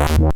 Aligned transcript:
Yeah. 0.00 0.30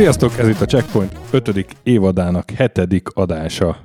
Sziasztok, 0.00 0.38
ez 0.38 0.48
itt 0.48 0.60
a 0.60 0.64
Checkpoint 0.64 1.18
5. 1.30 1.66
évadának 1.82 2.50
7. 2.50 3.02
adása. 3.14 3.76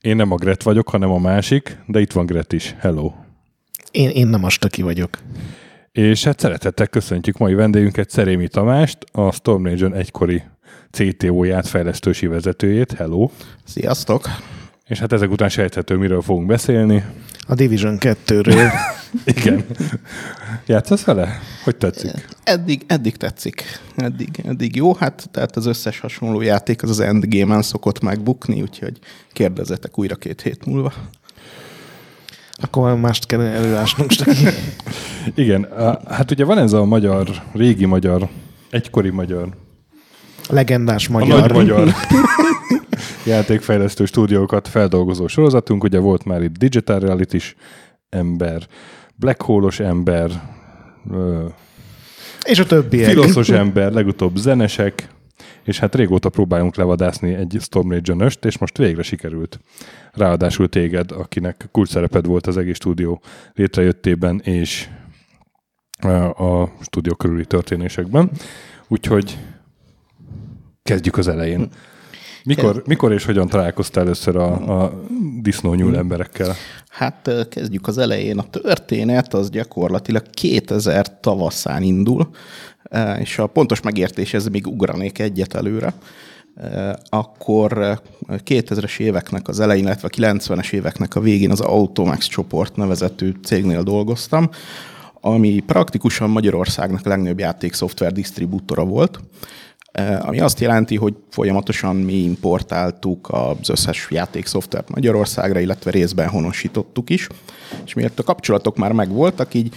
Én 0.00 0.16
nem 0.16 0.30
a 0.30 0.36
Gret 0.36 0.62
vagyok, 0.62 0.88
hanem 0.88 1.10
a 1.10 1.18
másik, 1.18 1.78
de 1.86 2.00
itt 2.00 2.12
van 2.12 2.26
Gret 2.26 2.52
is. 2.52 2.74
Hello. 2.78 3.12
Én, 3.90 4.08
én 4.08 4.26
nem 4.26 4.44
a 4.44 4.48
Staki 4.48 4.82
vagyok. 4.82 5.18
És 5.92 6.24
hát 6.24 6.40
szeretettel 6.40 6.86
köszöntjük 6.86 7.38
mai 7.38 7.54
vendégünket, 7.54 8.10
Szerémi 8.10 8.48
Tamást, 8.48 8.98
a 9.12 9.32
Storm 9.32 9.64
Legion 9.64 9.94
egykori 9.94 10.42
CTO-ját, 10.90 11.66
fejlesztősi 11.66 12.26
vezetőjét. 12.26 12.92
Hello. 12.92 13.30
Sziasztok. 13.64 14.28
És 14.88 14.98
hát 14.98 15.12
ezek 15.12 15.30
után 15.30 15.48
sejthető, 15.48 15.96
miről 15.96 16.22
fogunk 16.22 16.46
beszélni. 16.46 17.04
A 17.46 17.54
Division 17.54 17.96
2-ről. 18.00 18.70
Igen. 19.36 19.64
Játszasz 20.66 21.04
vele? 21.04 21.40
Hogy 21.64 21.76
tetszik? 21.76 22.28
Eddig, 22.42 22.84
eddig 22.86 23.16
tetszik. 23.16 23.64
Eddig, 23.96 24.28
eddig 24.46 24.76
jó. 24.76 24.94
Hát 24.94 25.28
tehát 25.30 25.56
az 25.56 25.66
összes 25.66 26.00
hasonló 26.00 26.40
játék 26.40 26.82
az 26.82 26.90
az 26.90 27.00
endgame-en 27.00 27.62
szokott 27.62 28.00
megbukni, 28.00 28.62
úgyhogy 28.62 28.98
kérdezzetek 29.32 29.98
újra 29.98 30.14
két 30.14 30.42
hét 30.42 30.66
múlva. 30.66 30.92
Akkor 32.52 32.96
mást 32.96 33.26
kell 33.26 33.40
előásnunk. 33.40 34.10
Igen. 35.34 35.68
Hát 36.08 36.30
ugye 36.30 36.44
van 36.44 36.58
ez 36.58 36.72
a 36.72 36.84
magyar, 36.84 37.42
régi 37.52 37.84
magyar, 37.84 38.28
egykori 38.70 39.10
magyar. 39.10 39.48
Legendás 40.48 41.08
magyar. 41.08 41.38
A 41.38 41.40
nagy 41.40 41.52
magyar 41.52 41.94
játékfejlesztő 43.24 44.04
stúdiókat 44.04 44.68
feldolgozó 44.68 45.26
sorozatunk. 45.26 45.84
Ugye 45.84 45.98
volt 45.98 46.24
már 46.24 46.42
itt 46.42 46.58
Digital 46.58 46.98
reality 46.98 47.42
ember, 48.08 48.66
Black 49.16 49.42
Hole-os 49.42 49.80
ember, 49.80 50.30
és 52.44 52.58
a 52.58 52.66
többiek. 52.66 53.08
Filoszos 53.08 53.48
ember, 53.62 53.92
legutóbb 53.92 54.36
zenesek, 54.36 55.08
és 55.64 55.78
hát 55.78 55.94
régóta 55.94 56.28
próbálunk 56.28 56.76
levadászni 56.76 57.34
egy 57.34 57.56
Storm 57.60 57.90
legion 57.90 58.30
és 58.40 58.58
most 58.58 58.78
végre 58.78 59.02
sikerült. 59.02 59.60
Ráadásul 60.12 60.68
téged, 60.68 61.10
akinek 61.10 61.68
kulcs 61.70 61.88
szereped 61.88 62.26
volt 62.26 62.46
az 62.46 62.56
egész 62.56 62.76
stúdió 62.76 63.22
létrejöttében, 63.52 64.40
és 64.40 64.88
a 66.36 66.68
stúdió 66.80 67.14
körüli 67.14 67.44
történésekben. 67.44 68.30
Úgyhogy 68.88 69.38
kezdjük 70.82 71.16
az 71.16 71.28
elején. 71.28 71.68
Mikor, 72.44 72.82
mikor 72.86 73.12
és 73.12 73.24
hogyan 73.24 73.48
találkoztál 73.48 74.04
először 74.04 74.36
a, 74.36 74.82
a 74.82 75.02
disznónyúl 75.40 75.88
hmm. 75.88 75.98
emberekkel? 75.98 76.54
Hát 76.88 77.30
kezdjük 77.50 77.86
az 77.86 77.98
elején. 77.98 78.38
A 78.38 78.50
történet 78.50 79.34
az 79.34 79.50
gyakorlatilag 79.50 80.30
2000 80.30 81.20
tavaszán 81.20 81.82
indul, 81.82 82.28
és 83.18 83.38
a 83.38 83.46
pontos 83.46 83.80
megértéshez 83.80 84.48
még 84.48 84.66
ugranék 84.66 85.18
egyet 85.18 85.54
előre. 85.54 85.94
Akkor 87.08 88.00
2000-es 88.28 88.98
éveknek 88.98 89.48
az 89.48 89.60
elején, 89.60 89.84
illetve 89.84 90.08
a 90.12 90.16
90-es 90.16 90.72
éveknek 90.72 91.14
a 91.14 91.20
végén 91.20 91.50
az 91.50 91.60
Automax 91.60 92.26
csoport 92.26 92.76
nevezetű 92.76 93.32
cégnél 93.44 93.82
dolgoztam, 93.82 94.48
ami 95.20 95.60
praktikusan 95.66 96.30
Magyarországnak 96.30 97.04
legnagyobb 97.04 97.38
játékszoftver 97.38 98.12
disztribútora 98.12 98.84
volt, 98.84 99.20
ami 100.20 100.40
azt 100.40 100.60
jelenti, 100.60 100.96
hogy 100.96 101.14
folyamatosan 101.30 101.96
mi 101.96 102.12
importáltuk 102.12 103.28
az 103.30 103.68
összes 103.68 104.06
játékszoftvert 104.10 104.90
Magyarországra, 104.90 105.58
illetve 105.58 105.90
részben 105.90 106.28
honosítottuk 106.28 107.10
is, 107.10 107.28
és 107.84 107.94
miért 107.94 108.18
a 108.18 108.22
kapcsolatok 108.22 108.76
már 108.76 108.92
megvoltak, 108.92 109.54
így 109.54 109.74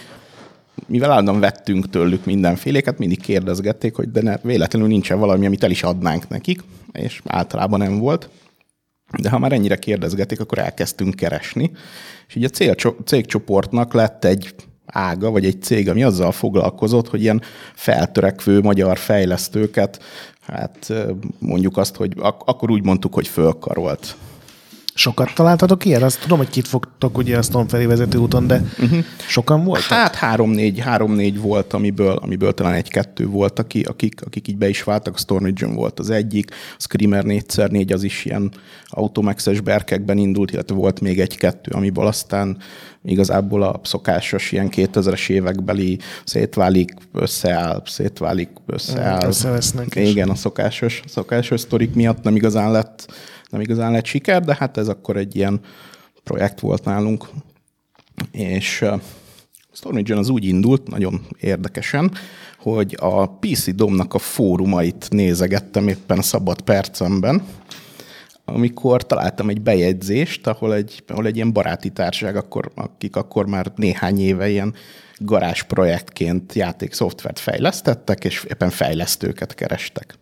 mivel 0.85 1.11
állandóan 1.11 1.39
vettünk 1.39 1.89
tőlük 1.89 2.25
mindenféléket, 2.25 2.97
mindig 2.97 3.21
kérdezgették, 3.21 3.95
hogy 3.95 4.11
de 4.11 4.21
ne, 4.21 4.37
véletlenül 4.41 4.87
nincsen 4.87 5.19
valami, 5.19 5.45
amit 5.45 5.63
el 5.63 5.71
is 5.71 5.83
adnánk 5.83 6.27
nekik, 6.27 6.63
és 6.91 7.21
általában 7.25 7.79
nem 7.79 7.99
volt. 7.99 8.29
De 9.21 9.29
ha 9.29 9.39
már 9.39 9.51
ennyire 9.51 9.75
kérdezgetik, 9.75 10.39
akkor 10.39 10.57
elkezdtünk 10.57 11.15
keresni. 11.15 11.71
És 12.27 12.35
így 12.35 12.43
a 12.43 12.83
cégcsoportnak 13.03 13.93
lett 13.93 14.25
egy 14.25 14.55
ága, 14.87 15.29
vagy 15.29 15.45
egy 15.45 15.61
cég, 15.61 15.89
ami 15.89 16.03
azzal 16.03 16.31
foglalkozott, 16.31 17.07
hogy 17.07 17.21
ilyen 17.21 17.41
feltörekvő 17.73 18.61
magyar 18.61 18.97
fejlesztőket, 18.97 20.03
hát 20.41 20.93
mondjuk 21.39 21.77
azt, 21.77 21.95
hogy 21.95 22.13
ak- 22.19 22.49
akkor 22.49 22.71
úgy 22.71 22.83
mondtuk, 22.83 23.13
hogy 23.13 23.27
fölkarolt. 23.27 24.15
Sokat 24.97 25.33
találtatok 25.33 25.85
ilyen? 25.85 26.03
Azt 26.03 26.21
tudom, 26.21 26.37
hogy 26.37 26.49
kit 26.49 26.67
fogtok 26.67 27.17
ugye 27.17 27.37
a 27.37 27.41
Storm 27.41 27.67
felé 27.67 27.85
vezető 27.85 28.17
úton, 28.17 28.47
de 28.47 28.61
uh-huh. 28.79 28.99
sokan 29.27 29.63
voltak? 29.63 29.97
Hát 29.97 30.15
három-négy, 30.15 30.79
három-négy 30.79 31.41
volt, 31.41 31.73
amiből, 31.73 32.15
amiből 32.15 32.53
talán 32.53 32.73
egy-kettő 32.73 33.27
volt, 33.27 33.59
aki, 33.59 33.81
akik, 33.81 34.21
akik 34.25 34.47
így 34.47 34.57
be 34.57 34.69
is 34.69 34.83
váltak. 34.83 35.15
A 35.15 35.17
Storm 35.17 35.43
Legion 35.43 35.75
volt 35.75 35.99
az 35.99 36.09
egyik, 36.09 36.51
a 36.51 36.81
Screamer 36.81 37.23
4x4 37.27 37.93
az 37.93 38.03
is 38.03 38.25
ilyen 38.25 38.51
automaxes 38.87 39.61
berkekben 39.61 40.17
indult, 40.17 40.51
illetve 40.51 40.75
volt 40.75 40.99
még 40.99 41.19
egy-kettő, 41.19 41.71
amiből 41.71 42.05
aztán 42.05 42.57
igazából 43.07 43.63
a 43.63 43.79
szokásos 43.83 44.51
ilyen 44.51 44.69
2000-es 44.71 45.29
évekbeli 45.29 45.99
szétválik, 46.23 46.93
összeáll, 47.13 47.81
szétválik, 47.85 48.49
összeáll. 48.65 49.27
Összevesznek 49.27 49.95
Igen, 49.95 50.29
a 50.29 50.35
szokásos, 50.35 51.01
szokásos 51.07 51.59
sztorik 51.59 51.93
miatt 51.93 52.23
nem 52.23 52.35
igazán 52.35 52.71
lett 52.71 53.07
nem 53.49 53.61
igazán 53.61 53.91
lett 53.91 54.05
siker, 54.05 54.43
de 54.43 54.55
hát 54.59 54.77
ez 54.77 54.87
akkor 54.87 55.17
egy 55.17 55.35
ilyen 55.35 55.59
projekt 56.23 56.59
volt 56.59 56.85
nálunk. 56.85 57.27
És 58.31 58.81
uh, 58.81 59.01
Storm 59.73 60.17
az 60.17 60.29
úgy 60.29 60.45
indult, 60.45 60.87
nagyon 60.87 61.25
érdekesen, 61.39 62.11
hogy 62.59 62.97
a 62.99 63.29
PC 63.29 63.75
Domnak 63.75 64.13
a 64.13 64.19
fórumait 64.19 65.07
nézegettem 65.09 65.87
éppen 65.87 66.21
szabad 66.21 66.61
percemben, 66.61 67.43
amikor 68.49 69.05
találtam 69.05 69.49
egy 69.49 69.61
bejegyzést, 69.61 70.47
ahol 70.47 70.73
egy, 70.73 71.03
ahol 71.07 71.25
egy 71.25 71.35
ilyen 71.35 71.53
baráti 71.53 71.89
társaság, 71.89 72.35
akkor, 72.35 72.71
akik 72.75 73.15
akkor 73.15 73.45
már 73.45 73.71
néhány 73.75 74.19
éve 74.19 74.49
ilyen 74.49 74.73
garázs 75.17 75.63
projektként 75.63 76.53
játékszoftvert 76.53 77.39
fejlesztettek, 77.39 78.23
és 78.23 78.43
éppen 78.43 78.69
fejlesztőket 78.69 79.53
kerestek 79.53 80.17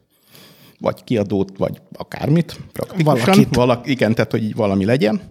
vagy 0.79 1.03
kiadót, 1.03 1.57
vagy 1.57 1.81
akármit, 1.93 2.59
praktikusan. 2.71 3.19
Valakit. 3.19 3.55
Valak, 3.55 3.87
igen, 3.87 4.15
tehát, 4.15 4.31
hogy 4.31 4.55
valami 4.55 4.85
legyen. 4.85 5.21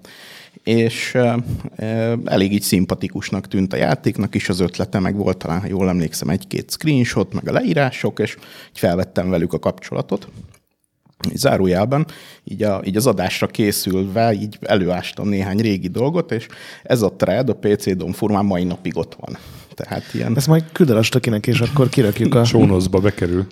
És 0.62 1.14
e, 1.14 2.14
elég 2.24 2.52
így 2.52 2.62
szimpatikusnak 2.62 3.48
tűnt 3.48 3.72
a 3.72 3.76
játéknak 3.76 4.34
is, 4.34 4.48
az 4.48 4.60
ötlete 4.60 4.98
meg 4.98 5.16
volt 5.16 5.36
talán, 5.36 5.60
ha 5.60 5.66
jól 5.66 5.88
emlékszem, 5.88 6.28
egy-két 6.28 6.70
screenshot, 6.70 7.32
meg 7.32 7.48
a 7.48 7.52
leírások, 7.52 8.18
és 8.18 8.36
így 8.68 8.78
felvettem 8.78 9.30
velük 9.30 9.52
a 9.52 9.58
kapcsolatot. 9.58 10.28
Így 11.30 11.36
zárójában, 11.36 12.06
így, 12.44 12.62
a, 12.62 12.80
így 12.84 12.96
az 12.96 13.06
adásra 13.06 13.46
készülve, 13.46 14.32
így 14.32 14.58
előástam 14.60 15.28
néhány 15.28 15.58
régi 15.58 15.88
dolgot, 15.88 16.32
és 16.32 16.46
ez 16.82 17.02
a 17.02 17.12
thread 17.16 17.48
a 17.48 17.54
PC 17.54 17.96
Dom 17.96 18.12
formán 18.12 18.44
mai 18.44 18.64
napig 18.64 18.96
ott 18.96 19.16
van. 19.20 19.38
Tehát 19.74 20.02
ilyen... 20.12 20.36
Ezt 20.36 20.46
majd 20.46 20.64
küld 20.72 20.90
el 20.90 20.96
a 20.96 21.38
és 21.46 21.60
akkor 21.60 21.88
kirakjuk 21.88 22.34
a... 22.34 22.44
Sónoszba 22.54 22.98
bekerül. 22.98 23.46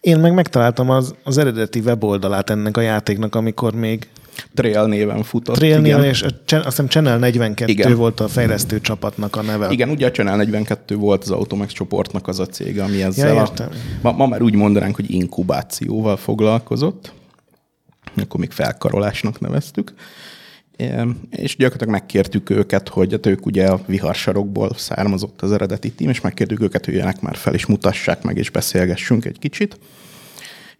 Én 0.00 0.18
meg 0.18 0.34
megtaláltam 0.34 0.90
az, 0.90 1.14
az 1.22 1.38
eredeti 1.38 1.78
weboldalát 1.78 2.50
ennek 2.50 2.76
a 2.76 2.80
játéknak, 2.80 3.34
amikor 3.34 3.74
még 3.74 4.08
Trail 4.54 4.86
néven 4.86 5.22
futott. 5.22 5.56
Trail 5.56 5.80
néven, 5.80 6.04
és 6.04 6.22
azt 6.22 6.64
hiszem 6.64 6.88
Channel 6.88 7.18
42 7.18 7.72
igen. 7.72 7.94
volt 7.94 8.20
a 8.20 8.28
fejlesztő 8.28 8.80
csapatnak 8.80 9.36
a 9.36 9.42
neve. 9.42 9.70
Igen, 9.70 9.88
ugye 9.88 10.06
a 10.06 10.10
Channel 10.10 10.36
42 10.36 10.96
volt 10.96 11.22
az 11.22 11.30
Automax 11.30 11.72
csoportnak 11.72 12.28
az 12.28 12.38
a 12.38 12.46
cég, 12.46 12.80
ami 12.80 13.02
ezzel 13.02 13.34
ja, 13.34 13.42
a, 13.42 13.68
ma, 14.02 14.12
ma 14.12 14.26
már 14.26 14.42
úgy 14.42 14.54
mondanánk, 14.54 14.94
hogy 14.94 15.10
inkubációval 15.10 16.16
foglalkozott. 16.16 17.12
Akkor 18.16 18.40
még 18.40 18.50
felkarolásnak 18.50 19.40
neveztük. 19.40 19.94
És 21.30 21.56
gyakorlatilag 21.56 21.92
megkértük 21.92 22.50
őket, 22.50 22.88
hogy 22.88 23.12
hát 23.12 23.26
ők 23.26 23.46
ugye 23.46 23.66
a 23.66 23.80
viharsarokból 23.86 24.70
származott 24.76 25.42
az 25.42 25.52
eredeti 25.52 25.90
tím, 25.90 26.08
és 26.08 26.20
megkértük 26.20 26.60
őket, 26.60 26.84
hogy 26.84 26.94
jöjjenek 26.94 27.20
már 27.20 27.36
fel, 27.36 27.54
és 27.54 27.66
mutassák 27.66 28.22
meg, 28.22 28.36
és 28.36 28.50
beszélgessünk 28.50 29.24
egy 29.24 29.38
kicsit. 29.38 29.78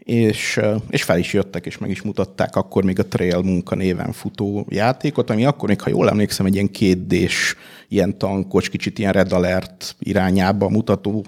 És, 0.04 0.60
és 0.90 1.02
fel 1.02 1.18
is 1.18 1.32
jöttek, 1.32 1.66
és 1.66 1.78
meg 1.78 1.90
is 1.90 2.02
mutatták 2.02 2.56
akkor 2.56 2.84
még 2.84 2.98
a 2.98 3.06
Trail 3.06 3.42
munka 3.42 3.74
néven 3.74 4.12
futó 4.12 4.66
játékot, 4.68 5.30
ami 5.30 5.44
akkor 5.44 5.68
még, 5.68 5.80
ha 5.80 5.90
jól 5.90 6.08
emlékszem, 6.08 6.46
egy 6.46 6.54
ilyen 6.54 6.70
kétdés, 6.70 7.56
ilyen 7.88 8.18
tankos, 8.18 8.68
kicsit 8.68 8.98
ilyen 8.98 9.12
Red 9.12 9.32
Alert 9.32 9.96
irányába 9.98 10.68
mutató 10.68 11.24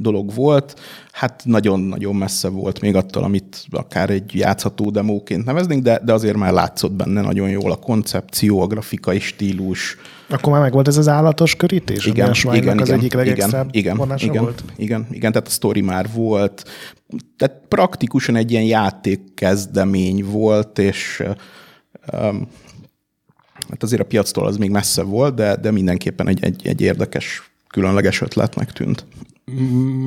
dolog 0.00 0.34
volt. 0.34 0.80
Hát 1.12 1.42
nagyon-nagyon 1.44 2.14
messze 2.14 2.48
volt 2.48 2.80
még 2.80 2.96
attól, 2.96 3.22
amit 3.22 3.64
akár 3.70 4.10
egy 4.10 4.34
játszható 4.34 4.90
demóként 4.90 5.44
neveznénk, 5.44 5.82
de, 5.82 6.00
de 6.04 6.12
azért 6.12 6.36
már 6.36 6.52
látszott 6.52 6.92
benne 6.92 7.20
nagyon 7.20 7.48
jól 7.48 7.72
a 7.72 7.76
koncepció, 7.76 8.60
a 8.60 8.66
grafikai 8.66 9.18
stílus. 9.18 9.96
Akkor 10.28 10.52
már 10.52 10.62
meg 10.62 10.72
volt 10.72 10.88
ez 10.88 10.96
az 10.96 11.08
állatos 11.08 11.56
körítés? 11.56 12.06
Igen, 12.06 12.30
a 12.30 12.54
igen, 12.54 12.78
az 12.78 12.88
igen, 12.88 12.98
egyik 12.98 13.12
igen, 13.12 13.26
igen, 13.72 14.10
igen, 14.18 14.42
volt? 14.42 14.64
igen, 14.76 15.06
igen, 15.10 15.32
tehát 15.32 15.46
a 15.46 15.50
sztori 15.50 15.80
már 15.80 16.08
volt. 16.14 16.64
Tehát 17.36 17.60
praktikusan 17.68 18.36
egy 18.36 18.50
ilyen 18.50 18.64
játékkezdemény 18.64 20.24
volt, 20.24 20.78
és 20.78 21.22
um, 22.12 22.48
hát 23.68 23.82
azért 23.82 24.00
a 24.02 24.04
piactól 24.04 24.46
az 24.46 24.56
még 24.56 24.70
messze 24.70 25.02
volt, 25.02 25.34
de, 25.34 25.56
de 25.56 25.70
mindenképpen 25.70 26.28
egy, 26.28 26.44
egy, 26.44 26.66
egy 26.66 26.80
érdekes, 26.80 27.50
különleges 27.68 28.20
ötletnek 28.20 28.72
tűnt. 28.72 29.06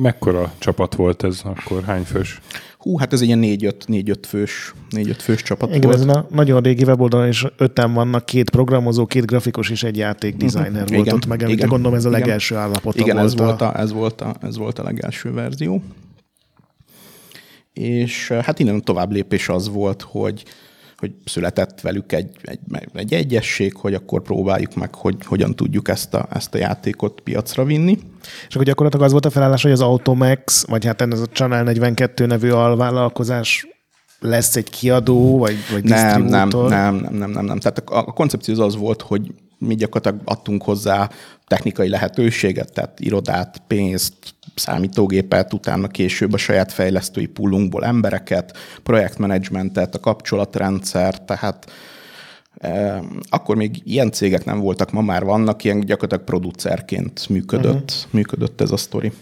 Mekkora 0.02 0.52
csapat 0.58 0.94
volt 0.94 1.22
ez 1.24 1.40
akkor? 1.44 1.82
Hány 1.82 2.02
fős? 2.02 2.40
Hú, 2.78 2.98
hát 2.98 3.12
ez 3.12 3.20
egy 3.20 3.26
ilyen 3.26 3.38
négy-öt, 3.38 3.88
négy-öt 3.88 4.26
fős, 4.26 4.74
négy-öt 4.90 5.22
fős 5.22 5.42
csapat 5.42 5.68
Igen, 5.68 5.80
volt. 5.80 5.94
ezen 5.94 6.08
a 6.08 6.26
nagyon 6.30 6.62
régi 6.62 6.84
weboldalon 6.84 7.28
is 7.28 7.44
öten 7.56 7.92
vannak, 7.92 8.26
két 8.26 8.50
programozó, 8.50 9.06
két 9.06 9.26
grafikus 9.26 9.70
és 9.70 9.82
egy 9.82 9.96
játékdesigner 9.96 10.70
uh-huh. 10.70 10.88
volt 10.88 11.00
Igen, 11.06 11.14
ott 11.14 11.26
meg, 11.26 11.48
igen, 11.48 11.68
gondolom 11.68 11.96
ez 11.96 12.04
a 12.04 12.08
igen. 12.08 12.20
legelső 12.20 12.56
állapota 12.56 12.98
Igen, 12.98 13.16
volt. 13.16 13.26
ez 13.26 13.36
volt, 13.36 13.60
a, 13.60 13.78
ez, 13.78 13.92
volt 13.92 14.20
a, 14.20 14.34
ez 14.42 14.56
volt 14.56 14.78
a 14.78 14.82
legelső 14.82 15.32
verzió. 15.32 15.82
És 17.72 18.30
eh, 18.30 18.42
hát 18.42 18.58
innen 18.58 18.74
a 18.74 18.80
tovább 18.80 19.12
lépés 19.12 19.48
az 19.48 19.68
volt, 19.68 20.02
hogy, 20.02 20.44
hogy 21.04 21.14
született 21.24 21.80
velük 21.80 22.12
egy, 22.12 22.36
egy, 22.42 22.58
egy 22.92 23.12
egyesség, 23.12 23.76
hogy 23.76 23.94
akkor 23.94 24.22
próbáljuk 24.22 24.74
meg, 24.74 24.94
hogy 24.94 25.16
hogyan 25.24 25.54
tudjuk 25.54 25.88
ezt 25.88 26.14
a, 26.14 26.28
ezt 26.32 26.54
a 26.54 26.58
játékot 26.58 27.20
piacra 27.20 27.64
vinni. 27.64 27.98
És 28.48 28.54
akkor 28.54 28.66
gyakorlatilag 28.66 29.04
az 29.04 29.12
volt 29.12 29.24
a 29.24 29.30
felállás, 29.30 29.62
hogy 29.62 29.72
az 29.72 29.80
Automax, 29.80 30.66
vagy 30.66 30.84
hát 30.84 31.00
ez 31.00 31.20
a 31.20 31.26
Channel 31.26 31.62
42 31.62 32.26
nevű 32.26 32.50
alvállalkozás 32.50 33.66
lesz 34.20 34.56
egy 34.56 34.70
kiadó, 34.70 35.38
vagy, 35.38 35.56
vagy 35.72 35.84
Nem, 35.84 36.22
nem, 36.22 36.48
nem, 36.48 36.94
nem, 37.10 37.30
nem, 37.30 37.44
nem. 37.44 37.58
Tehát 37.58 37.78
a, 37.78 37.98
a 37.98 38.12
koncepció 38.12 38.54
az 38.54 38.60
az 38.60 38.76
volt, 38.76 39.02
hogy 39.02 39.34
mi 39.58 39.74
gyakorlatilag 39.74 40.20
adtunk 40.24 40.62
hozzá 40.62 41.10
technikai 41.46 41.88
lehetőséget, 41.88 42.72
tehát 42.72 43.00
irodát, 43.00 43.62
pénzt, 43.66 44.14
számítógépet, 44.54 45.52
utána 45.52 45.88
később 45.88 46.32
a 46.32 46.36
saját 46.36 46.72
fejlesztői 46.72 47.26
pullunkból 47.26 47.84
embereket, 47.84 48.56
projektmenedzsmentet, 48.82 49.94
a 49.94 50.00
kapcsolatrendszer, 50.00 51.24
tehát 51.24 51.70
eh, 52.54 53.02
akkor 53.28 53.56
még 53.56 53.80
ilyen 53.84 54.10
cégek 54.10 54.44
nem 54.44 54.58
voltak, 54.58 54.92
ma 54.92 55.00
már 55.00 55.24
vannak, 55.24 55.64
ilyen 55.64 55.80
gyakorlatilag 55.80 56.24
producerként 56.24 57.28
működött, 57.28 57.90
uh-huh. 57.90 58.12
működött 58.12 58.60
ez 58.60 58.70
a 58.70 58.76
sztori. 58.76 59.12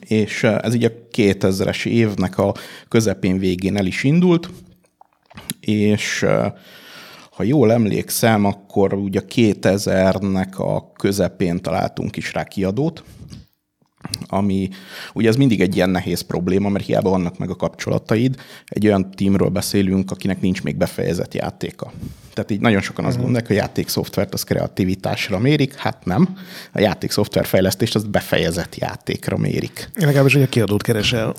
És 0.00 0.42
eh, 0.42 0.58
ez 0.62 0.74
így 0.74 0.84
a 0.84 0.92
2000-es 1.12 1.86
évnek 1.86 2.38
a 2.38 2.54
közepén 2.88 3.38
végén 3.38 3.76
el 3.76 3.86
is 3.86 4.04
indult, 4.04 4.50
és 5.60 6.22
eh, 6.22 6.52
ha 7.42 7.48
jól 7.48 7.72
emlékszem, 7.72 8.44
akkor 8.44 8.94
ugye 8.94 9.20
2000-nek 9.28 10.56
a 10.56 10.92
közepén 10.92 11.60
találtunk 11.60 12.16
is 12.16 12.32
rá 12.32 12.44
kiadót, 12.44 13.04
ami 14.26 14.68
ugye 15.12 15.28
ez 15.28 15.36
mindig 15.36 15.60
egy 15.60 15.76
ilyen 15.76 15.90
nehéz 15.90 16.20
probléma, 16.20 16.68
mert 16.68 16.84
hiába 16.84 17.10
vannak 17.10 17.38
meg 17.38 17.50
a 17.50 17.56
kapcsolataid, 17.56 18.36
egy 18.66 18.86
olyan 18.86 19.10
tímről 19.10 19.48
beszélünk, 19.48 20.10
akinek 20.10 20.40
nincs 20.40 20.62
még 20.62 20.76
befejezett 20.76 21.34
játéka. 21.34 21.92
Tehát 22.34 22.50
így 22.50 22.60
nagyon 22.60 22.80
sokan 22.80 23.04
azt 23.04 23.16
gondolják, 23.16 23.46
hogy 23.46 23.56
a 23.56 23.60
játékszoftvert 23.60 24.34
az 24.34 24.42
kreativitásra 24.42 25.38
mérik, 25.38 25.74
hát 25.74 26.04
nem. 26.04 26.36
A 26.72 26.80
játékszoftver 26.80 27.46
fejlesztést 27.46 27.94
az 27.94 28.04
befejezett 28.04 28.76
játékra 28.76 29.36
mérik. 29.36 29.90
Én 30.00 30.06
legalábbis, 30.06 30.32
hogy 30.32 30.42
a 30.42 30.48
kiadót 30.48 30.82
keresel. 30.82 31.34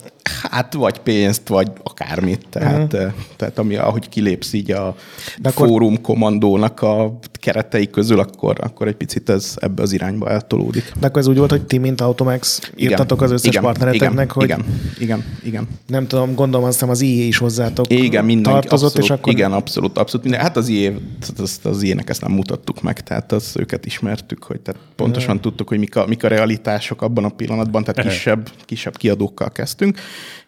Hát 0.50 0.74
vagy 0.74 1.00
pénzt, 1.00 1.48
vagy 1.48 1.71
akármit. 1.83 2.45
Tehát, 2.50 2.94
uh-huh. 2.94 3.12
tehát 3.36 3.57
ami, 3.57 3.75
ahogy 3.75 4.09
kilépsz 4.09 4.54
így 4.54 4.71
a 4.71 4.95
De 5.38 5.50
akkor- 5.50 5.68
fórum 5.68 6.01
kommandónak 6.01 6.81
a 6.81 7.19
keretei 7.31 7.89
közül, 7.89 8.19
akkor, 8.19 8.57
akkor 8.62 8.88
egy 8.88 8.95
picit 8.95 9.30
ez 9.30 9.54
ebbe 9.59 9.81
az 9.81 9.92
irányba 9.92 10.30
eltolódik. 10.30 10.92
De 11.00 11.07
akkor 11.07 11.21
ez 11.21 11.27
úgy 11.27 11.38
volt, 11.38 11.50
hogy 11.50 11.66
ti, 11.66 11.77
mint 11.77 12.01
Automax, 12.01 12.52
írtatok 12.75 13.21
az 13.21 13.31
összes 13.31 13.50
igen, 13.50 13.63
partnereteknek, 13.63 14.11
igen, 14.11 14.29
hogy 14.33 14.44
Igen, 14.44 14.65
igen, 15.00 15.23
igen. 15.44 15.67
nem 15.88 16.07
tudom, 16.07 16.35
gondolom, 16.35 16.65
azt 16.65 16.73
hiszem 16.73 16.89
az 16.89 17.01
IE 17.01 17.23
is 17.23 17.38
hozzátok 17.38 17.85
Igen, 17.89 18.25
mindenki 18.25 18.59
tartozott, 18.59 18.88
abszolút, 18.88 19.09
és 19.09 19.09
akkor 19.09 19.33
Igen, 19.33 19.51
abszolút, 19.51 19.97
abszolút 19.97 20.25
minden. 20.25 20.41
Hát 20.41 20.57
az 20.57 20.67
IE, 20.67 20.94
az, 21.38 21.59
az 21.63 21.81
ilyenek 21.83 22.09
ezt 22.09 22.21
nem 22.21 22.31
mutattuk 22.31 22.81
meg, 22.81 23.01
tehát 23.01 23.31
az 23.31 23.53
őket 23.59 23.85
ismertük, 23.85 24.44
hogy 24.44 24.59
tehát 24.59 24.81
pontosan 24.95 25.41
tudtuk, 25.41 25.67
hogy 25.67 25.79
mik 25.79 25.95
a, 25.95 26.05
mik 26.07 26.23
a 26.23 26.27
realitások 26.27 27.01
abban 27.01 27.23
a 27.23 27.29
pillanatban, 27.29 27.83
tehát 27.83 28.11
kisebb, 28.11 28.50
kisebb 28.65 28.97
kiadókkal 28.97 29.51
kezdtünk, 29.51 29.99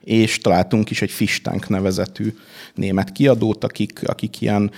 és 0.06 0.38
találtunk 0.38 0.90
is 0.90 1.02
egy 1.02 1.12
Fishtank 1.12 1.70
nevezetű 1.70 2.34
német 2.76 3.12
kiadót, 3.12 3.64
akik, 3.64 4.02
akik 4.04 4.42
ilyen 4.42 4.72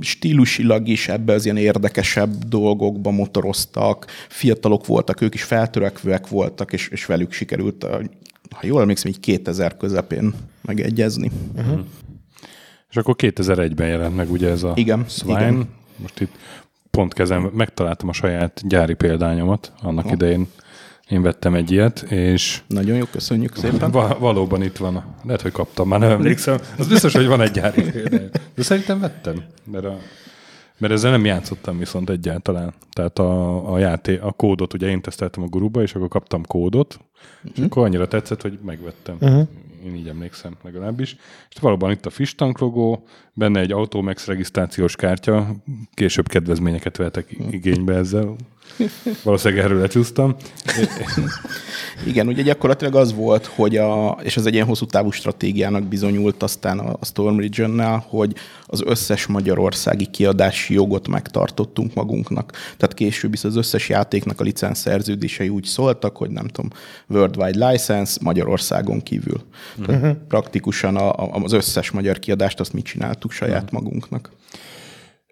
stílusilag 0.00 0.88
is 0.88 1.08
ebbe 1.08 1.32
az 1.32 1.44
ilyen 1.44 1.56
érdekesebb 1.56 2.44
dolgokba 2.48 3.10
motoroztak, 3.10 4.06
fiatalok 4.28 4.86
voltak, 4.86 5.20
ők 5.20 5.34
is 5.34 5.42
feltörekvőek 5.42 6.28
voltak, 6.28 6.72
és, 6.72 6.88
és 6.88 7.06
velük 7.06 7.32
sikerült, 7.32 7.86
ha 8.50 8.66
jól 8.66 8.80
emlékszem, 8.80 9.10
így 9.10 9.20
2000 9.20 9.76
közepén 9.76 10.34
megegyezni. 10.62 11.30
Uh-huh. 11.56 11.80
És 12.90 12.96
akkor 12.96 13.14
2001-ben 13.18 13.88
jelent 13.88 14.16
meg 14.16 14.30
ugye 14.30 14.50
ez 14.50 14.62
a 14.62 14.72
Igen, 14.74 15.04
Swine. 15.08 15.40
igen. 15.40 15.68
Most 15.96 16.20
itt 16.20 16.32
pont 16.90 17.14
kezem, 17.14 17.50
megtaláltam 17.54 18.08
a 18.08 18.12
saját 18.12 18.60
gyári 18.68 18.94
példányomat. 18.94 19.72
Annak 19.82 20.10
idején 20.10 20.46
én 21.08 21.22
vettem 21.22 21.54
egy 21.54 21.70
ilyet, 21.70 22.00
és 22.02 22.62
Nagyon 22.66 22.96
jó, 22.96 23.04
köszönjük 23.04 23.56
szépen. 23.56 23.90
Va- 23.90 24.18
valóban 24.18 24.62
itt 24.62 24.76
van. 24.76 25.04
Lehet, 25.24 25.42
hogy 25.42 25.52
kaptam, 25.52 25.88
már 25.88 26.00
nem 26.00 26.10
emlékszem. 26.10 26.58
Az 26.78 26.88
biztos, 26.88 27.14
hogy 27.14 27.26
van 27.26 27.40
egy 27.40 27.50
gyári. 27.50 27.82
De 28.54 28.62
szerintem 28.62 29.00
vettem, 29.00 29.44
mert, 29.64 29.84
a, 29.84 29.98
mert 30.78 30.92
ezzel 30.92 31.10
nem 31.10 31.24
játszottam 31.24 31.78
viszont 31.78 32.10
egyáltalán. 32.10 32.74
Tehát 32.92 33.18
a, 33.18 33.72
a, 33.72 33.78
játé, 33.78 34.16
a 34.16 34.32
kódot, 34.32 34.74
ugye 34.74 34.88
én 34.88 35.00
teszteltem 35.00 35.42
a 35.42 35.46
guruba, 35.46 35.82
és 35.82 35.94
akkor 35.94 36.08
kaptam 36.08 36.44
kódot, 36.44 36.98
és 37.54 37.62
akkor 37.64 37.84
annyira 37.84 38.08
tetszett, 38.08 38.42
hogy 38.42 38.58
megvettem. 38.64 39.16
Uh-huh. 39.20 39.48
Én 39.84 39.94
így 39.96 40.08
emlékszem 40.08 40.56
legalábbis. 40.62 41.16
És 41.50 41.60
valóban 41.60 41.90
itt 41.90 42.06
a 42.06 42.10
Fishtank 42.10 42.58
logó, 42.58 43.04
benne 43.38 43.60
egy 43.60 43.72
Automax 43.72 44.26
regisztrációs 44.26 44.96
kártya, 44.96 45.56
később 45.94 46.28
kedvezményeket 46.28 46.96
vettek 46.96 47.36
igénybe 47.50 47.94
ezzel. 47.94 48.36
Valószínűleg 49.22 49.64
erről 49.64 49.80
lecsúsztam. 49.80 50.36
Igen, 52.06 52.28
ugye 52.28 52.42
gyakorlatilag 52.42 52.94
az 52.94 53.14
volt, 53.14 53.46
hogy 53.46 53.76
a, 53.76 54.18
és 54.22 54.36
ez 54.36 54.46
egy 54.46 54.54
ilyen 54.54 54.66
hosszú 54.66 54.86
távú 54.86 55.10
stratégiának 55.10 55.84
bizonyult 55.84 56.42
aztán 56.42 56.78
a, 56.78 56.98
Storm 57.02 57.38
Region-nál, 57.38 58.04
hogy 58.08 58.34
az 58.66 58.82
összes 58.84 59.26
magyarországi 59.26 60.06
kiadási 60.06 60.74
jogot 60.74 61.08
megtartottunk 61.08 61.94
magunknak. 61.94 62.52
Tehát 62.52 62.94
később 62.94 63.32
is 63.32 63.44
az 63.44 63.56
összes 63.56 63.88
játéknak 63.88 64.40
a 64.40 64.44
licenszerződései 64.44 65.48
úgy 65.48 65.64
szóltak, 65.64 66.16
hogy 66.16 66.30
nem 66.30 66.46
tudom, 66.46 66.70
worldwide 67.08 67.70
license 67.70 68.18
Magyarországon 68.22 69.02
kívül. 69.02 69.40
Tehát 69.86 70.02
uh-huh. 70.02 70.16
praktikusan 70.28 70.96
a, 70.96 71.10
a, 71.10 71.40
az 71.42 71.52
összes 71.52 71.90
magyar 71.90 72.18
kiadást 72.18 72.60
azt 72.60 72.72
mi 72.72 72.82
csináltuk 72.82 73.25
saját 73.32 73.62
uh-huh. 73.62 73.82
magunknak. 73.82 74.30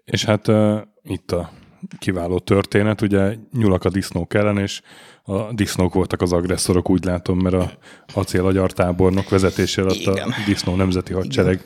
És 0.05 0.25
hát 0.25 0.47
uh, 0.47 0.81
itt 1.03 1.31
a 1.31 1.51
kiváló 1.99 2.39
történet, 2.39 3.01
ugye 3.01 3.35
nyulak 3.51 3.83
a 3.83 3.89
disznók 3.89 4.33
ellen, 4.33 4.57
és 4.57 4.81
a 5.23 5.53
disznók 5.53 5.93
voltak 5.93 6.21
az 6.21 6.33
agresszorok, 6.33 6.89
úgy 6.89 7.05
látom, 7.05 7.39
mert 7.39 7.55
a 7.55 7.71
acél 8.13 8.67
tábornok 8.67 9.29
vezetése 9.29 9.81
alatt 9.81 9.95
Igen. 9.95 10.29
a 10.29 10.35
disznó 10.45 10.75
nemzeti 10.75 11.13
hadsereg 11.13 11.65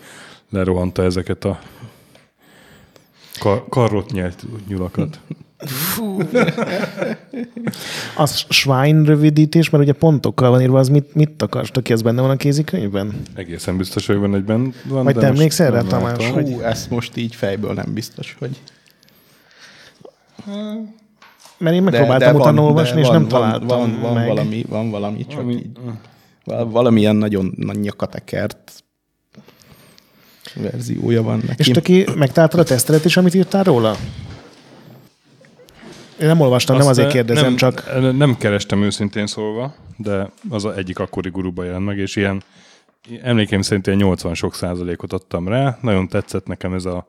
lerohanta 0.49 1.03
ezeket 1.03 1.45
a 1.45 1.59
kar- 3.39 3.69
karrot 3.69 4.11
nyelt 4.11 4.45
nyulakat. 4.67 5.19
az 8.17 8.45
Schwein 8.49 9.03
rövidítés, 9.03 9.69
mert 9.69 9.83
ugye 9.83 9.93
pontokkal 9.93 10.49
van 10.49 10.61
írva, 10.61 10.79
az 10.79 10.89
mit, 10.89 11.15
mit 11.15 11.41
akartok 11.41 11.83
ki, 11.83 11.93
ez 11.93 12.01
benne 12.01 12.21
van 12.21 12.29
a 12.29 12.35
kézikönyvben? 12.35 13.21
Egészen 13.35 13.77
biztos, 13.77 14.05
hogy 14.05 14.19
benne 14.19 14.35
egyben 14.35 14.73
van. 14.85 15.03
Vagy 15.03 15.13
de 15.13 15.19
te 15.19 15.27
emlékszel 15.27 15.71
rá, 15.71 15.81
Tamás, 15.81 16.11
látom. 16.17 16.31
hogy- 16.33 16.51
Hú, 16.53 16.59
ezt 16.61 16.89
most 16.89 17.17
így 17.17 17.35
fejből 17.35 17.73
nem 17.73 17.93
biztos, 17.93 18.35
hogy... 18.39 18.59
Mert 21.57 21.75
én 21.75 21.83
megpróbáltam 21.83 22.35
utána 22.35 22.61
olvasni, 22.61 22.95
de 22.95 22.99
és 23.01 23.07
van, 23.07 23.15
nem 23.19 23.27
találtam 23.27 23.67
van, 23.67 23.79
van, 23.91 23.99
van 24.01 24.13
meg. 24.13 24.27
valami, 24.27 24.65
van 24.69 24.89
valami, 24.89 25.25
csak 25.25 25.35
Valami- 25.35 25.53
így, 25.53 25.67
val- 26.43 26.71
valamilyen 26.71 27.15
nagyon 27.15 27.53
nagy 27.57 27.79
nyakatekert 27.79 28.83
verziója 30.55 31.23
van 31.23 31.37
neki. 31.47 31.61
És 31.61 31.67
te 31.67 31.81
ki 31.81 32.05
megtaláltad 32.15 32.59
a 32.59 32.63
tesztelet 32.63 33.05
is, 33.05 33.17
amit 33.17 33.33
írtál 33.33 33.63
róla? 33.63 33.95
Én 36.19 36.27
nem 36.27 36.39
olvastam, 36.39 36.77
nem 36.77 36.87
Azt, 36.87 36.99
azért 36.99 37.07
eh, 37.07 37.13
kérdezem, 37.13 37.43
nem, 37.43 37.55
csak... 37.55 38.01
Nem 38.17 38.37
kerestem 38.37 38.83
őszintén 38.83 39.27
szólva, 39.27 39.75
de 39.97 40.31
az 40.49 40.65
a 40.65 40.75
egyik 40.75 40.99
akkori 40.99 41.29
guruba 41.29 41.63
jelent 41.63 41.85
meg, 41.85 41.97
és 41.97 42.15
ilyen 42.15 42.43
emlékeim 43.21 43.61
szerint 43.61 43.87
ilyen 43.87 43.99
80 43.99 44.33
sok 44.33 44.55
százalékot 44.55 45.13
adtam 45.13 45.47
rá. 45.47 45.77
Nagyon 45.81 46.07
tetszett 46.07 46.47
nekem 46.47 46.73
ez 46.73 46.85
a, 46.85 47.07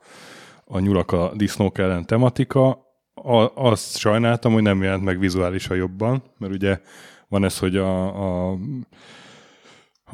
a 0.64 0.78
nyulak 0.78 1.12
a 1.12 1.32
disznók 1.34 1.78
ellen 1.78 2.06
tematika. 2.06 2.68
A, 3.14 3.50
azt 3.54 3.98
sajnáltam, 3.98 4.52
hogy 4.52 4.62
nem 4.62 4.82
jelent 4.82 5.04
meg 5.04 5.18
vizuálisan 5.18 5.76
jobban, 5.76 6.22
mert 6.38 6.52
ugye 6.52 6.80
van 7.28 7.44
ez, 7.44 7.58
hogy 7.58 7.76
a, 7.76 8.06
a, 8.50 8.56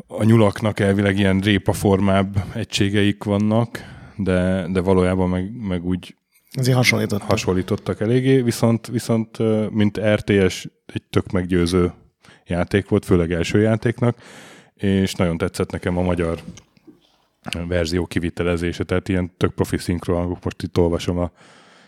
a 0.06 0.24
nyulaknak 0.24 0.80
elvileg 0.80 1.18
ilyen 1.18 1.40
répaformább 1.40 2.44
egységeik 2.54 3.24
vannak, 3.24 3.78
de, 4.16 4.66
de 4.72 4.80
valójában 4.80 5.28
meg, 5.28 5.50
meg 5.68 5.84
úgy 5.84 6.16
Ezért 6.56 6.76
hasonlítottak. 6.76 7.28
hasonlítottak 7.28 8.00
eléggé, 8.00 8.40
viszont, 8.40 8.86
viszont 8.86 9.38
mint 9.70 10.00
RTS 10.00 10.66
egy 10.86 11.02
tök 11.10 11.30
meggyőző 11.30 11.92
játék 12.46 12.88
volt, 12.88 13.04
főleg 13.04 13.32
első 13.32 13.60
játéknak, 13.60 14.18
és 14.74 15.14
nagyon 15.14 15.38
tetszett 15.38 15.70
nekem 15.70 15.96
a 15.96 16.02
magyar 16.02 16.40
verzió 17.68 18.06
kivitelezése, 18.06 18.84
tehát 18.84 19.08
ilyen 19.08 19.32
tök 19.36 19.54
profi 19.54 19.78
szinkronhangok, 19.78 20.44
most 20.44 20.62
itt 20.62 20.78
olvasom 20.78 21.18
a 21.18 21.30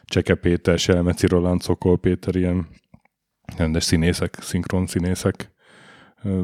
Cseke 0.04 0.34
Péter, 0.34 0.78
Selmeci 0.78 1.26
Roland, 1.26 1.60
Szokol 1.60 1.98
Péter, 1.98 2.36
ilyen 2.36 2.66
rendes 3.56 3.84
színészek, 3.84 4.36
szinkron 4.40 4.86
színészek 4.86 5.50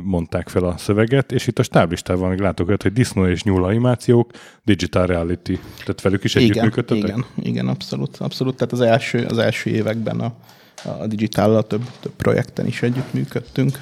mondták 0.02 0.48
fel 0.48 0.64
a 0.64 0.76
szöveget, 0.76 1.32
és 1.32 1.46
itt 1.46 1.58
a 1.58 1.62
stáblistában 1.62 2.28
még 2.28 2.38
látok 2.38 2.68
olyat, 2.68 2.82
hogy 2.82 2.92
disznó 2.92 3.26
és 3.26 3.42
nyúl 3.42 3.64
animációk, 3.64 4.30
digital 4.64 5.06
reality, 5.06 5.58
tehát 5.78 6.00
velük 6.02 6.24
is 6.24 6.34
Igen, 6.34 6.50
együttműködtetek? 6.50 7.02
igen, 7.02 7.24
igen, 7.36 7.68
abszolút, 7.68 8.16
abszolút. 8.16 8.56
Tehát 8.56 8.72
az 8.72 8.80
első, 8.80 9.24
az 9.24 9.38
első 9.38 9.70
években 9.70 10.20
a, 10.20 10.34
a 11.00 11.06
digitállal 11.06 11.66
több, 11.66 11.82
több 12.00 12.12
projekten 12.16 12.66
is 12.66 12.82
együttműködtünk. 12.82 13.78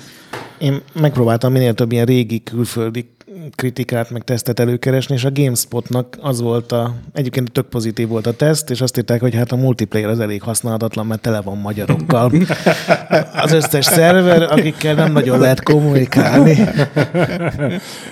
Én 0.59 0.81
megpróbáltam 0.93 1.53
minél 1.53 1.75
több 1.75 1.93
ilyen 1.93 2.07
régi 2.07 2.43
külföldi 2.43 3.11
kritikát, 3.55 4.11
meg 4.11 4.23
tesztet 4.23 4.61
előkeresni, 4.61 5.15
és 5.15 5.25
a 5.25 5.31
GameSpotnak 5.33 6.19
az 6.21 6.41
volt 6.41 6.73
a, 6.73 6.95
egyébként 7.13 7.53
tök 7.53 7.67
pozitív 7.67 8.09
volt 8.09 8.27
a 8.27 8.33
teszt, 8.37 8.71
és 8.71 8.81
azt 8.81 8.99
írták, 8.99 9.21
hogy 9.21 9.35
hát 9.35 9.53
a 9.53 9.57
multiplayer 9.57 10.09
az 10.09 10.21
elég 10.21 10.43
használhatatlan, 10.43 11.07
mert 11.07 11.21
tele 11.21 11.41
van 11.41 11.59
magyarokkal. 11.59 12.33
Az 13.43 13.53
összes 13.53 13.85
szerver, 13.85 14.43
akikkel 14.43 14.95
nem 14.95 15.13
nagyon 15.13 15.39
lehet 15.39 15.63
kommunikálni. 15.63 16.59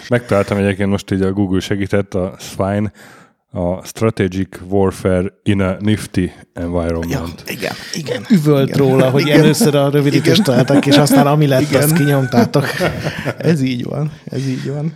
Megtaláltam 0.09 0.59
egyébként 0.59 0.89
most 0.89 1.11
így 1.11 1.23
a 1.23 1.33
Google 1.33 1.61
segített, 1.61 2.15
a 2.15 2.35
Swine, 2.39 2.93
a 3.53 3.85
Strategic 3.85 4.59
Warfare 4.69 5.33
in 5.43 5.61
a 5.61 5.77
Nifty 5.79 6.33
Environment. 6.53 7.43
igen, 7.47 7.73
igen. 7.93 8.25
Üvölt 8.29 8.77
róla, 8.77 9.11
hogy 9.11 9.23
Igen. 9.27 9.41
először 9.41 9.75
a 9.75 9.91
rövidítést 9.91 10.43
találtak, 10.43 10.87
és 10.87 10.97
aztán 10.97 11.27
ami 11.27 11.47
lett, 11.47 11.61
Igen. 11.61 11.83
azt 11.83 11.93
kinyomtátok. 11.93 12.65
Ez 13.39 13.63
így 13.63 13.85
van, 13.85 14.13
ez 14.25 14.47
így 14.49 14.73
van. 14.73 14.93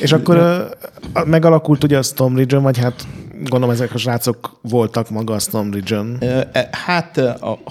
És 0.00 0.12
akkor 0.12 0.36
a- 0.36 1.24
megalakult 1.24 1.84
ugye 1.84 1.98
a 1.98 2.02
Storm 2.02 2.36
Region, 2.36 2.62
vagy 2.62 2.78
hát 2.78 3.06
gondolom 3.40 3.70
ezek 3.70 3.94
a 3.94 3.98
srácok 3.98 4.58
voltak 4.60 5.10
maga 5.10 5.34
a 5.34 5.38
Storm 5.38 5.70
Region. 5.70 6.16
E, 6.20 6.68
Hát, 6.72 7.20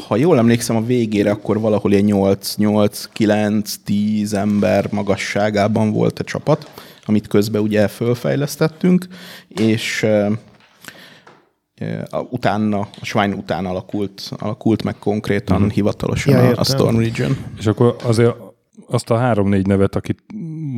ha 0.08 0.16
jól 0.16 0.38
emlékszem, 0.38 0.76
a 0.76 0.82
végére 0.86 1.32
akkor 1.32 1.60
valahol 1.60 1.92
ilyen 1.92 2.04
8, 2.04 2.56
8, 2.56 3.06
9, 3.14 3.76
10 3.84 4.34
ember 4.34 4.88
magasságában 4.92 5.92
volt 5.92 6.20
a 6.20 6.24
csapat, 6.24 6.72
amit 7.06 7.28
közben 7.28 7.62
ugye 7.62 7.88
fölfejlesztettünk, 7.88 9.08
és 9.48 10.06
utána, 12.30 12.80
a 12.80 13.06
Swine 13.06 13.36
után 13.36 13.66
alakult, 13.66 14.32
alakult 14.38 14.84
meg 14.84 14.96
konkrétan 15.00 15.58
uh-huh. 15.58 15.72
hivatalosan 15.72 16.44
Ja, 16.44 16.52
a. 16.52 16.64
Storm 16.64 16.98
Region. 16.98 17.38
És 17.60 17.66
akkor 17.66 17.96
azért 18.04 18.34
azt 18.88 19.10
a 19.10 19.18
három-négy 19.18 19.68
nevet, 19.68 19.96
akit 19.96 20.20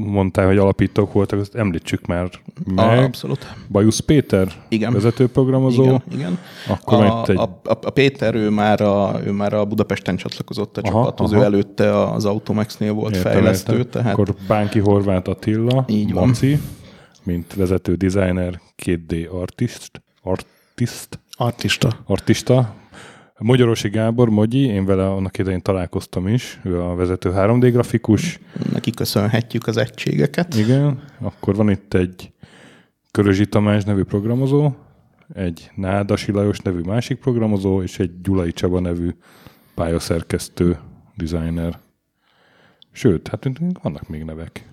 mondtál, 0.06 0.46
hogy 0.48 0.58
alapítók 0.58 1.14
voltak, 1.14 1.40
azt 1.40 1.56
említsük 1.56 2.06
már 2.06 2.30
A, 2.76 2.86
meg. 2.86 3.04
abszolút. 3.04 3.56
Bajusz 3.70 4.00
Péter, 4.00 4.48
Igen. 4.70 4.94
vezetőprogramozó. 4.94 5.84
Igen, 5.84 6.02
igen. 6.14 6.38
Akkor 6.68 7.04
a, 7.04 7.24
egy- 7.28 7.38
a, 7.38 7.42
a, 7.64 7.78
a 7.82 7.90
Péter, 7.90 8.36
ő 8.36 8.50
már, 8.50 8.82
a, 8.82 9.20
ő 9.26 9.32
már 9.32 9.54
a 9.54 9.66
Budapesten 9.66 10.16
csatlakozott 10.16 10.78
a 10.78 10.82
Aha, 10.84 10.92
csapathoz, 11.00 11.32
aha. 11.34 11.42
ő 11.42 11.46
előtte 11.46 12.02
az 12.12 12.26
Automax-nél 12.26 12.94
volt 12.94 13.16
Értem, 13.16 13.32
fejlesztő, 13.32 13.74
értem. 13.78 13.90
tehát 14.02 14.12
Akkor 14.14 14.36
Bánki 14.48 14.80
Horváth 14.80 15.30
Attila, 15.30 15.86
Így 15.88 16.14
van. 16.14 16.28
Maci, 16.28 16.60
mint 17.24 17.54
vezető 17.54 17.96
designer, 17.96 18.62
2D 18.86 19.30
artist, 19.30 20.02
artist, 20.24 21.20
Artista. 21.40 21.90
artista. 22.06 22.74
Magyarosi 23.40 23.90
Gábor, 23.90 24.30
Mogyi, 24.30 24.60
én 24.60 24.86
vele 24.86 25.10
annak 25.10 25.38
idején 25.38 25.62
találkoztam 25.62 26.28
is, 26.28 26.60
ő 26.64 26.82
a 26.82 26.96
vezető 26.96 27.32
3D 27.36 27.70
grafikus. 27.72 28.40
neki 28.72 28.92
köszönhetjük 28.92 29.68
az 29.68 29.78
egységeket. 29.78 30.56
Igen, 30.56 31.04
akkor 31.20 31.56
van 31.56 31.70
itt 31.70 31.94
egy 31.94 32.32
Körözsi 33.12 33.46
Tamás 33.46 33.84
nevű 33.84 34.04
programozó, 34.04 34.72
egy 35.34 35.72
Nádasi 35.76 36.32
Lajos 36.32 36.60
nevű 36.60 36.82
másik 36.82 37.20
programozó, 37.20 37.82
és 37.82 38.00
egy 38.00 38.22
Gyulai 38.22 38.52
Csaba 38.52 38.80
nevű 38.80 39.10
pályaszerkesztő, 39.76 40.78
designer. 41.16 41.80
Sőt, 42.92 43.28
hát 43.28 43.50
vannak 43.82 44.10
még 44.10 44.24
nevek. 44.24 44.70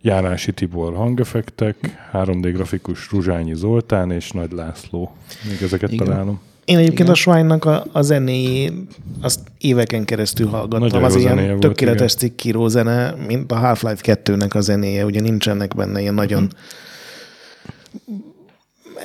Járási 0.00 0.52
Tibor 0.52 0.94
hangefektek, 0.94 1.76
3D 2.12 2.50
grafikus 2.52 3.10
Ruzsányi 3.10 3.54
Zoltán 3.54 4.10
és 4.10 4.30
Nagy 4.30 4.52
László. 4.52 5.16
Még 5.48 5.62
ezeket 5.62 5.92
Igen. 5.92 6.06
találom. 6.06 6.40
Én 6.64 6.76
egyébként 6.76 7.00
Igen. 7.00 7.10
a 7.10 7.14
Swine-nak 7.14 7.64
a, 7.64 7.84
a 7.92 8.02
zenéjét 8.02 8.72
azt 9.20 9.40
éveken 9.58 10.04
keresztül 10.04 10.46
hallgattam. 10.46 10.80
Nagyon 10.80 11.04
az 11.04 11.16
ilyen 11.16 11.46
volt, 11.46 11.60
tökéletes 11.60 12.14
igen. 12.14 12.18
cikkíró 12.18 12.68
zene, 12.68 13.14
mint 13.26 13.52
a 13.52 13.56
Half-Life 13.56 14.18
2-nek 14.24 14.54
a 14.54 14.60
zenéje, 14.60 15.04
ugye 15.04 15.20
nincsenek 15.20 15.74
benne 15.74 16.00
ilyen 16.00 16.14
nagyon 16.14 16.50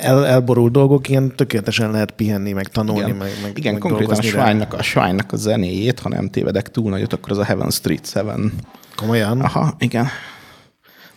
el, 0.02 0.26
elborult 0.26 0.72
dolgok, 0.72 1.10
ilyen 1.10 1.36
tökéletesen 1.36 1.92
lehet 1.92 2.12
pihenni, 2.12 2.52
meg 2.52 2.68
tanulni, 2.68 3.00
Igen, 3.00 3.16
meg, 3.16 3.32
meg 3.42 3.58
Igen 3.58 3.72
meg 3.72 3.82
konkrétan 3.82 4.18
a. 4.18 4.22
Swine-nak, 4.22 4.74
a 4.74 4.82
Swine-nak 4.82 5.32
a 5.32 5.36
zenéjét, 5.36 6.00
ha 6.00 6.10
nem 6.10 6.30
tévedek 6.30 6.72
túl 6.72 6.90
nagyot, 6.90 7.14
akkor 7.14 7.32
az 7.32 7.38
a 7.38 7.44
Heaven 7.44 7.70
Street 7.70 8.12
7. 8.14 8.24
Komolyan? 8.96 9.42
Aha, 9.42 9.76
igen. 9.80 10.08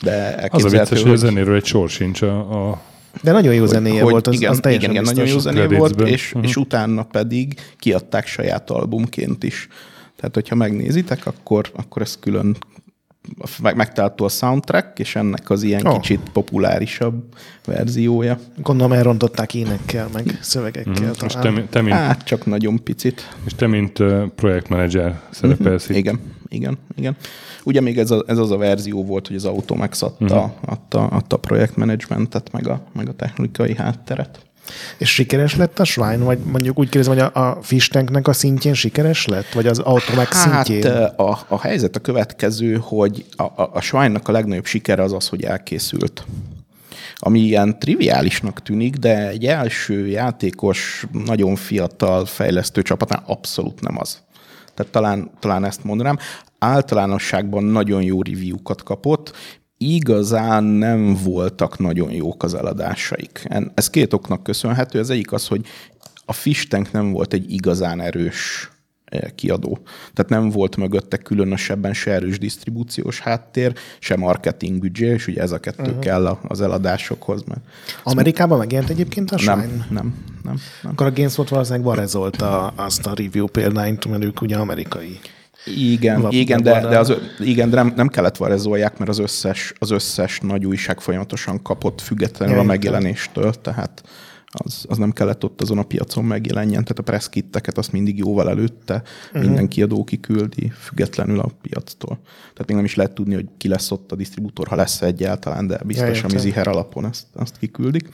De 0.03 0.49
Az 0.51 0.65
a 0.65 0.69
vicces, 0.69 1.03
hogy 1.03 1.13
a 1.13 1.17
zenéről 1.17 1.55
egy 1.55 1.65
sor 1.65 1.89
sincs 1.89 2.23
a, 2.23 2.69
a 2.71 2.81
De 3.23 3.33
nagyon 3.33 3.55
jó 3.55 3.67
zenéje 3.67 4.03
volt, 4.03 4.27
az, 4.27 4.35
igen, 4.35 4.51
az 4.51 4.59
teljesen 4.61 4.91
igen, 4.91 5.03
igen, 5.03 5.15
nagyon 5.15 5.33
jó 5.33 5.39
zené 5.39 5.77
volt, 5.77 6.01
és, 6.01 6.33
Mhm. 6.33 6.45
és 6.45 6.57
utána 6.57 7.03
pedig 7.03 7.55
kiadták 7.79 8.27
saját 8.27 8.71
albumként 8.71 9.45
is. 9.45 9.69
Tehát, 10.17 10.35
hogyha 10.35 10.55
megnézitek, 10.55 11.27
akkor, 11.27 11.71
akkor 11.75 12.03
ez 12.03 12.19
külön 12.21 12.57
megtalálható 13.63 14.25
a 14.25 14.29
soundtrack, 14.29 14.99
és 14.99 15.17
ennek 15.17 15.51
az 15.51 15.63
ilyen 15.63 15.87
Oh. 15.87 16.01
kicsit 16.01 16.21
populárisabb 16.33 17.23
verziója. 17.65 18.39
Gondolom 18.57 18.93
elrontották 18.93 19.55
énekkel, 19.55 20.09
meg 20.13 20.39
szövegekkel. 20.41 20.93
Mhm. 20.93 21.25
és 21.25 21.33
te, 21.33 21.65
te, 21.71 21.81
mint, 21.83 21.95
Hát, 21.95 22.25
csak 22.25 22.47
nagyon 22.47 22.85
picit. 22.85 23.37
és 23.45 23.55
te, 23.55 23.67
mint 23.67 23.99
uh, 23.99 24.27
projektmenedzser 24.27 25.21
szerepelsz 25.31 25.89
itt. 25.89 25.97
Igen, 25.97 26.21
igen, 26.49 26.79
igen. 26.97 27.17
Ugye 27.65 27.81
még 27.81 27.99
ez, 27.99 28.11
a, 28.11 28.25
ez 28.27 28.39
az 28.39 28.51
a 28.51 28.57
verzió 28.57 29.05
volt, 29.05 29.27
hogy 29.27 29.37
az 29.37 29.45
Automax 29.45 30.03
adta, 30.03 30.25
uh-huh. 30.25 30.51
adta, 30.61 31.07
adta 31.07 31.37
a 31.37 31.39
projektmenedzsmentet, 31.39 32.53
meg 32.53 32.69
a, 32.69 32.83
meg 32.93 33.09
a 33.09 33.13
technikai 33.13 33.77
hátteret. 33.77 34.41
És 34.99 35.15
sikeres 35.15 35.57
lett 35.57 35.79
a 35.79 35.85
Shrine, 35.85 36.25
vagy 36.25 36.39
mondjuk 36.39 36.79
úgy 36.79 36.89
kérdezem, 36.89 37.15
hogy 37.15 37.31
a, 37.35 37.49
a 37.49 37.63
Fish 37.63 37.91
Tanknek 37.91 38.29
a 38.29 38.33
szintjén 38.33 38.75
sikeres 38.75 39.27
lett? 39.27 39.53
Vagy 39.53 39.67
az 39.67 39.79
Automax 39.79 40.45
Hát 40.45 40.67
szintjén? 40.67 40.93
a, 41.03 41.39
a 41.49 41.61
helyzet 41.61 41.97
a 41.97 42.01
következő, 42.01 42.77
hogy 42.83 43.25
a, 43.37 43.43
a, 43.43 43.71
a 43.73 43.81
Swine-nak 43.81 44.29
a 44.29 44.33
legnagyobb 44.33 44.67
sikere 44.67 45.03
az 45.03 45.13
az, 45.13 45.29
hogy 45.29 45.45
elkészült. 45.45 46.27
Ami 47.17 47.41
ilyen 47.41 47.79
triviálisnak 47.79 48.63
tűnik, 48.63 48.97
de 48.97 49.29
egy 49.29 49.47
első 49.47 50.07
játékos, 50.07 51.07
nagyon 51.25 51.57
fiatal 51.57 52.25
fejlesztő 52.25 52.83
csapatnál 52.83 53.23
abszolút 53.27 53.81
nem 53.81 53.99
az. 53.99 54.19
Tehát 54.75 54.93
talán, 54.93 55.31
talán 55.41 55.65
ezt 55.65 55.85
mondanám. 55.85 56.19
Általánosságban 56.59 57.65
nagyon 57.65 58.03
jó 58.03 58.23
review-kat 58.23 58.83
kapott, 58.83 59.33
igazán 59.83 60.65
nem 60.65 61.15
voltak 61.25 61.79
nagyon 61.79 62.13
jók 62.13 62.43
az 62.43 62.55
eladásaik. 62.55 63.49
Ez 63.75 63.91
két 63.91 64.13
oknak 64.13 64.43
köszönhető. 64.43 64.99
Az 64.99 65.11
egyik 65.11 65.33
az, 65.33 65.47
hogy 65.47 65.67
a 66.25 66.33
Fish 66.33 66.69
Tank 66.69 66.93
nem 66.93 67.13
volt 67.13 67.33
egy 67.33 67.53
igazán 67.53 68.01
erős 68.01 68.71
eh, 69.05 69.31
kiadó. 69.35 69.79
Tehát 70.15 70.31
nem 70.31 70.51
volt 70.51 70.77
mögötte 70.77 71.17
különösebben 71.17 71.93
se 71.93 72.11
erős 72.11 72.39
disztribúciós 72.39 73.21
háttér, 73.21 73.73
se 73.99 74.17
marketing 74.17 74.79
büdzsé, 74.79 75.07
és 75.07 75.27
ugye 75.27 75.41
ez 75.41 75.53
a 75.53 75.59
kettő 75.59 75.83
uh-huh. 75.83 75.99
kell 75.99 76.39
az 76.43 76.61
eladásokhoz. 76.61 77.43
Mert 77.43 77.61
Amerikában 78.03 78.59
megjelent 78.59 78.91
egyébként 78.91 79.31
a 79.31 79.39
Shrine? 79.39 79.55
nem, 79.55 79.69
nem, 79.69 80.15
nem, 80.43 80.61
nem. 80.83 80.91
Akkor 80.93 81.07
a 81.07 81.13
GameSpot 81.13 81.49
valószínűleg 81.49 81.85
barezolta 81.85 82.67
azt 82.67 83.07
a 83.07 83.15
review 83.15 83.47
példányt, 83.47 84.07
mert 84.07 84.25
ők 84.25 84.41
ugye 84.41 84.57
amerikai. 84.57 85.19
Igen, 85.65 86.21
Lap- 86.21 86.33
igen, 86.33 86.63
de, 86.63 86.81
de, 86.81 86.99
az, 86.99 87.13
igen, 87.39 87.71
de 87.71 87.77
nem, 87.77 87.93
nem 87.97 88.09
kellett 88.09 88.37
varezolják, 88.37 88.99
mert 88.99 89.11
az 89.11 89.19
összes, 89.19 89.73
az 89.79 89.91
összes 89.91 90.41
nagy 90.41 90.67
újság 90.67 91.01
folyamatosan 91.01 91.63
kapott 91.63 92.01
függetlenül 92.01 92.55
Ja, 92.55 92.61
a 92.61 92.65
megjelenéstől, 92.65 93.55
tehát 93.55 94.03
az, 94.55 94.85
az 94.89 94.99
nem 94.99 95.13
kellett 95.13 95.45
ott 95.45 95.61
azon 95.61 95.79
a 95.79 95.83
piacon 95.83 96.25
megjelenjen, 96.25 96.83
tehát 96.83 96.99
a 96.99 97.03
press 97.03 97.29
kitteket 97.29 97.79
azt 97.79 97.93
mindig 97.93 98.19
jóval 98.19 98.49
előtte 98.49 99.03
uh-huh. 99.27 99.43
minden 99.43 99.69
kiadó 99.69 100.05
kiküldi, 100.05 100.73
függetlenül 100.81 101.39
a 101.39 101.49
piactól. 101.63 102.19
Tehát 102.25 102.67
még 102.67 102.77
nem 102.77 102.85
is 102.85 102.95
lehet 102.95 103.13
tudni, 103.13 103.35
hogy 103.35 103.47
ki 103.59 103.69
lesz 103.69 103.91
ott 103.91 104.13
a 104.13 104.17
disztribútor, 104.17 104.69
ha 104.69 104.77
lesz 104.77 105.03
egyáltalán, 105.03 105.67
de 105.67 105.81
biztos, 105.85 106.23
ami 106.23 106.39
ziher 106.39 106.69
alapon 106.69 107.07
ezt, 107.07 107.27
azt 107.35 107.59
kiküldik. 107.59 108.09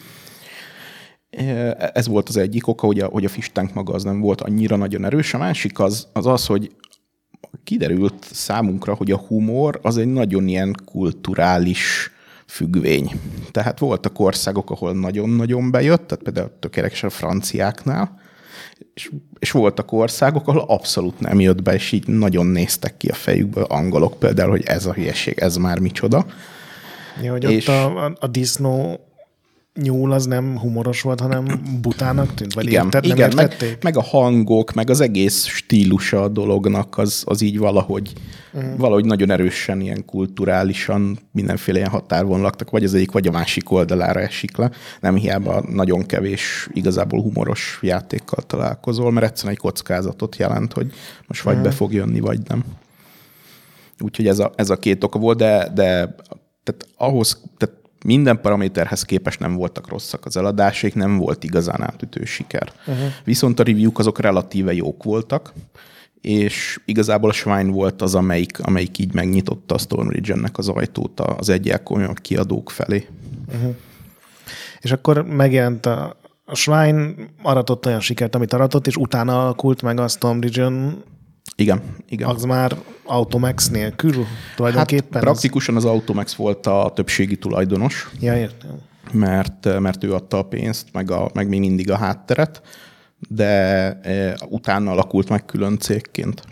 Ez 1.93 2.07
volt 2.07 2.29
az 2.29 2.37
egyik 2.37 2.67
oka, 2.67 2.87
hogy 2.87 3.01
a, 3.01 3.07
hogy 3.07 3.25
a 3.25 3.29
fistánk 3.29 3.75
maga 3.75 3.93
az 3.93 4.03
nem 4.05 4.21
volt 4.21 4.41
annyira 4.41 4.77
nagyon 4.77 5.05
erős. 5.05 5.35
A 5.35 5.39
másik 5.39 5.79
az 5.79 6.09
az, 6.13 6.27
az 6.27 6.47
hogy 6.47 6.73
kiderült 7.69 8.27
számunkra, 8.33 8.95
hogy 8.95 9.11
a 9.11 9.17
humor 9.17 9.79
az 9.83 9.97
egy 9.97 10.07
nagyon 10.07 10.49
ilyen 10.49 10.75
kulturális 10.85 12.11
függvény. 12.47 13.13
Tehát 13.51 13.79
voltak 13.79 14.21
országok, 14.21 14.71
ahol 14.71 14.93
nagyon-nagyon 14.93 15.71
bejött, 15.71 16.07
tehát 16.07 16.25
például 16.25 16.51
tökéletesen 16.61 17.09
a 17.09 17.13
franciáknál, 17.13 18.21
és, 18.95 19.11
és 19.39 19.51
voltak 19.51 19.93
országok, 19.93 20.49
ahol 20.49 20.65
abszolút 20.67 21.21
nem 21.21 21.41
jött 21.41 21.63
be, 21.63 21.75
és 21.75 21.93
így 21.93 22.07
nagyon 22.07 22.47
néztek 22.47 22.97
ki 22.97 23.09
a 23.09 23.15
fejükből 23.15 23.65
angolok 23.65 24.19
például, 24.19 24.51
hogy 24.51 24.65
ez 24.65 24.87
a 24.87 24.93
hülyeség, 24.93 25.39
ez 25.39 25.57
már 25.57 25.79
micsoda. 25.79 26.27
Ja, 27.23 27.33
hogy 27.33 27.45
és... 27.45 27.69
ott 27.69 27.75
a, 27.75 28.05
a, 28.05 28.13
a 28.21 28.27
disznó 28.27 29.01
nyúl 29.83 30.13
az 30.13 30.27
nem 30.27 30.59
humoros 30.59 31.03
volt, 31.03 31.21
hanem 31.21 31.45
butának 31.81 32.35
tűnt? 32.35 32.55
Vagy 32.55 32.67
igen, 32.67 32.85
érted, 32.85 33.05
igen 33.05 33.33
meg, 33.35 33.79
meg 33.83 33.97
a 33.97 34.03
hangok, 34.03 34.73
meg 34.73 34.91
az 34.91 35.01
egész 35.01 35.47
stílusa 35.47 36.23
a 36.23 36.29
dolognak, 36.29 36.99
az, 36.99 37.23
az 37.27 37.41
így 37.41 37.59
valahogy, 37.59 38.13
uh-huh. 38.53 38.77
valahogy 38.77 39.05
nagyon 39.05 39.31
erősen, 39.31 39.81
ilyen 39.81 40.05
kulturálisan 40.05 41.19
mindenféle 41.33 41.79
ilyen 41.79 41.91
határon 41.91 42.41
laktak, 42.41 42.71
vagy 42.71 42.85
az 42.85 42.95
egyik, 42.95 43.11
vagy 43.11 43.27
a 43.27 43.31
másik 43.31 43.71
oldalára 43.71 44.21
esik 44.21 44.57
le. 44.57 44.71
Nem 45.01 45.15
hiába 45.15 45.65
nagyon 45.71 46.07
kevés, 46.07 46.69
igazából 46.73 47.23
humoros 47.23 47.79
játékkal 47.83 48.43
találkozol, 48.43 49.13
mert 49.13 49.27
egyszerűen 49.27 49.55
egy 49.55 49.61
kockázatot 49.61 50.37
jelent, 50.37 50.73
hogy 50.73 50.93
most 51.27 51.43
vagy 51.43 51.55
uh-huh. 51.55 51.69
be 51.69 51.75
fog 51.77 51.93
jönni, 51.93 52.21
vagy 52.21 52.41
nem. 52.49 52.65
Úgyhogy 54.01 54.27
ez 54.27 54.39
a, 54.39 54.53
ez 54.55 54.71
a 54.71 54.77
két 54.77 55.05
oka 55.05 55.19
volt, 55.19 55.39
de, 55.39 55.71
de 55.75 56.15
tehát 56.63 56.87
ahhoz, 56.97 57.43
tehát 57.57 57.77
minden 58.05 58.41
paraméterhez 58.41 59.03
képest 59.03 59.41
nem 59.41 59.55
voltak 59.55 59.89
rosszak 59.89 60.25
az 60.25 60.37
eladásaik, 60.37 60.95
nem 60.95 61.17
volt 61.17 61.45
igazán 61.45 61.83
átütő 61.83 62.25
siker. 62.25 62.73
Uh-huh. 62.87 63.07
Viszont 63.25 63.61
a 63.61 63.63
review 63.63 63.91
azok 63.95 64.21
relatíve 64.21 64.75
jók 64.75 65.03
voltak, 65.03 65.53
és 66.21 66.81
igazából 66.85 67.31
a 67.31 67.33
Swine 67.33 67.71
volt 67.71 68.03
az, 68.03 68.15
amelyik, 68.15 68.61
amelyik 68.61 68.99
így 68.99 69.15
megnyitotta 69.15 69.75
a 69.75 69.79
Stormridge-ennek 69.79 70.59
az 70.59 70.69
ajtót 70.69 71.21
az 71.21 71.49
egyelkomolyabb 71.49 72.19
kiadók 72.19 72.71
felé. 72.71 73.07
Uh-huh. 73.55 73.75
És 74.81 74.93
akkor 74.93 75.25
megjelent 75.27 75.87
a, 75.87 76.17
a 76.45 76.55
Swine, 76.55 77.11
aratott 77.43 77.87
olyan 77.87 78.01
sikert, 78.01 78.35
amit 78.35 78.53
aratott, 78.53 78.87
és 78.87 78.97
utána 78.97 79.43
alakult 79.43 79.83
meg 79.83 80.01
a 80.01 80.09
Stormridge-en 80.09 81.03
igen, 81.57 81.83
igen. 82.09 82.29
Az 82.29 82.43
már 82.43 82.77
Automax 83.05 83.69
nélkül 83.69 84.27
tulajdonképpen? 84.57 85.13
Hát 85.13 85.23
praktikusan 85.23 85.77
az 85.77 85.85
Automax 85.85 86.35
volt 86.35 86.67
a 86.67 86.93
többségi 86.95 87.37
tulajdonos. 87.37 88.11
Ja, 88.21 88.37
értem. 88.37 88.71
Mert, 89.13 89.81
mert 89.81 90.05
ő 90.05 90.15
adta 90.15 90.39
a 90.39 90.43
pénzt, 90.43 90.89
meg, 90.93 91.11
a, 91.11 91.31
meg 91.35 91.49
még 91.49 91.61
mindig 91.61 91.91
a 91.91 91.97
hátteret, 91.97 92.63
de 93.29 93.47
e, 94.01 94.37
utána 94.49 94.91
alakult 94.91 95.29
meg 95.29 95.45
külön 95.45 95.79
cégként. 95.79 96.43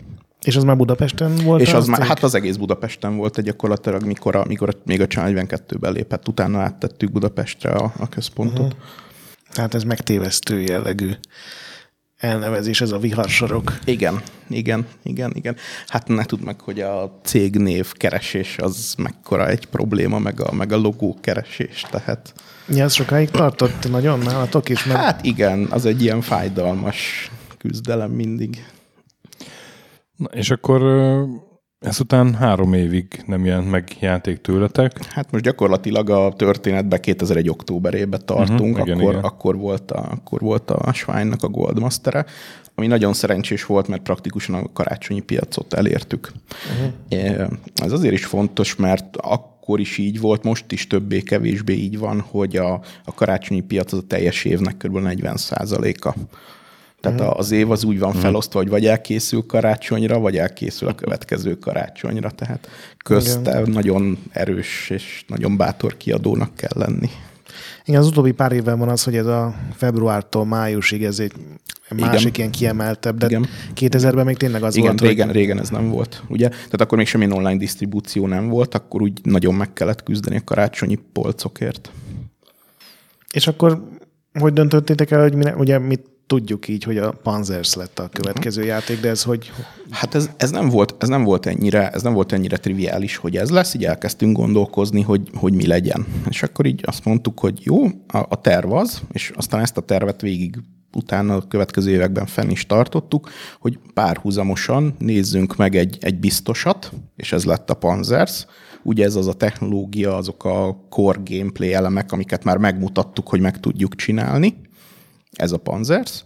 És 0.43 0.55
az 0.55 0.63
már 0.63 0.77
Budapesten 0.77 1.35
volt? 1.35 1.61
És 1.61 1.73
az, 1.73 1.81
az 1.81 1.87
már, 1.87 2.01
hát 2.01 2.23
az 2.23 2.35
egész 2.35 2.55
Budapesten 2.55 3.17
volt 3.17 3.37
egy 3.37 3.43
gyakorlatilag, 3.43 4.03
mikor, 4.03 4.35
a, 4.35 4.45
mikor 4.47 4.69
a, 4.69 4.77
még 4.85 5.01
a 5.01 5.07
Channel 5.07 5.45
42-ben 5.47 5.91
lépett, 5.91 6.27
utána 6.27 6.59
áttettük 6.59 7.11
Budapestre 7.11 7.69
a, 7.69 7.93
a 7.99 8.09
központot. 8.09 8.73
Uh-huh. 8.73 8.79
Tehát 9.53 9.73
ez 9.73 9.83
megtévesztő 9.83 10.61
jellegű 10.61 11.11
elnevezés, 12.17 12.81
ez 12.81 12.91
a 12.91 12.97
viharsorok. 12.97 13.79
Igen, 13.85 14.21
igen, 14.49 14.85
igen, 15.03 15.31
igen. 15.35 15.55
Hát 15.87 16.07
ne 16.07 16.23
tudd 16.23 16.43
meg, 16.43 16.61
hogy 16.61 16.79
a 16.79 17.19
cégnév 17.23 17.91
keresés 17.91 18.57
az 18.57 18.95
mekkora 18.97 19.47
egy 19.47 19.65
probléma, 19.65 20.19
meg 20.19 20.41
a, 20.41 20.53
meg 20.53 20.71
a 20.71 20.77
logó 20.77 21.17
keresés, 21.21 21.85
tehát... 21.89 22.33
Ja, 22.69 22.83
ez 22.83 22.93
sokáig 22.93 23.29
tartott 23.29 23.89
nagyon 23.89 24.19
nálatok 24.19 24.69
is? 24.69 24.85
Mert... 24.85 24.99
Hát 24.99 25.25
igen, 25.25 25.67
az 25.69 25.85
egy 25.85 26.01
ilyen 26.01 26.21
fájdalmas 26.21 27.31
küzdelem 27.57 28.11
mindig. 28.11 28.65
Na, 30.15 30.25
és 30.25 30.49
akkor 30.49 30.81
Ezután 31.87 32.33
három 32.33 32.73
évig 32.73 33.23
nem 33.25 33.45
jelent 33.45 33.71
meg 33.71 33.97
játék 33.99 34.41
tőletek. 34.41 35.05
Hát 35.05 35.31
most 35.31 35.43
gyakorlatilag 35.43 36.09
a 36.09 36.33
történetben 36.37 37.01
2001. 37.01 37.49
októberében 37.49 38.21
tartunk, 38.25 38.77
uh-huh, 38.77 38.87
igen, 38.87 38.99
akkor, 38.99 39.11
igen. 39.11 39.23
Akkor, 39.23 39.57
volt 39.57 39.91
a, 39.91 40.11
akkor 40.11 40.39
volt 40.39 40.71
a 40.71 40.93
Sványnak 40.93 41.43
a 41.43 41.47
Goldmastere, 41.47 42.25
ami 42.75 42.87
nagyon 42.87 43.13
szerencsés 43.13 43.65
volt, 43.65 43.87
mert 43.87 44.01
praktikusan 44.01 44.55
a 44.55 44.71
karácsonyi 44.73 45.21
piacot 45.21 45.73
elértük. 45.73 46.31
Uh-huh. 47.09 47.47
Ez 47.75 47.91
azért 47.91 48.13
is 48.13 48.25
fontos, 48.25 48.75
mert 48.75 49.17
akkor 49.17 49.79
is 49.79 49.97
így 49.97 50.19
volt, 50.19 50.43
most 50.43 50.71
is 50.71 50.87
többé-kevésbé 50.87 51.73
így 51.73 51.97
van, 51.99 52.19
hogy 52.19 52.55
a, 52.55 52.73
a 53.05 53.13
karácsonyi 53.15 53.61
piac 53.61 53.93
az 53.93 53.99
a 53.99 54.07
teljes 54.07 54.45
évnek 54.45 54.77
kb. 54.77 54.97
40 54.97 55.37
a 56.01 56.15
tehát 56.99 57.19
uh-huh. 57.19 57.39
az 57.39 57.51
év 57.51 57.71
az 57.71 57.83
úgy 57.83 57.99
van 57.99 58.09
uh-huh. 58.09 58.23
felosztva, 58.23 58.59
hogy 58.59 58.69
vagy 58.69 58.85
elkészül 58.85 59.45
karácsonyra, 59.45 60.19
vagy 60.19 60.37
elkészül 60.37 60.87
a 60.87 60.95
következő 60.95 61.57
karácsonyra. 61.57 62.31
Tehát 62.31 62.67
közte 62.97 63.59
Igen. 63.59 63.71
nagyon 63.71 64.17
erős 64.31 64.89
és 64.89 65.23
nagyon 65.27 65.57
bátor 65.57 65.97
kiadónak 65.97 66.55
kell 66.55 66.73
lenni. 66.75 67.09
Igen, 67.85 67.99
az 67.99 68.07
utóbbi 68.07 68.31
pár 68.31 68.51
évben 68.51 68.79
van 68.79 68.89
az, 68.89 69.03
hogy 69.03 69.15
ez 69.15 69.25
a 69.25 69.55
februártól 69.75 70.45
májusig 70.45 71.03
ez 71.03 71.19
egy 71.19 71.31
másik 71.95 72.19
Igen. 72.19 72.33
ilyen 72.35 72.51
kiemeltebb, 72.51 73.17
de 73.17 73.25
Igen. 73.25 73.47
2000-ben 73.75 74.25
még 74.25 74.37
tényleg 74.37 74.63
az 74.63 74.75
Igen, 74.75 74.87
volt, 74.89 75.01
régen, 75.01 75.27
hogy... 75.27 75.35
régen 75.35 75.59
ez 75.59 75.69
nem 75.69 75.89
volt, 75.89 76.23
ugye? 76.27 76.49
Tehát 76.49 76.81
akkor 76.81 76.97
még 76.97 77.07
semmilyen 77.07 77.33
online 77.33 77.57
disztribúció 77.57 78.27
nem 78.27 78.47
volt, 78.47 78.75
akkor 78.75 79.01
úgy 79.01 79.19
nagyon 79.23 79.53
meg 79.53 79.73
kellett 79.73 80.03
küzdeni 80.03 80.35
a 80.35 80.41
karácsonyi 80.43 80.99
polcokért. 81.13 81.91
És 83.31 83.47
akkor 83.47 83.83
hogy 84.39 84.53
döntöttétek 84.53 85.11
el, 85.11 85.21
hogy 85.21 85.35
mi, 85.35 85.51
ugye 85.57 85.79
mit 85.79 86.05
tudjuk 86.27 86.67
így, 86.67 86.83
hogy 86.83 86.97
a 86.97 87.11
Panzers 87.11 87.73
lett 87.73 87.99
a 87.99 88.07
következő 88.07 88.61
uh-huh. 88.61 88.75
játék, 88.75 88.99
de 88.99 89.09
ez 89.09 89.23
hogy... 89.23 89.51
Hát 89.89 90.15
ez, 90.15 90.29
ez, 90.37 90.51
nem 90.51 90.69
volt, 90.69 90.95
ez, 90.99 91.07
nem 91.07 91.23
volt 91.23 91.45
ennyire, 91.45 91.89
ez 91.89 92.01
nem 92.01 92.13
volt 92.13 92.31
ennyire 92.31 92.57
triviális, 92.57 93.15
hogy 93.15 93.37
ez 93.37 93.49
lesz, 93.49 93.73
így 93.73 93.85
elkezdtünk 93.85 94.37
gondolkozni, 94.37 95.01
hogy, 95.01 95.29
hogy 95.33 95.53
mi 95.53 95.67
legyen. 95.67 96.05
És 96.29 96.43
akkor 96.43 96.65
így 96.65 96.81
azt 96.85 97.05
mondtuk, 97.05 97.39
hogy 97.39 97.59
jó, 97.63 97.85
a, 97.85 98.17
a 98.29 98.41
terv 98.41 98.71
az, 98.71 99.01
és 99.11 99.31
aztán 99.35 99.61
ezt 99.61 99.77
a 99.77 99.81
tervet 99.81 100.21
végig 100.21 100.59
utána 100.93 101.35
a 101.35 101.47
következő 101.47 101.91
években 101.91 102.25
fenn 102.25 102.49
is 102.49 102.65
tartottuk, 102.65 103.29
hogy 103.59 103.79
párhuzamosan 103.93 104.95
nézzünk 104.99 105.55
meg 105.55 105.75
egy, 105.75 105.97
egy 105.99 106.19
biztosat, 106.19 106.91
és 107.15 107.31
ez 107.31 107.45
lett 107.45 107.69
a 107.69 107.73
Panzers, 107.73 108.45
ugye 108.83 109.05
ez 109.05 109.15
az 109.15 109.27
a 109.27 109.33
technológia, 109.33 110.15
azok 110.15 110.45
a 110.45 110.85
core 110.89 111.19
gameplay 111.23 111.73
elemek, 111.73 112.11
amiket 112.11 112.43
már 112.43 112.57
megmutattuk, 112.57 113.27
hogy 113.29 113.39
meg 113.39 113.59
tudjuk 113.59 113.95
csinálni, 113.95 114.55
ez 115.37 115.51
a 115.51 115.57
Panzers, 115.57 116.23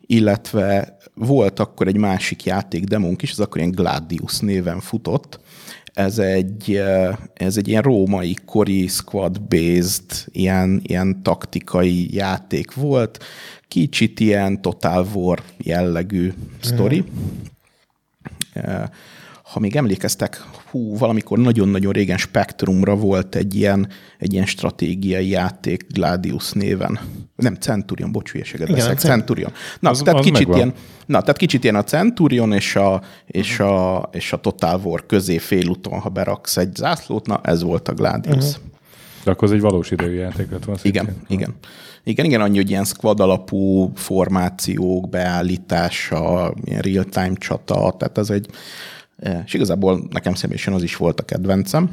illetve 0.00 0.96
volt 1.14 1.60
akkor 1.60 1.86
egy 1.88 1.96
másik 1.96 2.44
játék 2.44 2.84
demónk 2.84 3.22
is, 3.22 3.30
az 3.30 3.40
akkor 3.40 3.60
ilyen 3.60 3.70
Gladius 3.70 4.38
néven 4.38 4.80
futott. 4.80 5.40
Ez 5.92 6.18
egy, 6.18 6.74
eh, 6.74 7.16
ez 7.34 7.56
egy 7.56 7.68
ilyen 7.68 7.82
római 7.82 8.36
kori 8.44 8.86
squad-based, 8.86 10.24
ilyen, 10.26 10.80
ilyen 10.82 11.22
taktikai 11.22 12.14
játék 12.14 12.74
volt. 12.74 13.24
Kicsit 13.68 14.20
ilyen 14.20 14.62
Total 14.62 15.06
War 15.14 15.42
jellegű 15.58 16.32
sztori. 16.60 17.00
Mm 17.00 17.44
ha 19.52 19.60
még 19.60 19.76
emlékeztek, 19.76 20.44
hú, 20.70 20.96
valamikor 20.96 21.38
nagyon-nagyon 21.38 21.92
régen 21.92 22.16
Spectrumra 22.16 22.96
volt 22.96 23.34
egy 23.34 23.54
ilyen, 23.54 23.88
egy 24.18 24.32
ilyen 24.32 24.46
stratégiai 24.46 25.28
játék 25.28 25.86
Gladius 25.92 26.52
néven. 26.52 26.98
Nem, 27.36 27.54
Centurion, 27.54 28.12
bocs, 28.12 28.30
hülyeséget 28.30 28.72
beszélek, 28.72 28.98
Centurion. 28.98 29.52
Na, 29.80 29.90
az, 29.90 30.00
tehát 30.04 30.18
az 30.18 30.24
kicsit 30.24 30.54
ilyen, 30.54 30.72
na, 31.06 31.20
tehát 31.20 31.36
kicsit 31.36 31.62
ilyen 31.62 31.74
a 31.74 31.84
Centurion 31.84 32.52
és 32.52 32.76
a, 32.76 33.02
és 33.26 33.60
a, 33.60 34.08
és 34.12 34.32
a 34.32 34.36
Total 34.36 34.80
War 34.84 35.06
közé 35.06 35.38
félúton, 35.38 35.98
ha 35.98 36.08
beraksz 36.08 36.56
egy 36.56 36.74
zászlót, 36.74 37.26
na, 37.26 37.40
ez 37.42 37.62
volt 37.62 37.88
a 37.88 37.94
Gladius. 37.94 38.36
Uh-huh. 38.36 38.64
De 39.24 39.30
akkor 39.30 39.48
az 39.48 39.54
egy 39.54 39.60
valós 39.60 39.90
idejű 39.90 40.14
játék 40.14 40.50
lett 40.50 40.64
van. 40.64 40.76
Igen, 40.82 41.04
szintén. 41.04 41.24
igen. 41.28 41.54
Igen, 42.04 42.24
igen, 42.24 42.40
annyi, 42.40 42.56
hogy 42.56 42.70
ilyen 42.70 42.84
squad 42.84 43.20
alapú 43.20 43.90
formációk 43.94 45.08
beállítása, 45.08 46.54
ilyen 46.64 46.80
real-time 46.80 47.34
csata, 47.34 47.94
tehát 47.98 48.18
ez 48.18 48.30
egy, 48.30 48.46
és 49.44 49.54
igazából 49.54 50.06
nekem 50.10 50.34
személyesen 50.34 50.72
az 50.72 50.82
is 50.82 50.96
volt 50.96 51.20
a 51.20 51.24
kedvencem. 51.24 51.90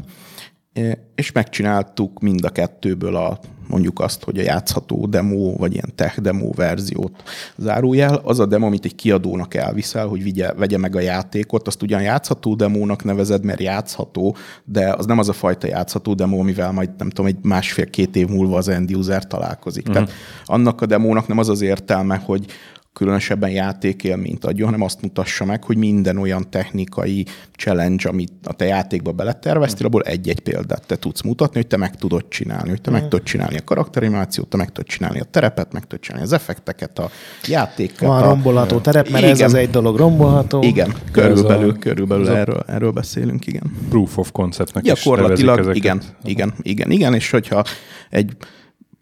és 1.16 1.32
megcsináltuk 1.32 2.20
mind 2.20 2.46
a 2.46 2.50
kettőből 2.50 3.16
a, 3.16 3.40
mondjuk 3.68 4.00
azt, 4.00 4.24
hogy 4.24 4.40
a 4.40 4.42
játszható 4.42 5.06
demo, 5.06 5.56
vagy 5.56 5.74
ilyen 5.74 5.92
tech 5.96 6.20
demo 6.20 6.52
verziót 6.52 7.24
zárójel. 7.58 8.16
Az 8.24 8.40
a 8.40 8.46
demo, 8.46 8.66
amit 8.66 8.86
egy 8.86 8.96
kiadónak 8.96 9.54
elviszel, 9.54 10.08
hogy 10.08 10.24
vigye, 10.24 10.54
vegye 10.54 10.78
meg 10.78 10.96
a 10.96 11.00
játékot, 11.00 11.68
azt 11.68 11.82
ugyan 11.82 12.02
játszható 12.02 12.56
demónak 12.56 13.04
nevezed, 13.04 13.44
mert 13.44 13.60
játszható, 13.60 14.36
de 14.66 14.94
az 14.94 15.06
nem 15.06 15.20
az 15.20 15.30
a 15.30 15.34
fajta 15.34 15.68
játszható 15.68 16.14
demo, 16.14 16.40
amivel 16.40 16.72
majd 16.72 16.90
nem 16.98 17.10
tudom, 17.10 17.26
egy 17.26 17.38
másfél-két 17.42 18.16
év 18.16 18.28
múlva 18.28 18.58
az 18.58 18.68
end 18.68 18.96
user 18.96 19.28
találkozik. 19.28 19.88
Uh-huh. 19.88 20.04
Tehát 20.04 20.20
annak 20.46 20.82
a 20.82 20.86
demónak 20.86 21.28
nem 21.28 21.38
az 21.38 21.50
az 21.50 21.62
értelme, 21.62 22.16
hogy 22.26 22.46
különösebben 22.94 23.50
játékélményt 23.50 24.46
adjon, 24.46 24.68
hanem 24.68 24.82
azt 24.82 25.02
mutassa 25.02 25.46
meg, 25.46 25.64
hogy 25.64 25.78
minden 25.78 26.18
olyan 26.18 26.50
technikai 26.50 27.26
challenge, 27.56 28.10
amit 28.10 28.32
a 28.44 28.54
te 28.54 28.66
játékba 28.66 29.12
beleterveztél, 29.12 29.86
abból 29.86 30.02
egy-egy 30.02 30.40
példát 30.40 30.84
te 30.88 30.96
tudsz 30.96 31.22
mutatni, 31.22 31.56
hogy 31.56 31.68
te 31.68 31.78
meg 31.78 31.96
tudod 31.96 32.28
csinálni, 32.28 32.70
hogy 32.70 32.82
te 32.82 32.90
mm. 32.90 32.94
meg 32.94 33.04
tudod 33.04 33.24
csinálni 33.24 33.58
a 33.58 33.64
karakterimációt, 33.64 34.48
te 34.48 34.58
meg 34.58 34.68
tudod 34.68 34.86
csinálni 34.86 35.20
a 35.20 35.24
terepet, 35.24 35.74
meg 35.74 35.82
tudod 35.82 36.00
csinálni 36.00 36.26
az 36.26 36.34
effekteket, 36.34 37.00
a 37.00 37.10
játéket. 37.48 38.00
Van 38.00 38.24
a 38.24 38.26
rombolható 38.26 38.80
terep, 38.80 39.10
mert 39.10 39.24
igen, 39.24 39.36
ez 39.36 39.42
az 39.42 39.54
egy 39.54 39.70
dolog 39.70 39.98
rombolható. 39.98 40.62
Igen, 40.62 40.94
körülbelül, 41.12 41.70
a, 41.70 41.74
körülbelül 41.74 42.30
erről, 42.30 42.64
erről 42.68 42.92
beszélünk, 42.92 43.48
igen. 43.48 43.64
Proof 43.90 44.18
of 44.18 44.32
conceptnek 44.32 44.84
Gyakorlatilag, 44.84 45.70
is 45.70 45.76
igen, 45.76 46.02
igen, 46.24 46.54
igen, 46.62 46.92
igen, 46.92 47.14
és 47.14 47.30
hogyha 47.30 47.64
egy 48.10 48.36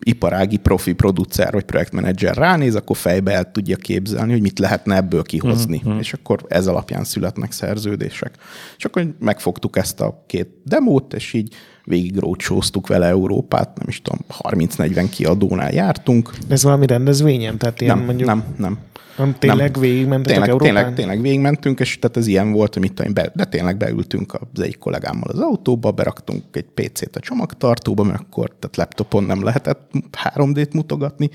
iparági 0.04 0.58
profi 0.58 0.94
producer 0.94 1.54
vagy 1.54 1.64
projektmenedzser 1.64 2.36
ránéz, 2.36 2.76
akkor 2.76 2.98
fejbe 2.98 3.32
el 3.32 3.52
tudja 3.52 3.76
képzelni, 3.76 4.32
hogy 4.32 4.42
mit 4.42 4.60
lehetne 4.60 4.96
ebből 4.96 5.24
kihozni. 5.24 5.82
Mm-hmm. 5.88 6.00
És 6.00 6.14
akkor 6.14 6.46
ez 6.48 6.68
alapján 6.68 7.04
születnek 7.04 7.52
szerződések. 7.52 8.36
És 8.78 8.86
akkor 8.86 9.16
megfogtuk 9.20 9.78
ezt 9.78 10.02
a 10.02 10.24
két 10.28 10.48
demót, 10.64 11.14
és 11.14 11.34
így 11.34 11.56
végig 11.84 12.18
roadshow 12.18 12.60
vele 12.88 13.08
Európát, 13.08 13.78
nem 13.78 13.88
is 13.88 14.02
tudom, 14.02 14.20
30-40 14.40 15.08
kiadónál 15.10 15.72
jártunk. 15.72 16.32
De 16.48 16.54
ez 16.54 16.64
valami 16.64 16.86
rendezvényem? 16.86 17.58
Tehát 17.58 17.82
ilyen 17.82 17.98
nem, 17.98 18.06
mondjuk... 18.06 18.28
nem, 18.28 18.44
nem. 18.58 18.80
Nem, 19.18 19.36
tényleg 19.40 19.72
nem. 19.72 19.82
végigmentetek 19.82 20.32
tényleg, 20.32 20.50
Európán? 20.50 20.74
Tényleg, 20.74 20.96
tényleg 20.96 21.22
végigmentünk, 21.22 21.80
és 21.80 22.00
tehát 22.00 22.18
ez 22.18 22.28
ilyen 22.28 22.52
volt, 22.52 22.74
hogy 22.74 22.82
mit 22.82 22.94
tudom, 22.94 23.14
be, 23.14 23.32
de 23.36 23.46
tényleg 23.46 23.78
beültünk 23.78 24.34
az 24.34 24.62
egyik 24.62 24.78
kollégámmal 24.78 25.30
az 25.30 25.40
autóba, 25.40 25.92
beraktunk 25.92 26.44
egy 26.52 26.66
PC-t 26.74 27.16
a 27.16 27.20
csomagtartóba, 27.20 28.04
mert 28.04 28.20
akkor 28.20 28.50
tehát 28.60 28.76
laptopon 28.76 29.24
nem 29.24 29.44
lehetett 29.44 29.92
3D-t 30.36 30.74
mutogatni, 30.74 31.30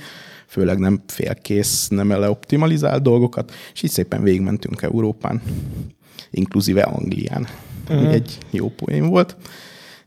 főleg 0.46 0.78
nem 0.78 1.02
félkész, 1.06 1.88
nem 1.88 2.10
ele 2.10 2.30
optimalizált 2.30 3.02
dolgokat, 3.02 3.52
és 3.74 3.82
így 3.82 3.90
szépen 3.90 4.22
végigmentünk 4.22 4.82
Európán, 4.82 5.42
inkluzíve 6.30 6.82
Anglián. 6.82 7.46
Uh-huh. 7.88 8.12
Egy 8.12 8.38
jó 8.50 8.68
poén 8.68 9.08
volt. 9.08 9.36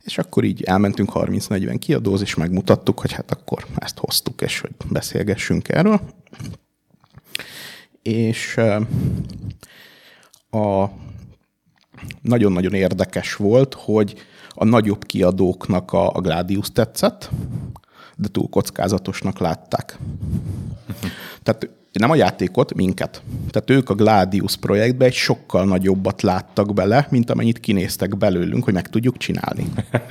És 0.04 0.18
akkor 0.18 0.44
így 0.44 0.64
elmentünk 0.64 1.12
30-40 1.14 1.76
kiadóz, 1.80 2.22
és 2.22 2.36
megmutattuk, 2.36 3.00
hogy 3.00 3.12
hát 3.12 3.32
akkor 3.32 3.66
ezt 3.76 3.98
hoztuk, 3.98 4.42
és 4.42 4.60
hogy 4.60 4.72
beszélgessünk 4.90 5.70
erről 5.70 6.02
és 8.02 8.58
a 10.52 10.86
nagyon-nagyon 12.22 12.74
érdekes 12.74 13.36
volt, 13.36 13.74
hogy 13.74 14.16
a 14.50 14.66
nagyobb 14.66 15.06
kiadóknak 15.06 15.94
a, 15.94 16.10
a 16.12 16.22
Gladius 16.22 16.72
tetszett, 16.72 17.30
de 18.16 18.28
túl 18.28 18.50
kockázatosnak 18.50 19.40
látták. 19.40 19.98
Tehát 21.44 21.70
nem 21.92 22.10
a 22.10 22.16
játékot, 22.16 22.74
minket. 22.74 23.22
Tehát 23.50 23.70
ők 23.70 23.90
a 23.90 23.94
Gladius 23.94 24.56
projektbe 24.56 25.06
egy 25.06 25.14
sokkal 25.14 25.66
nagyobbat 25.66 26.22
láttak 26.22 26.74
bele, 26.74 27.08
mint 27.10 27.30
amennyit 27.30 27.60
kinéztek 27.60 28.18
belőlünk, 28.18 28.64
hogy 28.64 28.74
meg 28.74 28.90
tudjuk 28.90 29.18
csinálni. 29.18 29.66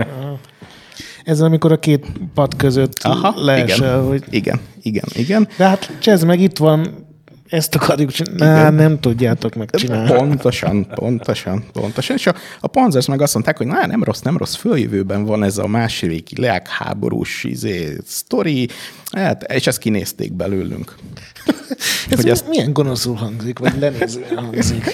Ez 1.24 1.40
amikor 1.40 1.72
a 1.72 1.78
két 1.78 2.06
pad 2.34 2.56
között 2.56 2.98
Aha, 3.02 3.44
leesel, 3.44 3.76
igen, 3.76 4.06
hogy... 4.06 4.24
Igen, 4.30 4.60
igen, 4.82 5.04
igen. 5.14 5.48
De 5.56 5.64
hát 5.64 5.96
Csez 5.98 6.24
meg 6.24 6.40
itt 6.40 6.56
van 6.56 7.08
ezt 7.48 7.74
akarjuk 7.74 8.11
csinálni. 8.11 8.62
Nah, 8.62 8.74
nem 8.74 9.00
tudjátok 9.00 9.54
megcsinálni. 9.54 10.12
Pontosan, 10.12 10.87
pontosan, 10.94 11.64
pontosan. 11.72 12.16
És 12.16 12.26
a, 12.26 12.34
a 12.61 12.66
Panzers 12.66 13.06
meg 13.06 13.20
azt 13.20 13.34
mondták, 13.34 13.56
hogy 13.56 13.66
na, 13.66 13.87
nem 13.87 14.02
rossz, 14.02 14.20
nem 14.20 14.37
rossz, 14.37 14.54
följövőben 14.54 15.24
van 15.24 15.42
ez 15.42 15.58
a 15.58 15.66
második 15.66 16.38
leágháborús 16.38 17.44
izé, 17.44 17.96
sztori, 18.06 18.68
hát, 19.12 19.52
és 19.52 19.66
ezt 19.66 19.78
kinézték 19.78 20.32
belőlünk. 20.32 20.94
ez 22.11 22.16
hogy 22.16 22.28
ezt... 22.28 22.48
milyen 22.48 22.72
gonoszul 22.72 23.14
hangzik, 23.14 23.58
vagy 23.58 23.78
lenézően 23.78 24.37
hangzik? 24.37 24.84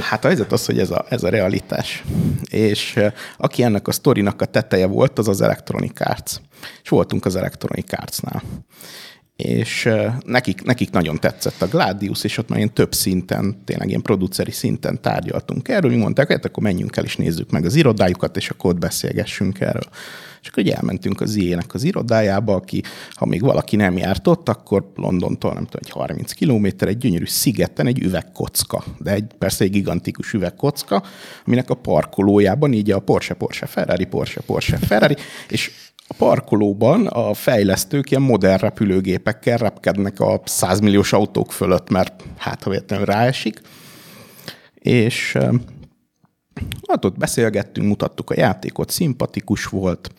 Hát 0.00 0.24
a 0.24 0.26
helyzet 0.26 0.52
az, 0.52 0.66
hogy 0.66 0.78
ez 0.78 0.90
a, 0.90 1.06
ez 1.08 1.22
a 1.22 1.28
realitás. 1.28 2.04
És 2.50 2.98
aki 3.36 3.62
ennek 3.62 3.88
a 3.88 3.92
sztorinak 3.92 4.42
a 4.42 4.44
teteje 4.44 4.86
volt, 4.86 5.18
az 5.18 5.28
az 5.28 5.40
Electronic 5.40 6.00
Arts. 6.00 6.32
És 6.82 6.88
voltunk 6.88 7.24
az 7.24 7.36
Electronic 7.36 7.92
Arts-nál 7.92 8.42
és 9.36 9.88
nekik, 10.24 10.62
nekik 10.62 10.90
nagyon 10.90 11.20
tetszett 11.20 11.62
a 11.62 11.66
Gladius, 11.66 12.24
és 12.24 12.38
ott 12.38 12.48
már 12.48 12.58
ilyen 12.58 12.72
több 12.72 12.94
szinten, 12.94 13.56
tényleg 13.64 13.88
ilyen 13.88 14.02
produceri 14.02 14.50
szinten 14.50 15.00
tárgyaltunk 15.00 15.68
erről, 15.68 15.90
mi 15.90 15.96
mondták, 15.96 16.30
hát 16.30 16.44
akkor 16.44 16.62
menjünk 16.62 16.96
el 16.96 17.04
és 17.04 17.16
nézzük 17.16 17.50
meg 17.50 17.64
az 17.64 17.74
irodájukat, 17.74 18.36
és 18.36 18.50
akkor 18.50 18.70
ott 18.70 18.78
beszélgessünk 18.78 19.60
erről. 19.60 19.88
És 20.42 20.48
akkor 20.48 20.72
elmentünk 20.72 21.20
az 21.20 21.34
ilyenek 21.34 21.74
az 21.74 21.82
irodájába, 21.82 22.54
aki, 22.54 22.82
ha 23.10 23.26
még 23.26 23.40
valaki 23.40 23.76
nem 23.76 23.96
járt 23.96 24.26
ott, 24.26 24.48
akkor 24.48 24.92
Londontól, 24.94 25.52
nem 25.52 25.64
tudom, 25.64 25.80
egy 25.84 25.90
30 25.90 26.32
kilométer, 26.32 26.88
egy 26.88 26.98
gyönyörű 26.98 27.26
szigeten 27.26 27.86
egy 27.86 27.98
üvegkocka, 27.98 28.84
de 28.98 29.10
egy, 29.10 29.26
persze 29.38 29.64
egy 29.64 29.70
gigantikus 29.70 30.32
üvegkocka, 30.32 31.02
aminek 31.46 31.70
a 31.70 31.74
parkolójában 31.74 32.72
így 32.72 32.90
a 32.90 32.98
Porsche, 32.98 33.34
Porsche, 33.34 33.66
Ferrari, 33.66 34.04
Porsche, 34.04 34.40
Porsche, 34.40 34.76
Ferrari, 34.76 35.16
és 35.48 35.70
a 36.08 36.14
parkolóban 36.18 37.06
a 37.06 37.34
fejlesztők 37.34 38.10
ilyen 38.10 38.22
modern 38.22 38.58
repülőgépekkel 38.58 39.58
repkednek 39.58 40.20
a 40.20 40.40
100 40.44 40.80
milliós 40.80 41.12
autók 41.12 41.52
fölött, 41.52 41.90
mert 41.90 42.24
hát 42.36 42.62
ha 42.62 42.70
véletlenül 42.70 43.06
ráesik. 43.06 43.60
És 44.74 45.38
hát 46.88 47.04
ott 47.04 47.18
beszélgettünk, 47.18 47.86
mutattuk 47.86 48.30
a 48.30 48.34
játékot, 48.36 48.90
szimpatikus 48.90 49.64
volt, 49.64 50.10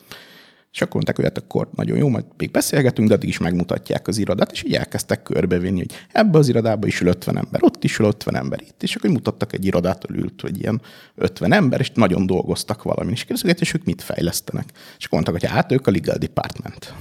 és 0.71 0.81
akkor 0.81 0.93
mondták, 0.93 1.15
hogy 1.15 1.25
hát 1.25 1.37
akkor 1.37 1.69
nagyon 1.75 1.97
jó, 1.97 2.07
majd 2.07 2.25
még 2.37 2.51
beszélgetünk, 2.51 3.07
de 3.07 3.13
addig 3.13 3.29
is 3.29 3.37
megmutatják 3.37 4.07
az 4.07 4.17
irodát, 4.17 4.51
és 4.51 4.63
így 4.63 4.73
elkezdtek 4.73 5.23
körbevinni, 5.23 5.77
hogy 5.77 5.93
ebbe 6.11 6.37
az 6.37 6.47
irodába 6.49 6.87
is 6.87 7.01
ül 7.01 7.07
50 7.07 7.37
ember, 7.37 7.63
ott 7.63 7.83
is 7.83 7.99
ül 7.99 8.05
50 8.05 8.35
ember, 8.35 8.61
itt, 8.61 8.83
és 8.83 8.95
akkor 8.95 9.09
mutattak 9.09 9.53
egy 9.53 9.65
irodát, 9.65 10.09
ült, 10.09 10.41
hogy 10.41 10.59
ilyen 10.59 10.81
50 11.15 11.53
ember, 11.53 11.79
és 11.79 11.91
nagyon 11.91 12.25
dolgoztak 12.25 12.83
valamin, 12.83 13.13
és 13.13 13.23
kérdezik, 13.23 13.59
és 13.59 13.73
ők 13.73 13.83
mit 13.83 14.01
fejlesztenek. 14.01 14.65
És 14.97 15.05
akkor 15.05 15.19
mondtak, 15.21 15.39
hogy 15.39 15.49
hát 15.49 15.71
ők 15.71 15.87
a 15.87 15.91
legal 15.91 16.17
department. 16.17 16.93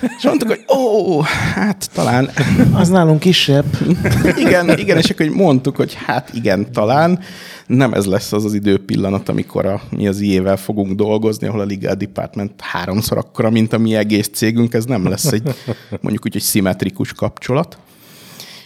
És 0.00 0.24
mondtuk, 0.24 0.48
hogy 0.48 0.64
ó, 0.76 1.20
hát 1.20 1.90
talán... 1.92 2.30
Az 2.72 2.88
nálunk 2.88 3.20
kisebb. 3.20 3.64
igen, 4.36 4.78
igen, 4.78 4.96
és 4.98 5.10
akkor 5.10 5.26
mondtuk, 5.26 5.76
hogy 5.76 5.94
hát 6.06 6.30
igen, 6.34 6.72
talán 6.72 7.18
nem 7.66 7.92
ez 7.92 8.06
lesz 8.06 8.32
az 8.32 8.44
az 8.44 8.54
időpillanat, 8.54 9.28
amikor 9.28 9.66
a, 9.66 9.80
mi 9.90 10.08
az 10.08 10.20
IE-vel 10.20 10.56
fogunk 10.56 10.92
dolgozni, 10.92 11.46
ahol 11.46 11.60
a 11.60 11.66
legal 11.66 11.94
department 11.94 12.60
háromszor 12.60 13.18
akkora, 13.18 13.50
mint 13.50 13.72
a 13.72 13.78
mi 13.78 13.94
egész 13.94 14.30
cégünk, 14.32 14.74
ez 14.74 14.84
nem 14.84 15.08
lesz 15.08 15.32
egy 15.32 15.42
mondjuk 16.00 16.24
úgy 16.24 16.36
egy 16.36 16.42
szimmetrikus 16.42 17.12
kapcsolat. 17.12 17.78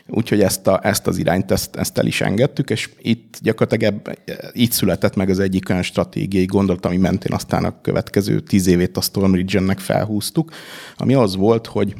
Úgyhogy 0.08 0.40
ezt, 0.40 0.66
a, 0.66 0.80
ezt 0.82 1.06
az 1.06 1.18
irányt, 1.18 1.50
ezt, 1.50 1.76
ezt 1.76 1.98
el 1.98 2.06
is 2.06 2.20
engedtük, 2.20 2.70
és 2.70 2.90
itt 2.98 3.38
gyakorlatilag 3.42 3.94
ebb, 3.94 4.18
így 4.54 4.70
született 4.70 5.16
meg 5.16 5.28
az 5.28 5.38
egyik 5.38 5.68
olyan 5.68 5.82
stratégiai 5.82 6.44
gondolat, 6.44 6.86
ami 6.86 6.96
mentén 6.96 7.32
aztán 7.32 7.64
a 7.64 7.80
következő 7.80 8.40
tíz 8.40 8.66
évét 8.66 8.96
a 8.96 9.00
Stormridge-ennek 9.00 9.78
felhúztuk, 9.78 10.50
ami 10.96 11.14
az 11.14 11.36
volt, 11.36 11.66
hogy 11.66 11.94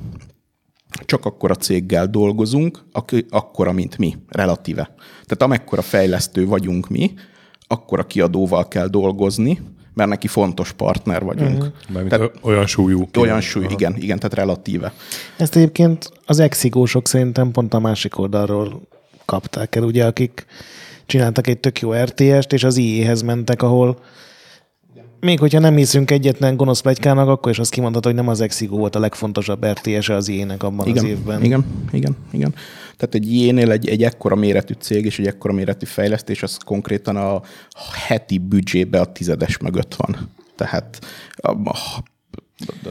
csak 1.05 1.25
akkor 1.25 1.51
a 1.51 1.55
céggel 1.55 2.07
dolgozunk, 2.07 2.85
aki 2.93 3.27
akkora, 3.31 3.73
mint 3.73 3.99
mi, 3.99 4.17
relatíve. 4.29 4.95
Tehát 5.05 5.43
amekkora 5.43 5.83
fejlesztő 5.83 6.47
vagyunk 6.47 6.88
mi, 6.88 7.12
akkor 7.67 7.99
a 7.99 8.07
kiadóval 8.07 8.69
kell 8.69 8.87
dolgozni, 8.87 9.61
mert 9.95 10.09
neki 10.09 10.27
fontos 10.27 10.73
partner 10.73 11.23
vagyunk. 11.23 11.73
Uh-huh. 11.91 12.09
Tehát, 12.09 12.31
olyan 12.41 12.67
súlyú. 12.67 13.09
Olyan 13.19 13.41
súlyú, 13.41 13.69
igen, 13.71 13.97
igen, 13.97 14.19
tehát 14.19 14.35
relatíve. 14.35 14.93
Ezt 15.37 15.57
egyébként 15.57 16.11
az 16.27 16.39
exigósok 16.39 17.09
szerintem 17.09 17.51
pont 17.51 17.75
a 17.75 17.79
másik 17.79 18.19
oldalról 18.19 18.83
kapták 19.25 19.77
el, 19.77 19.83
ugye, 19.83 20.05
akik 20.07 20.47
csináltak 21.07 21.47
egy 21.47 21.59
tök 21.59 21.81
jó 21.81 21.93
RTS-t, 21.93 22.53
és 22.53 22.65
az 22.65 22.77
IE-hez 22.77 23.23
mentek, 23.23 23.63
ahol 23.63 23.99
még 25.25 25.39
hogyha 25.39 25.59
nem 25.59 25.77
hiszünk 25.77 26.11
egyetlen 26.11 26.57
gonosz 26.57 26.81
plegykának, 26.81 27.29
akkor 27.29 27.51
is 27.53 27.59
azt 27.59 27.71
kimondhatod, 27.71 28.13
hogy 28.13 28.21
nem 28.21 28.31
az 28.31 28.41
Exigo 28.41 28.77
volt 28.77 28.97
a 28.97 28.99
legfontosabb 28.99 29.67
RTS 29.67 30.09
-e 30.09 30.15
az 30.15 30.29
ilyenek 30.29 30.63
abban 30.63 30.87
igen, 30.87 31.05
az 31.05 31.11
évben. 31.11 31.43
Igen, 31.45 31.65
igen, 31.93 32.17
igen. 32.31 32.55
Tehát 32.97 33.15
egy 33.15 33.33
ilyenél 33.33 33.71
egy, 33.71 33.89
egy 33.89 34.03
ekkora 34.03 34.35
méretű 34.35 34.75
cég 34.79 35.05
és 35.05 35.19
egy 35.19 35.27
ekkora 35.27 35.53
méretű 35.53 35.87
fejlesztés, 35.87 36.43
az 36.43 36.57
konkrétan 36.65 37.17
a 37.17 37.43
heti 38.07 38.39
büdzsébe 38.39 39.01
a 39.01 39.13
tizedes 39.13 39.59
mögött 39.59 39.95
van. 39.95 40.31
Tehát 40.57 40.99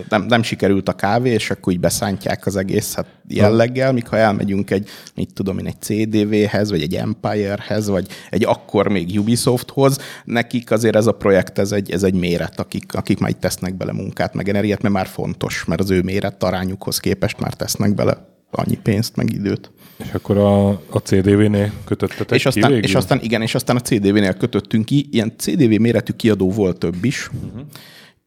nem, 0.09 0.25
nem 0.25 0.43
sikerült 0.43 0.89
a 0.89 0.93
kávé, 0.93 1.29
és 1.29 1.51
akkor 1.51 1.73
így 1.73 1.79
beszántják 1.79 2.45
az 2.45 2.55
egészet 2.55 3.05
jelleggel, 3.27 3.93
míg 3.93 4.07
ha 4.07 4.17
elmegyünk 4.17 4.71
egy, 4.71 4.89
mit 5.15 5.33
tudom 5.33 5.57
én, 5.57 5.65
egy 5.65 5.81
CDV-hez, 5.81 6.69
vagy 6.69 6.81
egy 6.81 6.95
Empire-hez, 6.95 7.87
vagy 7.87 8.07
egy 8.29 8.45
akkor 8.45 8.87
még 8.87 9.19
Ubisofthoz, 9.19 9.97
nekik 10.25 10.71
azért 10.71 10.95
ez 10.95 11.07
a 11.07 11.11
projekt, 11.11 11.59
ez 11.59 11.71
egy, 11.71 11.91
ez 11.91 12.03
egy 12.03 12.13
méret, 12.13 12.59
akik, 12.59 12.93
akik 12.93 13.19
majd 13.19 13.37
tesznek 13.37 13.75
bele 13.75 13.91
munkát, 13.91 14.33
meg 14.33 14.49
energiát, 14.49 14.81
mert 14.81 14.93
már 14.93 15.07
fontos, 15.07 15.65
mert 15.65 15.81
az 15.81 15.91
ő 15.91 16.01
méret 16.01 16.43
arányukhoz 16.43 16.99
képest 16.99 17.39
már 17.39 17.53
tesznek 17.53 17.95
bele 17.95 18.31
annyi 18.51 18.77
pénzt, 18.83 19.15
meg 19.15 19.33
időt. 19.33 19.71
És 19.97 20.13
akkor 20.13 20.37
a, 20.37 20.67
a 20.69 20.97
CDV-nél 21.03 21.71
kötöttetek 21.85 22.37
és 22.37 22.45
aztán, 22.45 22.63
ki 22.63 22.73
végül? 22.73 22.89
És 22.89 22.95
aztán, 22.95 23.19
igen, 23.21 23.41
és 23.41 23.55
aztán 23.55 23.75
a 23.75 23.79
CDV-nél 23.79 24.33
kötöttünk 24.33 24.85
ki. 24.85 25.07
Ilyen 25.11 25.33
CDV 25.37 25.79
méretű 25.79 26.13
kiadó 26.13 26.51
volt 26.51 26.77
több 26.77 27.05
is. 27.05 27.29
Uh-huh. 27.33 27.61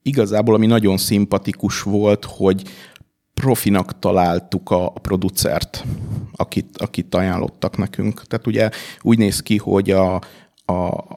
Igazából, 0.06 0.54
ami 0.54 0.66
nagyon 0.66 0.96
szimpatikus 0.96 1.82
volt, 1.82 2.24
hogy 2.24 2.62
profinak 3.34 3.98
találtuk 3.98 4.70
a, 4.70 4.88
producert, 4.88 5.84
akit, 6.36 6.78
akit 6.78 7.14
ajánlottak 7.14 7.76
nekünk. 7.76 8.22
Tehát 8.26 8.46
ugye 8.46 8.70
úgy 9.00 9.18
néz 9.18 9.40
ki, 9.40 9.56
hogy 9.56 9.90
a, 9.90 10.14
a, 10.64 10.72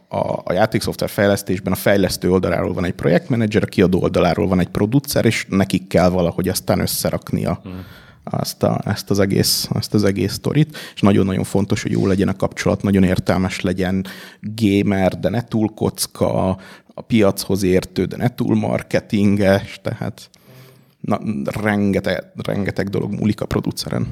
a, 0.08 0.42
a 0.44 0.54
játékszoftver 0.54 1.10
fejlesztésben 1.10 1.74
a 1.74 1.76
fejlesztő 1.76 2.32
oldaláról 2.32 2.74
van 2.74 2.86
egy 2.86 2.94
projektmenedzser, 2.94 3.64
a 3.64 3.66
kiadó 3.66 4.02
oldaláról 4.02 4.48
van 4.48 4.60
egy 4.60 4.70
producer, 4.70 5.26
és 5.26 5.46
nekik 5.50 5.88
kell 5.88 6.10
valahogy 6.10 6.48
aztán 6.48 6.80
összerakni 6.80 7.46
a, 7.46 7.62
uh-huh 7.64 7.80
ezt, 8.32 8.64
a, 8.64 8.82
ezt, 8.86 9.10
az 9.10 9.20
egész, 9.20 9.70
ezt 9.76 9.94
az 9.94 10.04
egész 10.04 10.34
sztorit, 10.34 10.78
és 10.94 11.02
nagyon-nagyon 11.02 11.44
fontos, 11.44 11.82
hogy 11.82 11.92
jó 11.92 12.08
legyen 12.08 12.28
a 12.28 12.36
kapcsolat, 12.36 12.84
nagyon 12.84 13.04
értelmes 13.04 13.62
legyen, 13.62 14.06
gamer, 14.42 15.20
de 15.20 15.30
ne 15.30 15.44
túl 15.44 15.74
kocka, 15.76 16.58
a 17.00 17.02
piachoz 17.02 17.64
értő, 17.64 18.06
de 18.06 18.18
ne 18.18 18.36
túl 18.36 18.56
marketinges, 18.56 19.80
tehát 19.82 20.30
na, 21.00 21.20
rengeteg, 21.44 22.24
rengeteg 22.36 22.90
dolog 22.90 23.14
múlik 23.14 23.42
a 23.42 23.46
produceren. 23.46 24.08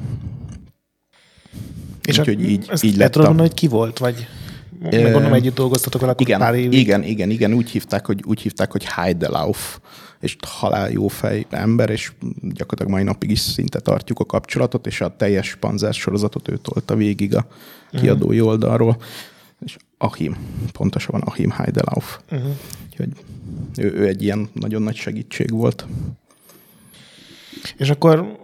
És 2.05 2.19
Úgyhogy 2.19 2.49
így, 2.49 2.65
ezt 2.69 2.83
így 2.83 2.97
lett. 2.97 3.11
Tudom, 3.11 3.37
hogy 3.37 3.53
ki 3.53 3.67
volt, 3.67 3.97
vagy 3.97 4.27
meg 4.79 5.01
gondolom 5.01 5.33
együtt 5.33 5.55
dolgoztatok 5.55 6.01
vele 6.01 6.13
igen, 6.17 6.39
pár 6.39 6.55
évig. 6.55 6.79
Igen, 6.79 7.03
igen, 7.03 7.29
igen, 7.29 7.53
úgy 7.53 7.69
hívták, 7.69 8.05
hogy, 8.05 8.23
úgy 8.25 8.41
hívták, 8.41 8.71
hogy 8.71 8.85
Heidelauf 8.85 9.79
és 10.19 10.35
halál 10.47 10.91
jó 10.91 11.07
fej 11.07 11.45
ember, 11.49 11.89
és 11.89 12.11
gyakorlatilag 12.41 12.91
mai 12.91 13.03
napig 13.03 13.31
is 13.31 13.39
szinte 13.39 13.79
tartjuk 13.79 14.19
a 14.19 14.25
kapcsolatot, 14.25 14.87
és 14.87 15.01
a 15.01 15.15
teljes 15.15 15.55
panzer 15.55 15.93
sorozatot 15.93 16.47
ő 16.47 16.57
tolta 16.57 16.95
végig 16.95 17.35
a 17.35 17.47
kiadói 17.91 18.35
uh-huh. 18.35 18.51
oldalról. 18.51 18.97
Achim, 19.97 20.37
pontosabban 20.71 21.21
Achim 21.21 21.49
Heidelauf. 21.49 22.19
Uh-huh. 22.31 22.49
Úgyhogy 22.89 23.09
ő, 23.77 23.93
ő 23.93 24.07
egy 24.07 24.23
ilyen 24.23 24.49
nagyon 24.53 24.81
nagy 24.81 24.95
segítség 24.95 25.51
volt. 25.51 25.85
És 27.77 27.89
akkor 27.89 28.37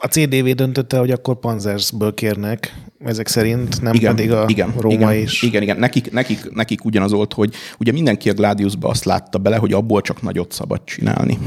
a 0.00 0.06
CDV 0.06 0.48
döntötte, 0.48 0.98
hogy 0.98 1.10
akkor 1.10 1.38
Panzersből 1.38 2.14
kérnek, 2.14 2.76
ezek 3.04 3.26
szerint, 3.26 3.80
nem 3.80 3.94
igen, 3.94 4.16
pedig 4.16 4.32
a 4.32 4.44
igen, 4.48 4.72
Róma 4.78 4.94
igen, 4.94 5.22
is. 5.22 5.42
Igen, 5.42 5.62
igen. 5.62 5.78
Nekik, 5.78 6.12
nekik, 6.12 6.52
nekik 6.54 6.84
ugyanaz 6.84 7.12
volt, 7.12 7.32
hogy 7.32 7.54
ugye 7.78 7.92
mindenki 7.92 8.30
a 8.30 8.32
Gladiusba 8.32 8.88
azt 8.88 9.04
látta 9.04 9.38
bele, 9.38 9.56
hogy 9.56 9.72
abból 9.72 10.00
csak 10.00 10.22
nagyot 10.22 10.52
szabad 10.52 10.80
csinálni. 10.84 11.38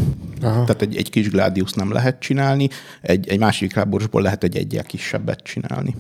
Aha. 0.42 0.64
Tehát 0.64 0.82
egy, 0.82 0.96
egy 0.96 1.10
kis 1.10 1.30
Gladius 1.30 1.72
nem 1.72 1.92
lehet 1.92 2.20
csinálni, 2.20 2.70
egy, 3.02 3.28
egy 3.28 3.40
másik 3.40 3.74
ráborsból 3.74 4.22
lehet 4.22 4.44
egy 4.44 4.58
egyel 4.58 4.84
kisebbet 4.84 5.44
csinálni. 5.44 5.96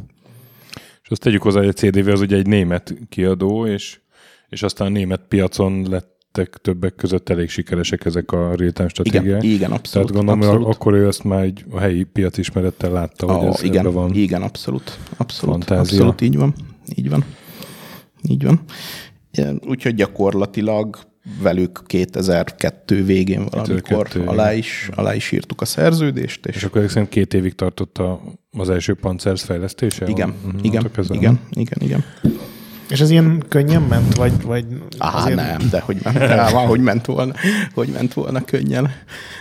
És 1.05 1.11
azt 1.11 1.21
tegyük 1.21 1.41
hozzá, 1.41 1.59
hogy 1.59 1.67
a 1.67 1.73
CDV 1.73 2.07
az 2.07 2.21
ugye 2.21 2.37
egy 2.37 2.47
német 2.47 2.93
kiadó, 3.09 3.67
és, 3.67 3.99
és 4.49 4.63
aztán 4.63 4.87
a 4.87 4.91
német 4.91 5.21
piacon 5.27 5.85
lett 5.89 6.15
lettek 6.37 6.61
többek 6.61 6.95
között 6.95 7.29
elég 7.29 7.49
sikeresek 7.49 8.05
ezek 8.05 8.31
a 8.31 8.55
real 8.55 8.87
stratégiák. 8.87 9.43
Igen, 9.43 9.55
igen 9.55 9.71
abszolút. 9.71 10.11
Tehát 10.11 10.25
gondolom, 10.25 10.55
abszolút. 10.55 10.75
akkor 10.75 10.93
ő 10.93 11.07
ezt 11.07 11.23
már 11.23 11.43
egy, 11.43 11.65
a 11.69 11.79
helyi 11.79 12.03
piac 12.03 12.37
ismerettel 12.37 12.91
látta, 12.91 13.33
hogy 13.33 13.47
oh, 13.47 13.53
ez 13.53 13.63
igen, 13.63 13.91
van 13.93 14.13
Igen, 14.13 14.41
abszolút. 14.41 14.99
Abszolút, 15.17 15.55
fantázia. 15.55 15.79
abszolút 15.79 16.21
így 16.21 16.37
van. 16.37 16.53
Így 16.95 17.09
van. 17.09 17.25
Így 18.29 18.43
van. 18.43 18.61
Úgyhogy 19.67 19.95
gyakorlatilag 19.95 20.97
velük 21.41 21.83
2002 21.85 23.05
végén 23.05 23.45
valamikor 23.45 24.07
2002, 24.07 24.27
alá, 24.27 24.53
is, 24.53 24.89
alá 24.95 25.15
is 25.15 25.31
írtuk 25.31 25.61
a 25.61 25.65
szerződést. 25.65 26.45
És, 26.45 26.55
és 26.55 26.63
akkor 26.63 26.81
szerintem 26.81 27.09
két 27.09 27.33
évig 27.33 27.55
tartott 27.55 27.97
a, 27.97 28.21
az 28.51 28.69
első 28.69 28.93
Panzers 28.93 29.43
fejlesztése? 29.43 30.07
Igen, 30.07 30.29
uh-huh, 30.45 30.63
igen, 30.63 30.91
igen, 31.09 31.39
igen, 31.53 31.77
igen. 31.81 32.03
És 32.89 32.99
ez 32.99 33.09
ilyen 33.09 33.43
könnyen 33.49 33.81
ment, 33.81 34.15
vagy, 34.15 34.41
vagy 34.43 34.65
Á, 34.97 35.17
azért... 35.17 35.35
nem, 35.35 35.57
de 35.71 35.79
hogy 35.79 35.97
ment, 36.03 36.17
de, 36.27 36.51
hogy 36.51 36.79
ment 36.79 37.05
volna, 37.05 37.33
hogy 37.73 37.87
ment 37.87 38.13
volna 38.13 38.41
könnyen. 38.41 38.91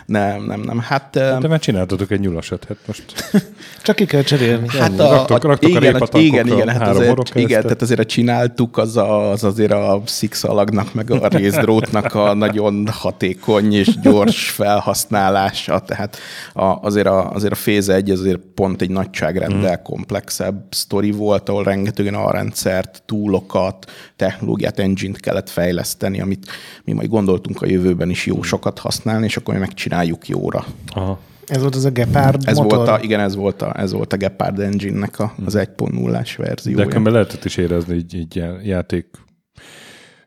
Nem, 0.07 0.45
nem, 0.45 0.61
nem. 0.61 0.79
Hát, 0.79 1.11
de 1.11 1.49
már 1.49 1.59
csináltatok 1.59 2.11
egy 2.11 2.21
nyulasat, 2.21 2.65
hát 2.69 2.77
most. 2.87 3.05
Csak 3.83 3.97
ki 3.97 4.05
kell 4.05 4.23
cserélni. 4.23 4.69
Hát 4.69 4.99
a, 4.99 5.11
raktok, 5.11 5.45
raktok 5.45 5.71
igen, 5.71 5.95
a 5.95 6.19
igen, 6.19 6.47
igen, 6.47 6.69
hát 6.69 6.89
azért, 6.89 7.35
igen, 7.35 7.63
tehát 7.63 7.83
azért 7.83 8.01
a 8.01 8.05
csináltuk, 8.05 8.79
az, 8.79 8.97
a, 8.97 9.31
az 9.31 9.45
azért 9.45 9.73
a 9.73 10.03
szikszalagnak, 10.07 10.95
meg 10.95 11.11
a 11.11 11.29
részdrótnak 11.29 12.15
a 12.15 12.35
nagyon 12.45 12.89
hatékony 12.93 13.75
és 13.75 14.01
gyors 14.01 14.51
felhasználása. 14.51 15.79
Tehát 15.79 16.17
a, 16.53 16.65
azért, 16.65 17.07
a, 17.07 17.31
azért 17.31 17.53
a 17.53 17.57
Phase 17.57 17.95
1 17.95 18.11
azért 18.11 18.41
pont 18.55 18.83
egy 18.83 18.91
nagyságrenddel 18.91 19.75
hmm. 19.75 19.83
komplexebb 19.83 20.65
sztori 20.71 21.11
volt, 21.11 21.49
ahol 21.49 21.65
rengetegen 21.65 22.15
a 22.15 22.31
rendszert, 22.31 23.03
túlokat, 23.35 23.91
technológiát, 24.17 24.79
engine-t 24.79 25.21
kellett 25.21 25.49
fejleszteni, 25.49 26.21
amit 26.21 26.47
mi 26.85 26.93
majd 26.93 27.09
gondoltunk 27.09 27.63
a 27.63 27.67
jövőben 27.67 28.11
is 28.11 28.27
jó 28.27 28.43
sokat 28.43 28.79
használni, 28.79 29.25
és 29.25 29.37
akkor 29.37 29.55
mi 29.55 29.61
megcsináljuk 29.61 30.29
jóra. 30.29 30.65
Aha. 30.87 31.19
Ez 31.47 31.61
volt 31.61 31.75
az 31.75 31.85
a 31.85 31.91
Gepard 31.91 32.43
ez 32.47 32.57
motor? 32.57 32.77
Volt 32.77 32.89
a, 32.89 32.99
igen, 33.03 33.21
ez 33.21 33.35
volt 33.35 33.63
a, 33.63 33.81
ez 33.81 33.93
volt 33.93 34.13
a 34.13 34.17
Gepard 34.17 34.59
Engine-nek 34.59 35.19
a, 35.19 35.35
az 35.45 35.55
1.0-ás 35.57 36.37
verziója. 36.37 36.87
De 36.87 37.11
lehetett 37.11 37.45
is 37.45 37.57
érezni 37.57 37.95
így, 37.95 38.15
így 38.15 38.45
játék 38.63 39.07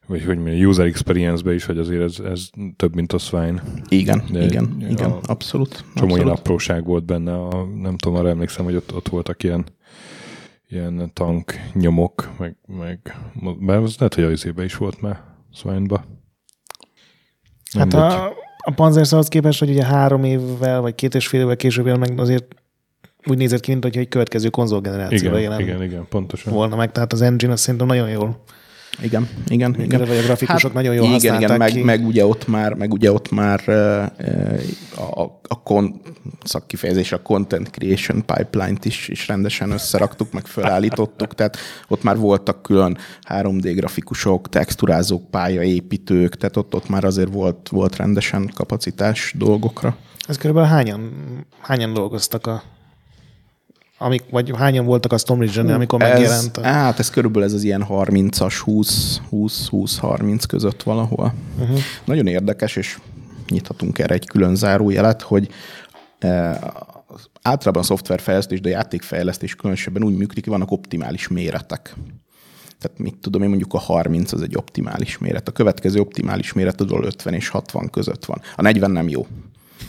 vagy 0.08 0.24
hogy 0.26 0.38
mondjam, 0.38 0.70
user 0.70 0.86
experience-be 0.86 1.54
is, 1.54 1.66
hogy 1.66 1.78
azért 1.78 2.02
ez, 2.02 2.20
ez 2.20 2.50
több, 2.76 2.96
mint 2.96 3.14
a 3.14 3.18
Swine. 3.18 3.64
Igen, 3.90 4.24
De 4.32 4.44
igen, 4.44 4.86
igen, 4.90 5.12
abszolút. 5.12 5.84
Csomó 5.96 6.16
ilyen 6.16 6.28
apróság 6.28 6.86
volt 6.86 7.06
benne, 7.06 7.34
a, 7.34 7.68
nem 7.82 7.98
tudom, 7.98 8.18
arra 8.18 8.30
emlékszem, 8.30 8.66
hogy 8.66 8.76
ott, 8.76 8.96
ott 8.96 9.08
voltak 9.08 9.44
ilyen 9.44 9.66
ilyen 10.70 11.12
tank 11.14 11.54
nyomok, 11.74 12.30
meg, 12.38 12.56
meg 12.66 13.00
bár 13.60 13.78
az 13.78 13.96
lehet, 13.98 14.14
hogy 14.14 14.24
az 14.24 14.48
is 14.58 14.76
volt 14.76 15.02
már 15.02 15.24
Swine-ba. 15.54 16.06
Hát 17.78 17.94
a, 17.94 18.34
a 18.58 18.72
Panzer 18.76 19.06
ahhoz 19.10 19.28
képest, 19.28 19.60
hogy 19.60 19.70
ugye 19.70 19.86
három 19.86 20.24
évvel, 20.24 20.82
vagy 20.82 20.96
két 20.96 21.16
és 21.16 21.28
fél 21.28 21.42
évvel 21.42 21.56
később 21.56 21.86
jelen 21.86 22.00
meg 22.00 22.20
azért 22.20 22.56
úgy 23.26 23.38
nézett 23.38 23.60
ki, 23.60 23.72
mint 23.72 23.84
hogy 23.84 23.98
egy 23.98 24.08
következő 24.08 24.50
konzolgenerációra 24.50 25.38
jelen 25.38 25.60
igen, 25.60 25.84
igen, 25.84 26.08
pontosan. 26.10 26.54
volna 26.54 26.76
meg. 26.76 26.92
Tehát 26.92 27.14
az 27.14 27.22
engine 27.22 27.52
azt 27.52 27.62
szerintem 27.62 27.88
nagyon 27.88 28.10
jól 28.10 28.44
igen, 29.02 29.28
igen. 29.48 29.76
igen. 29.80 30.06
Vagy 30.06 30.18
a 30.18 30.22
grafikusok 30.22 30.62
hát, 30.62 30.74
nagyon 30.74 30.96
jól 30.96 31.16
igen, 31.16 31.42
igen, 31.42 31.58
meg, 31.58 31.84
meg, 31.84 32.06
ugye 32.06 32.26
ott 32.26 32.48
már, 32.48 32.74
meg 32.74 32.92
ugye 32.92 33.12
ott 33.12 33.32
már 33.32 33.70
a, 34.96 35.22
a 35.48 35.64
kon, 35.64 36.02
szakkifejezés, 36.44 37.12
a 37.12 37.22
content 37.22 37.70
creation 37.70 38.26
pipeline-t 38.26 38.86
is, 38.86 39.08
is 39.08 39.28
rendesen 39.28 39.72
összeraktuk, 39.72 40.32
meg 40.32 40.46
felállítottuk, 40.46 41.36
tehát 41.36 41.58
ott 41.88 42.04
már 42.04 42.18
voltak 42.18 42.62
külön 42.62 42.98
3D 43.30 43.72
grafikusok, 43.76 44.50
texturázók, 44.50 45.30
pályaépítők, 45.30 46.36
tehát 46.36 46.58
ott, 46.58 46.76
ott 46.76 46.90
már 46.90 47.04
azért 47.04 47.34
volt, 47.34 47.70
volt 47.70 47.96
rendesen 47.96 48.52
kapacitás 48.54 49.34
dolgokra. 49.38 49.98
Ez 50.28 50.38
körülbelül 50.38 50.70
hányan, 50.70 51.12
hányan 51.60 51.94
dolgoztak 51.94 52.48
a 52.48 52.64
Amik, 53.98 54.24
vagy 54.30 54.52
hányan 54.58 54.86
voltak 54.86 55.12
a 55.12 55.18
Storm 55.18 55.40
Region, 55.40 55.70
amikor 55.70 56.02
ez, 56.02 56.10
megjelent? 56.10 56.58
A... 56.58 56.64
Hát 56.64 57.00
ez 57.00 57.10
körülbelül 57.10 57.48
ez 57.48 57.54
az 57.54 57.64
ilyen 57.64 57.86
30-as, 57.90 58.54
20-20-30 59.32 60.44
között 60.48 60.84
valahol. 60.84 61.34
Uh-huh. 61.60 61.80
Nagyon 62.06 62.28
érdekes, 62.28 62.76
és 62.76 62.98
nyithatunk 63.50 64.00
erre 64.00 64.14
egy 64.14 64.28
külön 64.28 64.56
zárójelet, 64.56 65.22
hogy 65.22 65.50
e, 66.20 66.60
általában 67.42 67.82
a 67.82 67.86
szoftverfejlesztés, 67.86 68.62
de 68.62 68.70
a 68.70 68.72
játékfejlesztés 68.72 69.56
különösebben 69.56 70.04
úgy 70.04 70.18
működik, 70.18 70.44
hogy 70.44 70.54
vannak 70.54 70.72
optimális 70.72 71.28
méretek. 71.28 71.96
Tehát 72.80 73.00
mit 73.00 73.16
tudom 73.22 73.42
én, 73.42 73.50
mondjuk 73.50 73.74
a 73.74 73.80
30 73.80 74.32
az 74.32 74.42
egy 74.42 74.56
optimális 74.56 75.18
méret. 75.18 75.48
A 75.48 75.52
következő 75.52 76.00
optimális 76.00 76.54
méret 76.54 76.76
tudod 76.76 77.06
50 77.06 77.34
és 77.34 77.50
60 77.50 77.90
között 77.90 78.26
van. 78.26 78.42
A 78.56 78.62
40 78.62 78.92
nem 78.92 79.10
jó. 79.10 79.28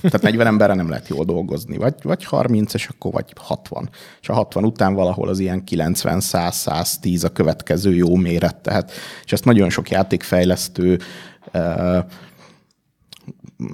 Tehát 0.03 0.22
40 0.22 0.46
emberre 0.46 0.74
nem 0.74 0.88
lehet 0.88 1.09
jól 1.09 1.24
dolgozni. 1.24 1.77
Vagy, 1.77 1.94
vagy 2.03 2.24
30, 2.24 2.74
és 2.74 2.87
akkor 2.87 3.12
vagy 3.12 3.33
60. 3.37 3.88
És 4.20 4.29
a 4.29 4.33
60 4.33 4.64
után 4.64 4.94
valahol 4.94 5.29
az 5.29 5.38
ilyen 5.38 5.64
90, 5.64 6.20
100, 6.20 6.57
110 6.57 7.24
a 7.24 7.29
következő 7.29 7.94
jó 7.94 8.14
méret. 8.16 8.57
Tehát, 8.57 8.92
és 9.24 9.33
ezt 9.33 9.44
nagyon 9.44 9.70
sok 9.70 9.90
játékfejlesztő 9.90 10.98
uh, 11.55 11.98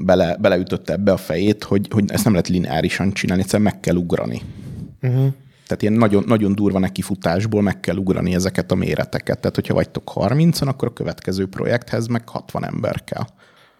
bele, 0.04 0.36
beleütötte 0.36 0.92
ebbe 0.92 1.12
a 1.12 1.16
fejét, 1.16 1.64
hogy, 1.64 1.88
hogy 1.90 2.04
ezt 2.06 2.24
nem 2.24 2.32
lehet 2.32 2.48
lineárisan 2.48 3.12
csinálni, 3.12 3.42
egyszerűen 3.42 3.70
meg 3.70 3.80
kell 3.80 3.96
ugrani. 3.96 4.42
Uh-huh. 5.02 5.26
Tehát 5.66 5.82
ilyen 5.82 5.94
nagyon, 5.94 6.24
nagyon 6.26 6.54
durva 6.54 6.78
nekifutásból 6.78 7.62
meg 7.62 7.80
kell 7.80 7.96
ugrani 7.96 8.34
ezeket 8.34 8.72
a 8.72 8.74
méreteket. 8.74 9.38
Tehát, 9.38 9.54
hogyha 9.54 9.74
vagytok 9.74 10.12
30-an, 10.14 10.66
akkor 10.66 10.88
a 10.88 10.92
következő 10.92 11.46
projekthez 11.46 12.06
meg 12.06 12.28
60 12.28 12.64
ember 12.64 13.04
kell. 13.04 13.24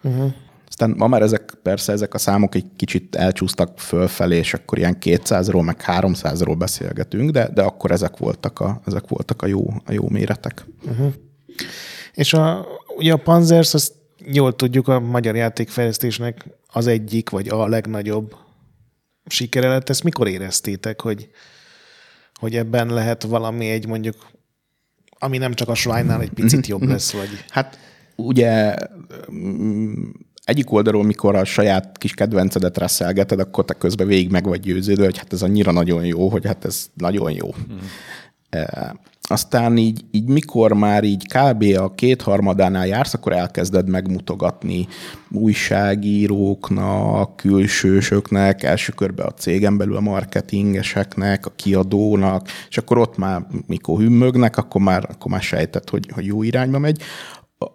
Uh-huh 0.03 0.33
Aztán 0.67 0.93
ma 0.97 1.07
már 1.07 1.21
ezek, 1.21 1.53
persze 1.61 1.91
ezek 1.91 2.13
a 2.13 2.17
számok 2.17 2.55
egy 2.55 2.65
kicsit 2.75 3.15
elcsúsztak 3.15 3.79
fölfelé, 3.79 4.37
és 4.37 4.53
akkor 4.53 4.77
ilyen 4.77 4.97
200-ról, 5.01 5.65
meg 5.65 5.83
300-ról 5.85 6.55
beszélgetünk, 6.57 7.31
de, 7.31 7.49
de 7.53 7.61
akkor 7.61 7.91
ezek 7.91 8.17
voltak 8.17 8.59
a, 8.59 8.81
ezek 8.85 9.07
voltak 9.07 9.41
a, 9.41 9.47
jó, 9.47 9.73
a 9.85 9.91
jó 9.91 10.09
méretek. 10.09 10.65
Uh-huh. 10.89 11.13
És 12.13 12.33
a, 12.33 12.67
ugye 12.97 13.13
a 13.13 13.17
Panzers, 13.17 13.73
azt 13.73 13.93
jól 14.25 14.55
tudjuk, 14.55 14.87
a 14.87 14.99
magyar 14.99 15.35
játékfejlesztésnek 15.35 16.47
az 16.67 16.87
egyik, 16.87 17.29
vagy 17.29 17.47
a 17.47 17.67
legnagyobb 17.67 18.35
sikere 19.25 19.67
lett. 19.67 19.89
Ezt 19.89 20.03
mikor 20.03 20.27
éreztétek, 20.27 21.01
hogy, 21.01 21.29
hogy 22.33 22.55
ebben 22.55 22.87
lehet 22.87 23.23
valami 23.23 23.69
egy 23.69 23.87
mondjuk, 23.87 24.15
ami 25.19 25.37
nem 25.37 25.53
csak 25.53 25.69
a 25.69 25.75
Shrine-nál 25.75 26.21
egy 26.21 26.33
picit 26.33 26.67
jobb 26.67 26.83
lesz, 26.91 27.11
vagy... 27.11 27.29
Hát 27.49 27.79
ugye 28.15 28.75
egyik 30.45 30.71
oldalról, 30.71 31.03
mikor 31.03 31.35
a 31.35 31.43
saját 31.43 31.97
kis 31.97 32.13
kedvencedet 32.13 32.77
reszelgeted, 32.77 33.39
akkor 33.39 33.65
te 33.65 33.73
közben 33.73 34.07
végig 34.07 34.31
meg 34.31 34.45
vagy 34.45 34.59
győződve, 34.59 35.03
hogy 35.03 35.17
hát 35.17 35.33
ez 35.33 35.41
annyira 35.41 35.71
nagyon 35.71 36.05
jó, 36.05 36.29
hogy 36.29 36.45
hát 36.45 36.65
ez 36.65 36.89
nagyon 36.93 37.31
jó. 37.31 37.47
Mm. 37.47 37.77
E, 38.49 38.95
aztán 39.27 39.77
így, 39.77 40.05
így 40.11 40.27
mikor 40.27 40.73
már 40.73 41.03
így 41.03 41.27
kb. 41.27 41.63
a 41.77 41.93
kétharmadánál 41.95 42.87
jársz, 42.87 43.13
akkor 43.13 43.33
elkezded 43.33 43.89
megmutogatni 43.89 44.87
újságíróknak, 45.31 47.35
külsősöknek, 47.35 48.63
első 48.63 48.91
körben 48.91 49.25
a 49.25 49.33
cégen 49.33 49.77
belül 49.77 49.95
a 49.95 50.01
marketingeseknek, 50.01 51.45
a 51.45 51.53
kiadónak, 51.55 52.47
és 52.69 52.77
akkor 52.77 52.97
ott 52.97 53.17
már, 53.17 53.41
mikor 53.67 53.99
hümmögnek, 53.99 54.57
akkor 54.57 54.81
már, 54.81 55.07
akkor 55.11 55.31
már 55.31 55.41
sejtett, 55.41 55.89
hogy, 55.89 56.09
hogy 56.13 56.25
jó 56.25 56.43
irányba 56.43 56.79
megy. 56.79 57.01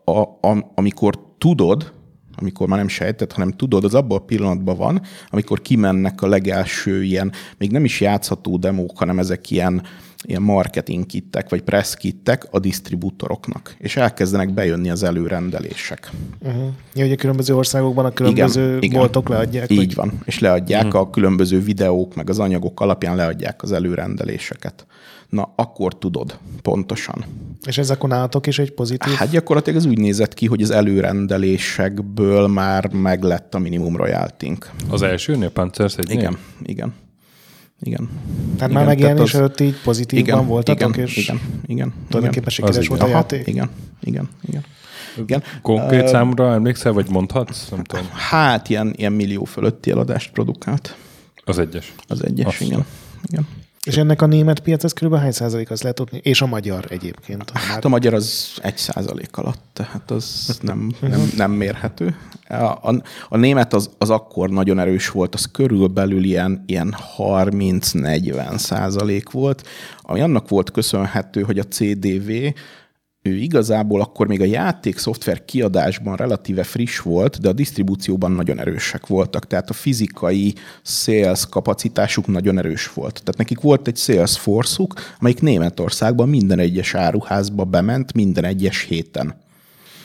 A, 0.05 0.21
a, 0.21 0.73
amikor 0.75 1.19
tudod, 1.39 1.93
amikor 2.41 2.69
már 2.69 2.79
nem 2.79 2.89
sejtett, 2.89 3.33
hanem 3.33 3.51
tudod, 3.51 3.85
az 3.85 3.95
abban 3.95 4.19
a 4.19 4.25
pillanatban 4.25 4.77
van, 4.77 5.03
amikor 5.31 5.63
kimennek 5.63 6.23
a 6.23 6.27
legelső 6.27 7.03
ilyen, 7.05 7.33
még 7.59 7.71
nem 7.71 7.85
is 7.85 8.01
játszható 8.01 8.57
demók, 8.57 8.99
hanem 8.99 9.19
ezek 9.19 9.51
ilyen, 9.51 9.83
ilyen 10.23 10.43
marketing 10.43 11.07
kittek, 11.07 11.49
vagy 11.49 11.63
press 11.63 11.95
kittek 11.95 12.47
a 12.51 12.59
disztribútoroknak, 12.59 13.75
és 13.79 13.97
elkezdenek 13.97 14.55
bejönni 14.55 14.91
az 14.91 15.03
előrendelések. 15.03 16.11
Uh-huh. 16.39 16.69
Ja, 16.95 17.13
a 17.13 17.17
különböző 17.17 17.55
országokban 17.55 18.05
a 18.05 18.13
különböző 18.13 18.67
igen, 18.67 18.83
igen. 18.83 18.99
boltok 18.99 19.29
leadják? 19.29 19.71
Így 19.71 19.79
vagy? 19.79 19.95
van, 19.95 20.21
és 20.25 20.39
leadják 20.39 20.85
uh-huh. 20.85 21.01
a 21.01 21.11
különböző 21.11 21.61
videók, 21.61 22.15
meg 22.15 22.31
az 22.31 22.39
anyagok 22.39 22.81
alapján 22.81 23.17
leadják 23.17 23.63
az 23.63 23.73
előrendeléseket 23.73 24.87
na 25.31 25.53
akkor 25.57 25.99
tudod 25.99 26.39
pontosan. 26.63 27.25
És 27.67 27.79
ez 27.79 27.91
akkor 27.91 28.09
nálatok 28.09 28.47
is 28.47 28.59
egy 28.59 28.73
pozitív? 28.73 29.13
Hát 29.13 29.31
gyakorlatilag 29.31 29.79
ez 29.79 29.87
úgy 29.87 29.99
nézett 29.99 30.35
ki, 30.35 30.47
hogy 30.47 30.63
az 30.63 30.71
előrendelésekből 30.71 32.47
már 32.47 32.93
meglett 32.93 33.55
a 33.55 33.59
minimum 33.59 33.97
royaltink. 33.97 34.71
Az 34.89 35.03
elsőnél 35.03 35.51
Panzers 35.51 35.97
egy 35.97 36.11
Igen, 36.11 36.39
igen. 36.63 36.95
Igen. 37.83 38.09
Tehát 38.57 38.71
igen, 38.71 38.73
már 38.73 38.85
megjelenés 38.85 39.35
az... 39.35 39.39
előtt 39.39 39.61
így 39.61 39.81
pozitívban 39.83 40.35
igen, 40.35 40.47
voltatok, 40.47 40.89
igen, 40.95 41.07
és 41.07 41.17
igen, 41.17 41.41
igen, 41.67 41.95
tulajdonképpen 42.09 42.51
sikeres 42.51 42.89
volt 42.89 43.03
a 43.03 43.07
játék? 43.07 43.47
Igen, 43.47 43.71
igen, 44.01 44.29
igen. 44.49 44.65
Igen. 45.17 45.43
Konkrét 45.63 46.03
uh, 46.03 46.09
számra 46.09 46.53
emlékszel, 46.53 46.93
vagy 46.93 47.11
mondhatsz? 47.11 47.69
Nem 47.69 47.85
tudom. 47.85 48.09
Hát 48.13 48.69
ilyen, 48.69 48.93
ilyen 48.97 49.13
millió 49.13 49.45
fölötti 49.45 49.91
eladást 49.91 50.31
produkált. 50.31 50.97
Az 51.45 51.59
egyes. 51.59 51.95
Az 52.09 52.25
egyes, 52.25 52.47
Azt 52.47 52.61
igen. 52.61 52.85
igen. 53.31 53.47
És 53.87 53.97
ennek 53.97 54.23
a 54.23 54.27
német 54.27 54.61
piac 54.61 54.85
az 54.85 54.93
kb. 54.93 55.15
hány 55.15 55.33
százalék 55.33 55.71
az 55.71 55.83
lehet 55.83 55.97
tudni? 55.97 56.21
És 56.23 56.43
a 56.43 56.47
magyar 56.47 56.87
egyébként? 56.89 57.51
Hát 57.51 57.85
a 57.85 57.89
magyar 57.89 58.15
az 58.15 58.59
egy 58.63 58.77
százalék 58.77 59.37
alatt, 59.37 59.63
tehát 59.73 60.11
az 60.11 60.59
nem, 60.63 60.93
nem, 61.01 61.31
nem 61.37 61.51
mérhető. 61.51 62.17
A, 62.49 62.55
a, 62.55 63.03
a 63.29 63.37
német 63.37 63.75
az, 63.75 63.91
az 63.99 64.11
akkor 64.11 64.51
nagyon 64.51 64.79
erős 64.79 65.09
volt, 65.09 65.35
az 65.35 65.45
körülbelül 65.53 66.25
ilyen, 66.25 66.65
ilyen 66.67 66.97
30-40 67.19 68.57
százalék 68.57 69.31
volt, 69.31 69.67
ami 70.03 70.21
annak 70.21 70.49
volt 70.49 70.71
köszönhető, 70.71 71.43
hogy 71.43 71.59
a 71.59 71.65
CDV 71.65 72.31
ő 73.23 73.37
igazából 73.37 74.01
akkor 74.01 74.27
még 74.27 74.41
a 74.41 74.45
játék 74.45 74.99
szoftver 74.99 75.45
kiadásban 75.45 76.17
relatíve 76.17 76.63
friss 76.63 76.99
volt, 76.99 77.41
de 77.41 77.49
a 77.49 77.53
disztribúcióban 77.53 78.33
nagyon 78.33 78.59
erősek 78.59 79.07
voltak. 79.07 79.47
Tehát 79.47 79.71
a 79.71 79.73
fizikai 79.73 80.55
sales 80.83 81.47
kapacitásuk 81.49 82.27
nagyon 82.27 82.59
erős 82.59 82.93
volt. 82.93 83.13
Tehát 83.13 83.37
nekik 83.37 83.61
volt 83.61 83.89
egy 83.89 83.97
sales 83.97 84.39
force 84.39 84.87
amelyik 85.19 85.41
Németországban 85.41 86.29
minden 86.29 86.59
egyes 86.59 86.95
áruházba 86.95 87.65
bement 87.65 88.13
minden 88.13 88.45
egyes 88.45 88.83
héten. 88.83 89.35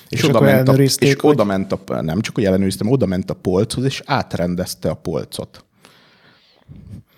És, 0.09 0.19
és 0.19 0.27
oda, 0.27 0.41
ment 0.41 0.69
a, 0.69 0.73
és 0.81 1.15
oda 1.21 1.43
ment 1.43 1.71
a, 1.71 2.01
nem 2.01 2.21
csak, 2.21 2.35
hogy 2.35 2.45
ellenőriztem, 2.45 2.91
oda 2.91 3.05
ment 3.05 3.29
a 3.29 3.33
polchoz, 3.33 3.85
és 3.85 4.01
átrendezte 4.05 4.89
a 4.89 4.93
polcot. 4.93 5.65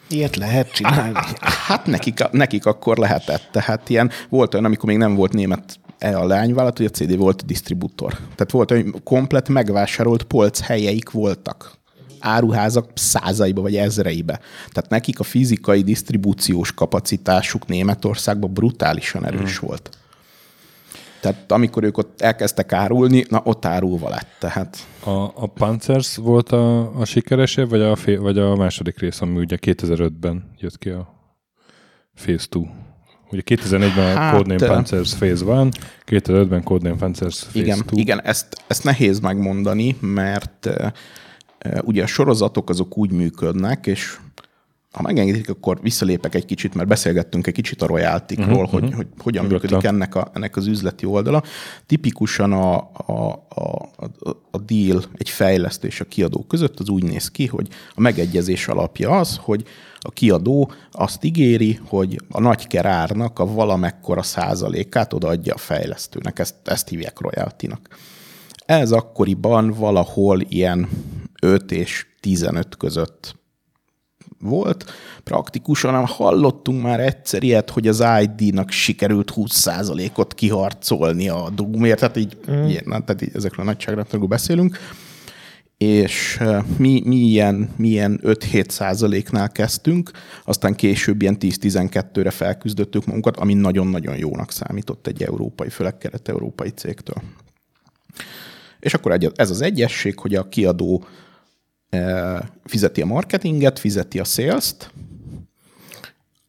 Ilyet 0.09 0.35
lehet 0.35 0.71
csinálni? 0.71 1.19
Hát 1.39 1.85
nekik, 1.85 2.31
nekik 2.31 2.65
akkor 2.65 2.97
lehetett. 2.97 3.49
Tehát 3.51 3.89
ilyen 3.89 4.11
volt 4.29 4.53
olyan, 4.53 4.65
amikor 4.65 4.89
még 4.89 4.97
nem 4.97 5.15
volt 5.15 5.33
német 5.33 5.79
a 5.99 6.25
lányvállalat, 6.25 6.77
hogy 6.77 6.85
a 6.85 6.89
CD 6.89 7.17
volt 7.17 7.41
a 7.41 7.45
disztribútor. 7.45 8.11
Tehát 8.11 8.51
volt, 8.51 8.69
hogy 8.69 8.85
komplet 9.03 9.49
megvásárolt 9.49 10.23
polc 10.23 10.59
helyeik 10.59 11.09
voltak 11.09 11.77
áruházak 12.19 12.89
százaiba 12.93 13.61
vagy 13.61 13.75
ezreibe. 13.75 14.39
Tehát 14.71 14.89
nekik 14.89 15.19
a 15.19 15.23
fizikai 15.23 15.81
disztribúciós 15.81 16.73
kapacitásuk 16.73 17.67
Németországban 17.67 18.53
brutálisan 18.53 19.25
erős 19.25 19.57
hmm. 19.57 19.67
volt. 19.67 19.97
Tehát 21.21 21.51
amikor 21.51 21.83
ők 21.83 21.97
ott 21.97 22.21
elkezdtek 22.21 22.73
árulni, 22.73 23.25
na 23.29 23.41
ott 23.43 23.65
árulva 23.65 24.09
lett. 24.09 24.27
Tehát... 24.39 24.77
A, 25.03 25.09
a 25.09 25.47
Panzers 25.53 26.15
volt 26.15 26.51
a, 26.51 26.99
a 26.99 27.05
sikeresebb, 27.05 27.69
vagy 27.69 27.81
a, 27.81 27.95
fél, 27.95 28.21
vagy 28.21 28.37
a 28.37 28.55
második 28.55 28.99
rész, 28.99 29.21
ami 29.21 29.39
ugye 29.39 29.57
2005-ben 29.61 30.51
jött 30.57 30.77
ki 30.77 30.89
a 30.89 31.13
Phase 32.15 32.47
2? 32.49 32.86
Ugye 33.31 33.41
2004-ben 33.45 34.15
hát, 34.15 34.35
Codename 34.35 34.73
Panzers 34.73 35.15
Phase 35.15 35.61
1, 35.61 35.77
2005-ben 36.05 36.63
Codename 36.63 36.99
Panzers 36.99 37.39
Phase 37.39 37.59
igen, 37.59 37.77
2. 37.77 37.95
Igen, 37.95 38.21
ezt, 38.21 38.63
ezt 38.67 38.83
nehéz 38.83 39.19
megmondani, 39.19 39.95
mert 39.99 40.69
ugye 41.81 42.03
a 42.03 42.07
sorozatok 42.07 42.69
azok 42.69 42.97
úgy 42.97 43.11
működnek, 43.11 43.87
és 43.87 44.17
ha 44.97 45.03
megengedik, 45.03 45.49
akkor 45.49 45.79
visszalépek 45.81 46.35
egy 46.35 46.45
kicsit, 46.45 46.73
mert 46.73 46.87
beszélgettünk 46.87 47.47
egy 47.47 47.53
kicsit 47.53 47.81
a 47.81 47.87
royaltikról, 47.87 48.49
uh-huh, 48.49 48.69
hogy, 48.71 48.83
uh-huh. 48.83 48.95
hogy 48.95 49.07
hogyan 49.17 49.43
Nyugodtan. 49.43 49.69
működik 49.69 49.89
ennek, 49.89 50.15
a, 50.15 50.31
ennek 50.33 50.55
az 50.55 50.67
üzleti 50.67 51.05
oldala. 51.05 51.43
Tipikusan 51.85 52.51
a, 52.51 52.75
a, 53.05 53.45
a, 53.49 53.89
a 54.51 54.57
deal 54.57 55.03
egy 55.13 55.29
fejlesztés 55.29 56.01
a 56.01 56.05
kiadó 56.05 56.43
között 56.47 56.79
az 56.79 56.89
úgy 56.89 57.03
néz 57.03 57.31
ki, 57.31 57.45
hogy 57.45 57.67
a 57.93 58.01
megegyezés 58.01 58.67
alapja 58.67 59.09
az, 59.09 59.39
hogy 59.41 59.63
a 59.99 60.11
kiadó 60.11 60.71
azt 60.91 61.23
ígéri, 61.23 61.79
hogy 61.87 62.21
a 62.29 62.41
nagy 62.41 62.67
kerárnak 62.67 63.39
a 63.39 63.45
valamekkora 63.45 64.23
százalékát 64.23 65.13
odaadja 65.13 65.53
a 65.53 65.57
fejlesztőnek, 65.57 66.39
ezt, 66.39 66.55
ezt 66.63 66.89
hívják 66.89 67.19
royaltinak. 67.19 67.97
Ez 68.65 68.91
akkoriban 68.91 69.71
valahol 69.71 70.41
ilyen 70.41 70.89
5 71.41 71.71
és 71.71 72.05
15 72.19 72.77
között 72.77 73.36
volt. 74.39 74.85
Praktikusan 75.23 76.05
hallottunk 76.05 76.81
már 76.81 76.99
egyszer 76.99 77.43
ilyet, 77.43 77.69
hogy 77.69 77.87
az 77.87 78.03
ID-nak 78.21 78.71
sikerült 78.71 79.33
20%-ot 79.35 80.33
kiharcolni 80.33 81.29
a 81.29 81.49
Doomért, 81.55 81.99
tehát 81.99 82.17
így, 82.17 82.37
mm. 82.51 82.65
ilyen, 82.65 82.83
tehát 82.83 83.21
így 83.21 83.31
ezekről 83.33 83.65
a 83.65 83.69
nagyságrendekről 83.69 84.27
beszélünk 84.27 84.77
és 85.77 86.39
mi, 86.77 87.01
mi 87.05 87.15
ilyen, 87.15 87.69
mi 87.75 87.87
ilyen 87.87 88.19
5-7 88.23 88.69
százaléknál 88.69 89.51
kezdtünk, 89.51 90.11
aztán 90.45 90.75
később 90.75 91.21
ilyen 91.21 91.37
10-12-re 91.39 92.29
felküzdöttük 92.29 93.05
magunkat, 93.05 93.37
ami 93.37 93.53
nagyon-nagyon 93.53 94.17
jónak 94.17 94.51
számított 94.51 95.07
egy 95.07 95.23
európai, 95.23 95.69
főleg 95.69 95.97
kelet-európai 95.97 96.69
cégtől. 96.69 97.21
És 98.79 98.93
akkor 98.93 99.31
ez 99.35 99.49
az 99.49 99.61
egyesség, 99.61 100.19
hogy 100.19 100.35
a 100.35 100.49
kiadó 100.49 101.05
fizeti 102.65 103.01
a 103.01 103.05
marketinget, 103.05 103.79
fizeti 103.79 104.19
a 104.19 104.23
sales-t, 104.23 104.91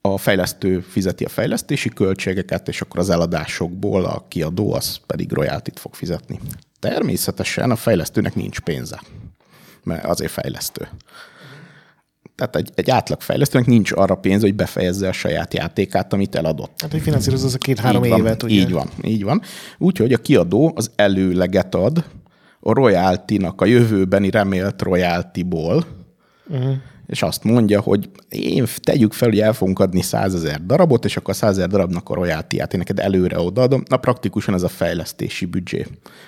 a 0.01 0.19
fejlesztő 0.19 0.81
fizeti 0.81 1.25
a 1.25 1.29
fejlesztési 1.29 1.89
költségeket, 1.89 2.69
és 2.69 2.81
akkor 2.81 3.01
az 3.01 3.11
eladásokból 3.11 4.05
a 4.05 4.25
kiadó 4.29 4.73
az 4.73 5.01
pedig 5.07 5.33
royaltit 5.33 5.79
fog 5.79 5.95
fizetni. 5.95 6.39
Természetesen 6.81 7.71
a 7.71 7.77
fejlesztőnek 7.77 8.35
nincs 8.35 8.61
pénze, 8.61 9.03
mert 9.83 10.05
azért 10.05 10.33
fejlesztő. 10.33 10.89
Tehát 12.35 12.57
egy, 12.57 12.71
egy 12.75 12.91
átlag 12.91 13.21
fejlesztőnek 13.21 13.67
nincs 13.67 13.93
arra 13.93 14.15
pénz, 14.15 14.43
hogy 14.43 14.55
befejezze 14.55 15.09
a 15.09 15.13
saját 15.13 15.55
játékát, 15.55 16.13
amit 16.13 16.35
eladott. 16.35 16.81
Hát, 16.81 16.91
hogy 16.91 17.01
finanszírozza 17.01 17.47
az 17.47 17.55
a 17.55 17.59
két-három 17.59 18.05
évet, 18.05 18.43
ugye? 18.43 18.55
Így 18.55 18.73
van, 18.73 18.91
így 19.03 19.25
van. 19.25 19.43
Úgyhogy 19.79 20.13
a 20.13 20.19
kiadó 20.19 20.73
az 20.75 20.91
előleget 20.97 21.75
ad 21.75 22.05
a 22.69 22.73
royalty-nak 22.73 23.61
a 23.61 23.65
jövőbeni 23.65 24.31
remélt 24.31 24.83
royalty-ból, 24.83 25.85
uh-huh. 26.49 26.77
és 27.07 27.23
azt 27.23 27.45
mondja, 27.45 27.81
hogy 27.81 28.11
én 28.29 28.67
tegyük 28.83 29.13
fel, 29.13 29.29
hogy 29.29 29.41
el 29.41 29.53
fogunk 29.53 29.79
adni 29.79 30.03
százezer 30.03 30.67
darabot, 30.67 31.05
és 31.05 31.17
akkor 31.17 31.35
a 31.35 31.37
százezer 31.37 31.69
darabnak 31.69 32.09
a 32.09 32.15
royalty-ját 32.15 32.73
én 32.73 32.79
neked 32.79 32.99
előre 32.99 33.41
odaadom. 33.41 33.83
Na 33.89 33.97
praktikusan 33.97 34.55
ez 34.55 34.63
a 34.63 34.69
fejlesztési 34.69 35.45
büdzsé, 35.45 35.87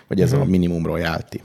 vagy 0.09 0.21
ez 0.21 0.33
uh-huh. 0.33 0.47
a 0.47 0.51
minimum 0.51 0.87
royalty. 0.87 1.41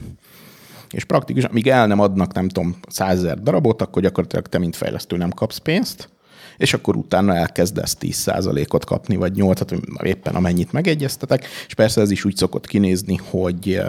És 0.90 1.04
praktikusan, 1.04 1.50
amíg 1.50 1.68
el 1.68 1.86
nem 1.86 2.00
adnak, 2.00 2.34
nem 2.34 2.48
tudom, 2.48 2.76
százezer 2.88 3.42
darabot, 3.42 3.82
akkor 3.82 4.02
gyakorlatilag 4.02 4.46
te, 4.46 4.58
mint 4.58 4.76
fejlesztő 4.76 5.16
nem 5.16 5.30
kapsz 5.30 5.58
pénzt, 5.58 6.08
és 6.56 6.74
akkor 6.74 6.96
utána 6.96 7.34
elkezdesz 7.34 7.96
10%-ot 8.00 8.84
kapni, 8.84 9.16
vagy 9.16 9.32
8-at, 9.36 10.02
éppen 10.02 10.34
amennyit 10.34 10.72
megegyeztetek, 10.72 11.46
és 11.66 11.74
persze 11.74 12.00
ez 12.00 12.10
is 12.10 12.24
úgy 12.24 12.36
szokott 12.36 12.66
kinézni, 12.66 13.20
hogy 13.30 13.82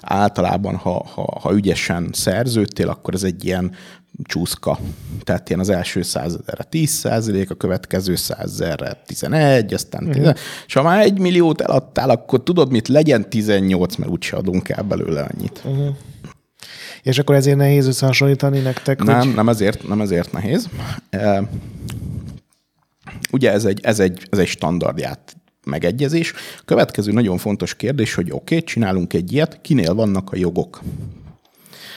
általában, 0.00 0.76
ha, 0.76 1.06
ha, 1.14 1.38
ha 1.40 1.54
ügyesen 1.54 2.08
szerződtél, 2.12 2.88
akkor 2.88 3.14
ez 3.14 3.22
egy 3.22 3.44
ilyen 3.44 3.72
csúszka. 4.22 4.78
Tehát 5.24 5.48
ilyen 5.48 5.60
az 5.60 5.68
első 5.68 6.02
százezerre 6.02 6.62
10 6.62 6.90
százalék, 6.90 7.50
a 7.50 7.54
következő 7.54 8.14
százezerre 8.14 9.02
11, 9.06 9.74
aztán 9.74 10.06
uh-huh. 10.06 10.32
10, 10.32 10.42
és 10.66 10.74
ha 10.74 10.82
már 10.82 11.00
egy 11.00 11.18
milliót 11.18 11.60
eladtál, 11.60 12.10
akkor 12.10 12.42
tudod 12.42 12.70
mit, 12.70 12.88
legyen 12.88 13.30
18, 13.30 13.96
mert 13.96 14.10
úgyse 14.10 14.36
adunk 14.36 14.68
el 14.68 14.82
belőle 14.82 15.28
annyit. 15.34 15.62
Uh-huh. 15.64 15.96
És 17.02 17.18
akkor 17.18 17.34
ezért 17.34 17.56
nehéz 17.56 17.86
összehasonlítani 17.86 18.58
nektek? 18.58 19.02
Nem, 19.02 19.18
hogy... 19.18 19.34
nem, 19.34 19.48
ezért, 19.48 19.88
nem 19.88 20.00
ezért 20.00 20.32
nehéz. 20.32 20.68
E, 21.10 21.42
ugye 23.32 23.52
ez 23.52 23.64
egy, 23.64 23.80
ez 23.82 24.00
egy, 24.00 24.26
ez 24.30 24.38
egy 24.38 24.46
standardját 24.46 25.36
megegyezés. 25.66 26.32
A 26.32 26.62
következő 26.64 27.12
nagyon 27.12 27.38
fontos 27.38 27.74
kérdés, 27.74 28.14
hogy 28.14 28.30
oké, 28.30 28.54
okay, 28.54 28.62
csinálunk 28.66 29.12
egy 29.12 29.32
ilyet, 29.32 29.60
kinél 29.60 29.94
vannak 29.94 30.32
a 30.32 30.36
jogok? 30.36 30.80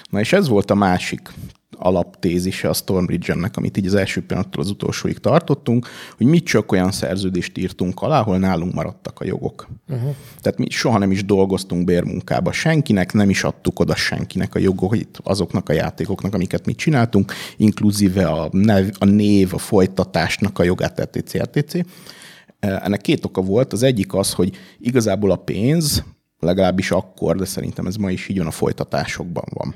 Na 0.10 0.20
és 0.20 0.34
ez 0.34 0.48
volt 0.48 0.72
a 0.72 0.76
másik 0.76 1.32
alaptézise 1.80 2.70
a 2.70 2.74
Stormbridge-ennek, 2.74 3.58
amit 3.58 3.78
így 3.78 3.86
az 3.86 3.94
első 3.94 4.22
pillanattól 4.22 4.64
az 4.64 4.70
utolsóig 4.70 5.18
tartottunk, 5.18 5.88
hogy 6.18 6.26
mi 6.26 6.40
csak 6.40 6.72
olyan 6.72 6.92
szerződést 6.92 7.58
írtunk 7.58 8.02
alá, 8.02 8.20
ahol 8.20 8.38
nálunk 8.38 8.74
maradtak 8.74 9.20
a 9.20 9.26
jogok. 9.26 9.68
Uh-huh. 9.90 10.16
Tehát 10.42 10.58
mi 10.58 10.70
soha 10.70 10.98
nem 10.98 11.12
is 11.12 11.26
dolgoztunk 11.26 11.86
bérmunkába 11.86 12.52
senkinek, 12.52 13.14
nem 13.14 13.30
is 13.30 13.44
adtuk 13.44 13.80
oda 13.80 13.96
senkinek 13.96 14.56
a 14.56 14.60
jogait 14.60 15.20
azoknak 15.24 15.70
a 15.70 15.74
játékoknak, 15.74 16.34
amiket 16.34 16.66
mi 16.66 16.74
csináltunk, 16.74 17.34
inkluzíve 17.58 18.28
a, 18.28 18.50
nev, 18.52 18.88
a 18.98 19.06
név, 19.06 19.54
a 19.54 19.58
folytatásnak 19.58 20.60
a 20.60 20.64
jogát, 20.64 21.00
etc. 21.00 21.34
etc. 21.34 21.86
Ennek 22.60 23.02
két 23.02 23.26
oka 23.26 23.42
volt. 23.42 23.74
Az 23.74 23.84
egyik 23.84 24.14
az, 24.14 24.34
hogy 24.34 24.58
igazából 24.80 25.32
a 25.32 25.36
pénz, 25.36 26.04
legalábbis 26.40 26.92
akkor, 26.92 27.36
de 27.36 27.46
szerintem 27.46 27.86
ez 27.86 27.96
ma 27.96 28.12
is 28.12 28.28
így 28.28 28.38
van, 28.38 28.48
a 28.48 28.52
folytatásokban 28.52 29.46
van 29.54 29.74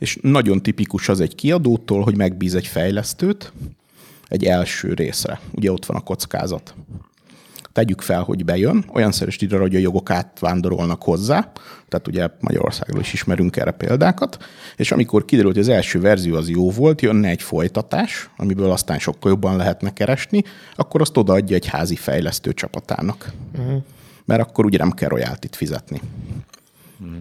és 0.00 0.18
nagyon 0.22 0.62
tipikus 0.62 1.08
az 1.08 1.20
egy 1.20 1.34
kiadótól, 1.34 2.02
hogy 2.02 2.16
megbíz 2.16 2.54
egy 2.54 2.66
fejlesztőt 2.66 3.52
egy 4.28 4.44
első 4.44 4.94
részre. 4.94 5.40
Ugye 5.54 5.72
ott 5.72 5.86
van 5.86 5.96
a 5.96 6.00
kockázat. 6.00 6.74
Tegyük 7.72 8.00
fel, 8.00 8.22
hogy 8.22 8.44
bejön, 8.44 8.84
olyan 8.92 9.12
szeresít 9.12 9.52
arra, 9.52 9.62
hogy 9.62 9.76
a 9.76 9.78
jogok 9.78 10.10
átvándorolnak 10.10 11.02
hozzá, 11.02 11.52
tehát 11.88 12.08
ugye 12.08 12.28
Magyarországról 12.40 13.00
is 13.00 13.12
ismerünk 13.12 13.56
erre 13.56 13.70
példákat, 13.70 14.36
és 14.76 14.92
amikor 14.92 15.24
kiderült, 15.24 15.54
hogy 15.54 15.62
az 15.62 15.68
első 15.68 16.00
verzió 16.00 16.36
az 16.36 16.48
jó 16.48 16.70
volt, 16.70 17.00
jönne 17.00 17.28
egy 17.28 17.42
folytatás, 17.42 18.30
amiből 18.36 18.70
aztán 18.70 18.98
sokkal 18.98 19.30
jobban 19.30 19.56
lehetne 19.56 19.92
keresni, 19.92 20.42
akkor 20.74 21.00
azt 21.00 21.16
odaadja 21.16 21.56
egy 21.56 21.66
házi 21.66 21.96
fejlesztő 21.96 22.52
csapatának. 22.52 23.32
Uh-huh. 23.58 23.82
Mert 24.24 24.40
akkor 24.40 24.64
ugye 24.64 24.78
nem 24.78 24.90
kell 24.90 25.08
royaltit 25.08 25.56
fizetni. 25.56 26.00
Uh-huh. 27.00 27.16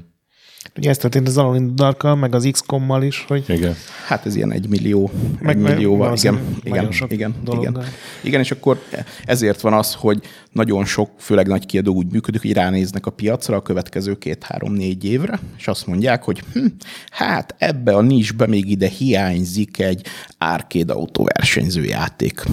Ugye 0.80 0.90
ez 0.90 0.98
történt 0.98 1.28
az 1.28 1.38
Alone 1.38 1.58
in 1.58 2.18
meg 2.18 2.36
az 2.36 2.50
XCOM-mal 2.52 3.04
is, 3.04 3.26
hogy... 3.28 3.44
Igen. 3.48 3.76
Hát 4.08 4.26
ez 4.26 4.36
ilyen 4.36 4.52
egy 4.52 4.70
millió, 4.70 5.12
meg, 5.40 5.56
egy 5.56 5.62
millióval, 5.62 6.16
igen, 6.16 6.40
igen, 6.64 6.90
igen, 7.08 7.34
igen. 7.52 7.84
Igen, 8.24 8.40
és 8.40 8.52
akkor 8.52 8.82
ezért 9.26 9.62
van 9.62 9.74
az, 9.74 9.94
hogy 9.94 10.22
nagyon 10.52 10.86
sok, 10.86 11.10
főleg 11.18 11.48
nagy 11.48 11.66
kiadó 11.66 11.94
úgy 11.94 12.12
működik, 12.12 12.42
hogy 12.42 12.54
ránéznek 12.54 13.06
a 13.06 13.12
piacra 13.12 13.56
a 13.56 13.62
következő 13.62 14.18
két-három-négy 14.18 15.06
évre, 15.06 15.40
és 15.58 15.68
azt 15.68 15.88
mondják, 15.88 16.24
hogy 16.24 16.44
hm, 16.54 16.66
hát 17.10 17.56
ebbe 17.58 17.94
a 17.94 18.02
nisbe 18.02 18.48
még 18.48 18.70
ide 18.70 18.88
hiányzik 18.88 19.80
egy 19.80 20.06
arcade 20.38 20.94
autóversenyző 20.94 21.84
játék 21.84 22.44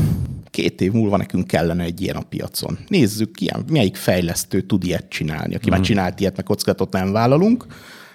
két 0.51 0.81
év 0.81 0.93
múlva 0.93 1.16
nekünk 1.16 1.47
kellene 1.47 1.85
egy 1.85 2.01
ilyen 2.01 2.16
a 2.16 2.22
piacon. 2.29 2.79
Nézzük 2.89 3.33
ki, 3.33 3.51
melyik 3.70 3.97
fejlesztő 3.97 4.61
tud 4.61 4.85
ilyet 4.85 5.09
csinálni. 5.09 5.55
Aki 5.55 5.68
mm. 5.68 5.72
már 5.72 5.81
csinált 5.81 6.20
ilyet, 6.20 6.37
meg 6.37 6.45
kockázatot 6.45 6.93
nem 6.93 7.12
vállalunk, 7.12 7.66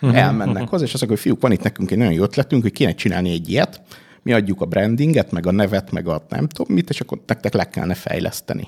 uh-huh, 0.02 0.20
elmennek 0.20 0.54
uh-huh. 0.54 0.70
hozzá, 0.70 0.84
és 0.84 0.94
azt 0.94 1.02
mondják, 1.02 1.10
hogy 1.10 1.20
fiúk, 1.20 1.42
van 1.42 1.52
itt 1.52 1.64
nekünk 1.64 1.92
egy 1.92 1.98
nagyon 1.98 2.14
jó 2.14 2.24
ötletünk, 2.24 2.62
hogy 2.62 2.72
kéne 2.72 2.94
csinálni 2.94 3.32
egy 3.32 3.50
ilyet, 3.50 3.82
mi 4.22 4.34
adjuk 4.34 4.62
a 4.62 4.66
brandinget, 4.66 5.32
meg 5.32 5.46
a 5.46 5.52
nevet, 5.52 5.92
meg 5.92 6.08
a 6.08 6.26
nem 6.30 6.48
tudom 6.48 6.76
mit, 6.76 6.90
és 6.90 7.02
akkor 7.02 7.22
nektek 7.26 7.54
le 7.54 7.70
kellene 7.70 7.94
fejleszteni. 7.94 8.68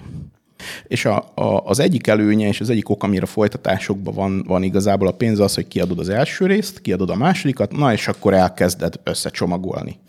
És 0.87 1.05
a, 1.05 1.31
a, 1.35 1.65
az 1.65 1.79
egyik 1.79 2.07
előnye 2.07 2.47
és 2.47 2.59
az 2.59 2.69
egyik 2.69 2.89
ok, 2.89 3.03
amire 3.03 3.25
folytatásokban 3.25 4.13
van, 4.13 4.43
van 4.47 4.63
igazából 4.63 5.07
a 5.07 5.11
pénz 5.11 5.39
az, 5.39 5.55
hogy 5.55 5.67
kiadod 5.67 5.99
az 5.99 6.09
első 6.09 6.45
részt, 6.45 6.81
kiadod 6.81 7.09
a 7.09 7.15
másodikat, 7.15 7.71
na 7.71 7.93
és 7.93 8.07
akkor 8.07 8.33
elkezded 8.33 8.99
összecsomagolni 9.03 9.99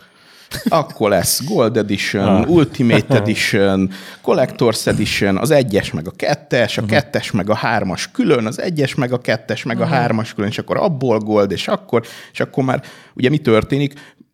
akkor 0.69 1.11
lesz 1.11 1.45
Gold 1.45 1.77
Edition, 1.77 2.29
ah. 2.29 2.51
Ultimate 2.51 3.15
Edition, 3.21 3.91
Collector's 4.23 4.87
Edition, 4.87 5.37
az 5.37 5.51
egyes 5.51 5.91
meg 5.91 6.07
a 6.07 6.11
kettes, 6.11 6.79
a 6.79 6.83
uh-huh. 6.83 6.99
kettes 6.99 7.31
meg 7.31 7.51
a 7.51 7.55
hármas 7.55 8.11
külön, 8.11 8.47
az 8.47 8.61
egyes 8.61 8.95
meg 8.95 9.13
a 9.13 9.19
kettes 9.19 9.63
meg 9.63 9.77
uh-huh. 9.77 9.93
a 9.93 9.95
hármas 9.95 10.35
külön, 10.35 10.51
és 10.51 10.59
akkor 10.59 10.77
abból 10.77 11.19
Gold, 11.19 11.51
és 11.51 11.69
akkor, 11.69 12.03
és 12.33 12.41
akkor 12.41 12.65
már 12.65 12.83
ugye 13.15 13.29
mi 13.29 13.39
történik? 13.39 13.93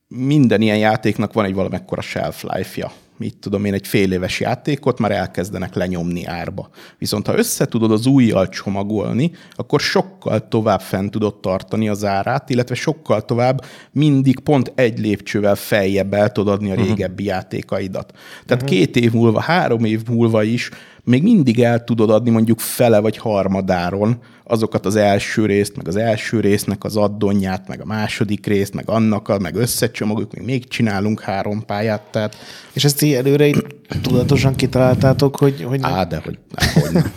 Minden 0.09 0.61
ilyen 0.61 0.79
játéknak 0.79 1.33
van 1.33 1.45
egy 1.45 1.55
valamekkora 1.55 2.01
shelf 2.01 2.43
life-ja 2.43 2.93
mit 3.21 3.37
tudom 3.37 3.65
én, 3.65 3.75
egy 3.75 3.87
fél 3.87 4.13
éves 4.13 4.41
játékot 4.41 4.99
már 4.99 5.11
elkezdenek 5.11 5.75
lenyomni 5.75 6.25
árba. 6.25 6.69
Viszont 6.99 7.27
ha 7.27 7.37
össze 7.37 7.67
tudod 7.67 7.93
az 7.93 8.07
újjal 8.07 8.49
csomagolni, 8.49 9.31
akkor 9.53 9.81
sokkal 9.81 10.49
tovább 10.49 10.81
fent 10.81 11.11
tudod 11.11 11.41
tartani 11.41 11.89
az 11.89 12.05
árát, 12.05 12.51
illetve 12.51 12.75
sokkal 12.75 13.25
tovább 13.25 13.65
mindig 13.93 14.39
pont 14.39 14.73
egy 14.75 14.99
lépcsővel 14.99 15.55
feljebb 15.55 16.15
el 16.15 16.33
tudod 16.33 16.55
adni 16.55 16.71
a 16.71 16.75
mhm. 16.75 16.83
régebbi 16.83 17.23
uh-huh. 17.23 17.37
játékaidat. 17.37 18.13
Tehát 18.47 18.63
uh-huh. 18.63 18.79
két 18.79 18.97
év 18.97 19.13
múlva, 19.13 19.41
három 19.41 19.85
év 19.85 20.03
múlva 20.09 20.43
is 20.43 20.71
még 21.11 21.23
mindig 21.23 21.61
el 21.61 21.85
tudod 21.85 22.11
adni 22.11 22.31
mondjuk 22.31 22.61
fele 22.61 22.99
vagy 22.99 23.17
harmadáron 23.17 24.19
azokat 24.45 24.87
az 24.87 24.97
első 24.97 25.47
részt, 25.47 25.77
meg 25.77 25.89
az 25.89 25.97
első 25.97 26.41
résznek 26.41 26.85
az 26.85 26.97
addonját, 26.97 27.69
meg 27.69 27.81
a 27.81 27.85
második 27.85 28.47
részt, 28.47 28.75
meg 28.75 28.89
annak, 28.89 29.29
a, 29.29 29.39
meg 29.39 29.55
összecsomagok, 29.55 30.35
még, 30.35 30.45
még 30.45 30.69
csinálunk 30.69 31.21
három 31.21 31.65
pályát. 31.65 32.03
Tehát... 32.11 32.37
És 32.73 32.85
ezt 32.85 33.03
így 33.03 33.13
előre 33.13 33.47
így 33.47 33.65
tudatosan 34.03 34.55
kitaláltátok, 34.55 35.37
hogy, 35.37 35.63
hogy 35.63 35.81
nem? 35.81 35.93
Á, 35.93 36.05
de 36.05 36.21
hogy, 36.25 36.39
hogy 36.75 36.93
nem. 36.93 37.13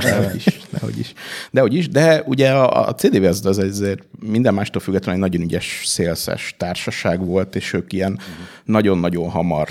Dehogy 0.00 0.34
is, 0.36 0.60
dehogy 0.70 0.98
is. 0.98 1.12
Dehogy 1.50 1.74
is, 1.74 1.88
de 1.88 2.22
ugye 2.26 2.50
a, 2.50 2.88
a 2.88 2.94
CDV 2.94 3.24
az, 3.24 3.46
az 3.46 3.58
azért 3.58 4.02
minden 4.26 4.54
mástól 4.54 4.82
függetlenül 4.82 5.24
egy 5.24 5.30
nagyon 5.30 5.46
ügyes 5.46 5.82
szélszes 5.84 6.54
társaság 6.58 7.26
volt, 7.26 7.56
és 7.56 7.72
ők 7.72 7.92
ilyen 7.92 8.12
uh-huh. 8.12 8.26
nagyon-nagyon 8.64 9.30
hamar 9.30 9.68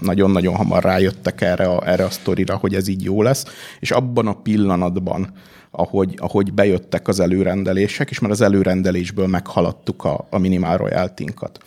nagyon-nagyon 0.00 0.54
hamar 0.54 0.82
rájöttek 0.82 1.40
erre 1.40 1.64
a, 1.64 1.88
erre 1.88 2.04
a 2.04 2.10
sztorira, 2.10 2.56
hogy 2.56 2.74
ez 2.74 2.88
így 2.88 3.04
jó 3.04 3.22
lesz, 3.22 3.44
és 3.80 3.90
abban 3.90 4.26
a 4.26 4.40
pillanatban, 4.42 5.32
ahogy, 5.70 6.14
ahogy 6.16 6.52
bejöttek 6.52 7.08
az 7.08 7.20
előrendelések, 7.20 8.10
és 8.10 8.18
már 8.18 8.30
az 8.30 8.40
előrendelésből 8.40 9.26
meghaladtuk 9.26 10.04
a, 10.04 10.26
a 10.30 10.38
minimál 10.38 10.76
royaltinkat. 10.76 11.58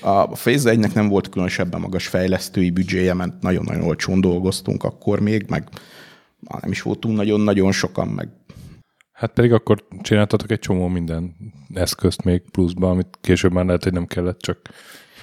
A 0.00 0.26
Phase 0.26 0.74
1-nek 0.74 0.94
nem 0.94 1.08
volt 1.08 1.28
különösebben 1.28 1.80
magas 1.80 2.06
fejlesztői 2.06 2.70
büdzséje, 2.70 3.14
mert 3.14 3.42
nagyon-nagyon 3.42 3.82
olcsón 3.82 4.20
dolgoztunk 4.20 4.84
akkor 4.84 5.20
még, 5.20 5.44
meg 5.48 5.68
nem 6.60 6.70
is 6.70 6.82
voltunk 6.82 7.16
nagyon-nagyon 7.16 7.72
sokan, 7.72 8.08
meg 8.08 8.28
Hát 9.18 9.32
pedig 9.32 9.52
akkor 9.52 9.84
csináltatok 10.02 10.50
egy 10.50 10.58
csomó 10.58 10.88
minden 10.88 11.36
eszközt 11.74 12.24
még 12.24 12.42
pluszban, 12.50 12.90
amit 12.90 13.18
később 13.20 13.52
már 13.52 13.64
lehet, 13.64 13.82
hogy 13.82 13.92
nem 13.92 14.06
kellett 14.06 14.38
csak 14.38 14.58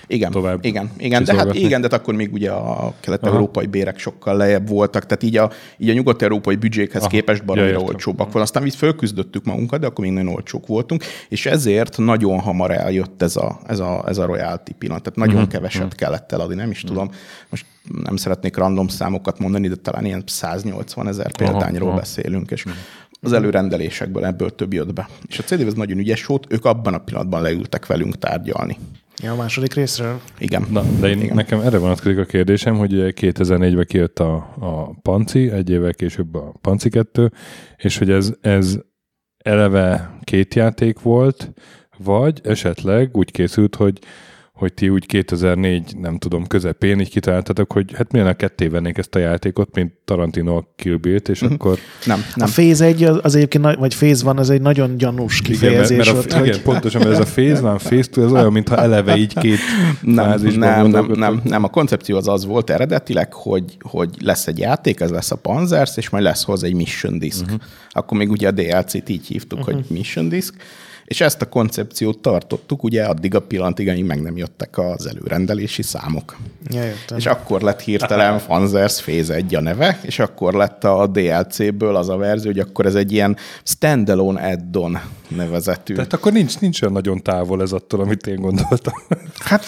igen, 0.08 0.32
tovább 0.32 0.66
igen, 0.66 0.92
igen, 0.98 1.24
de 1.24 1.36
hát 1.36 1.54
igen, 1.54 1.82
de 1.82 1.88
akkor 1.92 2.14
még 2.14 2.34
ugye 2.34 2.52
a 2.52 2.94
kelet-európai 3.00 3.66
bérek 3.66 4.00
sokkal 4.00 4.38
lejjebb 4.38 4.70
voltak, 4.70 5.06
tehát 5.06 5.24
így 5.24 5.38
a, 5.38 5.52
így 5.78 5.90
a 5.90 5.94
nyugat-európai 5.94 6.56
büdzsékhez 6.56 7.02
Aha. 7.02 7.10
képest 7.10 7.46
baromira 7.46 7.80
ja, 7.80 7.86
olcsóbbak 7.86 8.32
van. 8.32 8.42
Aztán 8.42 8.66
itt 8.66 8.74
fölküzdöttük 8.74 9.46
magunkat, 9.46 9.80
de 9.80 9.88
akkor 9.88 10.06
még 10.06 10.14
nagyon 10.14 10.34
olcsók 10.34 10.68
voltunk, 10.68 11.04
és 11.30 11.46
ezért 11.46 11.98
nagyon 11.98 12.40
hamar 12.40 12.72
eljött 12.72 13.22
ez 13.22 13.36
a, 13.36 13.60
ez 13.68 13.80
a, 13.80 14.04
ez 14.08 14.18
a 14.18 14.26
royalty 14.26 14.72
pillanat, 14.78 15.04
tehát 15.04 15.20
nagyon 15.20 15.36
uh-huh. 15.36 15.52
keveset 15.52 15.82
uh-huh. 15.82 15.98
kellett 15.98 16.32
eladni, 16.32 16.56
nem 16.56 16.70
is 16.70 16.84
uh-huh. 16.84 16.98
tudom. 16.98 17.14
Most 17.50 17.66
nem 18.04 18.16
szeretnék 18.16 18.58
random 18.58 18.88
számokat 18.88 19.40
mondani, 19.40 19.68
de 19.68 19.76
talán 19.76 20.06
ilyen 20.06 20.24
180 20.26 21.08
ezer 21.08 21.32
példányról 21.32 21.88
uh-huh. 21.88 22.00
beszélünk, 22.00 22.52
és 22.52 22.66
uh-huh 22.66 22.80
az 23.26 23.34
előrendelésekből 23.34 24.26
ebből 24.26 24.56
több 24.56 24.74
jött 24.74 24.94
be. 24.94 25.10
És 25.28 25.40
a 25.40 25.44
CD 25.44 25.62
ez 25.62 25.74
nagyon 25.74 25.98
ügyes 25.98 26.26
volt, 26.26 26.46
ők 26.50 26.66
abban 26.66 26.94
a 26.94 26.98
pillanatban 26.98 27.42
leültek 27.42 27.86
velünk 27.86 28.18
tárgyalni. 28.18 28.78
Ja, 29.24 29.32
a 29.32 29.36
második 29.36 29.74
részről? 29.74 30.22
Igen. 30.38 30.66
Na, 30.72 30.84
de 31.00 31.08
én, 31.08 31.22
Igen. 31.22 31.36
nekem 31.36 31.60
erre 31.60 31.78
vonatkozik 31.78 32.18
a 32.18 32.26
kérdésem, 32.26 32.78
hogy 32.78 32.92
2004-ben 32.94 33.86
kijött 33.86 34.20
a, 34.20 34.36
a 34.60 35.00
Panci, 35.02 35.52
egy 35.52 35.70
évvel 35.70 35.94
később 35.94 36.36
a 36.36 36.54
Panci 36.62 36.90
2, 36.90 37.32
és 37.78 37.98
hogy 37.98 38.10
ez, 38.10 38.34
ez 38.42 38.78
eleve 39.38 40.18
két 40.24 40.54
játék 40.54 41.00
volt, 41.00 41.52
vagy 41.98 42.42
esetleg 42.44 43.18
úgy 43.18 43.32
készült, 43.32 43.76
hogy 43.76 44.00
hogy 44.56 44.74
ti 44.74 44.90
úgy 44.90 45.06
2004, 45.06 45.96
nem 45.98 46.18
tudom, 46.18 46.48
közepén 46.48 47.00
így 47.00 47.10
kitaláltatok, 47.10 47.72
hogy 47.72 47.94
hát 47.96 48.12
milyen 48.12 48.28
a 48.28 48.34
ketté 48.34 48.68
vennék 48.68 48.98
ezt 48.98 49.16
a 49.16 49.20
játékot, 49.20 49.76
mint 49.76 49.94
Tarantino 50.06 50.56
a 50.56 50.74
Kill 50.76 50.96
Bill-t, 50.96 51.30
és 51.30 51.42
akkor... 51.42 51.78
Nem, 52.06 52.20
A 52.20 52.34
nem. 52.36 52.48
Phase 52.48 52.86
1 52.86 53.04
az, 53.04 53.20
az 53.22 53.36
egyébként, 53.36 53.64
nagy- 53.64 53.78
vagy 53.78 53.96
Phase 53.96 54.24
van, 54.24 54.38
az 54.38 54.50
egy 54.50 54.62
nagyon 54.62 54.98
gyanús 54.98 55.40
Igen, 55.40 55.52
mert, 55.52 55.62
kifejezés 55.62 55.98
mert 55.98 56.26
ott, 56.26 56.32
a, 56.32 56.38
hogy 56.38 56.48
igen, 56.48 56.62
pontosan, 56.62 57.02
mert 57.02 57.14
ez 57.14 57.20
a 57.20 57.32
phase 57.32 57.62
van, 57.62 57.78
phase 57.78 58.10
two, 58.10 58.24
ez 58.24 58.32
olyan, 58.32 58.52
mintha 58.52 58.78
eleve 58.78 59.18
így 59.18 59.34
két 59.34 59.60
Nem, 60.02 60.26
fázisban 60.26 60.70
nem, 60.70 60.88
nem, 60.88 61.12
nem, 61.12 61.42
nem. 61.44 61.64
A 61.64 61.70
koncepció 61.70 62.18
az 62.18 62.28
az 62.28 62.46
volt 62.46 62.70
eredetileg, 62.70 63.34
hogy, 63.34 63.78
hogy 63.80 64.10
lesz 64.20 64.48
egy 64.48 64.58
játék, 64.58 65.00
ez 65.00 65.10
lesz 65.10 65.32
a 65.32 65.36
Panzers, 65.36 65.98
és 65.98 66.10
majd 66.10 66.24
lesz 66.24 66.44
hozzá 66.44 66.68
egy 66.68 66.76
mission 66.76 67.20
disk. 67.20 67.44
Uh-huh. 67.44 67.60
Akkor 67.90 68.18
még 68.18 68.32
ugye 68.32 68.48
a 68.48 68.52
DLC-t 68.52 69.10
így 69.10 69.28
hívtuk, 69.28 69.60
uh-huh. 69.60 69.76
hogy 69.76 69.86
mission 69.90 70.30
disk, 70.30 70.56
és 71.06 71.22
ezt 71.22 71.42
a 71.42 71.50
koncepciót 71.50 72.20
tartottuk 72.20 72.84
ugye 72.84 73.04
addig 73.04 73.36
a 73.36 73.40
pillanatig, 73.40 73.90
amíg 73.90 74.06
meg 74.06 74.22
nem 74.22 74.38
jöttek 74.38 74.78
az 74.78 75.08
előrendelési 75.08 75.82
számok. 75.82 76.36
Ja, 76.70 76.84
értem. 76.84 77.18
És 77.18 77.26
akkor 77.26 77.62
lett 77.62 77.82
hirtelen 77.82 78.40
Fanzers 78.48 79.02
Phase 79.02 79.34
1 79.34 79.56
a 79.56 79.62
neve, 79.62 80.00
és 80.02 80.20
akkor 80.20 80.54
lett 80.54 80.84
a 80.84 81.08
DLC-ből 81.08 81.96
az 81.96 82.10
a 82.10 82.18
verzió, 82.18 82.52
hogy 82.52 82.60
akkor 82.60 82.86
ez 82.86 82.96
egy 82.96 83.12
ilyen 83.12 83.38
standalone 83.64 84.52
add-on 84.52 85.00
nevezetű. 85.36 85.94
Tehát 85.94 86.14
akkor 86.14 86.32
nincs, 86.32 86.60
nincs 86.60 86.82
olyan 86.82 86.94
nagyon 86.94 87.24
távol 87.24 87.62
ez 87.62 87.72
attól, 87.72 88.00
amit 88.00 88.28
én 88.28 88.36
gondoltam. 88.36 88.94
Hát 89.40 89.66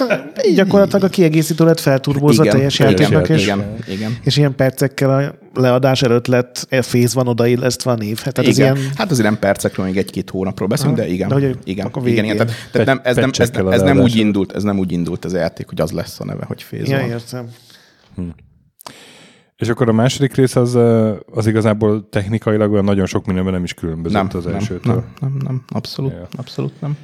gyakorlatilag 0.55 1.03
a 1.03 1.07
kiegészítő 1.07 1.65
lett 1.65 1.80
felturbózva 1.80 2.43
teljes 2.43 2.80
játéknak, 2.80 3.30
és, 3.30 3.43
igen, 3.43 3.76
igen. 3.88 4.18
és 4.24 4.38
ilyen 4.38 4.55
percekkel 4.55 5.09
a 5.09 5.59
leadás 5.59 6.01
előtt 6.01 6.28
lett 6.28 6.65
e 6.70 6.82
Phase 6.82 7.13
van 7.13 7.28
odaillesztve 7.28 7.91
a 7.91 7.95
név. 7.95 8.20
Hát 8.20 8.38
ez 8.38 8.47
igen. 8.47 8.76
ilyen, 8.76 8.89
Hát 8.95 9.11
azért 9.11 9.30
nem 9.30 9.39
percekről, 9.39 9.86
még 9.86 9.97
egy-két 9.97 10.30
hónapról 10.30 10.68
beszélünk, 10.68 10.97
de 10.97 11.07
igen. 11.07 11.28
De 11.28 11.34
hogy 11.34 11.57
igen, 11.63 11.86
akkor 11.86 12.07
igen, 12.07 12.15
végén. 12.15 12.34
igen. 12.34 12.47
Tehát, 12.47 12.70
tehát 12.72 12.88
nem, 12.88 12.99
ez, 13.03 13.15
nem, 13.15 13.30
ez, 13.38 13.74
ez, 13.74 13.82
nem 13.82 13.99
úgy 13.99 14.15
indult, 14.15 14.51
ez 14.51 14.63
nem 14.63 14.80
úgy 14.80 14.91
indult 14.91 15.26
az 15.26 15.34
játék, 15.34 15.68
hogy 15.68 15.82
az 15.82 15.91
lesz 15.91 16.20
a 16.20 16.26
neve, 16.26 16.45
hogy 16.45 16.63
Phase 16.63 16.91
ja, 16.91 16.99
van. 16.99 17.09
értem. 17.09 17.49
És 19.58 19.70
akkor 19.70 19.89
a 19.89 19.93
második 19.93 20.36
rész 20.36 20.55
az, 20.55 20.76
az 21.34 21.47
igazából 21.47 22.10
technikailag 22.10 22.72
olyan 22.72 22.84
nagyon 22.84 23.05
sok 23.05 23.26
mindenben 23.26 23.53
nem 23.53 23.64
is 23.64 23.74
különbözött 23.74 24.18
Nem, 24.22 24.30
az 24.34 24.47
elsőtől. 24.47 24.93
nem, 24.93 25.03
nem, 25.20 25.38
nem, 25.43 25.64
abszolút, 25.68 26.12
Ja. 26.12 26.28
abszolút 26.38 26.82
nem. 26.82 26.97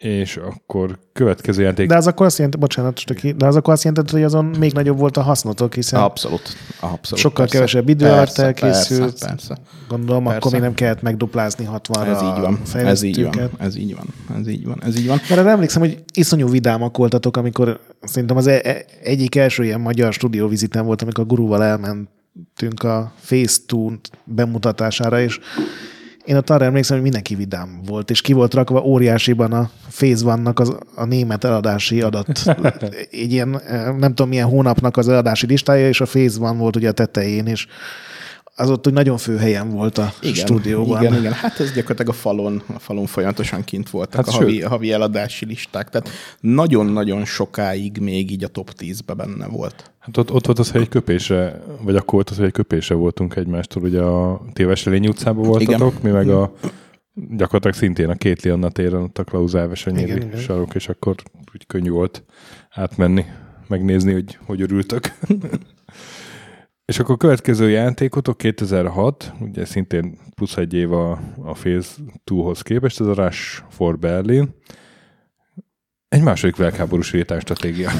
És 0.00 0.36
akkor 0.36 0.98
következő 1.12 1.62
játék. 1.62 1.88
De 1.88 1.96
az 1.96 2.06
akkor 2.06 2.26
azt 2.26 2.36
jelenti, 2.36 2.58
bocsánat, 2.58 2.98
Stöki, 2.98 3.32
de 3.32 3.46
az 3.46 3.56
akkor 3.56 3.72
azt 3.72 3.84
jelenti, 3.84 4.12
hogy 4.12 4.22
azon 4.22 4.44
még 4.44 4.72
nagyobb 4.72 4.98
volt 4.98 5.16
a 5.16 5.22
hasznotok, 5.22 5.74
hiszen 5.74 6.00
Abszolút, 6.00 6.56
abszolút. 6.80 7.20
Sokkal 7.20 7.36
persze. 7.36 7.54
kevesebb 7.54 7.88
idő 7.88 8.06
alatt 8.06 8.38
elkészült. 8.38 9.00
Persze, 9.10 9.26
persze. 9.26 9.58
gondolom, 9.88 10.22
Persze. 10.22 10.38
akkor 10.38 10.52
még 10.52 10.60
nem 10.60 10.74
kellett 10.74 11.02
megduplázni 11.02 11.68
60-ra 11.72 12.06
Ez 12.06 12.22
így 12.22 12.40
van, 12.40 12.60
ez 12.86 13.02
így 13.02 13.22
van, 13.24 13.50
ez 13.58 13.76
így 13.76 13.94
van, 13.94 14.06
ez 14.38 14.48
így 14.48 14.66
van, 14.66 14.82
ez 14.82 14.98
így 14.98 15.06
van. 15.06 15.20
Mert 15.28 15.46
emlékszem, 15.46 15.82
hogy 15.82 16.02
iszonyú 16.14 16.48
vidámak 16.48 16.96
voltatok, 16.96 17.36
amikor 17.36 17.80
szerintem 18.02 18.36
az 18.36 18.46
e- 18.46 18.60
e- 18.64 18.84
egyik 19.02 19.34
első 19.34 19.64
ilyen 19.64 19.80
magyar 19.80 20.12
stúdióvizitem 20.12 20.84
volt, 20.84 21.02
amikor 21.02 21.24
a 21.24 21.26
gurúval 21.26 21.64
elmentünk 21.64 22.82
a 22.82 23.12
2 23.28 24.00
bemutatására, 24.24 25.20
és 25.20 25.38
én 26.24 26.36
ott 26.36 26.50
arra 26.50 26.64
emlékszem, 26.64 26.94
hogy 26.94 27.02
mindenki 27.02 27.34
vidám 27.34 27.80
volt, 27.86 28.10
és 28.10 28.20
ki 28.20 28.32
volt 28.32 28.54
rakva 28.54 28.82
óriásiban 28.82 29.52
a 29.52 29.70
vannak 30.22 30.58
az, 30.58 30.76
a 30.94 31.04
német 31.04 31.44
eladási 31.44 32.00
adat. 32.00 32.38
Egy 33.10 33.32
ilyen, 33.32 33.60
eh, 33.60 33.84
nem 33.84 34.14
tudom 34.14 34.28
milyen 34.28 34.48
hónapnak 34.48 34.96
az 34.96 35.08
eladási 35.08 35.46
listája, 35.46 35.88
és 35.88 36.00
a 36.00 36.06
van 36.38 36.58
volt 36.58 36.76
ugye 36.76 36.88
a 36.88 36.92
tetején, 36.92 37.46
és 37.46 37.66
az 38.60 38.70
ott 38.70 38.86
úgy 38.86 38.92
nagyon 38.92 39.16
fő 39.16 39.36
helyen 39.36 39.70
volt 39.70 39.98
a 39.98 40.12
Igen, 40.20 40.34
stúdióban. 40.34 41.02
Igen, 41.02 41.18
igen. 41.18 41.32
Hát 41.32 41.60
ez 41.60 41.72
gyakorlatilag 41.72 42.08
a 42.14 42.18
falon, 42.18 42.62
a 42.74 42.78
falon 42.78 43.06
folyamatosan 43.06 43.64
kint 43.64 43.90
voltak 43.90 44.14
Hát 44.14 44.34
a 44.34 44.38
havi, 44.38 44.60
havi 44.60 44.92
eladási 44.92 45.46
listák. 45.46 45.88
Tehát 45.88 46.08
nagyon-nagyon 46.40 47.24
sokáig 47.24 47.98
még 47.98 48.30
így 48.30 48.44
a 48.44 48.48
top 48.48 48.70
10-be 48.78 49.14
benne 49.14 49.46
volt. 49.46 49.90
Hát 49.98 50.16
ott, 50.16 50.32
ott 50.32 50.46
volt 50.46 50.58
az, 50.58 50.70
hogy 50.70 50.80
egy 50.80 50.88
köpésre, 50.88 51.62
vagy 51.82 51.96
akkor 51.96 52.14
volt 52.14 52.30
az, 52.30 52.36
hogy 52.36 52.46
egy 52.46 52.52
köpésre 52.52 52.94
voltunk 52.94 53.36
egymástól, 53.36 53.82
ugye 53.82 54.00
a 54.00 54.42
Téves 54.52 54.84
Lény 54.84 55.08
utcában 55.08 55.46
voltatok, 55.46 55.94
Igen. 55.98 56.00
mi 56.02 56.10
meg 56.10 56.28
a 56.28 56.52
gyakorlatilag 57.30 57.76
szintén 57.76 58.08
a 58.08 58.14
két 58.14 58.42
Lianna 58.42 58.70
téren 58.70 59.02
ott 59.02 59.18
a 59.18 59.24
Klaus 59.24 59.52
igen. 59.86 60.30
sarok, 60.36 60.74
és 60.74 60.88
akkor 60.88 61.14
úgy 61.54 61.66
könnyű 61.66 61.90
volt 61.90 62.24
átmenni, 62.70 63.24
megnézni, 63.68 64.12
hogy 64.12 64.38
hogy 64.46 64.62
örültök. 64.62 65.12
és 66.90 66.98
akkor 66.98 67.14
a 67.14 67.18
következő 67.18 67.70
játékotok 67.70 68.38
2006, 68.38 69.32
ugye 69.40 69.64
szintén 69.64 70.18
plusz 70.34 70.56
egy 70.56 70.74
év 70.74 70.92
a, 70.92 71.10
a 71.42 71.52
Phase 71.52 71.90
2-hoz 72.26 72.62
képest, 72.62 73.00
ez 73.00 73.06
a 73.06 73.14
Rush 73.14 73.62
for 73.68 73.98
Berlin. 73.98 74.54
Egy 76.08 76.22
második 76.22 76.56
világháborús 76.56 77.14
stratégia. 77.38 77.90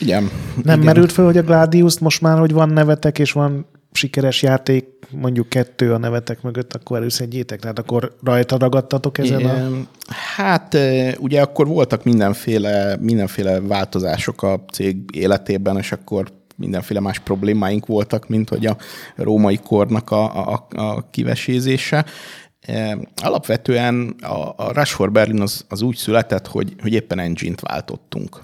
Igen. 0.00 0.22
Nem 0.62 0.74
igen. 0.74 0.78
merült 0.78 1.12
fel, 1.12 1.24
hogy 1.24 1.36
a 1.36 1.42
Gladius 1.42 1.98
most 1.98 2.20
már, 2.20 2.38
hogy 2.38 2.52
van 2.52 2.68
nevetek, 2.68 3.18
és 3.18 3.32
van 3.32 3.66
sikeres 3.92 4.42
játék, 4.42 4.86
mondjuk 5.10 5.48
kettő 5.48 5.92
a 5.92 5.98
nevetek 5.98 6.42
mögött, 6.42 6.74
akkor 6.74 6.96
előszedjétek? 6.96 7.60
Tehát 7.60 7.78
akkor 7.78 8.16
rajta 8.22 8.58
ragadtatok 8.58 9.18
ezen 9.18 9.44
a... 9.44 9.56
Igen. 9.56 9.88
Hát 10.36 10.76
ugye 11.18 11.40
akkor 11.40 11.66
voltak 11.66 12.04
mindenféle, 12.04 12.96
mindenféle 13.00 13.60
változások 13.60 14.42
a 14.42 14.64
cég 14.72 14.96
életében, 15.12 15.76
és 15.76 15.92
akkor 15.92 16.32
mindenféle 16.56 17.00
más 17.00 17.18
problémáink 17.18 17.86
voltak, 17.86 18.28
mint 18.28 18.48
hogy 18.48 18.66
a 18.66 18.76
római 19.16 19.56
kornak 19.56 20.10
a, 20.10 20.52
a, 20.52 20.66
a 20.70 21.10
kivesézése. 21.10 22.04
Eh, 22.60 22.92
Alapvetően 23.22 24.14
a, 24.20 24.54
a 24.56 24.72
Rush 24.72 24.92
for 24.92 25.12
Berlin 25.12 25.40
az, 25.40 25.64
az 25.68 25.82
úgy 25.82 25.96
született, 25.96 26.46
hogy, 26.46 26.74
hogy 26.80 26.92
éppen 26.92 27.18
engine-t 27.18 27.60
váltottunk 27.60 28.42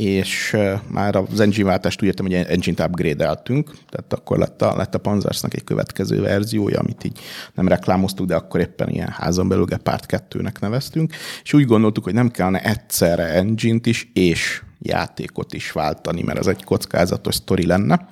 és 0.00 0.52
eh, 0.52 0.80
már 0.88 1.16
az 1.16 1.40
engine 1.40 1.68
váltást 1.68 2.02
úgy 2.02 2.08
értem, 2.08 2.26
hogy 2.26 2.34
engine-t 2.34 2.80
upgrade-eltünk, 2.80 3.70
tehát 3.88 4.12
akkor 4.12 4.38
lett 4.38 4.62
a, 4.62 4.76
lett 4.76 4.94
a 4.94 4.98
Panzersnak 4.98 5.54
egy 5.54 5.64
következő 5.64 6.20
verziója, 6.20 6.78
amit 6.78 7.04
így 7.04 7.18
nem 7.54 7.68
reklámoztuk, 7.68 8.26
de 8.26 8.34
akkor 8.34 8.60
éppen 8.60 8.88
ilyen 8.88 9.08
házon 9.08 9.48
belül 9.48 9.64
Gepard 9.64 10.04
2-nek 10.08 10.60
neveztünk, 10.60 11.14
és 11.42 11.52
úgy 11.52 11.64
gondoltuk, 11.64 12.04
hogy 12.04 12.14
nem 12.14 12.30
kellene 12.30 12.62
egyszerre 12.62 13.24
engine-t 13.24 13.86
is 13.86 14.10
és 14.12 14.62
játékot 14.82 15.52
is 15.54 15.72
váltani, 15.72 16.22
mert 16.22 16.38
ez 16.38 16.46
egy 16.46 16.64
kockázatos 16.64 17.34
sztori 17.34 17.66
lenne. 17.66 18.08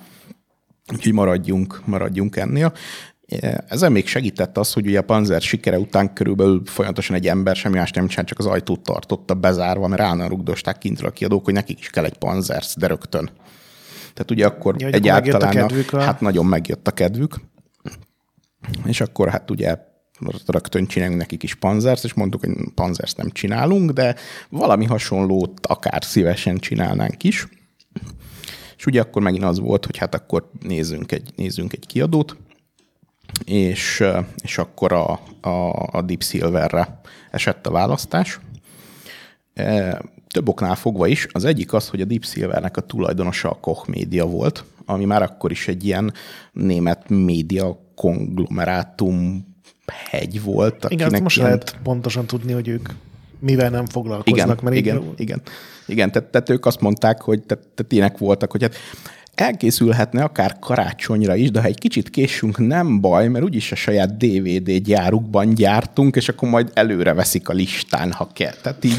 Úgyhogy 0.92 1.12
maradjunk, 1.12 1.80
maradjunk 1.84 2.36
ennél. 2.36 2.72
Ezzel 3.68 3.90
még 3.90 4.06
segített 4.06 4.58
az, 4.58 4.72
hogy 4.72 4.86
ugye 4.86 4.98
a 4.98 5.02
Panzer 5.02 5.40
sikere 5.40 5.78
után 5.78 6.12
körülbelül 6.12 6.62
folyamatosan 6.64 7.16
egy 7.16 7.26
ember 7.26 7.56
semmi 7.56 7.76
más 7.76 7.90
nem 7.90 8.06
csinált, 8.06 8.28
csak 8.28 8.38
az 8.38 8.46
ajtót 8.46 8.80
tartotta 8.82 9.34
bezárva, 9.34 9.86
mert 9.88 10.02
állandóan 10.02 10.28
rugdosták 10.28 10.78
kintről 10.78 11.08
a 11.08 11.12
kiadók, 11.12 11.44
hogy 11.44 11.54
nekik 11.54 11.78
is 11.78 11.90
kell 11.90 12.04
egy 12.04 12.18
Panzers, 12.18 12.74
de 12.76 12.86
rögtön. 12.86 13.30
Tehát 14.12 14.30
ugye 14.30 14.46
akkor 14.46 14.74
Ja, 14.78 14.88
egyáltalán, 14.88 15.48
a 15.56 15.66
kedvük 15.66 15.92
a- 15.92 16.00
hát 16.00 16.20
nagyon 16.20 16.46
megjött 16.46 16.88
a 16.88 16.90
kedvük, 16.90 17.34
és 18.84 19.00
akkor 19.00 19.28
hát 19.28 19.50
ugye 19.50 19.76
rögtön 20.46 20.86
csinálunk 20.86 21.18
nekik 21.18 21.42
is 21.42 21.54
panzerst, 21.54 22.04
és 22.04 22.14
mondtuk, 22.14 22.40
hogy 22.40 22.54
panzerst 22.74 23.16
nem 23.16 23.30
csinálunk, 23.30 23.90
de 23.90 24.14
valami 24.48 24.84
hasonlót 24.84 25.66
akár 25.66 26.04
szívesen 26.04 26.58
csinálnánk 26.58 27.24
is. 27.24 27.48
És 28.76 28.86
ugye 28.86 29.00
akkor 29.00 29.22
megint 29.22 29.44
az 29.44 29.58
volt, 29.58 29.86
hogy 29.86 29.96
hát 29.96 30.14
akkor 30.14 30.50
nézzünk 30.60 31.12
egy, 31.12 31.30
nézzünk 31.36 31.72
egy 31.72 31.86
kiadót, 31.86 32.36
és, 33.44 34.04
és 34.36 34.58
akkor 34.58 34.92
a, 34.92 35.20
a, 35.40 35.88
a 35.90 36.02
Deep 36.02 36.22
Silverre 36.22 37.00
esett 37.30 37.66
a 37.66 37.70
választás. 37.70 38.40
Eh, 39.54 39.98
Több 40.28 40.48
oknál 40.48 40.74
fogva 40.74 41.06
is. 41.06 41.26
Az 41.32 41.44
egyik 41.44 41.72
az, 41.72 41.88
hogy 41.88 42.00
a 42.00 42.04
Deep 42.04 42.24
Silvernek 42.24 42.76
a 42.76 42.80
tulajdonosa 42.80 43.50
a 43.50 43.58
Koch 43.60 43.88
Media 43.88 44.26
volt, 44.26 44.64
ami 44.84 45.04
már 45.04 45.22
akkor 45.22 45.50
is 45.50 45.68
egy 45.68 45.84
ilyen 45.84 46.12
német 46.52 47.08
média 47.08 47.78
konglomerátum 47.94 49.47
hegy 49.90 50.42
volt. 50.42 50.86
Igen, 50.88 51.22
most 51.22 51.36
ilyen- 51.36 51.48
lehet 51.48 51.76
pontosan 51.82 52.26
tudni, 52.26 52.52
hogy 52.52 52.68
ők 52.68 52.88
mivel 53.40 53.70
nem 53.70 53.86
foglalkoznak. 53.86 54.46
igen, 54.46 54.58
mert 54.62 54.76
igen, 54.76 54.96
így, 54.96 55.02
igen, 55.16 55.42
igen. 55.86 56.12
Tehát, 56.12 56.28
tehát 56.28 56.50
ők 56.50 56.66
azt 56.66 56.80
mondták, 56.80 57.22
hogy 57.22 57.42
tehát, 57.42 57.66
tehát 57.74 57.92
ilyenek 57.92 58.18
voltak, 58.18 58.50
hogy 58.50 58.62
hát 58.62 58.76
elkészülhetne 59.34 60.22
akár 60.22 60.56
karácsonyra 60.60 61.34
is, 61.34 61.50
de 61.50 61.60
ha 61.60 61.66
egy 61.66 61.78
kicsit 61.78 62.10
késünk, 62.10 62.58
nem 62.58 63.00
baj, 63.00 63.28
mert 63.28 63.44
úgyis 63.44 63.72
a 63.72 63.74
saját 63.74 64.16
DVD 64.16 64.70
gyárukban 64.70 65.54
gyártunk, 65.54 66.16
és 66.16 66.28
akkor 66.28 66.48
majd 66.48 66.70
előre 66.74 67.12
veszik 67.12 67.48
a 67.48 67.52
listán, 67.52 68.12
ha 68.12 68.28
kell. 68.32 68.54
Tehát 68.62 68.84
így, 68.84 68.98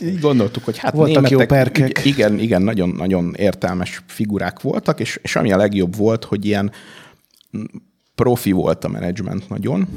így 0.08 0.20
gondoltuk, 0.20 0.64
hogy 0.64 0.78
hát 0.78 0.94
Voltak 0.94 1.30
jó 1.30 1.38
németek, 1.38 1.72
perkek. 1.72 2.04
Igen, 2.04 2.38
igen, 2.38 2.62
nagyon-nagyon 2.62 3.34
értelmes 3.36 4.02
figurák 4.06 4.60
voltak, 4.60 5.00
és, 5.00 5.18
és 5.22 5.36
ami 5.36 5.52
a 5.52 5.56
legjobb 5.56 5.96
volt, 5.96 6.24
hogy 6.24 6.44
ilyen 6.44 6.72
profi 8.14 8.52
volt 8.52 8.84
a 8.84 8.88
menedzsment 8.88 9.48
nagyon, 9.48 9.88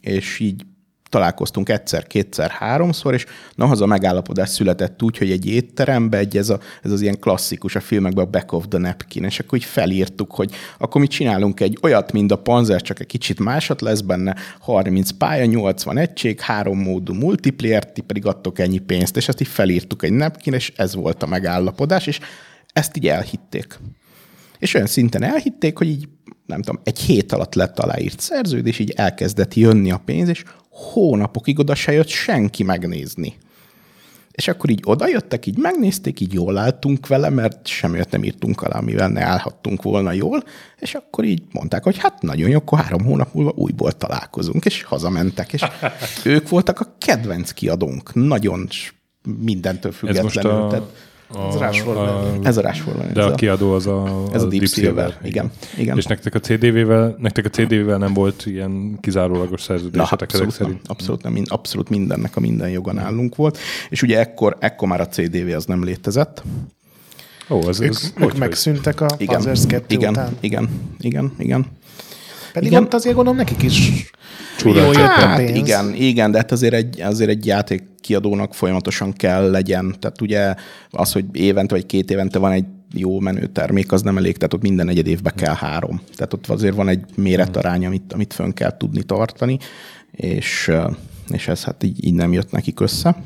és 0.00 0.38
így 0.38 0.64
találkoztunk 1.12 1.68
egyszer, 1.68 2.06
kétszer, 2.06 2.50
háromszor, 2.50 3.14
és 3.14 3.26
na, 3.54 3.64
a 3.64 3.86
megállapodás 3.86 4.48
született 4.48 5.02
úgy, 5.02 5.18
hogy 5.18 5.30
egy 5.30 5.46
étterembe, 5.46 6.18
egy 6.18 6.36
ez, 6.36 6.48
a, 6.48 6.60
ez 6.82 6.90
az 6.90 7.00
ilyen 7.00 7.18
klasszikus 7.18 7.76
a 7.76 7.80
filmekben 7.80 8.24
a 8.24 8.30
back 8.30 8.52
of 8.52 8.64
the 8.68 8.78
napkin, 8.78 9.24
és 9.24 9.38
akkor 9.38 9.58
így 9.58 9.64
felírtuk, 9.64 10.34
hogy 10.34 10.50
akkor 10.78 11.00
mi 11.00 11.06
csinálunk 11.06 11.60
egy 11.60 11.78
olyat, 11.82 12.12
mint 12.12 12.32
a 12.32 12.36
Panzer, 12.36 12.82
csak 12.82 13.00
egy 13.00 13.06
kicsit 13.06 13.40
másat 13.40 13.80
lesz 13.80 14.00
benne, 14.00 14.36
30 14.58 15.10
pálya, 15.10 15.44
80 15.44 15.98
egység, 15.98 16.40
három 16.40 16.78
módú 16.78 17.14
multiplayer, 17.14 17.92
ti 17.92 18.00
pedig 18.00 18.26
adtok 18.26 18.58
ennyi 18.58 18.78
pénzt, 18.78 19.16
és 19.16 19.28
ezt 19.28 19.40
így 19.40 19.48
felírtuk 19.48 20.02
egy 20.02 20.12
napkin, 20.12 20.52
és 20.52 20.72
ez 20.76 20.94
volt 20.94 21.22
a 21.22 21.26
megállapodás, 21.26 22.06
és 22.06 22.20
ezt 22.72 22.96
így 22.96 23.08
elhitték. 23.08 23.78
És 24.62 24.74
olyan 24.74 24.86
szinten 24.86 25.22
elhitték, 25.22 25.78
hogy 25.78 25.88
így, 25.88 26.08
nem 26.46 26.62
tudom, 26.62 26.80
egy 26.84 26.98
hét 26.98 27.32
alatt 27.32 27.54
lett 27.54 27.78
aláírt 27.78 28.20
szerződés, 28.20 28.78
így 28.78 28.90
elkezdett 28.90 29.54
jönni 29.54 29.90
a 29.90 30.02
pénz, 30.04 30.28
és 30.28 30.44
hónapokig 30.68 31.58
oda 31.58 31.74
se 31.74 31.92
jött 31.92 32.08
senki 32.08 32.62
megnézni. 32.62 33.34
És 34.30 34.48
akkor 34.48 34.70
így 34.70 34.80
oda 34.84 35.08
jöttek, 35.08 35.46
így 35.46 35.58
megnézték, 35.58 36.20
így 36.20 36.32
jól 36.32 36.58
álltunk 36.58 37.06
vele, 37.06 37.28
mert 37.28 37.66
semmiért 37.66 38.10
nem 38.10 38.24
írtunk 38.24 38.62
alá, 38.62 38.78
amivel 38.78 39.08
ne 39.08 39.22
állhattunk 39.22 39.82
volna 39.82 40.12
jól, 40.12 40.44
és 40.78 40.94
akkor 40.94 41.24
így 41.24 41.42
mondták, 41.52 41.82
hogy 41.82 41.98
hát 41.98 42.22
nagyon 42.22 42.48
jó, 42.48 42.56
akkor 42.56 42.78
három 42.78 43.04
hónap 43.04 43.34
múlva 43.34 43.52
újból 43.54 43.92
találkozunk, 43.92 44.64
és 44.64 44.82
hazamentek, 44.82 45.52
és 45.52 45.62
ők 46.24 46.48
voltak 46.48 46.80
a 46.80 46.94
kedvenc 46.98 47.52
kiadónk, 47.52 48.14
nagyon 48.14 48.68
mindentől 49.40 49.92
függetlenül. 49.92 50.30
Ez 50.30 50.34
most 50.34 50.46
a... 50.46 50.66
Tehát, 50.68 51.10
a, 51.34 51.64
ez 51.64 51.80
a, 51.86 52.38
Ez 52.42 52.56
a 52.56 52.60
Rashford 52.60 53.12
De 53.12 53.22
a 53.22 53.34
kiadó 53.34 53.72
az 53.72 53.86
a, 53.86 54.28
ez 54.32 54.42
a, 54.42 54.46
a 54.46 54.48
Deep, 54.48 54.62
Deep 54.62 54.66
Silver. 54.66 55.10
Silver. 55.10 55.18
Igen. 55.22 55.50
Igen. 55.76 55.96
És 55.96 56.04
nektek 56.04 56.34
a 56.34 56.38
CD-vel, 56.38 57.16
nektek 57.18 57.44
a 57.44 57.48
CD-vel 57.48 57.98
nem 57.98 58.14
volt 58.14 58.46
ilyen 58.46 58.98
kizárólagos 59.00 59.62
szerződésetek 59.62 60.32
Na, 60.32 60.38
abszolút, 60.38 60.52
szerint? 60.52 60.80
Abszolút, 60.86 61.22
nem, 61.22 61.42
abszolút 61.44 61.88
mindennek 61.88 62.36
a 62.36 62.40
minden 62.40 62.70
joga 62.70 62.92
nálunk 62.92 63.36
volt. 63.36 63.58
És 63.88 64.02
ugye 64.02 64.18
ekkor, 64.18 64.56
ekkor 64.60 64.88
már 64.88 65.00
a 65.00 65.08
CDV 65.08 65.54
az 65.54 65.64
nem 65.64 65.84
létezett. 65.84 66.42
Ó, 67.50 67.68
ez, 67.68 67.80
ők, 67.80 67.90
ez 67.90 68.12
ők 68.20 68.38
megszűntek 68.38 69.00
a 69.00 69.06
igen, 69.16 69.34
Panzers 69.34 69.66
2 69.66 69.94
igen, 69.94 70.10
után. 70.10 70.36
Igen, 70.40 70.68
igen, 70.98 71.32
igen. 71.38 71.66
Pedig 72.52 72.70
igen. 72.70 72.82
ott 72.82 72.94
azért 72.94 73.14
gondolom 73.14 73.38
nekik 73.38 73.62
is 73.62 74.10
jól 74.64 74.74
jött 74.76 74.94
hát, 74.94 75.32
a 75.32 75.36
pénz. 75.36 75.56
Igen, 75.56 75.94
igen, 75.94 76.30
de 76.30 76.38
hát 76.38 76.52
azért 76.52 76.74
egy, 76.74 77.00
azért 77.00 77.30
egy 77.30 77.46
játék 77.46 77.82
kiadónak 78.00 78.54
folyamatosan 78.54 79.12
kell 79.12 79.50
legyen. 79.50 79.94
Tehát 79.98 80.20
ugye 80.20 80.54
az, 80.90 81.12
hogy 81.12 81.24
évente 81.32 81.74
vagy 81.74 81.86
két 81.86 82.10
évente 82.10 82.38
van 82.38 82.52
egy 82.52 82.64
jó 82.94 83.20
menő 83.20 83.46
termék, 83.46 83.92
az 83.92 84.02
nem 84.02 84.16
elég, 84.16 84.36
tehát 84.36 84.54
ott 84.54 84.62
minden 84.62 84.86
negyed 84.86 85.06
évben 85.06 85.32
kell 85.36 85.54
három. 85.54 86.00
Tehát 86.16 86.32
ott 86.32 86.46
azért 86.46 86.74
van 86.74 86.88
egy 86.88 87.04
méretarány, 87.16 87.86
amit, 87.86 88.12
amit 88.12 88.32
fönn 88.32 88.50
kell 88.50 88.76
tudni 88.76 89.02
tartani, 89.02 89.58
és, 90.10 90.70
és 91.28 91.48
ez 91.48 91.64
hát 91.64 91.82
így, 91.82 92.04
így 92.04 92.14
nem 92.14 92.32
jött 92.32 92.50
nekik 92.50 92.80
össze. 92.80 93.16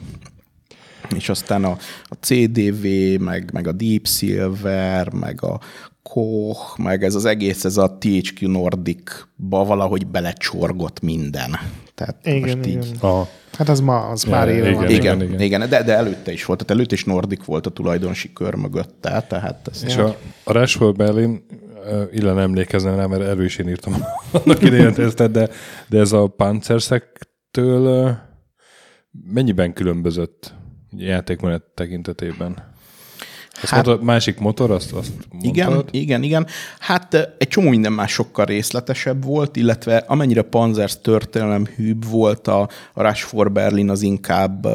És 1.15 1.29
aztán 1.29 1.65
a, 1.65 1.77
a 2.05 2.15
CDV, 2.21 2.87
meg, 3.21 3.51
meg 3.53 3.67
a 3.67 3.73
Deep 3.73 4.07
Silver, 4.07 5.13
meg 5.13 5.43
a 5.43 5.61
Koch, 6.09 6.79
meg 6.79 7.05
ez 7.05 7.15
az 7.15 7.25
egész, 7.25 7.65
ez 7.65 7.77
a 7.77 7.99
THQ 7.99 8.49
Nordic-ba 8.49 9.65
valahogy 9.65 10.07
belecsorgott 10.07 11.01
minden. 11.01 11.59
Tehát 11.95 12.17
igen, 12.27 12.41
most 12.41 12.67
igen. 12.67 12.83
így... 12.83 12.97
A... 13.03 13.29
Hát 13.53 13.69
az 13.69 13.81
ma, 13.81 14.07
az 14.07 14.25
ja, 14.25 14.31
pár 14.31 14.49
éve 14.49 14.69
igen, 14.69 14.75
van. 14.75 14.91
Igen, 14.91 15.23
igen, 15.23 15.41
igen. 15.41 15.69
De, 15.69 15.83
de 15.83 15.95
előtte 15.95 16.33
is 16.33 16.45
volt. 16.45 16.59
Tehát 16.59 16.73
előtte 16.73 16.95
is 16.95 17.05
Nordic 17.05 17.45
volt 17.45 17.67
a 17.67 17.71
tulajdonosi 17.71 18.33
kör 18.33 18.55
mögötte. 18.55 19.25
Tehát 19.29 19.69
ez 19.73 19.85
És 19.85 19.97
a, 19.97 20.17
a 20.45 20.53
Rashford 20.53 20.97
Berlin, 20.97 21.47
illen 22.13 22.39
emlékezem 22.39 22.97
rá, 22.97 23.07
mert 23.07 23.23
erről 23.23 23.45
is 23.45 23.57
én 23.57 23.69
írtam 23.69 23.95
annak 24.45 24.63
idején 24.63 24.95
tesztet, 24.95 25.31
de, 25.31 25.49
de 25.89 25.99
ez 25.99 26.13
a 26.13 26.27
Panzerszek-től 26.27 28.17
mennyiben 29.33 29.73
különbözött 29.73 30.55
játékmenet 30.97 31.63
tekintetében? 31.75 32.75
Azt 33.63 33.73
hát, 33.73 33.87
mondtad, 33.87 34.07
másik 34.07 34.39
motor, 34.39 34.71
azt, 34.71 34.93
azt 34.93 35.13
Igen, 35.41 35.73
mondtad? 35.73 35.95
igen, 35.95 36.23
igen. 36.23 36.47
Hát 36.79 37.15
egy 37.39 37.49
csomó 37.49 37.69
minden 37.69 37.93
más 37.93 38.13
sokkal 38.13 38.45
részletesebb 38.45 39.25
volt, 39.25 39.57
illetve 39.57 39.97
amennyire 39.97 40.43
Panzers 40.43 41.01
történelem 41.01 41.67
hűbb 41.77 42.09
volt, 42.09 42.49
a, 42.49 42.69
a 42.95 43.03
Rush 43.03 43.25
for 43.25 43.53
Berlin 43.53 43.91
az 43.91 44.03
inkább, 44.03 44.67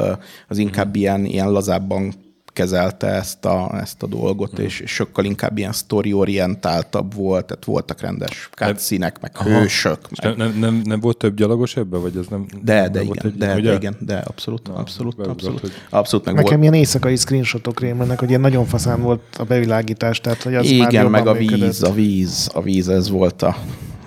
az 0.48 0.58
inkább 0.58 0.88
mm. 0.88 1.00
ilyen, 1.00 1.24
ilyen 1.24 1.50
lazábban 1.50 2.14
kezelte 2.52 3.06
ezt 3.06 3.44
a, 3.44 3.78
ezt 3.80 4.02
a 4.02 4.06
dolgot, 4.06 4.60
mm. 4.60 4.64
és, 4.64 4.82
sokkal 4.86 5.24
inkább 5.24 5.58
ilyen 5.58 5.72
story-orientáltabb 5.72 7.14
volt, 7.14 7.46
tehát 7.46 7.64
voltak 7.64 8.00
rendes 8.00 8.48
cutscene 8.54 9.12
meg 9.20 9.32
Aha. 9.34 9.48
hősök. 9.48 9.98
Meg... 10.22 10.36
Nem, 10.36 10.58
nem, 10.58 10.80
nem, 10.84 11.00
volt 11.00 11.16
több 11.16 11.36
gyalogos 11.36 11.76
ebben, 11.76 12.00
vagy 12.00 12.16
ez 12.16 12.26
nem? 12.26 12.46
De, 12.62 12.80
nem 12.80 12.92
de 12.92 13.02
igen, 13.02 13.16
egy, 13.24 13.36
de, 13.36 13.60
de, 13.60 13.74
igen, 13.74 13.96
de 14.00 14.16
abszolút, 14.16 14.66
Na, 14.66 14.74
abszolút, 14.74 15.16
beugrott, 15.16 15.36
abszolút. 15.36 15.60
Hogy... 15.60 15.72
abszolút 15.90 16.26
meg 16.26 16.34
Nekem 16.34 16.50
volt. 16.50 16.62
ilyen 16.62 16.74
éjszakai 16.74 17.16
screenshotok 17.16 17.80
rémmennek, 17.80 18.18
hogy 18.18 18.28
ilyen 18.28 18.40
nagyon 18.40 18.66
faszán 18.66 19.02
volt 19.02 19.22
a 19.38 19.44
bevilágítás, 19.44 20.20
tehát 20.20 20.42
hogy 20.42 20.54
az 20.54 20.66
igen, 20.66 21.10
már 21.10 21.10
meg 21.10 21.26
a 21.26 21.32
működött. 21.32 21.60
víz, 21.60 21.82
a 21.82 21.92
víz, 21.92 22.50
a 22.54 22.62
víz, 22.62 22.88
ez 22.88 23.10
volt, 23.10 23.42
a, 23.42 23.56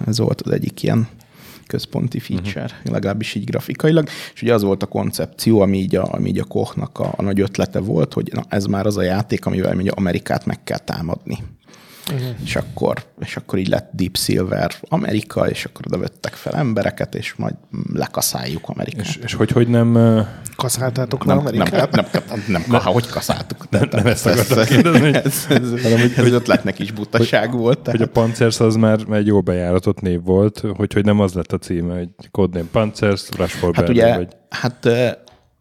ez 0.08 0.20
volt 0.20 0.42
az 0.42 0.52
egyik 0.52 0.84
ilyen 0.84 1.08
központi 1.68 2.20
feature, 2.20 2.64
uh-huh. 2.64 2.92
legalábbis 2.92 3.36
így 3.36 3.44
grafikailag. 3.44 4.08
És 4.34 4.42
ugye 4.42 4.54
az 4.54 4.64
volt 4.64 4.84
a 4.84 4.86
koncepció, 4.86 5.60
ami 5.60 5.78
így 5.78 5.96
a, 5.96 6.14
ami 6.14 6.30
így 6.30 6.40
a 6.40 6.44
Kochnak 6.44 7.00
a, 7.00 7.14
a 7.18 7.22
nagy 7.22 7.40
ötlete 7.40 7.80
volt, 7.80 8.14
hogy 8.14 8.30
na, 8.34 8.44
ez 8.50 8.66
már 8.66 8.86
az 8.86 8.98
a 8.98 9.02
játék, 9.02 9.46
amivel 9.46 9.76
ugye 9.76 9.92
Amerikát 9.92 10.46
meg 10.46 10.64
kell 10.64 10.78
támadni. 10.78 11.38
Uh-huh. 12.14 12.28
És, 12.44 12.56
akkor, 12.56 13.06
és 13.20 13.36
akkor 13.36 13.60
így 13.60 13.68
lett 13.68 13.90
Deep 13.94 14.18
Silver 14.18 14.72
Amerika, 14.82 15.50
és 15.50 15.66
akkor 15.66 15.82
oda 15.88 15.98
vettek 15.98 16.34
fel 16.34 16.54
embereket, 16.54 17.16
és 17.16 17.34
majd 17.36 17.54
lekaszáljuk 17.94 18.70
Amerikát. 18.70 19.06
És, 19.06 19.20
és 19.24 19.34
hogy, 19.34 19.52
hogy 19.52 19.68
nem... 19.68 19.98
Kaszáltátok 20.56 21.26
nem, 21.26 21.38
Amerikát? 21.38 21.72
Nem, 21.72 21.90
nem, 21.92 22.06
nem, 22.12 22.24
nem, 22.28 22.44
nem, 22.48 22.64
nem 22.68 22.82
hogy 22.82 23.08
kaszáltuk. 23.08 23.70
Nem, 23.70 23.88
nem 23.92 24.06
ezt 24.08 24.26
akartam 24.26 24.66
kérdezni. 24.66 25.14
Ez, 25.14 25.46
ez, 25.50 25.82
hanem, 25.82 26.00
hogy, 26.00 26.14
ez 26.16 26.32
ötletnek 26.32 26.80
is 26.80 26.92
butaság 26.92 27.50
hogy, 27.50 27.60
volt. 27.60 27.80
Tehát. 27.80 28.00
Hogy 28.00 28.10
a 28.10 28.12
Panzers 28.12 28.60
az 28.60 28.76
már 28.76 29.00
egy 29.12 29.28
jó 29.28 29.42
bejáratott 29.42 30.02
név 30.02 30.24
volt, 30.24 30.64
hogy, 30.76 30.94
hogy 30.94 31.06
nem 31.06 31.20
az 31.20 31.34
lett 31.34 31.52
a 31.52 31.58
címe, 31.58 31.98
hogy 31.98 32.10
Codename 32.32 32.70
Panzers, 32.72 33.30
Rush 33.38 33.56
for 33.56 33.76
hát 33.76 33.90
ugye, 33.90 34.16
vagy... 34.16 34.36
Hát 34.50 34.90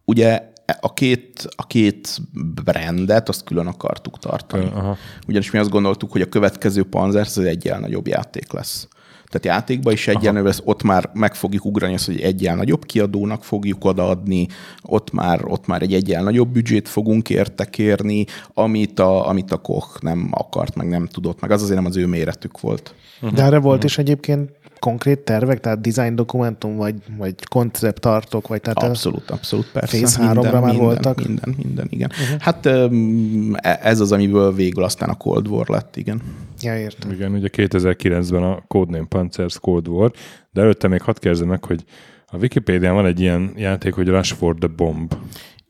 ugye 0.05 0.53
a 0.79 0.93
két, 0.93 1.47
a 1.55 1.67
két 1.67 2.17
brandet 2.63 3.29
azt 3.29 3.43
külön 3.43 3.67
akartuk 3.67 4.19
tartani. 4.19 4.69
Aha. 4.73 4.97
Ugyanis 5.27 5.51
mi 5.51 5.59
azt 5.59 5.69
gondoltuk, 5.69 6.11
hogy 6.11 6.21
a 6.21 6.29
következő 6.29 6.83
Panzers 6.83 7.37
az 7.37 7.43
egyel 7.43 7.79
nagyobb 7.79 8.07
játék 8.07 8.53
lesz. 8.53 8.87
Tehát 9.29 9.57
játékba 9.57 9.91
is 9.91 10.07
egyenlő 10.07 10.43
lesz, 10.43 10.61
ott 10.63 10.83
már 10.83 11.09
meg 11.13 11.35
fogjuk 11.35 11.65
ugrani 11.65 11.93
azt, 11.93 12.05
hogy 12.05 12.21
egyen 12.21 12.57
nagyobb 12.57 12.85
kiadónak 12.85 13.43
fogjuk 13.43 13.85
odaadni, 13.85 14.47
ott 14.81 15.11
már, 15.11 15.45
ott 15.45 15.67
már 15.67 15.81
egy 15.81 15.93
egyen 15.93 16.23
nagyobb 16.23 16.49
büdzsét 16.49 16.87
fogunk 16.87 17.29
érte 17.29 17.65
kérni, 17.65 18.25
amit 18.53 18.99
a, 18.99 19.27
amit 19.27 19.51
a 19.51 19.57
Koch 19.57 20.03
nem 20.03 20.29
akart, 20.31 20.75
meg 20.75 20.87
nem 20.87 21.07
tudott, 21.07 21.39
meg 21.39 21.51
az 21.51 21.61
azért 21.61 21.77
nem 21.77 21.85
az 21.85 21.97
ő 21.97 22.07
méretük 22.07 22.59
volt. 22.59 22.93
De 23.33 23.43
erre 23.43 23.59
volt 23.59 23.83
is 23.83 23.97
egyébként 23.97 24.51
konkrét 24.79 25.19
tervek, 25.19 25.59
tehát 25.59 25.81
design 25.81 26.15
dokumentum, 26.15 26.75
vagy, 26.75 26.95
vagy 27.17 27.33
konceptartok, 27.49 28.47
vagy 28.47 28.61
tehát 28.61 28.83
Abszolút, 28.83 29.29
abszolút, 29.29 29.71
persze. 29.71 29.97
Phase 29.97 30.21
3 30.21 30.43
ra 30.43 30.51
már 30.51 30.61
minden, 30.61 30.79
voltak? 30.81 31.25
Minden, 31.25 31.55
minden, 31.63 31.87
igen. 31.89 32.11
Uh-huh. 32.21 32.39
Hát 32.39 32.65
e, 32.65 33.79
ez 33.81 33.99
az, 33.99 34.11
amiből 34.11 34.53
végül 34.53 34.83
aztán 34.83 35.09
a 35.09 35.15
Cold 35.15 35.47
War 35.47 35.67
lett, 35.67 35.95
igen. 35.95 36.21
Ja, 36.61 36.77
értem. 36.77 37.11
Igen, 37.11 37.31
ugye 37.31 37.49
2009-ben 37.51 38.43
a 38.43 38.63
Codename 38.67 39.07
Panzers 39.07 39.59
Cold 39.59 39.87
War, 39.87 40.11
de 40.51 40.61
előtte 40.61 40.87
még 40.87 41.01
hadd 41.01 41.19
kérdezem 41.19 41.47
meg, 41.47 41.65
hogy 41.65 41.83
a 42.27 42.37
Wikipédián 42.37 42.93
van 42.93 43.05
egy 43.05 43.19
ilyen 43.19 43.51
játék, 43.55 43.93
hogy 43.93 44.07
Rush 44.07 44.33
for 44.33 44.55
the 44.55 44.67
Bomb. 44.67 45.13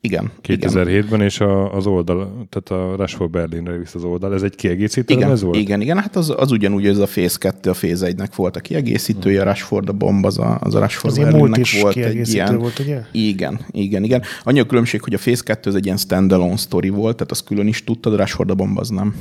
Igen. 0.00 0.30
2007-ben, 0.42 1.20
és 1.20 1.40
a, 1.40 1.74
az 1.74 1.86
oldal, 1.86 2.46
tehát 2.48 2.84
a 2.84 2.96
Rush 2.96 3.16
for 3.16 3.30
Berlinre 3.30 3.76
visz 3.76 3.94
az 3.94 4.04
oldal. 4.04 4.34
Ez 4.34 4.42
egy 4.42 4.54
kiegészítő 4.54 5.14
igen, 5.14 5.30
ez 5.30 5.42
volt? 5.42 5.56
Igen, 5.56 5.80
igen, 5.80 5.98
hát 5.98 6.16
az, 6.16 6.34
az 6.36 6.50
ugyanúgy, 6.50 6.86
ez 6.86 6.98
a 6.98 7.06
Phase 7.06 7.38
2, 7.38 7.70
a 7.70 7.72
Phase 7.72 8.12
1-nek 8.12 8.30
volt 8.36 8.56
a 8.56 8.60
kiegészítője, 8.60 9.40
a 9.40 9.44
Rush 9.44 9.62
for 9.62 9.82
the 9.82 9.92
Bomb, 9.92 10.24
az 10.24 10.38
a, 10.38 10.58
az 10.60 10.74
a 10.74 10.80
Rush 10.80 10.96
for 10.96 11.10
az 11.10 11.18
Berlinnek 11.18 11.66
volt 11.80 11.96
egy 11.96 12.28
ilyen. 12.28 12.58
volt, 12.58 12.78
ugye? 12.78 13.02
Igen, 13.12 13.60
igen, 13.70 14.04
igen. 14.04 14.22
Annyi 14.42 14.60
a 14.60 14.66
különbség, 14.66 15.02
hogy 15.02 15.14
a 15.14 15.18
Phase 15.18 15.42
2 15.44 15.70
az 15.70 15.76
egy 15.76 15.84
ilyen 15.84 15.96
standalone 15.96 16.56
story 16.56 16.88
volt, 16.88 17.16
tehát 17.16 17.30
az 17.30 17.42
külön 17.42 17.66
is 17.66 17.84
tudtad, 17.84 18.12
a 18.12 18.16
Rush 18.16 18.34
for 18.34 18.46
the 18.46 18.54
Bomb 18.54 18.78
az 18.78 18.88
nem. 18.88 19.14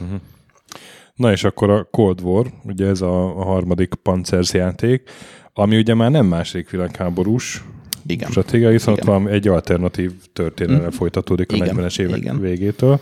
Uh-huh. 0.00 0.20
Na 1.14 1.32
és 1.32 1.44
akkor 1.44 1.70
a 1.70 1.88
Cold 1.90 2.20
War, 2.20 2.46
ugye 2.64 2.86
ez 2.86 3.00
a, 3.00 3.38
a 3.38 3.44
harmadik 3.44 3.94
Panzers 3.94 4.52
játék, 4.52 5.02
ami 5.52 5.76
ugye 5.76 5.94
már 5.94 6.10
nem 6.10 6.26
második 6.26 6.70
világháborús, 6.70 7.64
igen. 8.06 8.30
stratégia, 8.30 8.68
viszont 8.68 8.96
Igen. 8.96 9.08
valami 9.08 9.30
egy 9.30 9.48
alternatív 9.48 10.12
történelem 10.32 10.84
mm. 10.84 10.88
folytatódik 10.88 11.52
a 11.52 11.56
Igen. 11.56 11.76
40-es 11.76 11.98
évek 11.98 12.16
Igen. 12.16 12.40
végétől. 12.40 13.00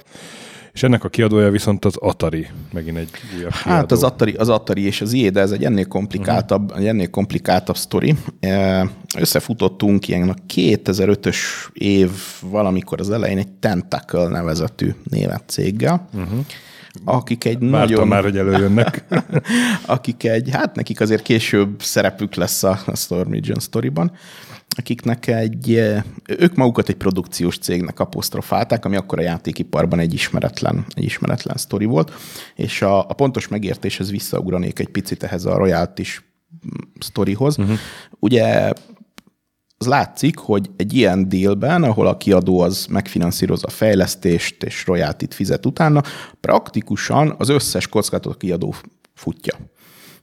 És 0.72 0.82
ennek 0.82 1.04
a 1.04 1.08
kiadója 1.08 1.50
viszont 1.50 1.84
az 1.84 1.96
Atari, 1.96 2.46
megint 2.72 2.96
egy 2.96 3.08
újabb 3.36 3.50
Hát 3.50 3.64
kiadó. 3.64 3.94
az 3.94 4.02
Atari, 4.02 4.32
az 4.32 4.48
Atari 4.48 4.84
és 4.84 5.00
az 5.00 5.12
IE, 5.12 5.30
de 5.30 5.40
ez 5.40 5.50
egy 5.50 5.64
ennél 5.64 5.86
komplikáltabb, 5.86 6.70
uh-huh. 6.70 6.88
ennél 6.88 7.10
komplikáltabb 7.10 7.76
sztori. 7.76 8.14
Összefutottunk 9.18 10.08
ilyen 10.08 10.28
a 10.28 10.34
2005-ös 10.54 11.36
év 11.72 12.10
valamikor 12.42 13.00
az 13.00 13.10
elején 13.10 13.38
egy 13.38 13.48
Tentacle 13.48 14.28
nevezetű 14.28 14.94
német 15.10 15.42
céggel, 15.46 16.08
uh-huh. 16.14 16.38
Akik 17.04 17.44
egy 17.44 17.58
Vártam 17.58 17.70
nagyon... 17.70 18.08
már, 18.08 18.22
hogy 18.22 18.38
előjönnek. 18.38 19.04
akik 19.86 20.24
egy, 20.24 20.50
hát 20.52 20.74
nekik 20.74 21.00
azért 21.00 21.22
később 21.22 21.82
szerepük 21.82 22.34
lesz 22.34 22.62
a, 22.62 22.78
a 22.86 22.96
Storm 22.96 23.30
Region 23.30 23.58
sztoriban, 23.58 24.12
akiknek 24.76 25.26
egy, 25.26 25.70
ők 26.26 26.54
magukat 26.54 26.88
egy 26.88 26.96
produkciós 26.96 27.58
cégnek 27.58 28.00
apostrofálták, 28.00 28.84
ami 28.84 28.96
akkor 28.96 29.18
a 29.18 29.22
játékiparban 29.22 29.98
egy 29.98 30.14
ismeretlen, 30.14 30.84
egy 30.94 31.04
ismeretlen 31.04 31.56
sztori 31.56 31.84
volt, 31.84 32.12
és 32.54 32.82
a, 32.82 32.98
a 32.98 33.12
pontos 33.12 33.48
megértéshez 33.48 34.10
visszaugranék 34.10 34.78
egy 34.78 34.88
picit 34.88 35.22
ehhez 35.22 35.44
a 35.44 35.56
royalties 35.56 36.24
sztorihoz. 36.98 37.58
Uh-huh. 37.58 37.78
Ugye 38.18 38.72
az 39.84 39.86
látszik, 39.86 40.38
hogy 40.38 40.70
egy 40.76 40.94
ilyen 40.94 41.28
dealben, 41.28 41.82
ahol 41.82 42.06
a 42.06 42.16
kiadó 42.16 42.60
az 42.60 42.86
megfinanszírozza 42.90 43.66
a 43.66 43.70
fejlesztést 43.70 44.62
és 44.62 44.86
royaltit 44.86 45.34
fizet 45.34 45.66
utána, 45.66 46.02
praktikusan 46.40 47.34
az 47.38 47.48
összes 47.48 47.88
kockázatot 47.88 48.34
a 48.34 48.36
kiadó 48.36 48.74
futja. 49.14 49.54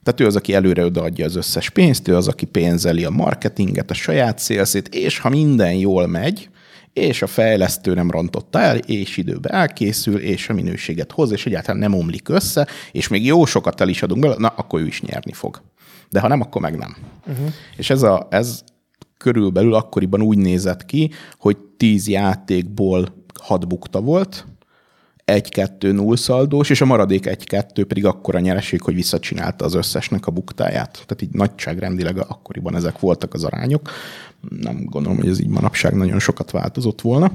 Tehát 0.02 0.20
ő 0.20 0.26
az, 0.26 0.36
aki 0.36 0.54
előre 0.54 0.84
odaadja 0.84 1.24
az 1.24 1.36
összes 1.36 1.70
pénzt, 1.70 2.08
ő 2.08 2.16
az, 2.16 2.28
aki 2.28 2.44
pénzeli 2.46 3.04
a 3.04 3.10
marketinget, 3.10 3.90
a 3.90 3.94
saját 3.94 4.38
szélszét, 4.38 4.88
és 4.88 5.18
ha 5.18 5.28
minden 5.28 5.74
jól 5.74 6.06
megy, 6.06 6.48
és 6.92 7.22
a 7.22 7.26
fejlesztő 7.26 7.94
nem 7.94 8.10
rontotta 8.10 8.60
el, 8.60 8.76
és 8.76 9.16
időben 9.16 9.52
elkészül, 9.52 10.18
és 10.18 10.48
a 10.48 10.52
minőséget 10.52 11.12
hoz, 11.12 11.32
és 11.32 11.46
egyáltalán 11.46 11.80
nem 11.80 11.94
omlik 11.94 12.28
össze, 12.28 12.66
és 12.92 13.08
még 13.08 13.24
jó 13.24 13.44
sokat 13.44 13.80
el 13.80 13.88
is 13.88 14.02
adunk 14.02 14.20
bele, 14.20 14.34
na, 14.38 14.48
akkor 14.48 14.80
ő 14.80 14.86
is 14.86 15.02
nyerni 15.02 15.32
fog. 15.32 15.62
De 16.10 16.20
ha 16.20 16.28
nem, 16.28 16.40
akkor 16.40 16.60
meg 16.60 16.76
nem. 16.76 16.96
Uh-huh. 17.26 17.52
És 17.76 17.90
ez, 17.90 18.02
a, 18.02 18.26
ez 18.30 18.62
körülbelül 19.18 19.74
akkoriban 19.74 20.22
úgy 20.22 20.38
nézett 20.38 20.84
ki, 20.84 21.10
hogy 21.38 21.56
tíz 21.76 22.08
játékból 22.08 23.14
hat 23.42 23.68
bukta 23.68 24.00
volt, 24.00 24.46
egy-kettő 25.28 25.92
nullszaldós, 25.92 26.70
és 26.70 26.80
a 26.80 26.84
maradék 26.84 27.26
egy-kettő 27.26 27.84
pedig 27.84 28.04
akkora 28.04 28.38
nyereség, 28.38 28.82
hogy 28.82 28.94
visszacsinálta 28.94 29.64
az 29.64 29.74
összesnek 29.74 30.26
a 30.26 30.30
buktáját. 30.30 30.92
Tehát 30.92 31.22
így 31.22 31.32
nagyságrendileg 31.32 32.18
akkoriban 32.18 32.74
ezek 32.74 32.98
voltak 32.98 33.34
az 33.34 33.44
arányok. 33.44 33.90
Nem 34.48 34.84
gondolom, 34.84 35.18
hogy 35.18 35.28
ez 35.28 35.40
így 35.40 35.48
manapság 35.48 35.94
nagyon 35.94 36.18
sokat 36.18 36.50
változott 36.50 37.00
volna. 37.00 37.32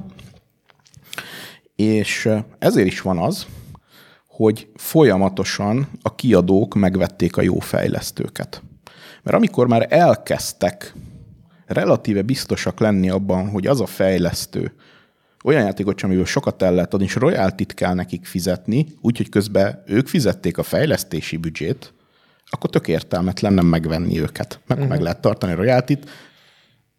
És 1.76 2.30
ezért 2.60 2.88
is 2.88 3.02
van 3.02 3.18
az, 3.18 3.46
hogy 4.28 4.68
folyamatosan 4.76 5.88
a 6.02 6.16
kiadók 6.16 6.74
megvették 6.74 7.38
a 7.38 7.42
jó 7.42 7.60
fejlesztőket. 7.60 8.62
Mert 9.24 9.38
amikor 9.38 9.68
már 9.68 9.88
elkezdtek 9.90 10.94
relatíve 11.66 12.22
biztosak 12.22 12.80
lenni 12.80 13.10
abban, 13.10 13.50
hogy 13.50 13.68
az 13.68 13.82
a 13.82 13.86
fejlesztő 13.86 14.74
olyan 15.44 15.64
játékot 15.64 16.00
sem, 16.00 16.10
amiből 16.10 16.28
sokat 16.28 16.62
el 16.62 16.74
lehet 16.74 16.94
adni, 16.94 17.06
és 17.06 17.16
royaltit 17.16 17.74
kell 17.74 17.94
nekik 17.94 18.26
fizetni, 18.26 18.86
úgyhogy 19.02 19.30
közben 19.30 19.84
ők 19.86 20.08
fizették 20.08 20.58
a 20.58 20.64
fejlesztési 20.64 21.38
büdzsét, 21.38 21.94
akkor 22.46 22.70
tök 22.70 22.88
értelmetlen 22.88 23.54
nem 23.54 23.66
megvenni 23.66 24.20
őket. 24.20 24.60
Meg, 24.68 24.78
uh-huh. 24.78 24.94
meg 24.94 25.02
lehet 25.02 25.22
tartani 25.22 25.54
a 25.54 25.56
royaltit, 25.56 26.10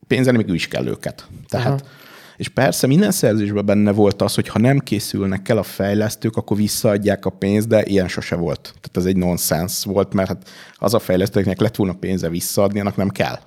pénzelni 0.07 0.39
még 0.45 0.55
is 0.55 0.69
kell 0.69 0.87
őket. 0.87 1.27
Tehát, 1.49 1.73
uh-huh. 1.73 1.89
És 2.37 2.49
persze 2.49 2.87
minden 2.87 3.11
szerzésben 3.11 3.67
benne 3.67 3.93
volt 3.93 4.23
az, 4.23 4.35
hogy 4.35 4.49
ha 4.49 4.59
nem 4.59 4.79
készülnek 4.79 5.49
el 5.49 5.59
a 5.59 5.62
fejlesztők, 5.62 6.37
akkor 6.37 6.57
visszaadják 6.57 7.25
a 7.25 7.31
pénzt, 7.31 7.69
de 7.69 7.85
ilyen 7.85 8.09
sose 8.09 8.37
volt. 8.37 8.61
Tehát 8.62 8.97
ez 8.97 9.05
egy 9.05 9.17
nonsens 9.17 9.85
volt, 9.85 10.15
mert 10.15 10.29
hát 10.29 10.49
az 10.75 10.95
a 10.95 10.99
fejlesztőknek 10.99 11.61
lett 11.61 11.77
volna 11.77 11.93
pénze 11.93 12.29
visszaadni, 12.29 12.81
annak 12.81 12.97
nem 12.97 13.09
kell. 13.09 13.39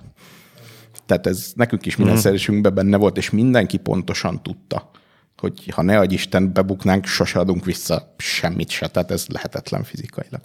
Tehát 1.08 1.28
ez 1.28 1.52
nekünk 1.56 1.86
is 1.86 1.96
minden 1.96 2.16
uh-huh. 2.16 2.30
szerzésünkben 2.30 2.74
benne 2.74 2.98
volt, 2.98 3.18
és 3.18 3.30
mindenki 3.30 3.78
pontosan 3.78 4.44
tudta, 4.44 4.90
hogy 5.38 5.72
ha 5.76 5.82
ne 5.82 6.00
adj 6.00 6.14
Isten 6.14 6.54
bebuknánk, 6.54 7.06
sose 7.06 7.40
adunk 7.40 7.66
vissza 7.66 8.14
semmit 8.18 8.70
se, 8.70 8.88
tehát 8.88 9.12
ez 9.12 9.26
lehetetlen 9.28 9.84
fizikailag. 9.84 10.42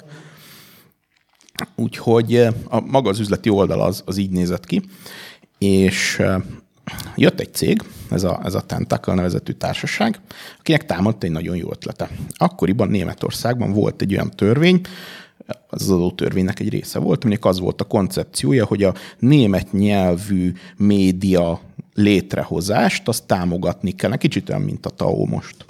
Úgyhogy 1.75 2.35
eh, 2.35 2.53
a 2.65 2.81
maga 2.81 3.09
az 3.09 3.19
üzleti 3.19 3.49
oldal 3.49 3.81
az, 3.81 4.03
az 4.07 4.17
így 4.17 4.31
nézett 4.31 4.67
ki, 4.67 4.83
és 5.59 6.19
eh, 6.19 6.43
jött 7.17 7.41
egy 7.41 7.55
cég, 7.55 7.83
ez 8.11 8.25
a, 8.25 8.41
ez 8.45 8.55
a 8.55 8.61
Tentacle 8.61 9.15
nevezetű 9.15 9.53
társaság, 9.53 10.21
akinek 10.59 10.87
támadt 10.87 11.25
egy 11.25 11.31
nagyon 11.31 11.57
jó 11.57 11.71
ötlete. 11.71 12.11
Akkoriban 12.37 12.89
Németországban 12.89 13.73
volt 13.73 14.03
egy 14.03 14.13
olyan 14.13 14.31
törvény, 14.31 14.81
az 15.69 15.91
adótörvénynek 15.91 16.61
egy 16.61 16.69
része 16.69 16.99
volt, 16.99 17.25
aminek 17.25 17.45
az 17.45 17.61
volt 17.61 17.81
a 17.81 17.85
koncepciója, 17.85 18.65
hogy 18.65 18.83
a 18.83 18.95
német 19.19 19.73
nyelvű 19.73 20.53
média 20.77 21.61
létrehozást, 21.95 23.09
azt 23.09 23.27
támogatni 23.27 23.91
kell. 23.91 24.17
Kicsit 24.17 24.49
olyan, 24.49 24.63
mint 24.63 24.87
a 24.87 24.91
TAO 24.91 25.25
most. 25.25 25.65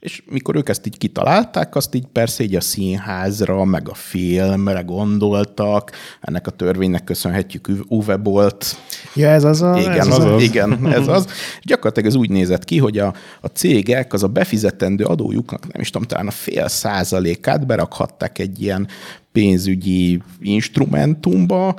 És 0.00 0.22
mikor 0.30 0.56
ők 0.56 0.68
ezt 0.68 0.86
így 0.86 0.98
kitalálták, 0.98 1.74
azt 1.74 1.94
így 1.94 2.06
persze 2.12 2.42
így 2.42 2.54
a 2.54 2.60
színházra, 2.60 3.64
meg 3.64 3.88
a 3.88 3.94
filmre 3.94 4.80
gondoltak. 4.80 5.90
Ennek 6.20 6.46
a 6.46 6.50
törvénynek 6.50 7.04
köszönhetjük 7.04 7.68
Uwe 7.88 8.16
Bolt. 8.16 8.76
Ja, 9.14 9.28
ez 9.28 9.44
az 9.44 9.62
a... 9.62 9.78
Igen, 9.78 9.98
ez 9.98 10.06
az, 10.06 10.18
az, 10.18 10.24
az. 10.24 10.42
igen, 10.42 10.86
ez 10.98 11.08
az. 11.08 11.26
Gyakorlatilag 11.62 12.08
ez 12.08 12.14
úgy 12.14 12.30
nézett 12.30 12.64
ki, 12.64 12.78
hogy 12.78 12.98
a, 12.98 13.14
a 13.40 13.46
cégek 13.46 14.12
az 14.12 14.22
a 14.22 14.28
befizetendő 14.28 15.04
adójuknak, 15.04 15.72
nem 15.72 15.80
is 15.80 15.90
tudom, 15.90 16.06
talán 16.06 16.26
a 16.26 16.30
fél 16.30 16.68
százalékát 16.68 17.66
berakhatták 17.66 18.38
egy 18.38 18.62
ilyen 18.62 18.88
pénzügyi 19.32 20.22
instrumentumba, 20.40 21.74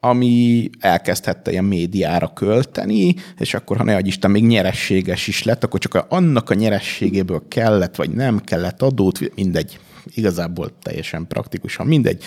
ami 0.00 0.70
elkezdhette 0.80 1.50
ilyen 1.50 1.64
médiára 1.64 2.32
költeni, 2.32 3.14
és 3.38 3.54
akkor, 3.54 3.76
ha 3.76 3.84
ne 3.84 3.98
Isten, 3.98 4.30
még 4.30 4.46
nyerességes 4.46 5.26
is 5.26 5.42
lett, 5.42 5.64
akkor 5.64 5.80
csak 5.80 6.06
annak 6.08 6.50
a 6.50 6.54
nyerességéből 6.54 7.42
kellett, 7.48 7.96
vagy 7.96 8.10
nem 8.10 8.40
kellett 8.40 8.82
adót, 8.82 9.34
mindegy. 9.34 9.78
Igazából 10.04 10.78
teljesen 10.82 11.26
praktikusan 11.26 11.86
mindegy, 11.86 12.24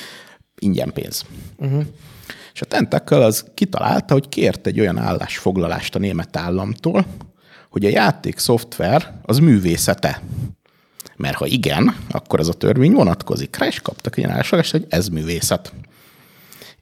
ingyen 0.59 0.93
pénz. 0.93 1.25
Uh-huh. 1.57 1.83
És 2.53 2.61
a 2.61 2.65
Tentacle 2.65 3.25
az 3.25 3.45
kitalálta, 3.53 4.13
hogy 4.13 4.29
kért 4.29 4.67
egy 4.67 4.79
olyan 4.79 4.97
állásfoglalást 4.97 5.95
a 5.95 5.99
német 5.99 6.37
államtól, 6.37 7.05
hogy 7.69 7.85
a 7.85 7.89
játék 7.89 8.37
szoftver 8.37 9.19
az 9.21 9.37
művészete. 9.37 10.21
Mert 11.15 11.35
ha 11.35 11.45
igen, 11.45 11.95
akkor 12.11 12.39
az 12.39 12.49
a 12.49 12.53
törvény 12.53 12.91
vonatkozik 12.91 13.57
rá, 13.57 13.67
és 13.67 13.79
kaptak 13.79 14.17
egy 14.17 14.23
állásfoglalást, 14.23 14.71
hogy 14.71 14.85
ez 14.89 15.07
művészet 15.07 15.73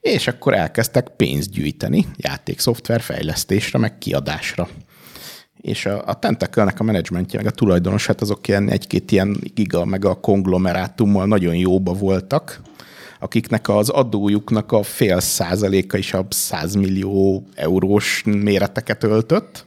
és 0.00 0.26
akkor 0.26 0.54
elkezdtek 0.54 1.08
pénzt 1.08 1.50
gyűjteni 1.50 2.06
játékszoftver 2.16 3.00
fejlesztésre, 3.00 3.78
meg 3.78 3.98
kiadásra. 3.98 4.68
És 5.60 5.86
a, 5.86 6.02
a 6.06 6.18
Tentacle-nek 6.18 6.80
a 6.80 6.82
menedzsmentje, 6.84 7.38
meg 7.38 7.48
a 7.48 7.54
tulajdonos, 7.54 8.06
hát 8.06 8.20
azok 8.20 8.48
ilyen 8.48 8.70
egy-két 8.70 9.12
ilyen 9.12 9.36
giga, 9.54 9.84
meg 9.84 10.04
a 10.04 10.14
konglomerátummal 10.14 11.26
nagyon 11.26 11.54
jóba 11.54 11.92
voltak, 11.92 12.60
akiknek 13.20 13.68
az 13.68 13.88
adójuknak 13.88 14.72
a 14.72 14.82
fél 14.82 15.20
százaléka 15.20 15.98
is 15.98 16.14
a 16.14 16.26
100 16.30 16.74
millió 16.74 17.46
eurós 17.54 18.22
méreteket 18.26 19.04
öltött, 19.04 19.66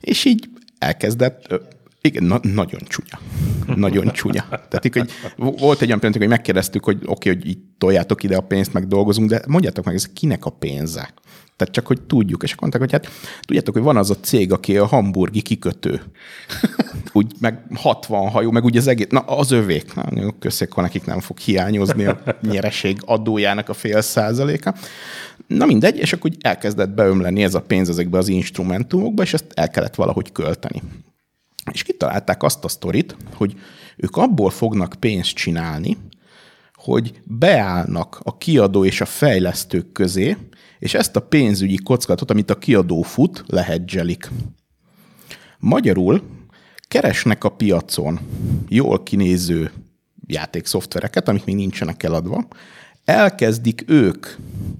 és 0.00 0.24
így 0.24 0.48
elkezdett 0.78 1.54
igen, 2.00 2.24
na- 2.24 2.40
nagyon 2.42 2.80
csúnya. 2.88 3.18
Nagyon 3.76 4.12
csúnya. 4.12 4.44
Tehát 4.48 4.88
hogy 4.92 5.10
volt 5.36 5.80
egy 5.80 5.86
olyan 5.86 5.98
pillanat, 5.98 6.20
hogy 6.20 6.28
megkérdeztük, 6.28 6.84
hogy 6.84 6.96
oké, 7.04 7.30
okay, 7.30 7.32
hogy 7.32 7.48
így 7.50 7.58
toljátok 7.78 8.22
ide 8.22 8.36
a 8.36 8.40
pénzt, 8.40 8.72
meg 8.72 8.86
dolgozunk, 8.86 9.28
de 9.28 9.42
mondjátok 9.46 9.84
meg, 9.84 9.94
ez 9.94 10.08
kinek 10.12 10.44
a 10.44 10.50
pénze? 10.50 11.14
Tehát 11.56 11.74
csak, 11.74 11.86
hogy 11.86 12.02
tudjuk. 12.02 12.42
És 12.42 12.52
akkor 12.52 12.68
mondták, 12.68 12.90
hogy 12.90 12.92
hát 12.92 13.12
tudjátok, 13.40 13.74
hogy 13.74 13.82
van 13.82 13.96
az 13.96 14.10
a 14.10 14.14
cég, 14.20 14.52
aki 14.52 14.76
a 14.76 14.86
hamburgi 14.86 15.42
kikötő. 15.42 16.02
Úgy 17.12 17.32
meg 17.40 17.62
60 17.74 18.28
hajó, 18.28 18.50
meg 18.50 18.64
úgy 18.64 18.76
az 18.76 18.86
egész, 18.86 19.06
na 19.10 19.20
az 19.20 19.50
övék. 19.50 19.94
Na, 19.94 20.34
köszönjük, 20.38 20.76
nekik 20.76 21.04
nem 21.04 21.20
fog 21.20 21.38
hiányozni 21.38 22.04
a 22.04 22.22
nyereség 22.42 22.98
adójának 23.04 23.68
a 23.68 23.74
fél 23.74 24.00
százaléka. 24.00 24.74
Na 25.46 25.66
mindegy, 25.66 25.96
és 25.96 26.12
akkor 26.12 26.30
elkezdett 26.40 26.90
beömleni 26.90 27.42
ez 27.42 27.54
a 27.54 27.60
pénz 27.60 27.88
ezekbe 27.88 28.18
az 28.18 28.28
instrumentumokba, 28.28 29.22
és 29.22 29.34
ezt 29.34 29.46
el 29.54 29.70
kellett 29.70 29.94
valahogy 29.94 30.32
költeni. 30.32 30.82
És 31.70 31.82
kitalálták 31.82 32.42
azt 32.42 32.64
a 32.64 32.68
sztorit, 32.68 33.16
hogy 33.34 33.54
ők 33.96 34.16
abból 34.16 34.50
fognak 34.50 34.94
pénzt 34.98 35.34
csinálni, 35.34 35.96
hogy 36.74 37.20
beállnak 37.24 38.20
a 38.22 38.38
kiadó 38.38 38.84
és 38.84 39.00
a 39.00 39.04
fejlesztők 39.04 39.92
közé, 39.92 40.36
és 40.78 40.94
ezt 40.94 41.16
a 41.16 41.20
pénzügyi 41.20 41.76
kockázatot, 41.76 42.30
amit 42.30 42.50
a 42.50 42.58
kiadó 42.58 43.02
fut, 43.02 43.44
lehedzselik. 43.46 44.30
Magyarul 45.58 46.22
keresnek 46.88 47.44
a 47.44 47.48
piacon 47.48 48.20
jól 48.68 49.02
kinéző 49.02 49.72
játékszoftvereket, 50.26 51.28
amik 51.28 51.44
még 51.44 51.54
nincsenek 51.54 52.02
eladva, 52.02 52.48
elkezdik 53.04 53.84
ők 53.86 54.26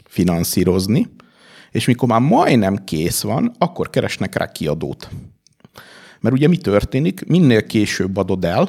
finanszírozni, 0.04 1.08
és 1.70 1.86
mikor 1.86 2.08
már 2.08 2.20
majdnem 2.20 2.84
kész 2.84 3.20
van, 3.20 3.54
akkor 3.58 3.90
keresnek 3.90 4.34
rá 4.34 4.52
kiadót. 4.52 5.10
Mert 6.22 6.34
ugye 6.34 6.48
mi 6.48 6.56
történik? 6.56 7.26
Minél 7.26 7.66
később 7.66 8.16
adod 8.16 8.44
el, 8.44 8.68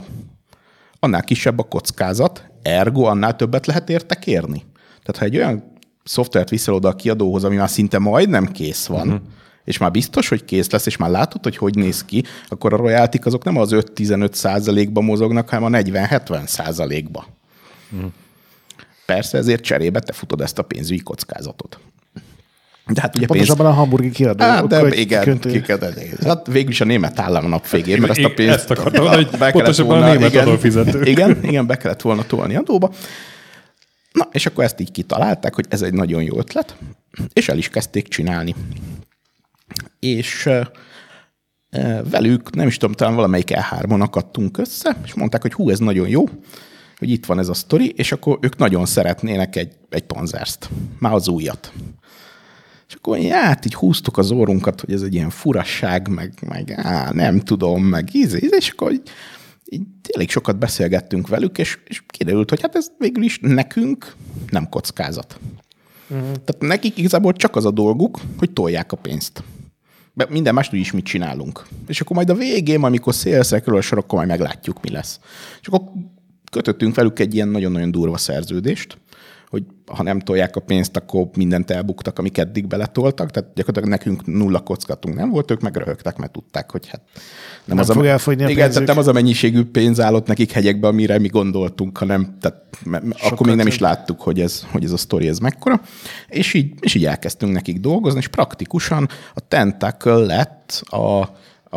annál 1.00 1.24
kisebb 1.24 1.60
a 1.60 1.64
kockázat, 1.64 2.46
ergo 2.62 3.04
annál 3.04 3.36
többet 3.36 3.66
lehet 3.66 3.90
érte 3.90 4.16
kérni. 4.16 4.64
Tehát 4.86 5.18
ha 5.18 5.26
egy 5.26 5.36
olyan 5.36 5.72
szoftvert 6.04 6.50
viszel 6.50 6.74
oda 6.74 6.88
a 6.88 6.96
kiadóhoz, 6.96 7.44
ami 7.44 7.56
már 7.56 7.70
szinte 7.70 8.00
majdnem 8.00 8.52
kész 8.52 8.86
van, 8.86 9.08
uh-huh. 9.08 9.22
és 9.64 9.78
már 9.78 9.92
biztos, 9.92 10.30
hogy 10.30 10.46
kész 10.46 10.70
lesz, 10.70 10.86
és 10.86 10.98
már 10.98 11.10
látod, 11.10 11.44
hogy 11.44 11.58
hogy 11.58 11.76
néz 11.76 12.06
ki, 12.06 12.24
akkor 12.48 12.74
a 12.74 12.78
royaltik 12.78 13.26
azok 13.26 13.44
nem 13.44 13.58
az 13.58 13.70
5-15 13.74 14.34
százalékba 14.34 15.02
mozognak, 15.02 15.50
hanem 15.50 15.74
a 15.74 15.78
40-70 15.78 16.46
százalékba. 16.46 17.26
Mm. 17.96 18.06
Persze 19.06 19.38
ezért 19.38 19.64
cserébe 19.64 20.00
te 20.00 20.14
futod 20.14 20.42
ezt 20.42 20.60
a 20.60 20.64
pénzügyi 20.64 21.02
kockázatot. 21.02 21.80
De 22.88 23.02
hát 23.02 23.16
ugye 23.18 23.26
Pontosabban 23.26 23.66
pénz... 23.66 23.78
a 23.78 23.80
hamburgi 23.80 24.10
kiadó. 24.10 24.44
Hát, 24.44 24.68
de 24.68 24.96
igen, 24.96 25.40
kiköntő... 25.40 25.64
hát 26.26 26.48
végül 26.48 26.70
is 26.70 26.82
a 26.82 26.86
német 26.86 27.20
állam 27.20 27.50
nap 27.50 27.70
végén, 27.70 28.00
mert 28.00 28.18
ezt 28.18 28.26
a 28.26 28.34
pénzt... 28.34 28.56
Ezt 28.56 28.72
akartam, 28.72 29.08
hogy 29.08 29.30
pontosabban 29.30 29.98
volna, 29.98 30.06
a 30.06 30.14
német 30.14 30.30
igen, 30.30 30.48
adófizető. 30.48 31.02
Igen, 31.04 31.44
igen, 31.44 31.68
be 31.68 31.78
kellett 31.78 32.02
volna 32.02 32.26
tolni 32.26 32.56
adóba. 32.56 32.92
Na, 34.12 34.28
és 34.32 34.46
akkor 34.46 34.64
ezt 34.64 34.80
így 34.80 34.92
kitalálták, 34.92 35.56
hogy 35.56 35.66
ez 35.70 35.82
egy 35.82 35.94
nagyon 35.94 36.24
jó 36.24 36.38
ötlet, 36.38 36.76
és 37.34 37.50
el 37.50 37.58
is 37.58 37.70
kezdték 37.70 38.08
csinálni. 38.08 38.56
És 40.00 40.50
velük, 42.10 42.56
nem 42.56 42.68
is 42.68 42.78
tudom, 42.78 42.96
talán 42.96 43.16
valamelyik 43.16 43.50
E3-on 43.54 44.02
akadtunk 44.02 44.58
össze, 44.58 44.96
és 45.06 45.14
mondták, 45.14 45.42
hogy 45.42 45.54
hú, 45.54 45.70
ez 45.70 45.80
nagyon 45.80 46.08
jó, 46.08 46.24
hogy 46.98 47.10
itt 47.10 47.26
van 47.26 47.40
ez 47.40 47.48
a 47.48 47.54
sztori, 47.54 47.94
és 47.96 48.12
akkor 48.12 48.38
ők 48.42 48.58
nagyon 48.58 48.86
szeretnének 48.86 49.56
egy, 49.56 49.72
egy 49.90 50.04
panzerst, 50.04 50.70
már 51.00 51.14
az 51.14 51.28
újat. 51.28 51.72
És 52.94 53.00
akkor 53.00 53.20
hát 53.20 53.66
így 53.66 53.74
húztuk 53.74 54.18
az 54.18 54.32
órunkat, 54.32 54.82
hogy 54.82 54.94
ez 54.94 55.02
egy 55.02 55.14
ilyen 55.14 55.30
furasság, 55.30 56.08
meg, 56.08 56.34
meg 56.48 56.72
á, 56.72 57.12
nem 57.12 57.40
tudom, 57.40 57.84
meg 57.84 58.16
íz, 58.16 58.44
íz 58.44 58.54
és 58.54 58.70
akkor 58.70 58.92
így, 58.92 59.10
így 59.66 59.82
elég 60.12 60.30
sokat 60.30 60.58
beszélgettünk 60.58 61.28
velük, 61.28 61.58
és, 61.58 61.80
és 61.88 62.04
kiderült, 62.08 62.50
hogy 62.50 62.62
hát 62.62 62.76
ez 62.76 62.88
végül 62.98 63.24
is 63.24 63.40
nekünk 63.42 64.16
nem 64.50 64.70
kockázat. 64.70 65.40
Uh-huh. 66.10 66.28
Tehát 66.28 66.58
nekik 66.60 66.98
igazából 66.98 67.34
csak 67.34 67.56
az 67.56 67.66
a 67.66 67.72
dolguk, 67.72 68.20
hogy 68.38 68.52
tolják 68.52 68.92
a 68.92 68.96
pénzt. 68.96 69.44
Be, 70.14 70.28
minden 70.30 70.54
más 70.54 70.72
is 70.72 70.92
mit 70.92 71.06
csinálunk. 71.06 71.68
És 71.88 72.02
akkor 72.02 72.16
majd 72.16 72.30
a 72.30 72.36
végén, 72.36 72.84
amikor 72.84 73.14
szélszekről 73.14 73.78
a 73.78 73.82
sor, 73.82 73.98
akkor 73.98 74.18
majd 74.18 74.30
meglátjuk, 74.30 74.82
mi 74.82 74.90
lesz. 74.90 75.20
És 75.62 75.68
akkor 75.68 75.82
kötöttünk 76.52 76.96
velük 76.96 77.20
egy 77.20 77.36
ilyen 77.36 77.48
nagyon-nagyon 77.48 77.92
durva 77.92 78.18
szerződést, 78.18 78.98
ha 79.86 80.04
nem 80.04 80.20
tolják 80.20 80.56
a 80.56 80.60
pénzt, 80.60 80.98
akkor 80.98 81.28
mindent 81.36 81.72
elbuktak, 81.72 82.20
amik 82.20 82.38
eddig 82.38 82.68
beletoltak. 82.68 83.32
Tehát 83.32 83.50
gyakorlatilag 83.54 83.98
nekünk 83.98 84.26
nulla 84.26 84.60
kockatunk 84.60 85.16
nem 85.16 85.30
volt, 85.30 85.52
ők 85.52 85.62
meg 85.62 85.76
röhögtek, 85.76 86.18
mert 86.18 86.32
tudták, 86.32 86.72
hogy 86.72 86.88
hát 86.88 87.02
nem, 87.14 87.22
nem 87.66 87.78
az 87.78 87.92
fog 87.92 88.04
a, 88.04 88.08
elfogyni 88.08 88.44
a 88.44 88.50
igen, 88.50 88.72
tehát 88.72 88.88
nem 88.88 88.98
az 88.98 89.08
a 89.08 89.12
mennyiségű 89.12 89.64
pénz 89.64 90.00
állott 90.00 90.28
nekik 90.28 90.52
hegyekbe, 90.52 90.88
amire 90.88 91.20
mi 91.20 91.28
gondoltunk, 91.28 91.98
hanem 91.98 92.38
tehát, 92.42 92.62
akkor 93.24 93.48
még 93.48 93.56
nem 93.56 93.68
is 93.68 93.80
láttuk, 93.80 94.22
hogy 94.22 94.40
ez, 94.42 94.66
hogy 94.72 94.84
ez 94.84 94.92
a 94.92 94.98
sztori 94.98 95.28
ez 95.28 95.40
mekkora. 95.40 95.82
És 96.28 96.54
így, 96.54 96.74
és 96.80 96.96
így 96.96 97.06
elkezdtünk 97.06 97.54
nekik 97.54 97.80
dolgozni, 97.80 98.20
és 98.20 98.28
praktikusan 98.28 99.10
a 99.34 99.40
Tentacle 99.48 100.16
lett 100.16 100.84
a, 100.86 101.20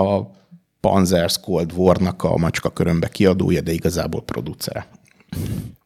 a 0.00 0.30
Panzers 0.80 1.40
Cold 1.40 1.72
War-nak 1.72 2.22
a 2.22 2.36
macska 2.36 2.70
körömbe 2.70 3.08
kiadója, 3.08 3.60
de 3.60 3.72
igazából 3.72 4.22
producere. 4.22 4.86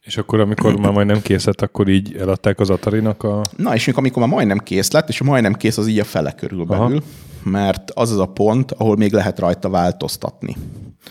És 0.01 0.17
akkor, 0.17 0.39
amikor 0.39 0.79
már 0.79 0.91
majdnem 0.91 1.21
kész 1.21 1.45
lett, 1.45 1.61
akkor 1.61 1.87
így 1.87 2.15
eladták 2.15 2.59
az 2.59 2.69
atari 2.69 3.05
a... 3.05 3.41
Na, 3.57 3.75
és 3.75 3.87
amikor 3.87 4.21
már 4.21 4.31
majdnem 4.31 4.57
kész 4.57 4.91
lett, 4.91 5.09
és 5.09 5.21
majdnem 5.21 5.53
kész 5.53 5.77
az 5.77 5.87
így 5.87 5.99
a 5.99 6.03
fele 6.03 6.31
körülbelül, 6.31 6.85
Aha. 6.85 7.01
mert 7.43 7.91
az 7.91 8.11
az 8.11 8.17
a 8.17 8.25
pont, 8.25 8.71
ahol 8.71 8.95
még 8.95 9.13
lehet 9.13 9.39
rajta 9.39 9.69
változtatni. 9.69 10.55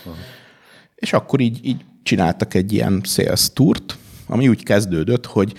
Aha. 0.05 0.15
És 0.95 1.13
akkor 1.13 1.39
így, 1.39 1.59
így 1.65 1.85
csináltak 2.03 2.53
egy 2.53 2.73
ilyen 2.73 3.01
sales 3.03 3.53
tourt, 3.53 3.97
ami 4.27 4.47
úgy 4.47 4.63
kezdődött, 4.63 5.25
hogy 5.25 5.53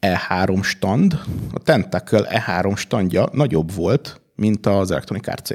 E3 0.00 0.62
stand, 0.62 1.20
a 1.52 1.58
Tentacle 1.58 2.42
E3 2.46 2.76
standja 2.76 3.28
nagyobb 3.32 3.74
volt, 3.74 4.20
mint 4.34 4.66
az 4.66 4.90
Electronic 4.90 5.28
Arts. 5.28 5.50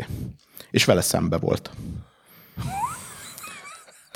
És 0.71 0.85
vele 0.85 1.01
szembe 1.01 1.37
volt. 1.37 1.71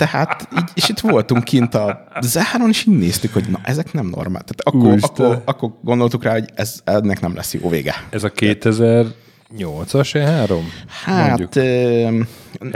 Tehát 0.06 0.48
így, 0.58 0.68
és 0.74 0.88
itt 0.88 0.98
voltunk 0.98 1.44
kint 1.44 1.74
a 1.74 2.08
záron, 2.20 2.68
és 2.68 2.86
így 2.86 2.98
néztük, 2.98 3.32
hogy 3.32 3.48
na, 3.48 3.60
ezek 3.62 3.92
nem 3.92 4.06
normál. 4.06 4.42
Tehát 4.42 4.60
akkor, 4.60 4.98
akkor, 5.00 5.42
akkor 5.44 5.78
gondoltuk 5.82 6.22
rá, 6.22 6.32
hogy 6.32 6.50
ez, 6.54 6.80
ennek 6.84 7.20
nem 7.20 7.34
lesz 7.34 7.54
jó 7.54 7.68
vége. 7.68 7.94
Ez 8.10 8.24
a 8.24 8.30
2000 8.30 9.06
8-as 9.58 10.10
E3? 10.12 10.60
Hát 10.88 11.56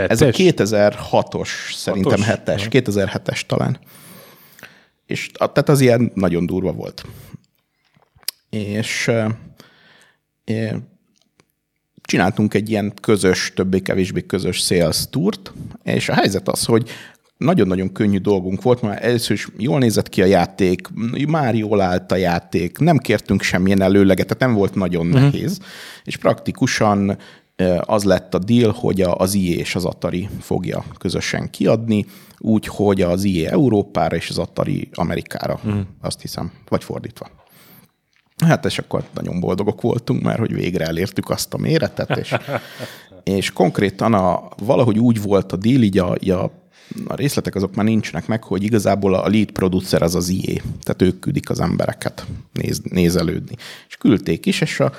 ez 0.09 0.21
a 0.21 0.25
2006-os, 0.25 1.49
szerintem 1.75 2.19
7-es, 2.21 2.67
2007-es 2.69 3.41
talán. 3.41 3.79
És 5.05 5.31
tehát 5.37 5.69
az 5.69 5.81
ilyen 5.81 6.11
nagyon 6.13 6.45
durva 6.45 6.71
volt. 6.71 7.05
És 8.49 9.11
csináltunk 12.01 12.53
egy 12.53 12.69
ilyen 12.69 12.93
közös, 13.01 13.51
többé-kevésbé 13.55 14.25
közös 14.25 14.57
sales 14.57 15.09
tourt, 15.09 15.53
és 15.83 16.09
a 16.09 16.13
helyzet 16.13 16.47
az, 16.47 16.65
hogy 16.65 16.89
nagyon-nagyon 17.37 17.91
könnyű 17.91 18.17
dolgunk 18.17 18.61
volt, 18.61 18.81
mert 18.81 19.03
először 19.03 19.35
is 19.35 19.47
jól 19.57 19.79
nézett 19.79 20.09
ki 20.09 20.21
a 20.21 20.25
játék, 20.25 20.87
már 21.27 21.55
jól 21.55 21.81
állt 21.81 22.11
a 22.11 22.15
játék, 22.15 22.77
nem 22.77 22.97
kértünk 22.97 23.41
semmilyen 23.41 23.81
előleget, 23.81 24.27
tehát 24.27 24.43
nem 24.43 24.53
volt 24.53 24.75
nagyon 24.75 25.07
uh-huh. 25.07 25.21
nehéz, 25.21 25.59
és 26.03 26.17
praktikusan 26.17 27.17
az 27.81 28.03
lett 28.03 28.33
a 28.33 28.39
deal, 28.39 28.71
hogy 28.71 29.01
az 29.01 29.33
IE 29.33 29.55
és 29.55 29.75
az 29.75 29.85
Atari 29.85 30.29
fogja 30.39 30.83
közösen 30.97 31.49
kiadni, 31.49 32.05
úgy, 32.39 32.65
hogy 32.65 33.01
az 33.01 33.23
IE 33.23 33.49
Európára 33.49 34.15
és 34.15 34.29
az 34.29 34.37
Atari 34.37 34.89
Amerikára, 34.93 35.59
uh-huh. 35.65 35.81
azt 36.01 36.21
hiszem, 36.21 36.51
vagy 36.67 36.83
fordítva. 36.83 37.29
Hát 38.45 38.65
és 38.65 38.79
akkor 38.79 39.03
nagyon 39.13 39.39
boldogok 39.39 39.81
voltunk, 39.81 40.21
mert 40.21 40.39
hogy 40.39 40.53
végre 40.53 40.85
elértük 40.85 41.29
azt 41.29 41.53
a 41.53 41.57
méretet, 41.57 42.17
és, 42.17 42.35
és 43.23 43.51
konkrétan 43.51 44.13
a, 44.13 44.49
valahogy 44.57 44.99
úgy 44.99 45.21
volt 45.21 45.51
a 45.51 45.55
deal, 45.55 45.81
így 45.81 45.97
a, 45.97 46.11
a 46.11 46.51
a 47.07 47.15
részletek 47.15 47.55
azok 47.55 47.75
már 47.75 47.85
nincsenek 47.85 48.27
meg, 48.27 48.43
hogy 48.43 48.63
igazából 48.63 49.13
a 49.13 49.27
lead 49.29 49.51
producer 49.51 50.01
az 50.01 50.15
az 50.15 50.29
IE, 50.29 50.61
tehát 50.83 51.01
ők 51.01 51.19
küldik 51.19 51.49
az 51.49 51.59
embereket 51.59 52.25
néz, 52.53 52.81
nézelődni. 52.83 53.55
És 53.87 53.95
küldték 53.95 54.45
is, 54.45 54.61
és 54.61 54.79
a, 54.79 54.91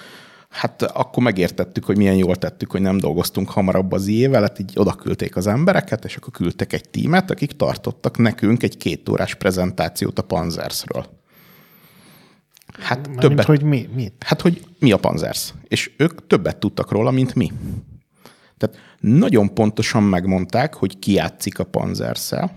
hát 0.49 0.83
akkor 0.83 1.23
megértettük, 1.23 1.85
hogy 1.85 1.97
milyen 1.97 2.17
jól 2.17 2.37
tettük, 2.37 2.71
hogy 2.71 2.81
nem 2.81 2.99
dolgoztunk 2.99 3.51
hamarabb 3.51 3.93
az 3.93 4.07
IE-vel, 4.07 4.43
hát 4.43 4.59
így 4.59 4.73
oda 4.75 4.93
küldték 4.93 5.37
az 5.37 5.47
embereket, 5.47 6.05
és 6.05 6.17
akkor 6.17 6.33
küldtek 6.33 6.73
egy 6.73 6.89
tímet, 6.89 7.31
akik 7.31 7.53
tartottak 7.53 8.19
nekünk 8.19 8.63
egy 8.63 8.77
két 8.77 9.09
órás 9.09 9.35
prezentációt 9.35 10.19
a 10.19 10.23
Panzersről. 10.23 11.07
Hát 12.79 13.09
Már 13.09 13.17
többet. 13.17 13.47
hogy 13.47 13.63
mi? 13.63 13.89
Mit? 13.95 14.13
Hát, 14.25 14.41
hogy 14.41 14.65
mi 14.79 14.93
a 14.93 14.97
Panzers. 14.97 15.55
És 15.69 15.91
ők 15.97 16.27
többet 16.27 16.57
tudtak 16.57 16.91
róla, 16.91 17.11
mint 17.11 17.35
mi. 17.35 17.53
Tehát 18.59 18.77
nagyon 19.01 19.55
pontosan 19.55 20.03
megmondták, 20.03 20.75
hogy 20.75 20.99
ki 20.99 21.13
játszik 21.13 21.59
a 21.59 21.65
panzerszel, 21.65 22.51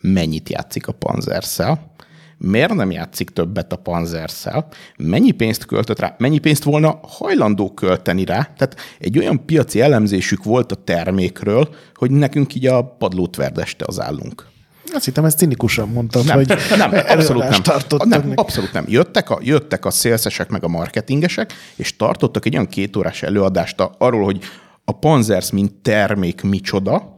mennyit 0.00 0.48
játszik 0.48 0.86
a 0.86 0.92
panzerszel, 0.92 1.90
miért 2.38 2.74
nem 2.74 2.90
játszik 2.90 3.30
többet 3.30 3.72
a 3.72 3.76
panzerszel, 3.76 4.68
mennyi 4.96 5.30
pénzt 5.30 5.64
költött 5.64 5.98
rá, 5.98 6.14
mennyi 6.18 6.38
pénzt 6.38 6.62
volna 6.62 7.00
hajlandó 7.02 7.74
költeni 7.74 8.24
rá. 8.24 8.52
Tehát 8.56 8.76
egy 8.98 9.18
olyan 9.18 9.44
piaci 9.46 9.80
elemzésük 9.80 10.44
volt 10.44 10.72
a 10.72 10.74
termékről, 10.74 11.74
hogy 11.94 12.10
nekünk 12.10 12.54
így 12.54 12.66
a 12.66 12.84
padlót 12.84 13.36
verdeste 13.36 13.84
az 13.88 14.00
állunk. 14.00 14.46
Azt 14.92 15.04
hittem, 15.04 15.24
ezt 15.24 15.38
cinikusan 15.38 15.88
mondtam, 15.88 16.24
nem, 16.24 16.36
hogy 16.36 16.48
nem, 16.76 16.92
abszolút 17.06 17.64
nem. 18.04 18.08
nem 18.08 18.32
abszolút 18.34 18.72
nem. 18.72 18.84
Jöttek 18.88 19.30
a, 19.30 19.38
jöttek 19.42 19.84
a 19.84 19.90
szélszesek 19.90 20.48
meg 20.48 20.64
a 20.64 20.68
marketingesek, 20.68 21.52
és 21.76 21.96
tartottak 21.96 22.46
egy 22.46 22.54
olyan 22.54 22.66
kétórás 22.66 23.22
előadást 23.22 23.82
arról, 23.98 24.24
hogy 24.24 24.44
a 24.90 24.92
Panzers, 24.92 25.50
mint 25.50 25.72
termék 25.72 26.42
micsoda, 26.42 27.14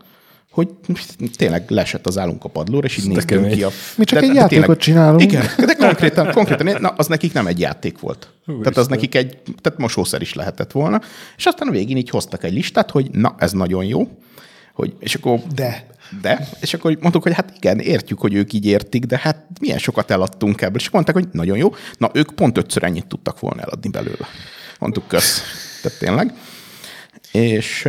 hogy 0.51 0.68
tényleg 1.37 1.70
lesett 1.70 2.07
az 2.07 2.18
állunk 2.18 2.45
a 2.45 2.49
padlóra, 2.49 2.87
és 2.87 2.97
így 2.97 3.09
néztünk 3.09 3.49
ki 3.49 3.62
a... 3.62 3.68
Mi 3.97 4.05
csak 4.05 4.18
de, 4.18 4.25
egy 4.25 4.33
de, 4.33 4.39
játékot 4.41 4.64
tényleg, 4.64 4.79
csinálunk. 4.79 5.23
Igen, 5.23 5.47
de 5.57 5.75
konkrétan, 5.75 6.33
konkrétan 6.39 6.81
na, 6.81 6.89
az 6.89 7.07
nekik 7.07 7.33
nem 7.33 7.47
egy 7.47 7.61
játék 7.61 7.99
volt. 7.99 8.31
Hú, 8.45 8.59
tehát 8.59 8.77
az 8.77 8.87
nekik 8.87 9.14
egy, 9.14 9.39
tehát 9.61 9.79
mosószer 9.79 10.20
is 10.20 10.35
lehetett 10.35 10.73
volna. 10.73 11.01
És 11.37 11.47
aztán 11.47 11.68
a 11.68 11.70
végén 11.70 11.97
így 11.97 12.11
hoztak 12.11 12.45
egy 12.45 12.53
listát, 12.53 12.91
hogy 12.91 13.11
na, 13.11 13.35
ez 13.39 13.53
nagyon 13.53 13.85
jó. 13.85 14.09
Hogy, 14.75 14.95
és 14.99 15.14
akkor, 15.14 15.41
de. 15.55 15.87
De, 16.20 16.49
és 16.61 16.75
akkor 16.75 16.97
mondtuk, 17.01 17.23
hogy 17.23 17.35
hát 17.35 17.53
igen, 17.57 17.79
értjük, 17.79 18.20
hogy 18.20 18.35
ők 18.35 18.53
így 18.53 18.66
értik, 18.66 19.05
de 19.05 19.18
hát 19.23 19.47
milyen 19.61 19.79
sokat 19.79 20.11
eladtunk 20.11 20.61
ebből. 20.61 20.81
És 20.81 20.91
mondták, 20.91 21.14
hogy 21.14 21.29
nagyon 21.33 21.57
jó. 21.57 21.75
Na, 21.99 22.11
ők 22.12 22.35
pont 22.35 22.59
ötször 22.59 22.83
ennyit 22.83 23.07
tudtak 23.07 23.41
volna 23.41 23.61
eladni 23.61 23.89
belőle. 23.89 24.27
Mondtuk, 24.79 25.09
kösz. 25.09 25.43
Tehát 25.83 25.99
tényleg. 25.99 26.35
És 27.33 27.89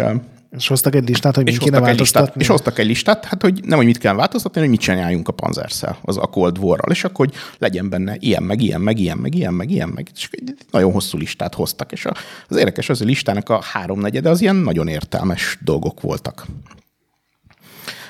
és 0.58 0.68
hoztak 0.68 0.96
egy 0.96 1.10
listát, 1.10 1.36
hogy 1.36 1.44
mit 1.44 1.58
kéne 1.58 1.80
változtatni? 1.80 2.22
Listát, 2.22 2.42
és 2.42 2.48
hoztak 2.48 2.80
egy 2.80 2.86
listát, 2.86 3.26
hát 3.26 3.42
hogy 3.42 3.64
nem, 3.64 3.78
hogy 3.78 3.86
mit 3.86 3.98
kell 3.98 4.14
változtatni, 4.14 4.60
hogy 4.60 4.70
mit 4.70 4.80
csináljunk 4.80 5.28
a 5.28 5.32
panzerszel, 5.32 5.98
az 6.02 6.18
a 6.18 6.26
Cold 6.26 6.58
War-ral, 6.58 6.92
és 6.92 7.04
akkor, 7.04 7.26
hogy 7.26 7.36
legyen 7.58 7.90
benne 7.90 8.16
ilyen, 8.20 8.44
meg 8.44 8.62
ilyen, 8.62 8.82
meg 8.82 9.00
ilyen, 9.00 9.18
meg 9.18 9.36
ilyen, 9.36 9.54
meg 9.54 9.72
ilyen, 9.72 9.90
meg 9.90 10.10
és 10.16 10.30
egy 10.32 10.56
nagyon 10.72 10.92
hosszú 10.92 11.18
listát 11.18 11.54
hoztak, 11.54 11.92
és 11.92 12.08
az 12.48 12.58
érdekes 12.58 12.90
az, 12.90 13.02
a 13.02 13.06
listának 13.06 13.50
a 13.50 13.62
háromnegyede 13.62 14.30
az 14.30 14.42
ilyen 14.42 14.56
nagyon 14.56 14.88
értelmes 14.88 15.58
dolgok 15.62 16.02
voltak. 16.02 16.46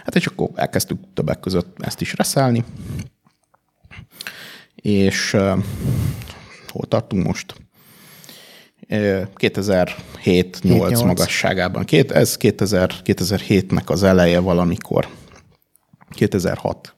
Hát 0.03 0.15
és 0.15 0.25
akkor 0.25 0.49
elkezdtük 0.55 0.99
többek 1.13 1.39
között 1.39 1.77
ezt 1.79 2.01
is 2.01 2.13
reszelni, 2.13 2.63
és 4.75 5.33
uh, 5.33 5.57
hol 6.67 6.85
tartunk 6.87 7.25
most? 7.25 7.62
2007-8 8.93 11.05
magasságában. 11.05 11.83
Két, 11.83 12.11
ez 12.11 12.37
2000, 12.37 12.91
2007-nek 13.03 13.85
az 13.85 14.03
eleje 14.03 14.39
valamikor. 14.39 15.07
2006. 16.09 16.95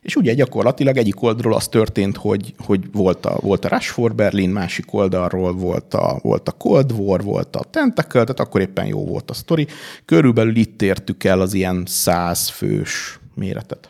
És 0.00 0.16
ugye 0.16 0.34
gyakorlatilag 0.34 0.96
egyik 0.96 1.22
oldalról 1.22 1.54
az 1.54 1.68
történt, 1.68 2.16
hogy, 2.16 2.54
hogy 2.58 2.92
volt, 2.92 3.26
a, 3.26 3.38
volt 3.40 3.64
a 3.64 3.68
Rush 3.68 3.90
for 3.90 4.14
Berlin, 4.14 4.50
másik 4.50 4.92
oldalról 4.92 5.52
volt 5.52 5.94
a, 5.94 6.18
volt 6.22 6.48
a 6.48 6.52
Cold 6.52 6.92
War, 6.92 7.22
volt 7.22 7.56
a 7.56 7.64
Tentacle, 7.64 8.20
tehát 8.20 8.40
akkor 8.40 8.60
éppen 8.60 8.86
jó 8.86 9.04
volt 9.04 9.30
a 9.30 9.34
sztori. 9.34 9.66
Körülbelül 10.04 10.56
itt 10.56 10.82
értük 10.82 11.24
el 11.24 11.40
az 11.40 11.54
ilyen 11.54 11.82
száz 11.86 12.48
fős 12.48 13.18
méretet. 13.34 13.88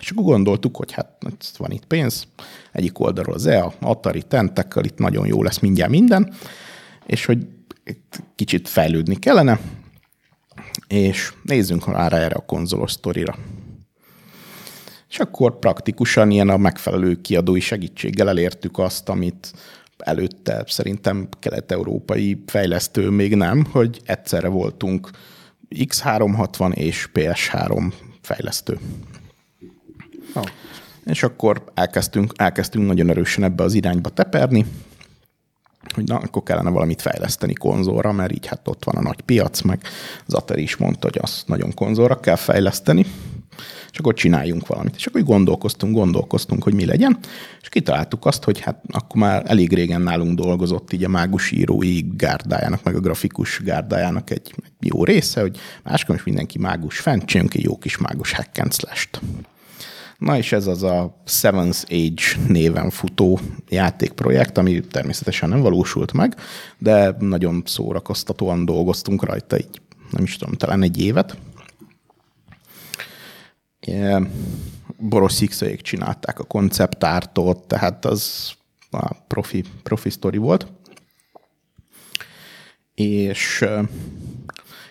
És 0.00 0.10
akkor 0.10 0.24
gondoltuk, 0.24 0.76
hogy 0.76 0.92
hát 0.92 1.18
van 1.56 1.70
itt 1.70 1.84
pénz, 1.84 2.26
egyik 2.78 2.98
oldalról 2.98 3.34
az 3.34 3.46
EA, 3.46 3.72
Atari, 3.80 4.22
Tentacle, 4.22 4.82
itt 4.84 4.98
nagyon 4.98 5.26
jó 5.26 5.42
lesz 5.42 5.58
mindjárt 5.58 5.90
minden, 5.90 6.34
és 7.06 7.24
hogy 7.24 7.46
itt 7.84 8.22
kicsit 8.34 8.68
fejlődni 8.68 9.16
kellene, 9.16 9.60
és 10.88 11.32
nézzünk 11.42 11.86
rá 11.86 12.08
erre 12.08 12.34
a 12.34 12.44
konzolos 12.46 12.92
sztorira. 12.92 13.36
És 15.08 15.18
akkor 15.18 15.58
praktikusan 15.58 16.30
ilyen 16.30 16.48
a 16.48 16.56
megfelelő 16.56 17.20
kiadói 17.20 17.60
segítséggel 17.60 18.28
elértük 18.28 18.78
azt, 18.78 19.08
amit 19.08 19.52
előtte 19.96 20.64
szerintem 20.66 21.28
kelet-európai 21.38 22.42
fejlesztő 22.46 23.08
még 23.08 23.34
nem, 23.34 23.64
hogy 23.70 24.00
egyszerre 24.04 24.48
voltunk 24.48 25.10
X360 25.74 26.74
és 26.74 27.08
PS3 27.14 27.92
fejlesztő. 28.20 28.78
Oh. 30.34 30.44
És 31.08 31.22
akkor 31.22 31.64
elkezdtünk, 31.74 32.32
elkezdtünk 32.36 32.86
nagyon 32.86 33.10
erősen 33.10 33.44
ebbe 33.44 33.62
az 33.62 33.74
irányba 33.74 34.08
teperni, 34.08 34.66
hogy 35.94 36.04
na, 36.04 36.16
akkor 36.16 36.42
kellene 36.42 36.70
valamit 36.70 37.02
fejleszteni 37.02 37.52
konzolra, 37.52 38.12
mert 38.12 38.32
így 38.32 38.46
hát 38.46 38.68
ott 38.68 38.84
van 38.84 38.96
a 38.96 39.02
nagy 39.02 39.20
piac, 39.20 39.60
meg 39.60 39.82
az 40.26 40.42
is 40.56 40.76
mondta, 40.76 41.06
hogy 41.06 41.18
azt 41.22 41.48
nagyon 41.48 41.74
konzolra 41.74 42.20
kell 42.20 42.36
fejleszteni 42.36 43.06
és 43.92 43.98
akkor 43.98 44.14
csináljunk 44.14 44.66
valamit. 44.66 44.94
És 44.96 45.06
akkor 45.06 45.22
gondolkoztunk, 45.22 45.94
gondolkoztunk, 45.94 46.62
hogy 46.62 46.74
mi 46.74 46.84
legyen, 46.84 47.18
és 47.60 47.68
kitaláltuk 47.68 48.26
azt, 48.26 48.44
hogy 48.44 48.60
hát 48.60 48.82
akkor 48.90 49.20
már 49.20 49.42
elég 49.46 49.72
régen 49.72 50.00
nálunk 50.00 50.38
dolgozott 50.38 50.92
így 50.92 51.04
a 51.04 51.08
mágus 51.08 51.50
írói 51.50 52.00
gárdájának, 52.16 52.82
meg 52.82 52.94
a 52.94 53.00
grafikus 53.00 53.60
gárdájának 53.64 54.30
egy, 54.30 54.54
egy 54.64 54.88
jó 54.88 55.04
része, 55.04 55.40
hogy 55.40 55.58
máskor 55.82 56.14
is 56.14 56.22
mindenki 56.22 56.58
mágus 56.58 56.98
fent, 56.98 57.24
csináljunk 57.24 57.54
egy 57.54 57.64
jó 57.64 57.78
kis 57.78 57.98
mágus 57.98 58.32
hack 58.32 58.58
and 58.58 58.72
slash-t. 58.72 59.20
Na 60.18 60.36
és 60.36 60.52
ez 60.52 60.66
az 60.66 60.82
a 60.82 61.22
Seventh 61.24 61.84
Age 61.90 62.46
néven 62.48 62.90
futó 62.90 63.40
játékprojekt, 63.68 64.58
ami 64.58 64.80
természetesen 64.80 65.48
nem 65.48 65.60
valósult 65.60 66.12
meg, 66.12 66.36
de 66.78 67.16
nagyon 67.18 67.62
szórakoztatóan 67.66 68.64
dolgoztunk 68.64 69.24
rajta 69.24 69.58
így, 69.58 69.80
nem 70.10 70.22
is 70.22 70.36
tudom, 70.36 70.54
talán 70.54 70.82
egy 70.82 71.00
évet. 71.00 71.36
Boros 74.96 75.34
Sixék 75.34 75.80
csinálták 75.80 76.38
a 76.38 76.44
konceptártot, 76.44 77.66
tehát 77.66 78.04
az 78.04 78.52
a 78.90 79.14
profi, 79.26 79.64
profi 79.82 80.10
sztori 80.10 80.38
volt. 80.38 80.66
És 82.94 83.64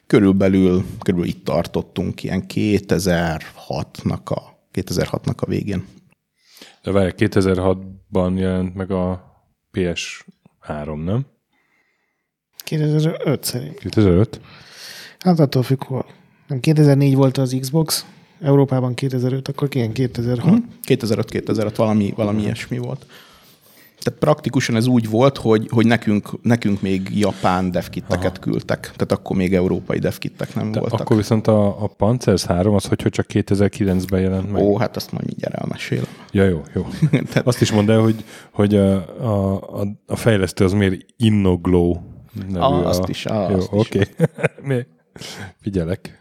körülbelül, 0.05 0.85
körülbelül 0.99 1.35
itt 1.35 1.43
tartottunk 1.43 2.23
ilyen 2.23 2.45
2006-nak 2.53 4.23
a, 4.23 4.56
2006-nak 4.81 5.37
a 5.37 5.45
végén. 5.45 5.85
De 6.81 6.91
várj, 6.91 7.11
2006-ban 7.17 8.37
jelent 8.37 8.75
meg 8.75 8.91
a 8.91 9.33
PS3, 9.73 11.03
nem? 11.03 11.25
2005 12.63 13.43
szerint. 13.43 13.77
2005? 13.77 14.41
Hát 15.19 15.39
attól 15.39 15.63
függ, 15.63 15.83
hol. 15.83 16.05
Nem, 16.47 16.59
2004 16.59 17.15
volt 17.15 17.37
az 17.37 17.57
Xbox, 17.59 18.05
Európában 18.41 18.93
2005, 18.93 19.47
akkor 19.47 19.67
ilyen 19.71 19.91
2006. 19.91 20.47
Hmm. 20.47 20.69
2005-2006 20.87 21.73
valami, 21.75 22.13
valami 22.15 22.41
ilyesmi 22.41 22.77
volt. 22.77 23.05
Tehát 24.07 24.21
praktikusan 24.21 24.75
ez 24.75 24.87
úgy 24.87 25.09
volt, 25.09 25.37
hogy, 25.37 25.67
hogy 25.69 25.85
nekünk, 25.85 26.29
nekünk 26.41 26.81
még 26.81 27.09
japán 27.13 27.71
devkitteket 27.71 28.31
Aha. 28.31 28.39
küldtek. 28.39 28.79
Tehát 28.81 29.11
akkor 29.11 29.35
még 29.35 29.53
európai 29.53 29.99
devkittek 29.99 30.55
nem 30.55 30.71
De 30.71 30.79
voltak. 30.79 30.99
Akkor 30.99 31.17
viszont 31.17 31.47
a, 31.47 31.83
a 31.83 31.87
Panzers 31.87 32.45
3 32.45 32.73
az 32.73 32.85
hogy, 32.85 33.01
hogy 33.01 33.11
csak 33.11 33.25
2009-ben 33.29 34.19
jelent 34.19 34.51
meg? 34.51 34.61
Ó, 34.61 34.77
hát 34.77 34.95
azt 34.95 35.11
majd 35.11 35.25
mindjárt 35.25 35.55
elmesélem. 35.55 36.07
Ja, 36.31 36.43
jó, 36.43 36.61
jó. 36.73 36.87
Tehát... 37.09 37.47
Azt 37.47 37.61
is 37.61 37.71
mondd 37.71 37.91
el, 37.91 37.99
hogy, 37.99 38.23
hogy 38.51 38.75
a, 38.75 38.95
a, 39.19 39.53
a, 39.81 39.87
a 40.05 40.15
fejlesztő 40.15 40.63
az 40.63 40.73
miért 40.73 41.05
Innoglow 41.17 41.95
nevű. 42.47 42.59
Ah, 42.59 42.87
azt 42.87 43.03
a... 43.03 43.05
is. 43.09 43.25
Ah, 43.25 43.51
jó, 43.51 43.57
oké. 43.69 44.01
Okay. 44.63 44.85
Figyelek. 45.61 46.17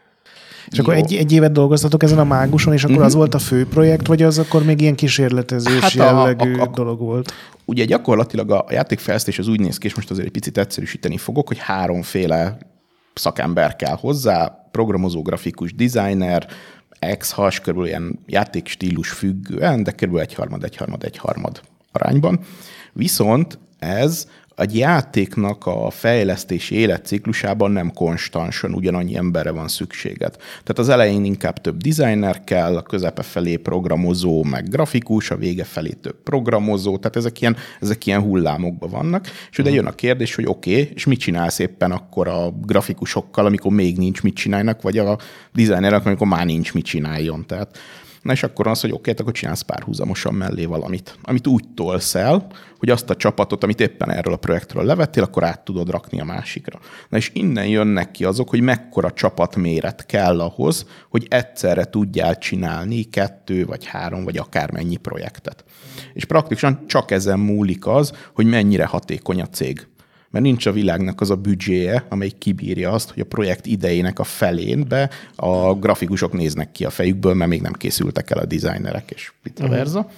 És 0.70 0.78
Jó. 0.78 0.84
akkor 0.84 0.94
egy, 0.94 1.14
egy 1.14 1.32
évet 1.32 1.52
dolgoztatok 1.52 2.02
ezen 2.02 2.18
a 2.18 2.24
máguson, 2.24 2.72
és 2.72 2.84
akkor 2.84 3.02
az 3.02 3.14
volt 3.14 3.34
a 3.34 3.38
fő 3.38 3.66
projekt, 3.66 4.06
vagy 4.06 4.22
az 4.22 4.38
akkor 4.38 4.64
még 4.64 4.80
ilyen 4.80 4.94
kísérletezős 4.94 5.80
hát 5.80 5.92
jellegű 5.92 6.54
a, 6.54 6.60
a, 6.60 6.62
a, 6.62 6.70
dolog 6.74 7.00
volt? 7.00 7.32
Ugye 7.68 7.84
gyakorlatilag 7.84 8.50
a 8.50 8.64
játékfejlesztés 8.70 9.38
az 9.38 9.48
úgy 9.48 9.60
néz 9.60 9.78
ki, 9.78 9.86
és 9.86 9.94
most 9.94 10.10
azért 10.10 10.26
egy 10.26 10.32
picit 10.32 10.58
egyszerűsíteni 10.58 11.16
fogok, 11.16 11.48
hogy 11.48 11.58
háromféle 11.58 12.58
szakember 13.14 13.76
kell 13.76 13.96
hozzá, 13.96 14.68
programozó, 14.70 15.22
grafikus, 15.22 15.74
designer, 15.74 16.46
ex-has, 16.98 17.60
körül 17.60 17.86
ilyen 17.86 18.18
játékstílus 18.26 19.10
függően, 19.10 19.82
de 19.82 19.92
körül 19.92 20.20
egyharmad, 20.20 20.64
egyharmad, 20.64 21.04
egyharmad 21.04 21.60
arányban. 21.92 22.40
Viszont 22.92 23.58
ez 23.78 24.28
egy 24.56 24.76
játéknak 24.76 25.66
a 25.66 25.90
fejlesztési 25.90 26.74
életciklusában 26.74 27.70
nem 27.70 27.92
konstansan 27.92 28.74
ugyanannyi 28.74 29.16
emberre 29.16 29.50
van 29.50 29.68
szükséged. 29.68 30.36
Tehát 30.36 30.78
az 30.78 30.88
elején 30.88 31.24
inkább 31.24 31.60
több 31.60 31.76
designer 31.76 32.44
kell, 32.44 32.76
a 32.76 32.82
közepe 32.82 33.22
felé 33.22 33.56
programozó, 33.56 34.44
meg 34.44 34.68
grafikus, 34.68 35.30
a 35.30 35.36
vége 35.36 35.64
felé 35.64 35.90
több 35.90 36.22
programozó, 36.22 36.98
tehát 36.98 37.16
ezek 37.16 37.40
ilyen, 37.40 37.56
ezek 37.80 38.06
ilyen 38.06 38.20
hullámokban 38.20 38.90
vannak. 38.90 39.26
És 39.50 39.58
ugye 39.58 39.70
jön 39.70 39.86
a 39.86 39.94
kérdés, 39.94 40.34
hogy 40.34 40.46
oké, 40.46 40.80
okay, 40.80 40.92
és 40.94 41.06
mit 41.06 41.20
csinálsz 41.20 41.58
éppen 41.58 41.90
akkor 41.92 42.28
a 42.28 42.50
grafikusokkal, 42.50 43.46
amikor 43.46 43.72
még 43.72 43.96
nincs 43.96 44.22
mit 44.22 44.34
csinálnak, 44.34 44.82
vagy 44.82 44.98
a 44.98 45.18
designerek, 45.54 46.06
amikor 46.06 46.26
már 46.26 46.46
nincs 46.46 46.74
mit 46.74 46.84
csináljon. 46.84 47.46
Tehát 47.46 47.78
Na 48.26 48.32
és 48.32 48.42
akkor 48.42 48.66
az, 48.66 48.80
hogy 48.80 48.90
oké, 48.90 49.10
okay, 49.10 49.22
akkor 49.22 49.32
csinálsz 49.32 49.60
párhuzamosan 49.60 50.34
mellé 50.34 50.64
valamit, 50.64 51.18
amit 51.22 51.46
úgy 51.46 51.64
tolsz 51.74 52.14
el, 52.14 52.46
hogy 52.78 52.90
azt 52.90 53.10
a 53.10 53.16
csapatot, 53.16 53.62
amit 53.64 53.80
éppen 53.80 54.10
erről 54.10 54.32
a 54.32 54.36
projektről 54.36 54.84
levettél, 54.84 55.22
akkor 55.22 55.44
át 55.44 55.64
tudod 55.64 55.90
rakni 55.90 56.20
a 56.20 56.24
másikra. 56.24 56.78
Na 57.08 57.16
és 57.16 57.30
innen 57.34 57.66
jönnek 57.66 58.10
ki 58.10 58.24
azok, 58.24 58.48
hogy 58.48 58.60
mekkora 58.60 59.12
csapatméret 59.12 60.06
kell 60.06 60.40
ahhoz, 60.40 60.86
hogy 61.08 61.26
egyszerre 61.30 61.84
tudjál 61.84 62.38
csinálni 62.38 63.02
kettő, 63.02 63.64
vagy 63.64 63.84
három, 63.84 64.24
vagy 64.24 64.36
akármennyi 64.36 64.96
projektet. 64.96 65.64
És 66.12 66.24
praktikusan 66.24 66.86
csak 66.86 67.10
ezen 67.10 67.38
múlik 67.38 67.86
az, 67.86 68.12
hogy 68.34 68.46
mennyire 68.46 68.84
hatékony 68.84 69.40
a 69.40 69.46
cég 69.46 69.86
mert 70.30 70.44
nincs 70.44 70.66
a 70.66 70.72
világnak 70.72 71.20
az 71.20 71.30
a 71.30 71.36
büdzséje, 71.36 72.06
amely 72.08 72.32
kibírja 72.38 72.90
azt, 72.90 73.10
hogy 73.10 73.20
a 73.20 73.26
projekt 73.26 73.66
idejének 73.66 74.18
a 74.18 74.24
felén 74.24 74.88
be 74.88 75.10
a 75.36 75.74
grafikusok 75.74 76.32
néznek 76.32 76.72
ki 76.72 76.84
a 76.84 76.90
fejükből, 76.90 77.34
mert 77.34 77.50
még 77.50 77.60
nem 77.60 77.72
készültek 77.72 78.30
el 78.30 78.38
a 78.38 78.44
designerek, 78.44 79.10
és 79.10 79.32
vice 79.42 79.68
versa. 79.68 79.98
Uh-huh. 79.98 80.12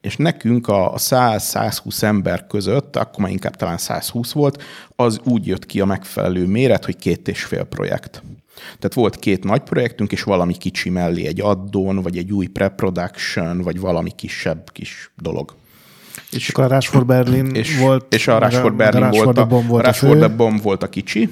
És 0.00 0.16
nekünk 0.16 0.68
a 0.68 0.92
100-120 0.96 2.02
ember 2.02 2.46
között, 2.46 2.96
akkor 2.96 3.18
már 3.18 3.30
inkább 3.30 3.56
talán 3.56 3.78
120 3.78 4.32
volt, 4.32 4.62
az 4.96 5.20
úgy 5.24 5.46
jött 5.46 5.66
ki 5.66 5.80
a 5.80 5.84
megfelelő 5.84 6.46
méret, 6.46 6.84
hogy 6.84 6.96
két 6.96 7.28
és 7.28 7.44
fél 7.44 7.64
projekt. 7.64 8.22
Tehát 8.54 8.94
volt 8.94 9.16
két 9.16 9.44
nagy 9.44 9.60
projektünk, 9.60 10.12
és 10.12 10.22
valami 10.22 10.56
kicsi 10.56 10.90
mellé 10.90 11.26
egy 11.26 11.40
addon, 11.40 12.02
vagy 12.02 12.16
egy 12.16 12.32
új 12.32 12.46
pre-production, 12.46 13.62
vagy 13.62 13.80
valami 13.80 14.10
kisebb 14.10 14.72
kis 14.72 15.10
dolog. 15.16 15.54
És 16.36 16.48
akkor 16.48 16.64
a 16.64 16.74
Rush 16.74 16.88
for 16.88 17.06
Berlin 17.06 17.46
és, 17.46 17.78
volt. 17.78 18.14
És 18.14 18.28
a 18.28 18.38
Rush 18.38 18.60
for 18.60 18.74
Berlin 18.74 19.02
a 19.02 19.10
volt, 19.10 19.38
a, 19.38 19.46
bomb 19.46 19.68
volt 19.68 19.84
a, 19.84 19.86
Rush 19.86 20.04
for 20.04 20.16
the 20.16 20.28
Bomb 20.28 20.62
volt 20.62 20.82
a 20.82 20.88
kicsi, 20.88 21.28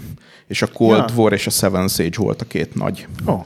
és 0.47 0.63
a 0.63 0.67
Cold 0.67 1.09
ja. 1.09 1.15
War 1.17 1.33
és 1.33 1.47
a 1.47 1.51
Seven 1.51 1.89
Sage 1.89 2.17
volt 2.17 2.41
a 2.41 2.45
két 2.45 2.75
nagy. 2.75 3.07
Oh. 3.25 3.45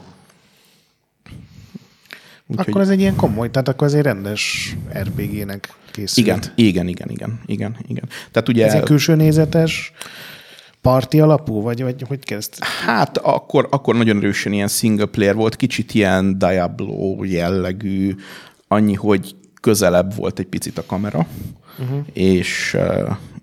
Úgyhogy... 2.47 2.67
Akkor 2.69 2.81
ez 2.81 2.89
egy 2.89 2.99
ilyen 2.99 3.15
komoly, 3.15 3.51
tehát 3.51 3.67
akkor 3.67 3.87
ez 3.87 3.93
egy 3.93 4.01
rendes 4.01 4.75
RPG-nek 4.99 5.73
készült. 5.91 6.27
Igen, 6.27 6.39
igen, 6.55 6.87
igen, 6.87 7.09
igen, 7.09 7.39
igen, 7.45 7.75
igen. 7.87 8.09
Tehát 8.31 8.49
ugye... 8.49 8.65
Ez 8.65 8.73
egy 8.73 8.83
külső 8.83 9.15
nézetes, 9.15 9.93
parti 10.81 11.19
alapú, 11.19 11.61
vagy, 11.61 11.83
vagy 11.83 12.03
hogy 12.07 12.25
kezd? 12.25 12.53
Hát 12.85 13.17
akkor, 13.17 13.67
akkor 13.71 13.95
nagyon 13.95 14.17
erősen 14.17 14.53
ilyen 14.53 14.67
single 14.67 15.05
player 15.05 15.35
volt, 15.35 15.55
kicsit 15.55 15.93
ilyen 15.93 16.37
Diablo 16.37 17.23
jellegű, 17.23 18.15
annyi, 18.67 18.93
hogy 18.93 19.35
közelebb 19.59 20.15
volt 20.15 20.39
egy 20.39 20.45
picit 20.45 20.77
a 20.77 20.85
kamera, 20.85 21.27
uh-huh. 21.79 21.99
és, 22.13 22.77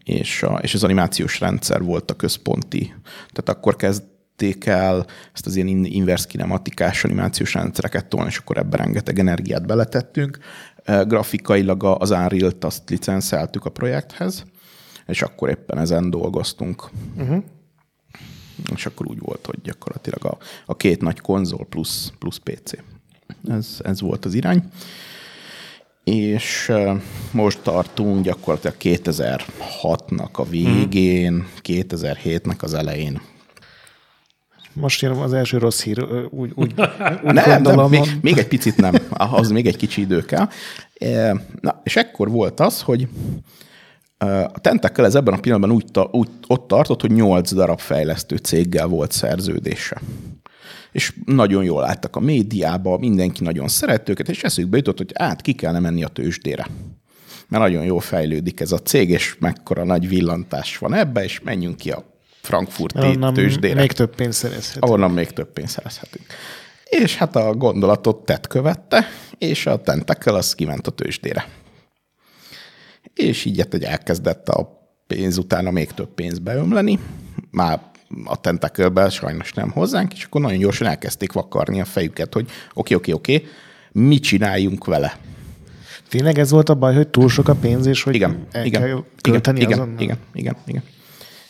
és, 0.05 0.43
a, 0.43 0.59
és 0.63 0.75
az 0.75 0.85
animációs 0.85 1.41
rendszer 1.41 1.83
volt 1.83 2.11
a 2.11 2.15
központi. 2.15 2.95
Tehát 3.33 3.49
akkor 3.49 3.77
kezdték 3.77 4.67
el 4.67 5.07
ezt 5.33 5.47
az 5.47 5.57
ilyen 5.57 5.85
inverse 5.85 6.27
kinematikás 6.27 7.05
animációs 7.05 7.55
rendszereket 7.55 8.07
tolni, 8.07 8.29
és 8.29 8.39
akkor 8.39 8.57
ebben 8.57 8.81
rengeteg 8.81 9.19
energiát 9.19 9.67
beletettünk. 9.67 10.39
grafikailag 10.85 11.85
az 11.85 12.11
Unreal-t 12.11 12.65
azt 12.65 12.91
licenszeltük 12.91 13.65
a 13.65 13.71
projekthez, 13.71 14.45
és 15.07 15.23
akkor 15.23 15.49
éppen 15.49 15.79
ezen 15.79 16.11
dolgoztunk. 16.11 16.91
Uh-huh. 17.17 17.43
És 18.75 18.87
akkor 18.87 19.07
úgy 19.07 19.19
volt, 19.19 19.47
hogy 19.47 19.61
gyakorlatilag 19.63 20.25
a, 20.25 20.39
a 20.67 20.77
két 20.77 21.01
nagy 21.01 21.21
konzol 21.21 21.67
plusz, 21.67 22.13
plusz 22.19 22.37
PC. 22.37 22.73
Ez, 23.49 23.79
ez 23.83 24.01
volt 24.01 24.25
az 24.25 24.35
irány. 24.35 24.71
És 26.11 26.73
most 27.31 27.61
tartunk 27.63 28.25
gyakorlatilag 28.25 28.77
2006-nak 28.81 30.33
a 30.33 30.45
végén, 30.45 31.33
hmm. 31.33 31.47
2007-nek 31.63 32.59
az 32.59 32.75
elején. 32.75 33.21
Most 34.73 35.01
jön 35.01 35.13
az 35.13 35.33
első 35.33 35.59
rossz 35.59 35.83
hír, 35.83 36.05
úgy, 36.31 36.53
úgy, 36.55 36.75
úgy 37.25 37.33
nem, 37.33 37.63
nem, 37.63 37.89
még, 37.89 38.03
még 38.21 38.39
egy 38.39 38.49
picit 38.49 38.77
nem, 38.77 38.95
az 39.11 39.51
még 39.51 39.67
egy 39.67 39.77
kicsi 39.77 40.01
idő 40.01 40.25
kell. 40.25 40.49
Na, 41.61 41.81
és 41.83 41.97
ekkor 41.97 42.31
volt 42.31 42.61
az, 42.61 42.81
hogy 42.83 43.09
a 44.53 44.61
Tentekkel 44.61 45.05
ez 45.05 45.15
ebben 45.15 45.35
a 45.35 45.41
pillanatban 45.41 45.77
úgy, 45.77 46.09
úgy 46.11 46.29
ott 46.47 46.69
tartott, 46.69 47.01
hogy 47.01 47.13
8 47.13 47.55
darab 47.55 47.81
fejlesztő 47.81 48.37
céggel 48.37 48.87
volt 48.87 49.13
szerződése. 49.13 50.01
És 50.97 51.13
nagyon 51.25 51.65
jól 51.65 51.85
álltak 51.85 52.17
a 52.17 52.21
médiába, 52.21 52.99
mindenki 52.99 53.43
nagyon 53.43 53.69
szeret 53.69 54.09
őket, 54.09 54.29
és 54.29 54.43
eszükbe 54.43 54.77
jutott, 54.77 54.97
hogy 54.97 55.11
át 55.15 55.41
ki 55.41 55.53
kellene 55.53 55.79
menni 55.79 56.05
a 56.05 56.09
tőzsdére. 56.09 56.67
Mert 57.49 57.63
nagyon 57.63 57.85
jól 57.85 58.01
fejlődik 58.01 58.61
ez 58.61 58.73
a 58.73 58.79
cég, 58.79 59.11
és 59.11 59.37
mekkora 59.39 59.85
nagy 59.85 60.09
villantás 60.09 60.79
van 60.79 60.95
ebbe, 60.95 61.25
és 61.25 61.41
menjünk 61.41 61.77
ki 61.77 61.91
a 61.91 62.05
frankfurti 62.41 63.07
Onnan 63.07 63.35
tőzsdére. 63.35 63.81
még 63.81 63.93
több 63.93 64.15
pénzt 64.15 64.39
szerezhetünk. 64.39 64.85
Ahonnan 64.85 65.11
még 65.11 65.31
több 65.31 65.53
pénzt 65.53 65.73
szerezhetünk. 65.73 66.25
És 66.85 67.17
hát 67.17 67.37
a 67.37 67.55
gondolatot 67.55 68.25
tett 68.25 68.47
követte, 68.47 69.07
és 69.39 69.67
a 69.67 69.81
tentekkel 69.81 70.35
az 70.35 70.55
kiment 70.55 70.87
a 70.87 70.91
tőzsdére 70.91 71.47
és 73.17 73.45
így 73.45 73.67
hogy 73.71 73.83
elkezdett 73.83 74.49
a 74.49 74.89
pénz 75.07 75.39
utána 75.39 75.71
még 75.71 75.91
több 75.91 76.15
pénz 76.15 76.39
beömleni, 76.39 76.99
már 77.51 77.81
a 78.25 78.37
tentacle 78.37 79.09
sajnos 79.09 79.53
nem 79.53 79.71
hozzánk, 79.71 80.13
és 80.15 80.25
akkor 80.25 80.41
nagyon 80.41 80.59
gyorsan 80.59 80.87
elkezdték 80.87 81.33
vakarni 81.33 81.81
a 81.81 81.85
fejüket, 81.85 82.35
hogy 82.35 82.51
oké, 82.75 82.95
oké, 82.95 83.13
oké, 83.13 83.47
mit 83.93 84.23
csináljunk 84.23 84.85
vele. 84.85 85.19
Tényleg 86.09 86.39
ez 86.39 86.51
volt 86.51 86.69
a 86.69 86.75
baj, 86.75 86.95
hogy 86.95 87.09
túl 87.09 87.29
sok 87.29 87.49
a 87.49 87.55
pénz, 87.55 87.87
és 87.87 88.03
hogy 88.03 88.15
igen, 88.15 88.47
el 88.53 88.65
igen, 88.65 88.83
kell 88.83 89.05
költeni 89.21 89.61
igen, 89.61 89.73
azonnal? 89.73 90.01
igen, 90.01 90.19
igen, 90.35 90.57
igen, 90.67 90.83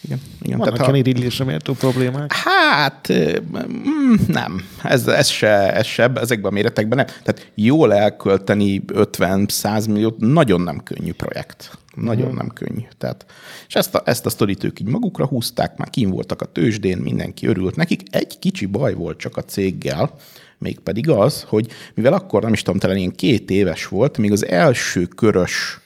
igen, 0.02 0.20
igen. 0.42 0.59
Vannak 0.59 0.74
Tehát, 0.74 0.92
ilyen 0.92 1.07
irigylésre 1.07 1.44
méltó 1.44 1.72
problémák? 1.72 2.32
Hát 2.32 3.12
mm, 3.12 4.14
nem, 4.26 4.64
ez, 4.82 5.07
ez, 5.07 5.26
se, 5.26 5.74
ez 5.74 5.86
se 5.86 6.11
ezekben 6.14 6.50
a 6.50 6.54
méretekben 6.54 6.96
nem. 6.96 7.07
Tehát 7.07 7.52
jól 7.54 7.94
elkölteni 7.94 8.84
50-100 8.86 9.90
milliót 9.90 10.18
nagyon 10.18 10.61
nem 10.61 10.82
könnyű 10.82 11.12
projekt. 11.12 11.78
Nagyon 11.97 12.26
hmm. 12.26 12.36
nem 12.36 12.49
könnyű. 12.49 12.84
Tehát, 12.99 13.26
és 13.68 13.74
ezt 13.74 13.94
a, 13.94 14.03
ezt 14.05 14.26
a 14.26 14.30
sztorit 14.30 14.64
ők 14.64 14.80
így 14.80 14.88
magukra 14.88 15.26
húzták, 15.26 15.76
már 15.76 15.90
kim 15.90 16.11
voltak 16.11 16.42
a 16.42 16.53
tőzsdén, 16.53 16.99
mindenki 16.99 17.47
örült 17.47 17.76
nekik. 17.76 18.03
Egy 18.11 18.38
kicsi 18.38 18.66
baj 18.66 18.94
volt 18.94 19.18
csak 19.18 19.36
a 19.36 19.42
céggel, 19.42 20.11
mégpedig 20.59 21.09
az, 21.09 21.42
hogy 21.42 21.70
mivel 21.94 22.12
akkor 22.12 22.42
nem 22.42 22.53
is 22.53 22.62
tudom, 22.62 22.80
talán 22.80 22.97
ilyen 22.97 23.14
két 23.14 23.51
éves 23.51 23.86
volt, 23.86 24.18
még 24.18 24.32
az 24.32 24.47
első 24.47 25.07
körös 25.07 25.80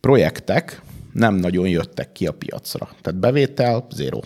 projektek 0.00 0.82
nem 1.12 1.34
nagyon 1.34 1.68
jöttek 1.68 2.12
ki 2.12 2.26
a 2.26 2.32
piacra. 2.32 2.88
Tehát 3.02 3.20
bevétel, 3.20 3.86
zéro. 3.90 4.20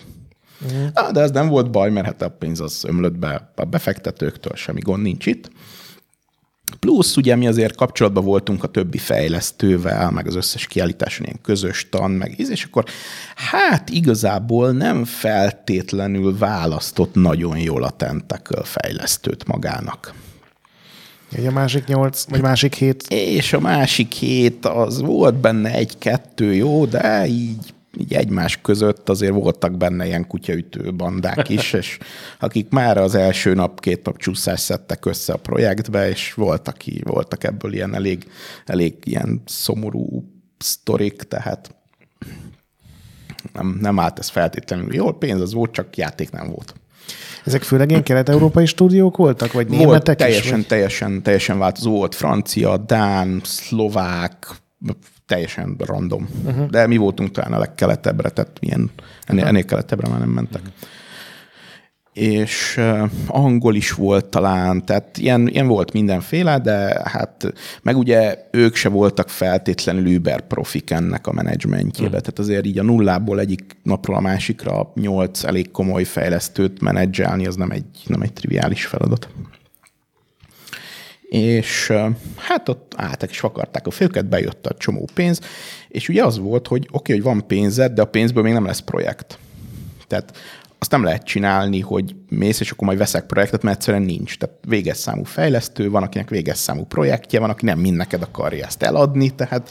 Uh-huh. 0.61 1.11
De 1.11 1.19
ez 1.19 1.31
nem 1.31 1.47
volt 1.47 1.71
baj, 1.71 1.89
mert 1.89 2.05
hát 2.05 2.21
a 2.21 2.29
pénz 2.29 2.59
az 2.59 2.83
ömlött 2.87 3.17
be 3.17 3.51
a 3.55 3.65
befektetőktől, 3.65 4.55
semmi 4.55 4.79
gond 4.79 5.01
nincs 5.01 5.25
itt. 5.25 5.49
Plusz 6.79 7.17
ugye 7.17 7.35
mi 7.35 7.47
azért 7.47 7.75
kapcsolatban 7.75 8.23
voltunk 8.23 8.63
a 8.63 8.67
többi 8.67 8.97
fejlesztővel, 8.97 10.11
meg 10.11 10.27
az 10.27 10.35
összes 10.35 10.65
kiállításon 10.65 11.25
ilyen 11.25 11.39
közös 11.41 11.89
tan, 11.89 12.11
meg 12.11 12.39
íz, 12.39 12.49
és 12.49 12.63
akkor 12.63 12.83
hát 13.35 13.89
igazából 13.89 14.71
nem 14.71 15.05
feltétlenül 15.05 16.37
választott 16.37 17.13
nagyon 17.13 17.57
jól 17.57 17.83
a 17.83 17.89
Tentacle 17.89 18.63
fejlesztőt 18.63 19.47
magának. 19.47 20.13
Egy 21.31 21.45
a 21.45 21.51
másik 21.51 21.85
nyolc, 21.85 22.25
vagy 22.29 22.41
másik 22.41 22.73
hét. 22.73 23.03
És 23.09 23.53
a 23.53 23.59
másik 23.59 24.13
hét 24.13 24.65
az 24.65 25.01
volt 25.01 25.35
benne 25.35 25.73
egy-kettő 25.73 26.53
jó, 26.53 26.85
de 26.85 27.27
így 27.27 27.73
így 27.99 28.13
egymás 28.13 28.61
között 28.61 29.09
azért 29.09 29.33
voltak 29.33 29.77
benne 29.77 30.05
ilyen 30.05 30.27
kutyaütő 30.27 30.93
bandák 30.93 31.49
is, 31.49 31.73
és 31.81 31.97
akik 32.39 32.69
már 32.69 32.97
az 32.97 33.15
első 33.15 33.53
nap, 33.53 33.79
két 33.79 34.05
nap 34.05 34.17
csúszás 34.17 34.59
szedtek 34.59 35.05
össze 35.05 35.33
a 35.33 35.37
projektbe, 35.37 36.09
és 36.09 36.33
voltak, 36.33 36.77
voltak 37.03 37.43
ebből 37.43 37.73
ilyen 37.73 37.95
elég, 37.95 38.27
elég 38.65 38.95
ilyen 39.03 39.41
szomorú 39.45 40.23
sztorik, 40.57 41.21
tehát 41.21 41.75
nem, 43.53 43.77
nem 43.81 43.99
állt 43.99 44.19
ez 44.19 44.29
feltétlenül 44.29 44.93
jól, 44.93 45.17
pénz 45.17 45.41
az 45.41 45.53
volt, 45.53 45.71
csak 45.71 45.97
játék 45.97 46.31
nem 46.31 46.47
volt. 46.47 46.73
Ezek 47.45 47.63
főleg 47.63 47.89
ilyen 47.89 48.03
kelet-európai 48.03 48.65
stúdiók 48.65 49.17
voltak, 49.17 49.51
vagy 49.51 49.67
volt, 49.67 49.79
németek 49.79 50.17
teljesen, 50.17 50.43
is? 50.45 50.51
Vagy? 50.51 50.65
Teljesen, 50.65 51.23
teljesen 51.23 51.57
változó 51.59 51.91
volt. 51.91 52.15
Francia, 52.15 52.77
Dán, 52.77 53.41
szlovák, 53.43 54.47
teljesen 55.29 55.75
random. 55.77 56.29
Uh-huh. 56.45 56.69
De 56.69 56.87
mi 56.87 56.97
voltunk 56.97 57.31
talán 57.31 57.53
a 57.53 57.59
legkeletebbre, 57.59 58.29
tehát 58.29 58.57
ilyen, 58.59 58.91
ennél, 59.25 59.45
ennél 59.45 59.65
keletebbre 59.65 60.09
már 60.09 60.19
nem 60.19 60.29
mentek. 60.29 60.61
Uh-huh. 60.61 60.73
És 62.13 62.75
uh, 62.77 63.09
angol 63.27 63.75
is 63.75 63.91
volt 63.91 64.25
talán, 64.25 64.85
tehát 64.85 65.17
ilyen, 65.17 65.47
ilyen 65.47 65.67
volt 65.67 65.93
mindenféle, 65.93 66.59
de 66.59 67.01
hát 67.03 67.53
meg 67.81 67.97
ugye 67.97 68.37
ők 68.51 68.75
se 68.75 68.89
voltak 68.89 69.29
feltétlenül 69.29 70.15
Uber 70.15 70.47
profik 70.47 70.91
ennek 70.91 71.27
a 71.27 71.31
menedzsmentjébe, 71.31 72.07
uh-huh. 72.07 72.21
tehát 72.21 72.39
azért 72.39 72.65
így 72.65 72.79
a 72.79 72.83
nullából 72.83 73.39
egyik 73.39 73.77
napról 73.83 74.15
a 74.15 74.21
másikra 74.21 74.91
nyolc 74.95 75.43
elég 75.43 75.71
komoly 75.71 76.03
fejlesztőt 76.03 76.81
menedzselni, 76.81 77.47
az 77.47 77.55
nem 77.55 77.71
egy, 77.71 78.03
nem 78.05 78.21
egy 78.21 78.33
triviális 78.33 78.85
feladat 78.85 79.27
és 81.29 81.93
hát 82.35 82.69
ott 82.69 82.93
álltak 82.95 83.29
és 83.29 83.39
vakarták 83.39 83.87
a 83.87 83.91
főket, 83.91 84.25
bejött 84.25 84.65
a 84.65 84.77
csomó 84.77 85.07
pénz, 85.13 85.39
és 85.87 86.09
ugye 86.09 86.23
az 86.23 86.39
volt, 86.39 86.67
hogy 86.67 86.87
oké, 86.91 86.97
okay, 86.97 87.15
hogy 87.15 87.33
van 87.33 87.47
pénzed, 87.47 87.93
de 87.93 88.01
a 88.01 88.05
pénzből 88.05 88.43
még 88.43 88.53
nem 88.53 88.65
lesz 88.65 88.79
projekt. 88.79 89.39
Tehát 90.07 90.37
azt 90.79 90.91
nem 90.91 91.03
lehet 91.03 91.23
csinálni, 91.23 91.79
hogy 91.79 92.15
mész, 92.29 92.59
és 92.59 92.71
akkor 92.71 92.87
majd 92.87 92.99
veszek 92.99 93.25
projektet, 93.25 93.63
mert 93.63 93.75
egyszerűen 93.75 94.03
nincs. 94.03 94.37
Tehát 94.37 94.55
véges 94.67 94.97
számú 94.97 95.23
fejlesztő, 95.23 95.89
van, 95.89 96.03
akinek 96.03 96.29
véges 96.29 96.57
számú 96.57 96.83
projektje, 96.83 97.39
van, 97.39 97.49
aki 97.49 97.65
nem 97.65 97.79
mind 97.79 97.95
neked 97.95 98.21
akarja 98.21 98.65
ezt 98.65 98.83
eladni, 98.83 99.29
tehát 99.29 99.69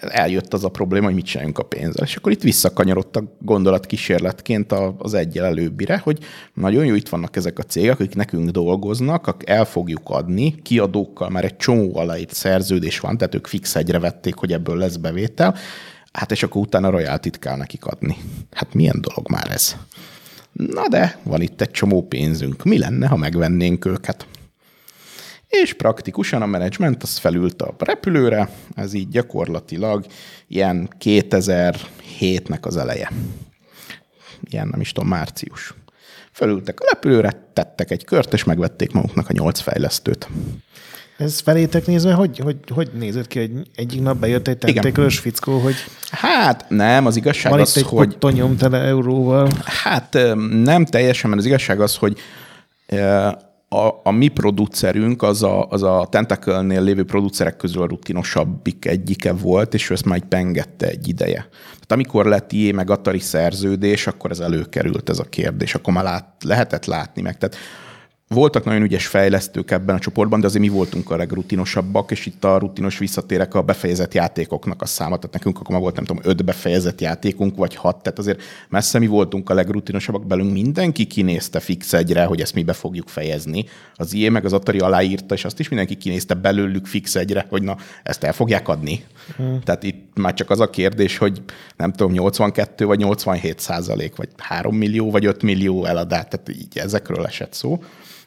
eljött 0.00 0.54
az 0.54 0.64
a 0.64 0.68
probléma, 0.68 1.04
hogy 1.06 1.14
mit 1.14 1.24
csináljunk 1.24 1.58
a 1.58 1.62
pénzzel. 1.62 2.04
És 2.04 2.16
akkor 2.16 2.32
itt 2.32 2.42
visszakanyarodt 2.42 3.16
a 3.16 3.36
gondolat 3.40 3.86
kísérletként 3.86 4.74
az 4.98 5.14
egyel 5.14 5.44
előbbire, 5.44 5.98
hogy 5.98 6.18
nagyon 6.54 6.84
jó, 6.84 6.94
itt 6.94 7.08
vannak 7.08 7.36
ezek 7.36 7.58
a 7.58 7.62
cégek, 7.62 7.92
akik 7.92 8.14
nekünk 8.14 8.50
dolgoznak, 8.50 9.42
el 9.46 9.64
fogjuk 9.64 10.02
adni, 10.04 10.54
kiadókkal 10.62 11.28
már 11.28 11.44
egy 11.44 11.56
csomó 11.56 11.96
aláírt 11.96 12.34
szerződés 12.34 13.00
van, 13.00 13.16
tehát 13.16 13.34
ők 13.34 13.46
fix 13.46 13.76
egyre 13.76 13.98
vették, 13.98 14.34
hogy 14.34 14.52
ebből 14.52 14.76
lesz 14.76 14.96
bevétel, 14.96 15.56
hát 16.12 16.30
és 16.30 16.42
akkor 16.42 16.60
utána 16.60 16.90
royaltit 16.90 17.38
kell 17.38 17.56
nekik 17.56 17.84
adni. 17.84 18.16
Hát 18.50 18.74
milyen 18.74 19.00
dolog 19.00 19.30
már 19.30 19.50
ez? 19.50 19.76
Na 20.52 20.88
de, 20.88 21.18
van 21.22 21.40
itt 21.40 21.60
egy 21.60 21.70
csomó 21.70 22.02
pénzünk. 22.02 22.64
Mi 22.64 22.78
lenne, 22.78 23.06
ha 23.06 23.16
megvennénk 23.16 23.84
őket? 23.84 24.26
És 25.50 25.72
praktikusan 25.72 26.42
a 26.42 26.46
menedzsment 26.46 27.02
az 27.02 27.16
felült 27.16 27.62
a 27.62 27.74
repülőre, 27.78 28.50
ez 28.74 28.92
így 28.92 29.08
gyakorlatilag 29.08 30.06
ilyen 30.48 30.90
2007-nek 31.04 32.60
az 32.60 32.76
eleje. 32.76 33.12
Ilyen 34.50 34.68
nem 34.68 34.80
is 34.80 34.92
tudom, 34.92 35.08
március. 35.08 35.74
Felültek 36.32 36.80
a 36.80 36.84
repülőre, 36.92 37.50
tettek 37.52 37.90
egy 37.90 38.04
kört, 38.04 38.32
és 38.32 38.44
megvették 38.44 38.92
maguknak 38.92 39.28
a 39.28 39.32
nyolc 39.32 39.60
fejlesztőt. 39.60 40.28
Ez 41.18 41.40
felétek 41.40 41.86
nézve, 41.86 42.12
hogy, 42.12 42.38
hogy, 42.38 42.56
hogy 42.74 42.90
nézett 42.94 43.26
ki, 43.26 43.38
hogy 43.38 43.50
egyik 43.74 44.00
nap 44.00 44.16
bejött 44.16 44.48
egy 44.48 44.58
tentékölös 44.58 45.18
fickó, 45.18 45.58
hogy... 45.58 45.74
Hát 46.10 46.64
nem, 46.68 47.06
az 47.06 47.16
igazság 47.16 47.52
van 47.52 47.60
az, 47.60 47.76
itt 47.76 47.82
egy 47.82 48.40
hogy... 48.40 48.56
tele 48.56 48.78
euróval. 48.78 49.48
Hát 49.64 50.18
nem 50.50 50.84
teljesen, 50.84 51.30
mert 51.30 51.42
az 51.42 51.46
igazság 51.46 51.80
az, 51.80 51.96
hogy 51.96 52.18
a, 53.74 54.00
a 54.02 54.10
mi 54.10 54.28
producerünk 54.28 55.22
az 55.22 55.42
a, 55.42 55.66
az 55.68 55.82
a 55.82 56.06
Tentacle-nél 56.10 56.82
lévő 56.82 57.04
producerek 57.04 57.56
közül 57.56 57.82
a 57.82 57.86
rutinosabbik 57.86 58.84
egyike 58.84 59.32
volt, 59.32 59.74
és 59.74 59.90
ő 59.90 59.94
ezt 59.94 60.04
már 60.04 60.20
pengette 60.20 60.86
egy 60.86 61.08
ideje. 61.08 61.48
Tehát 61.50 61.92
amikor 61.92 62.26
lett 62.26 62.52
IE 62.52 62.72
meg 62.72 62.90
Atari 62.90 63.18
szerződés, 63.18 64.06
akkor 64.06 64.30
ez 64.30 64.38
előkerült 64.38 65.08
ez 65.08 65.18
a 65.18 65.24
kérdés, 65.24 65.74
akkor 65.74 65.92
már 65.92 66.04
lát, 66.04 66.34
lehetett 66.44 66.84
látni 66.84 67.22
meg. 67.22 67.38
Tehát 67.38 67.56
voltak 68.34 68.64
nagyon 68.64 68.82
ügyes 68.82 69.06
fejlesztők 69.06 69.70
ebben 69.70 69.94
a 69.94 69.98
csoportban, 69.98 70.40
de 70.40 70.46
azért 70.46 70.62
mi 70.62 70.68
voltunk 70.68 71.10
a 71.10 71.16
legrutinosabbak, 71.16 72.10
és 72.10 72.26
itt 72.26 72.44
a 72.44 72.58
rutinos 72.58 72.98
visszatérek 72.98 73.54
a 73.54 73.62
befejezett 73.62 74.14
játékoknak 74.14 74.82
a 74.82 74.86
száma. 74.86 75.16
Tehát 75.16 75.32
nekünk 75.32 75.58
akkor 75.60 75.78
volt, 75.80 75.94
nem 75.94 76.04
tudom, 76.04 76.22
öt 76.24 76.44
befejezett 76.44 77.00
játékunk, 77.00 77.56
vagy 77.56 77.74
hat, 77.74 78.02
tehát 78.02 78.18
azért 78.18 78.42
messze 78.68 78.98
mi 78.98 79.06
voltunk 79.06 79.50
a 79.50 79.54
legrutinosabbak 79.54 80.26
belünk. 80.26 80.52
Mindenki 80.52 81.06
kinézte 81.06 81.60
fix 81.60 81.92
egyre, 81.92 82.24
hogy 82.24 82.40
ezt 82.40 82.54
mi 82.54 82.62
be 82.62 82.72
fogjuk 82.72 83.08
fejezni. 83.08 83.64
Az 83.94 84.12
IE 84.12 84.30
meg 84.30 84.44
az 84.44 84.52
Atari 84.52 84.78
aláírta, 84.78 85.34
és 85.34 85.44
azt 85.44 85.60
is 85.60 85.68
mindenki 85.68 85.96
kinézte 85.96 86.34
belőlük 86.34 86.86
fix 86.86 87.14
egyre, 87.14 87.46
hogy 87.48 87.62
na, 87.62 87.76
ezt 88.02 88.24
el 88.24 88.32
fogják 88.32 88.68
adni. 88.68 89.04
Hmm. 89.36 89.60
Tehát 89.60 89.82
itt 89.82 90.18
már 90.18 90.34
csak 90.34 90.50
az 90.50 90.60
a 90.60 90.70
kérdés, 90.70 91.16
hogy 91.16 91.42
nem 91.76 91.92
tudom, 91.92 92.12
82 92.12 92.84
vagy 92.84 92.98
87 92.98 93.58
százalék, 93.58 94.16
vagy 94.16 94.28
3 94.36 94.76
millió, 94.76 95.10
vagy 95.10 95.26
5 95.26 95.42
millió 95.42 95.84
eladás, 95.84 96.24
tehát 96.28 96.48
így 96.48 96.78
ezekről 96.78 97.26
esett 97.26 97.52
szó 97.52 97.80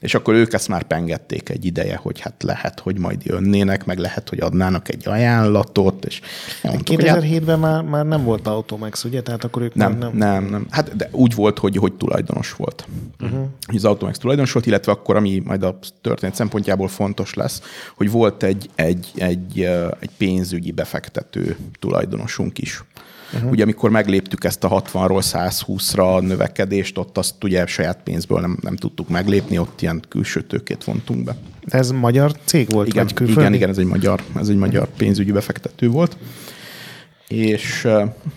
és 0.03 0.13
akkor 0.13 0.33
ők 0.33 0.53
ezt 0.53 0.67
már 0.67 0.83
pengették 0.83 1.49
egy 1.49 1.65
ideje, 1.65 1.95
hogy 1.95 2.19
hát 2.19 2.43
lehet, 2.43 2.79
hogy 2.79 2.97
majd 2.97 3.25
jönnének, 3.25 3.85
meg 3.85 3.97
lehet, 3.97 4.29
hogy 4.29 4.39
adnának 4.39 4.89
egy 4.89 5.07
ajánlatot, 5.07 6.05
és 6.05 6.21
2007-ben 6.63 7.61
hát... 7.61 7.71
már, 7.71 7.83
már 7.83 8.05
nem 8.05 8.23
volt 8.23 8.47
Automax, 8.47 9.03
ugye? 9.03 9.21
Tehát 9.21 9.43
akkor 9.43 9.61
ők 9.61 9.75
nem, 9.75 9.97
nem, 9.97 10.11
nem, 10.15 10.45
nem. 10.45 10.67
Hát 10.69 10.95
de 10.95 11.09
úgy 11.11 11.35
volt, 11.35 11.59
hogy, 11.59 11.77
hogy 11.77 11.93
tulajdonos 11.93 12.53
volt. 12.53 12.87
Uh-huh. 13.21 13.47
Az 13.67 13.85
Automax 13.85 14.17
tulajdonos 14.17 14.51
volt, 14.51 14.65
illetve 14.65 14.91
akkor, 14.91 15.15
ami 15.15 15.41
majd 15.45 15.63
a 15.63 15.79
történet 16.01 16.35
szempontjából 16.35 16.87
fontos 16.87 17.33
lesz, 17.33 17.61
hogy 17.95 18.11
volt 18.11 18.43
egy, 18.43 18.69
egy, 18.75 19.11
egy, 19.15 19.61
egy 19.99 20.11
pénzügyi 20.17 20.71
befektető 20.71 21.57
tulajdonosunk 21.79 22.57
is. 22.57 22.83
Uh-huh. 23.33 23.51
Ugye 23.51 23.63
amikor 23.63 23.89
megléptük 23.89 24.43
ezt 24.43 24.63
a 24.63 24.81
60-ról 24.81 25.23
120-ra 25.31 26.15
a 26.15 26.21
növekedést, 26.21 26.97
ott 26.97 27.17
azt 27.17 27.43
ugye 27.43 27.65
saját 27.65 27.99
pénzből 28.03 28.39
nem, 28.39 28.57
nem 28.61 28.75
tudtuk 28.75 29.09
meglépni, 29.09 29.57
ott 29.57 29.81
ilyen 29.81 30.01
külső 30.09 30.41
tőkét 30.41 30.83
vontunk 30.83 31.23
be. 31.23 31.35
Ez 31.67 31.91
magyar 31.91 32.31
cég 32.45 32.71
volt, 32.71 32.87
igen, 32.87 33.03
vagy 33.03 33.13
külföldi? 33.13 33.41
Igen, 33.41 33.53
igen, 33.53 33.69
ez 33.69 33.77
egy 33.77 33.85
magyar, 33.85 34.23
ez 34.35 34.49
egy 34.49 34.57
magyar 34.57 34.87
pénzügyi 34.97 35.31
befektető 35.31 35.89
volt. 35.89 36.17
És, 37.27 37.87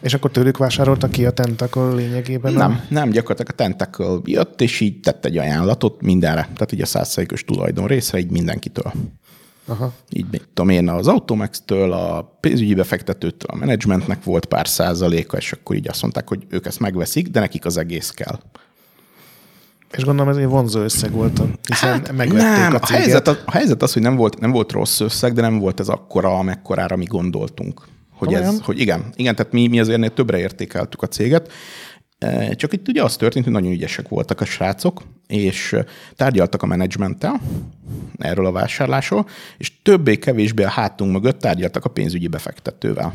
és 0.03 0.15
akkor 0.15 0.31
tőlük 0.31 0.57
vásárolta 0.57 1.09
ki 1.09 1.27
a 1.27 1.31
Tentacle 1.31 1.95
lényegében? 1.95 2.53
Nem, 2.53 2.71
nem, 2.71 2.87
nem 2.89 3.11
gyakorlatilag 3.11 3.53
a 3.53 3.55
Tentacle 3.55 4.19
jött, 4.25 4.61
és 4.61 4.81
így 4.81 5.01
tett 5.01 5.25
egy 5.25 5.39
ajánlatot 5.39 6.03
mindenre. 6.03 6.41
Tehát 6.41 6.73
így 6.73 6.81
a 6.81 6.87
százszerűkös 6.87 7.45
tulajdon 7.45 7.87
részre, 7.87 8.19
így 8.19 8.31
mindenkitől. 8.31 8.93
Aha. 9.67 9.93
Így 10.11 10.27
mit 10.31 10.49
tudom 10.55 10.71
én, 10.71 10.89
az 10.89 11.09
Automax-től, 11.09 11.93
a 11.93 12.37
pénzügyi 12.41 12.75
befektetőtől, 12.75 13.51
a 13.51 13.57
menedzsmentnek 13.57 14.25
volt 14.25 14.45
pár 14.45 14.69
százaléka, 14.69 15.37
és 15.37 15.53
akkor 15.53 15.77
így 15.77 15.89
azt 15.89 16.03
mondták, 16.03 16.29
hogy 16.29 16.47
ők 16.49 16.67
ezt 16.67 16.81
megveszik, 16.81 17.29
de 17.29 17.41
nekik 17.41 17.65
az 17.65 17.77
egész 17.77 18.11
kell. 18.11 18.39
És 19.97 20.05
gondolom 20.05 20.31
ez 20.31 20.37
egy 20.37 20.47
vonzó 20.47 20.81
összeg 20.81 21.13
volt, 21.13 21.41
hiszen 21.69 21.91
hát, 21.91 22.13
megvették 22.13 22.43
nem, 22.43 22.75
a 22.75 22.79
céget. 22.79 22.83
A 22.83 23.03
helyzet, 23.03 23.29
az, 23.29 23.39
a 23.45 23.51
helyzet 23.51 23.83
az, 23.83 23.93
hogy 23.93 24.03
nem 24.03 24.17
volt, 24.17 24.41
nem 24.41 24.51
volt 24.51 24.73
rossz 24.73 25.01
összeg, 25.01 25.33
de 25.33 25.41
nem 25.41 25.59
volt 25.59 25.81
ez 25.81 25.89
akkora, 25.89 26.39
amekkorára 26.39 26.97
mi 26.97 27.05
gondoltunk. 27.05 27.83
Hogy, 28.13 28.35
ez, 28.35 28.61
hogy 28.61 28.81
igen, 28.81 29.05
igen, 29.17 29.35
tehát 29.35 29.53
mi, 29.53 29.67
mi 29.67 29.81
azért 29.81 30.13
többre 30.13 30.39
értékeltük 30.39 31.03
a 31.03 31.07
céget, 31.07 31.53
csak 32.51 32.73
itt 32.73 32.89
ugye 32.89 33.03
az 33.03 33.17
történt, 33.17 33.45
hogy 33.45 33.55
nagyon 33.55 33.73
ügyesek 33.73 34.09
voltak 34.09 34.41
a 34.41 34.45
srácok, 34.45 35.03
és 35.27 35.77
tárgyaltak 36.15 36.63
a 36.63 36.67
menedzsmenttel 36.67 37.41
erről 38.19 38.47
a 38.47 38.53
vásárlásról, 38.53 39.27
és 39.59 39.83
többé-kevésbé 39.83 40.63
a 40.63 40.69
hátunk 40.69 41.13
mögött 41.13 41.41
tárgyaltak 41.41 41.85
a 41.85 41.89
pénzügyi 41.89 42.29
befektetővel. 42.29 43.15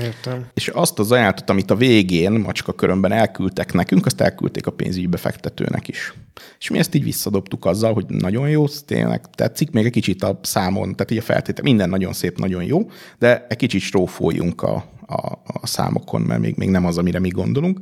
Értem. 0.00 0.46
És 0.54 0.68
azt 0.68 0.98
az 0.98 1.12
ajánlatot, 1.12 1.50
amit 1.50 1.70
a 1.70 1.76
végén 1.76 2.32
macska 2.32 2.72
körömben 2.72 3.12
elküldtek 3.12 3.72
nekünk, 3.72 4.06
azt 4.06 4.20
elküldték 4.20 4.66
a 4.66 4.70
pénzügyi 4.70 5.06
befektetőnek 5.06 5.88
is. 5.88 6.14
És 6.58 6.70
mi 6.70 6.78
ezt 6.78 6.94
így 6.94 7.02
visszadobtuk 7.02 7.64
azzal, 7.64 7.92
hogy 7.92 8.06
nagyon 8.08 8.48
jó, 8.48 8.66
tényleg 8.68 9.20
tetszik, 9.34 9.70
még 9.70 9.84
egy 9.84 9.92
kicsit 9.92 10.22
a 10.22 10.38
számon, 10.42 10.94
tehát 10.94 11.10
így 11.10 11.18
a 11.18 11.22
feltétel, 11.22 11.64
minden 11.64 11.88
nagyon 11.88 12.12
szép, 12.12 12.38
nagyon 12.38 12.64
jó, 12.64 12.90
de 13.18 13.46
egy 13.48 13.56
kicsit 13.56 13.80
strófoljunk 13.80 14.62
a, 14.62 14.84
a, 15.06 15.38
a 15.44 15.66
számokon, 15.66 16.20
mert 16.20 16.40
még, 16.40 16.56
még 16.56 16.68
nem 16.68 16.86
az, 16.86 16.98
amire 16.98 17.18
mi 17.18 17.28
gondolunk. 17.28 17.80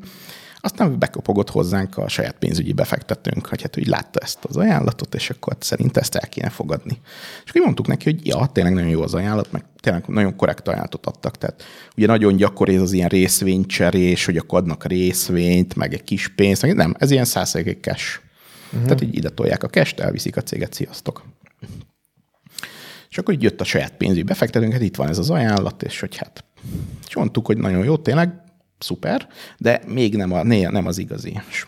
Aztán 0.60 0.98
bekopogott 0.98 1.50
hozzánk 1.50 1.96
a 1.96 2.08
saját 2.08 2.36
pénzügyi 2.38 2.72
befektetőnk, 2.72 3.46
hogy 3.46 3.62
hát 3.62 3.78
úgy 3.78 3.86
látta 3.86 4.20
ezt 4.22 4.44
az 4.44 4.56
ajánlatot, 4.56 5.14
és 5.14 5.30
akkor 5.30 5.56
szerint 5.60 5.96
ezt 5.96 6.14
el 6.14 6.28
kéne 6.28 6.48
fogadni. 6.48 7.00
És 7.44 7.50
akkor 7.50 7.62
mondtuk 7.62 7.86
neki, 7.86 8.10
hogy 8.10 8.26
ja, 8.26 8.46
tényleg 8.52 8.74
nagyon 8.74 8.90
jó 8.90 9.02
az 9.02 9.14
ajánlat, 9.14 9.52
meg 9.52 9.64
tényleg 9.80 10.06
nagyon 10.06 10.36
korrekt 10.36 10.68
ajánlatot 10.68 11.06
adtak. 11.06 11.38
Tehát 11.38 11.64
ugye 11.96 12.06
nagyon 12.06 12.36
gyakori 12.36 12.74
ez 12.74 12.80
az 12.80 12.92
ilyen 12.92 13.08
részvénycserés, 13.08 14.24
hogy 14.24 14.36
akkor 14.36 14.58
adnak 14.58 14.84
részvényt, 14.84 15.74
meg 15.74 15.94
egy 15.94 16.04
kis 16.04 16.28
pénzt, 16.28 16.74
nem, 16.74 16.94
ez 16.98 17.10
ilyen 17.10 17.24
százszerűen 17.24 17.76
cash. 17.80 18.20
Uh-huh. 18.66 18.82
Tehát 18.82 19.02
így 19.02 19.16
ide 19.16 19.28
tolják 19.28 19.62
a 19.62 19.68
cash 19.68 19.94
elviszik 19.96 20.36
a 20.36 20.42
céget, 20.42 20.72
sziasztok. 20.72 21.24
És 23.10 23.18
akkor 23.18 23.34
így 23.34 23.42
jött 23.42 23.60
a 23.60 23.64
saját 23.64 23.96
pénzügyi 23.96 24.22
befektetőnk, 24.22 24.72
hát 24.72 24.82
itt 24.82 24.96
van 24.96 25.08
ez 25.08 25.18
az 25.18 25.30
ajánlat, 25.30 25.82
és 25.82 26.00
hogy 26.00 26.16
hát, 26.16 26.44
és 27.08 27.14
mondtuk, 27.14 27.46
hogy 27.46 27.56
nagyon 27.56 27.84
jó, 27.84 27.96
tényleg, 27.96 28.44
szuper, 28.78 29.28
de 29.58 29.82
még 29.86 30.16
nem, 30.16 30.32
a, 30.32 30.42
nem 30.42 30.86
az 30.86 30.98
igazi. 30.98 31.40
És 31.50 31.66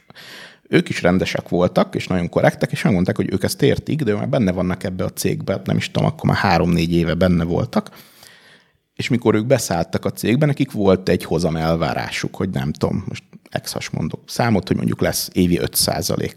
ők 0.68 0.88
is 0.88 1.02
rendesek 1.02 1.48
voltak, 1.48 1.94
és 1.94 2.06
nagyon 2.06 2.28
korrektek, 2.28 2.72
és 2.72 2.82
megmondták, 2.82 3.16
hogy 3.16 3.32
ők 3.32 3.42
ezt 3.42 3.62
értik, 3.62 4.02
de 4.02 4.14
már 4.14 4.28
benne 4.28 4.52
vannak 4.52 4.84
ebbe 4.84 5.04
a 5.04 5.12
cégbe, 5.12 5.60
nem 5.64 5.76
is 5.76 5.90
tudom, 5.90 6.08
akkor 6.08 6.30
már 6.30 6.38
három-négy 6.38 6.92
éve 6.92 7.14
benne 7.14 7.44
voltak, 7.44 7.90
és 8.94 9.08
mikor 9.08 9.34
ők 9.34 9.46
beszálltak 9.46 10.04
a 10.04 10.12
cégbe, 10.12 10.46
nekik 10.46 10.72
volt 10.72 11.08
egy 11.08 11.24
hozam 11.24 11.56
elvárásuk, 11.56 12.36
hogy 12.36 12.50
nem 12.50 12.72
tudom, 12.72 13.04
most 13.08 13.22
ex 13.50 13.90
mondok 13.90 14.20
számot, 14.26 14.66
hogy 14.66 14.76
mondjuk 14.76 15.00
lesz 15.00 15.28
évi 15.32 15.58
5% 15.62 16.32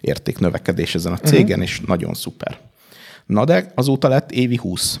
értéknövekedés 0.00 0.94
ezen 0.94 1.12
a 1.12 1.18
cégen, 1.18 1.48
uh-huh. 1.48 1.62
és 1.62 1.80
nagyon 1.80 2.14
szuper. 2.14 2.58
Na 3.26 3.44
de 3.44 3.72
azóta 3.74 4.08
lett 4.08 4.30
évi 4.30 4.56
20. 4.56 5.00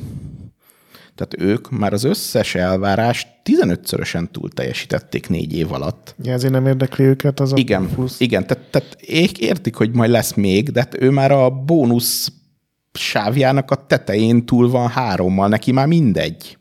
Tehát 1.14 1.34
ők 1.38 1.70
már 1.70 1.92
az 1.92 2.04
összes 2.04 2.54
elvárást 2.54 3.28
15-szörösen 3.44 4.30
túl 4.30 4.48
teljesítették 4.50 5.28
négy 5.28 5.56
év 5.56 5.72
alatt. 5.72 6.14
Ja, 6.22 6.32
ezért 6.32 6.52
nem 6.52 6.66
érdekli 6.66 7.04
őket 7.04 7.40
az 7.40 7.52
igen, 7.56 7.84
a 7.84 7.94
plusz. 7.94 8.20
Igen, 8.20 8.46
tehát, 8.46 8.64
tehát 8.70 8.96
értik, 9.38 9.74
hogy 9.74 9.90
majd 9.92 10.10
lesz 10.10 10.34
még, 10.34 10.70
de 10.70 10.80
hát 10.80 11.00
ő 11.00 11.10
már 11.10 11.32
a 11.32 11.50
bónusz 11.50 12.32
sávjának 12.92 13.70
a 13.70 13.86
tetején 13.86 14.46
túl 14.46 14.70
van 14.70 14.88
hárommal, 14.88 15.48
neki 15.48 15.72
már 15.72 15.86
mindegy. 15.86 16.58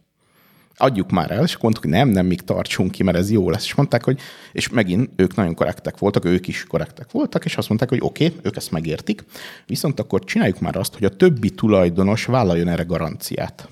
Adjuk 0.75 1.11
már 1.11 1.31
el, 1.31 1.43
és 1.43 1.57
mondtuk, 1.57 1.83
hogy 1.83 1.93
nem, 1.93 2.09
nem, 2.09 2.25
még 2.25 2.41
tartsunk 2.41 2.91
ki, 2.91 3.03
mert 3.03 3.17
ez 3.17 3.31
jó 3.31 3.49
lesz. 3.49 3.63
És 3.63 3.73
mondták, 3.75 4.03
hogy, 4.03 4.19
és 4.51 4.69
megint 4.69 5.09
ők 5.15 5.35
nagyon 5.35 5.53
korrektek 5.53 5.97
voltak, 5.97 6.25
ők 6.25 6.47
is 6.47 6.63
korrektek 6.63 7.11
voltak, 7.11 7.45
és 7.45 7.57
azt 7.57 7.67
mondták, 7.67 7.89
hogy 7.89 7.99
oké, 8.01 8.25
okay, 8.25 8.39
ők 8.43 8.55
ezt 8.55 8.71
megértik, 8.71 9.25
viszont 9.65 9.99
akkor 9.99 10.23
csináljuk 10.23 10.59
már 10.59 10.75
azt, 10.75 10.93
hogy 10.93 11.05
a 11.05 11.15
többi 11.15 11.49
tulajdonos 11.49 12.25
vállaljon 12.25 12.67
erre 12.67 12.83
garanciát 12.83 13.67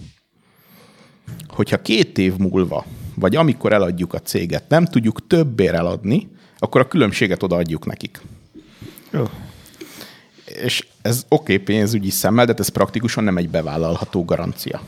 hogyha 1.47 1.81
két 1.81 2.17
év 2.17 2.37
múlva, 2.37 2.85
vagy 3.15 3.35
amikor 3.35 3.73
eladjuk 3.73 4.13
a 4.13 4.19
céget, 4.19 4.63
nem 4.67 4.85
tudjuk 4.85 5.27
többért 5.27 5.75
eladni, 5.75 6.29
akkor 6.57 6.81
a 6.81 6.87
különbséget 6.87 7.43
odaadjuk 7.43 7.85
nekik. 7.85 8.21
Jó. 9.11 9.23
És 10.45 10.87
ez 11.01 11.25
oké 11.27 11.53
okay, 11.53 11.65
pénzügyi 11.65 12.09
szemmel, 12.09 12.45
de 12.45 12.53
ez 12.57 12.67
praktikusan 12.67 13.23
nem 13.23 13.37
egy 13.37 13.49
bevállalható 13.49 14.25
garancia. 14.25 14.81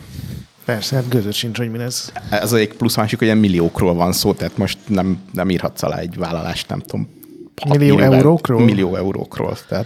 Persze, 0.65 0.95
hát 0.95 1.09
gőzött 1.09 1.33
sincs, 1.33 1.57
hogy 1.57 1.71
mi 1.71 1.79
ez. 1.79 2.11
Ez 2.29 2.53
egy 2.53 2.73
plusz 2.73 2.95
másik, 2.95 3.17
hogy 3.17 3.27
ilyen 3.27 3.39
milliókról 3.39 3.93
van 3.93 4.11
szó, 4.11 4.33
tehát 4.33 4.57
most 4.57 4.77
nem, 4.87 5.17
nem 5.33 5.49
írhatsz 5.49 5.83
alá 5.83 5.97
egy 5.97 6.17
vállalást, 6.17 6.69
nem 6.69 6.79
tudom. 6.79 7.09
Millió, 7.69 7.95
millió 7.95 8.13
eurókról? 8.13 8.63
Millió 8.63 8.95
eurókról. 8.95 9.57
Tehát 9.67 9.85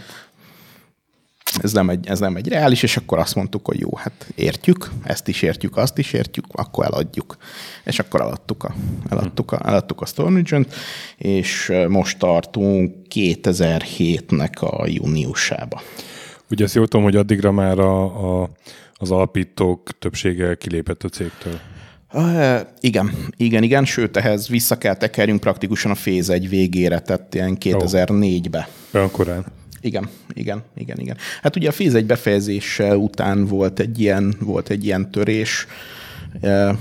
ez 1.61 1.71
nem, 1.71 1.89
egy, 1.89 2.07
ez 2.07 2.19
nem 2.19 2.35
egy 2.35 2.47
reális, 2.47 2.83
és 2.83 2.97
akkor 2.97 3.17
azt 3.17 3.35
mondtuk, 3.35 3.65
hogy 3.65 3.79
jó, 3.79 3.95
hát 3.95 4.27
értjük, 4.35 4.91
ezt 5.03 5.27
is 5.27 5.41
értjük, 5.41 5.77
azt 5.77 5.97
is 5.97 6.13
értjük, 6.13 6.45
akkor 6.51 6.85
eladjuk. 6.85 7.37
És 7.83 7.99
akkor 7.99 8.21
eladtuk 8.21 8.63
a, 8.63 8.75
eladtuk 9.09 9.51
a, 9.51 9.59
eladtuk 9.65 10.01
a 10.01 10.05
Storage-t, 10.05 10.75
és 11.17 11.73
most 11.87 12.19
tartunk 12.19 12.95
2007-nek 13.15 14.59
a 14.59 14.87
júniusába. 14.87 15.81
Ugye 16.49 16.63
azt 16.63 16.75
jól 16.75 16.87
tudom, 16.87 17.05
hogy 17.05 17.15
addigra 17.15 17.51
már 17.51 17.79
a, 17.79 18.41
a, 18.41 18.49
az 18.93 19.11
alapítók 19.11 19.89
többsége 19.99 20.55
kilépett 20.55 21.03
a 21.03 21.09
cégtől. 21.09 21.59
Uh, 22.13 22.59
igen, 22.79 23.11
igen, 23.37 23.63
igen, 23.63 23.85
sőt, 23.85 24.17
ehhez 24.17 24.47
vissza 24.47 24.77
kell 24.77 24.95
tekerjünk 24.95 25.39
praktikusan 25.39 25.91
a 25.91 25.95
féz 25.95 26.29
egy 26.29 26.49
végére, 26.49 26.99
tehát 26.99 27.33
ilyen 27.33 27.57
2004-be. 27.59 28.67
Olyan 28.93 29.11
korán. 29.11 29.45
Igen, 29.81 30.09
igen, 30.33 30.63
igen, 30.75 30.99
igen. 30.99 31.17
Hát 31.41 31.55
ugye 31.55 31.67
a 31.67 31.71
Féz 31.71 31.95
egy 31.95 32.05
befejezése 32.05 32.97
után 32.97 33.45
volt 33.45 33.79
egy 33.79 33.99
ilyen, 33.99 34.35
volt 34.39 34.69
egy 34.69 34.85
ilyen 34.85 35.11
törés, 35.11 35.67
eh, 36.41 36.77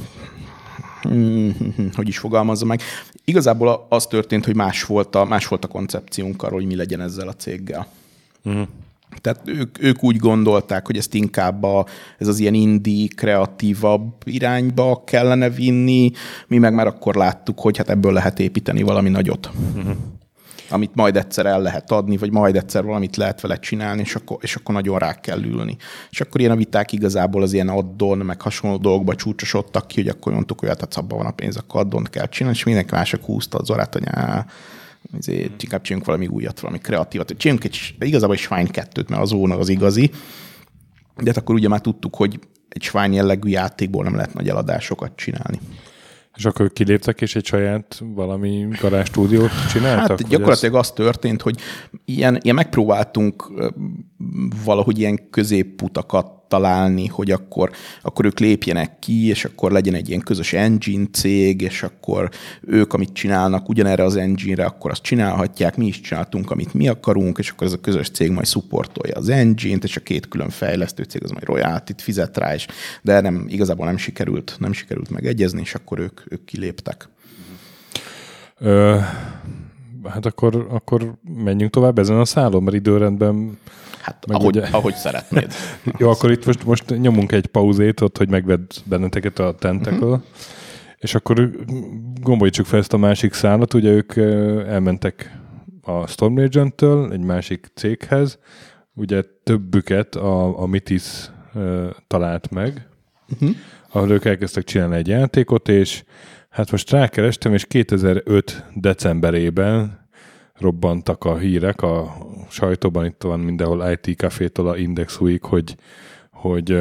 hogy 1.94 2.08
is 2.08 2.18
fogalmazza 2.18 2.64
meg. 2.64 2.80
Igazából 3.24 3.86
az 3.88 4.06
történt, 4.06 4.44
hogy 4.44 4.56
más 4.56 4.84
volt 4.84 5.14
a, 5.14 5.24
más 5.24 5.46
volt 5.46 5.64
a 5.64 5.68
koncepciónk 5.68 6.42
arról, 6.42 6.58
hogy 6.58 6.68
mi 6.68 6.76
legyen 6.76 7.00
ezzel 7.00 7.28
a 7.28 7.34
céggel. 7.34 7.86
Uh-huh. 8.44 8.68
Tehát 9.20 9.40
ők, 9.44 9.82
ők 9.82 10.04
úgy 10.04 10.16
gondolták, 10.16 10.86
hogy 10.86 10.96
ezt 10.96 11.14
inkább 11.14 11.62
a, 11.62 11.86
ez 12.18 12.28
az 12.28 12.38
ilyen 12.38 12.54
indi, 12.54 13.08
kreatívabb 13.08 14.12
irányba 14.24 15.02
kellene 15.06 15.50
vinni, 15.50 16.10
mi 16.46 16.58
meg 16.58 16.74
már 16.74 16.86
akkor 16.86 17.14
láttuk, 17.14 17.60
hogy 17.60 17.76
hát 17.76 17.90
ebből 17.90 18.12
lehet 18.12 18.38
építeni 18.38 18.82
valami 18.82 19.08
nagyot. 19.08 19.50
Uh-huh. 19.74 19.96
Amit 20.68 20.94
majd 20.94 21.16
egyszer 21.16 21.46
el 21.46 21.62
lehet 21.62 21.90
adni, 21.90 22.16
vagy 22.16 22.32
majd 22.32 22.56
egyszer 22.56 22.84
valamit 22.84 23.16
lehet 23.16 23.40
vele 23.40 23.58
csinálni, 23.58 24.00
és 24.00 24.14
akkor, 24.14 24.38
és 24.40 24.54
akkor 24.56 24.74
nagyon 24.74 24.98
rá 24.98 25.20
kell 25.20 25.42
ülni. 25.42 25.76
És 26.10 26.20
akkor 26.20 26.40
ilyen 26.40 26.52
a 26.52 26.56
viták 26.56 26.92
igazából 26.92 27.42
az 27.42 27.52
ilyen 27.52 27.68
addon, 27.68 28.18
meg 28.18 28.40
hasonló 28.40 28.76
dolgokba 28.76 29.14
csúcsosodtak 29.14 29.86
ki, 29.86 30.00
hogy 30.00 30.08
akkor 30.08 30.32
mondtuk, 30.32 30.60
hogy 30.60 30.68
hát 30.68 30.94
abban 30.94 31.18
van 31.18 31.26
a 31.26 31.30
pénz, 31.30 31.56
akkor 31.56 31.80
addon 31.80 32.04
kell 32.10 32.28
csinálni, 32.28 32.58
és 32.58 32.64
mindenki 32.64 32.94
mások 32.94 33.24
húzta 33.24 33.58
az 33.58 33.70
orrát, 33.70 33.92
hogy 33.92 34.04
ezért 35.18 35.62
inkább 35.62 35.80
csináljunk 35.80 36.04
valami 36.04 36.26
újat, 36.26 36.60
valami 36.60 36.78
kreatívat. 36.78 37.34
Csináljunk 37.36 37.64
egy, 37.64 37.94
igazából 37.98 38.34
egy 38.34 38.40
Swine 38.40 38.70
2 38.70 39.04
mert 39.08 39.22
az 39.22 39.32
óna 39.32 39.58
az 39.58 39.68
igazi, 39.68 40.10
de 41.16 41.26
hát 41.26 41.36
akkor 41.36 41.54
ugye 41.54 41.68
már 41.68 41.80
tudtuk, 41.80 42.16
hogy 42.16 42.38
egy 42.68 42.82
Swine 42.82 43.14
jellegű 43.14 43.48
játékból 43.48 44.04
nem 44.04 44.14
lehet 44.14 44.34
nagy 44.34 44.48
eladásokat 44.48 45.12
csinálni. 45.16 45.60
És 46.36 46.44
akkor 46.44 46.72
kiléptek, 46.72 47.20
és 47.20 47.36
egy 47.36 47.46
saját 47.46 48.02
valami 48.14 48.66
garázstúdiót 48.80 49.50
csináltak? 49.70 50.08
Hát 50.08 50.28
gyakorlatilag 50.28 50.74
ez... 50.74 50.80
az 50.80 50.90
történt, 50.90 51.42
hogy 51.42 51.60
ilyen, 52.04 52.38
ilyen 52.42 52.54
megpróbáltunk 52.54 53.52
valahogy 54.64 54.98
ilyen 54.98 55.30
középputakat 55.30 56.45
találni, 56.48 57.06
hogy 57.06 57.30
akkor, 57.30 57.70
akkor 58.02 58.24
ők 58.24 58.38
lépjenek 58.38 58.98
ki, 58.98 59.28
és 59.28 59.44
akkor 59.44 59.72
legyen 59.72 59.94
egy 59.94 60.08
ilyen 60.08 60.20
közös 60.20 60.52
engine 60.52 61.06
cég, 61.12 61.60
és 61.60 61.82
akkor 61.82 62.30
ők, 62.60 62.92
amit 62.92 63.12
csinálnak 63.12 63.68
ugyanerre 63.68 64.04
az 64.04 64.16
engine-re, 64.16 64.64
akkor 64.64 64.90
azt 64.90 65.02
csinálhatják, 65.02 65.76
mi 65.76 65.86
is 65.86 66.00
csináltunk, 66.00 66.50
amit 66.50 66.74
mi 66.74 66.88
akarunk, 66.88 67.38
és 67.38 67.50
akkor 67.50 67.66
ez 67.66 67.72
a 67.72 67.80
közös 67.80 68.10
cég 68.10 68.30
majd 68.30 68.46
supportolja 68.46 69.16
az 69.16 69.28
engine-t, 69.28 69.84
és 69.84 69.96
a 69.96 70.00
két 70.00 70.28
külön 70.28 70.50
fejlesztő 70.50 71.02
cég 71.02 71.22
az 71.22 71.30
majd 71.30 71.44
royalty-t 71.44 72.02
fizet 72.02 72.36
rá, 72.36 72.54
és 72.54 72.66
de 73.02 73.20
nem, 73.20 73.44
igazából 73.48 73.86
nem 73.86 73.96
sikerült, 73.96 74.56
nem 74.58 74.72
sikerült 74.72 75.10
megegyezni, 75.10 75.60
és 75.60 75.74
akkor 75.74 75.98
ők, 75.98 76.20
ők 76.28 76.44
kiléptek. 76.44 77.08
Ö, 78.58 78.98
hát 80.04 80.26
akkor, 80.26 80.66
akkor 80.70 81.14
menjünk 81.44 81.72
tovább 81.72 81.98
ezen 81.98 82.18
a 82.18 82.24
szálon, 82.24 82.62
mert 82.62 82.76
időrendben 82.76 83.58
Hát 84.06 84.26
meg 84.26 84.36
ahogy, 84.36 84.56
ugye... 84.56 84.68
ahogy 84.70 84.94
szeretnéd. 84.94 85.52
Jó, 85.98 86.10
akkor 86.10 86.30
itt 86.30 86.46
most, 86.46 86.64
most 86.64 86.98
nyomunk 86.98 87.32
egy 87.32 87.46
pauzét 87.46 88.00
ott, 88.00 88.16
hogy 88.16 88.28
megvedd 88.28 88.70
benneteket 88.84 89.38
a 89.38 89.54
Tentacle, 89.54 90.06
uh-huh. 90.06 90.22
és 90.98 91.14
akkor 91.14 91.50
gombolítsuk 92.20 92.66
fel 92.66 92.78
ezt 92.78 92.92
a 92.92 92.96
másik 92.96 93.32
szállat. 93.32 93.74
Ugye 93.74 93.90
ők 93.90 94.16
elmentek 94.66 95.38
a 95.82 96.06
Storm 96.06 96.36
Agent-től 96.36 97.12
egy 97.12 97.20
másik 97.20 97.70
céghez, 97.74 98.38
ugye 98.94 99.22
többüket 99.42 100.14
a, 100.14 100.60
a 100.60 100.66
Mitis 100.66 101.30
talált 102.06 102.50
meg, 102.50 102.88
uh-huh. 103.28 103.50
ahol 103.92 104.10
ők 104.10 104.24
elkezdtek 104.24 104.64
csinálni 104.64 104.96
egy 104.96 105.08
játékot, 105.08 105.68
és 105.68 106.04
hát 106.50 106.70
most 106.70 106.90
rákerestem, 106.90 107.54
és 107.54 107.64
2005 107.64 108.64
decemberében 108.74 110.05
robbantak 110.58 111.24
a 111.24 111.36
hírek 111.36 111.82
a 111.82 112.16
sajtóban, 112.48 113.04
itt 113.04 113.22
van 113.22 113.40
mindenhol 113.40 113.96
IT 114.00 114.16
Café-tól 114.16 114.68
a 114.68 114.76
Index 114.76 115.20
Week, 115.20 115.44
hogy, 115.44 115.76
hogy 116.32 116.78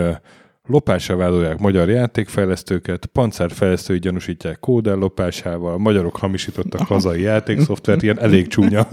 lopásra 0.68 1.16
vádolják 1.16 1.60
magyar 1.60 1.90
játékfejlesztőket, 1.90 3.06
pancárfejlesztői 3.06 4.00
gyanúsítják 4.00 4.60
kódel 4.60 4.96
lopásával, 4.96 5.78
magyarok 5.78 6.18
hamisítottak 6.18 6.88
hazai 6.88 7.22
játékszoftvert, 7.22 8.02
ilyen 8.02 8.20
elég 8.20 8.48
csúnya 8.48 8.88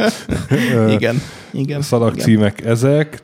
igen, 0.97 1.17
igen, 1.51 1.83
szalagcímek 1.83 2.59
igen. 2.59 2.71
ezek, 2.71 3.23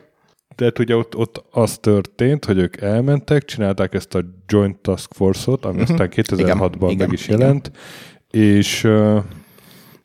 tehát 0.55 0.79
ugye 0.79 0.95
ott, 0.95 1.15
ott 1.15 1.43
az 1.51 1.77
történt, 1.77 2.45
hogy 2.45 2.57
ők 2.57 2.81
elmentek, 2.81 3.45
csinálták 3.45 3.93
ezt 3.93 4.15
a 4.15 4.23
Joint 4.47 4.77
Task 4.77 5.13
Force-ot, 5.13 5.65
ami 5.65 5.81
uh-huh. 5.81 5.91
aztán 5.91 6.09
2006-ban 6.11 6.97
meg 6.97 7.11
is 7.11 7.27
igen. 7.27 7.39
jelent, 7.39 7.71
és 8.31 8.87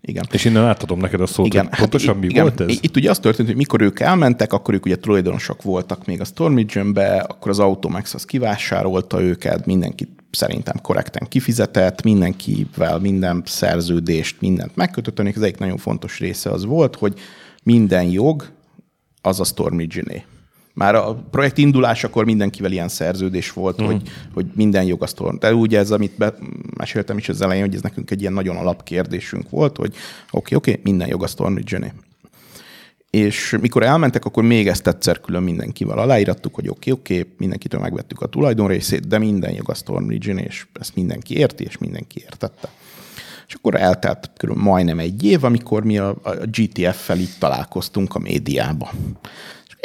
igen. 0.06 0.24
És 0.30 0.44
innen 0.44 0.64
átadom 0.64 0.98
neked 0.98 1.20
a 1.20 1.26
szót, 1.26 1.46
igen. 1.46 1.68
pontosan 1.76 2.14
hát, 2.14 2.22
mi 2.22 2.28
igen. 2.28 2.42
volt 2.42 2.60
ez? 2.60 2.78
Itt 2.80 2.96
ugye 2.96 3.10
az 3.10 3.18
történt, 3.18 3.48
hogy 3.48 3.56
mikor 3.56 3.80
ők 3.80 4.00
elmentek, 4.00 4.52
akkor 4.52 4.74
ők 4.74 4.84
ugye 4.84 4.96
tulajdonosok 4.96 5.62
voltak 5.62 6.06
még 6.06 6.20
a 6.20 6.24
Stormigen-be, 6.24 7.16
akkor 7.16 7.50
az 7.50 7.58
Automax 7.58 8.14
az 8.14 8.24
kivásárolta 8.24 9.20
őket, 9.22 9.66
mindenkit 9.66 10.10
szerintem 10.30 10.76
korrekten 10.82 11.28
kifizetett, 11.28 12.02
mindenkivel 12.02 12.98
minden 12.98 13.42
szerződést, 13.46 14.40
mindent 14.40 14.76
megkötött, 14.76 15.18
az 15.18 15.42
egyik 15.42 15.58
nagyon 15.58 15.76
fontos 15.76 16.18
része 16.18 16.50
az 16.50 16.64
volt, 16.64 16.96
hogy 16.96 17.20
minden 17.62 18.04
jog 18.04 18.48
az 19.20 19.40
a 19.40 19.44
Stormigené 19.44 20.24
már 20.74 20.94
a 20.94 21.14
projekt 21.30 21.58
indulásakor 21.58 22.24
mindenkivel 22.24 22.72
ilyen 22.72 22.88
szerződés 22.88 23.52
volt, 23.52 23.80
uh-huh. 23.80 23.94
hogy, 23.94 24.10
hogy 24.34 24.46
minden 24.54 24.84
jogasztól. 24.84 25.36
De 25.38 25.54
ugye 25.54 25.78
ez, 25.78 25.90
amit 25.90 26.16
be, 26.16 26.34
meséltem 26.76 27.18
is 27.18 27.28
az 27.28 27.40
elején, 27.40 27.64
hogy 27.64 27.74
ez 27.74 27.82
nekünk 27.82 28.10
egy 28.10 28.20
ilyen 28.20 28.32
nagyon 28.32 28.56
alapkérdésünk 28.56 29.50
volt, 29.50 29.76
hogy 29.76 29.88
oké, 29.88 29.96
okay, 30.30 30.56
oké, 30.56 30.70
okay, 30.70 30.82
minden 30.84 31.08
jogasztól 31.08 31.50
működjön. 31.50 31.92
És 33.10 33.56
mikor 33.60 33.82
elmentek, 33.82 34.24
akkor 34.24 34.42
még 34.42 34.68
ezt 34.68 34.86
egyszer 34.86 35.20
külön 35.20 35.42
mindenkivel 35.42 35.98
aláírattuk, 35.98 36.54
hogy 36.54 36.68
oké, 36.68 36.90
okay, 36.90 37.02
oké, 37.02 37.18
okay, 37.18 37.32
mindenkitől 37.38 37.80
megvettük 37.80 38.20
a 38.20 38.26
tulajdonrészét, 38.26 39.08
de 39.08 39.18
minden 39.18 39.52
jog 39.52 39.70
a 39.70 39.74
Storm 39.74 40.10
és 40.10 40.66
ezt 40.80 40.94
mindenki 40.94 41.36
érti, 41.36 41.64
és 41.64 41.78
mindenki 41.78 42.20
értette. 42.24 42.68
És 43.48 43.54
akkor 43.54 43.74
eltelt 43.74 44.30
körül 44.36 44.54
majdnem 44.54 44.98
egy 44.98 45.24
év, 45.24 45.44
amikor 45.44 45.84
mi 45.84 45.98
a, 45.98 46.08
a 46.22 46.30
GTF-fel 46.30 47.18
itt 47.18 47.38
találkoztunk 47.38 48.14
a 48.14 48.18
médiába 48.18 48.90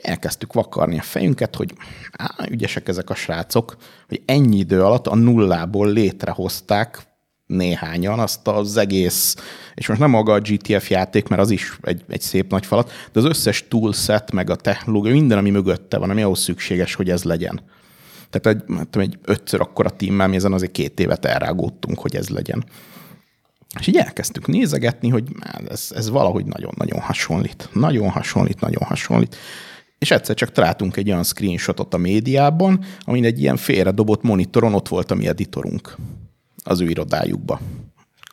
elkezdtük 0.03 0.53
vakarni 0.53 0.97
a 0.97 1.01
fejünket, 1.01 1.55
hogy 1.55 1.73
á, 2.11 2.35
ügyesek 2.49 2.87
ezek 2.87 3.09
a 3.09 3.15
srácok, 3.15 3.77
hogy 4.07 4.21
ennyi 4.25 4.57
idő 4.57 4.83
alatt 4.83 5.07
a 5.07 5.15
nullából 5.15 5.91
létrehozták 5.91 7.07
néhányan 7.45 8.19
azt 8.19 8.47
az 8.47 8.77
egész, 8.77 9.35
és 9.75 9.87
most 9.87 9.99
nem 9.99 10.09
maga 10.09 10.33
a 10.33 10.39
GTF 10.39 10.89
játék, 10.89 11.27
mert 11.27 11.41
az 11.41 11.49
is 11.49 11.77
egy, 11.81 12.03
egy 12.07 12.21
szép 12.21 12.51
nagy 12.51 12.65
falat, 12.65 12.91
de 13.11 13.19
az 13.19 13.25
összes 13.25 13.67
toolset, 13.67 14.31
meg 14.31 14.49
a 14.49 14.55
technológia, 14.55 15.11
minden, 15.11 15.37
ami 15.37 15.49
mögötte 15.49 15.97
van, 15.97 16.09
ami 16.09 16.21
ahhoz 16.21 16.39
szükséges, 16.39 16.93
hogy 16.93 17.09
ez 17.09 17.23
legyen. 17.23 17.61
Tehát 18.29 18.59
egy, 18.59 18.75
hát 18.77 18.95
egy 18.95 19.17
ötször 19.23 19.61
akkora 19.61 19.89
tímmel, 19.89 20.27
mi 20.27 20.35
ezen 20.35 20.53
azért 20.53 20.71
két 20.71 20.99
évet 20.99 21.25
elrágódtunk, 21.25 21.99
hogy 21.99 22.15
ez 22.15 22.29
legyen. 22.29 22.65
És 23.79 23.87
így 23.87 23.97
elkezdtük 23.97 24.47
nézegetni, 24.47 25.09
hogy 25.09 25.23
ez, 25.67 25.91
ez 25.95 26.09
valahogy 26.09 26.45
nagyon-nagyon 26.45 26.99
hasonlít. 26.99 27.69
Nagyon 27.73 28.09
hasonlít, 28.09 28.59
nagyon 28.59 28.83
hasonlít 28.83 29.35
és 29.99 30.11
egyszer 30.11 30.35
csak 30.35 30.51
találtunk 30.51 30.97
egy 30.97 31.09
olyan 31.09 31.23
screenshotot 31.23 31.93
a 31.93 31.97
médiában, 31.97 32.83
amin 32.99 33.23
egy 33.23 33.39
ilyen 33.39 33.57
félredobott 33.57 34.21
monitoron 34.21 34.73
ott 34.73 34.87
volt 34.87 35.11
a 35.11 35.15
mi 35.15 35.27
editorunk 35.27 35.95
az 36.63 36.81
ő 36.81 36.89
irodájukba. 36.89 37.59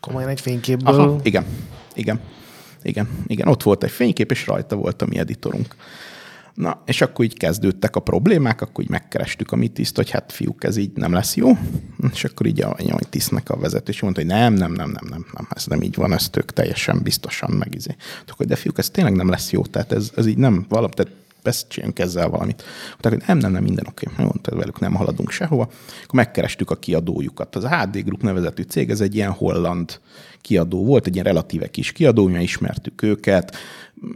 Komolyan 0.01 0.29
egy 0.29 0.41
fényképből? 0.41 0.93
Aha, 0.93 1.19
igen, 1.23 1.45
igen, 1.93 2.19
igen, 2.81 3.07
igen, 3.27 3.47
ott 3.47 3.63
volt 3.63 3.83
egy 3.83 3.91
fénykép, 3.91 4.31
és 4.31 4.47
rajta 4.47 4.75
volt 4.75 5.01
a 5.01 5.05
mi 5.05 5.17
editorunk. 5.17 5.75
Na, 6.53 6.81
és 6.85 7.01
akkor 7.01 7.25
így 7.25 7.37
kezdődtek 7.37 7.95
a 7.95 7.99
problémák, 7.99 8.61
akkor 8.61 8.83
így 8.83 8.89
megkerestük 8.89 9.51
a 9.51 9.55
mi 9.55 9.67
tiszt, 9.67 9.95
hogy 9.95 10.09
hát 10.09 10.31
fiúk, 10.31 10.63
ez 10.63 10.77
így 10.77 10.91
nem 10.93 11.13
lesz 11.13 11.35
jó. 11.35 11.57
És 12.13 12.23
akkor 12.23 12.45
így 12.45 12.61
a, 12.61 12.75
a 12.87 13.05
tisztnek 13.09 13.49
a 13.49 13.57
vezetés 13.57 14.01
mondta, 14.01 14.21
hogy 14.21 14.29
nem, 14.29 14.53
nem, 14.53 14.71
nem, 14.71 14.89
nem, 14.89 15.05
nem, 15.09 15.25
nem, 15.33 15.47
ez 15.49 15.65
nem 15.65 15.81
így 15.81 15.95
van, 15.95 16.13
ez 16.13 16.29
tök 16.29 16.53
teljesen 16.53 16.99
biztosan 17.03 17.51
megizé. 17.51 17.95
Akkor, 18.27 18.45
de 18.45 18.55
fiúk, 18.55 18.77
ez 18.77 18.89
tényleg 18.89 19.15
nem 19.15 19.29
lesz 19.29 19.51
jó, 19.51 19.65
tehát 19.65 19.91
ez, 19.91 20.11
ez 20.15 20.25
így 20.25 20.37
nem 20.37 20.65
valami, 20.69 20.93
tehát 20.93 21.13
beszéljünk 21.47 21.99
ezzel 21.99 22.29
valamit. 22.29 22.63
Hogy 23.01 23.23
nem, 23.27 23.37
nem, 23.37 23.51
nem, 23.51 23.63
minden 23.63 23.85
oké, 23.89 24.07
okay. 24.11 24.25
mondta, 24.25 24.55
velük 24.55 24.79
nem 24.79 24.93
haladunk 24.93 25.31
sehova. 25.31 25.61
Akkor 25.63 26.13
megkerestük 26.13 26.71
a 26.71 26.75
kiadójukat. 26.75 27.55
Az 27.55 27.65
HD 27.65 28.03
Group 28.03 28.21
nevezetű 28.21 28.63
cég, 28.63 28.89
ez 28.89 29.01
egy 29.01 29.15
ilyen 29.15 29.31
holland 29.31 29.99
kiadó 30.41 30.85
volt, 30.85 31.07
egy 31.07 31.13
ilyen 31.13 31.25
relatíve 31.25 31.67
kis 31.67 31.91
kiadó, 31.91 32.27
mi 32.27 32.41
ismertük 32.41 33.01
őket, 33.01 33.55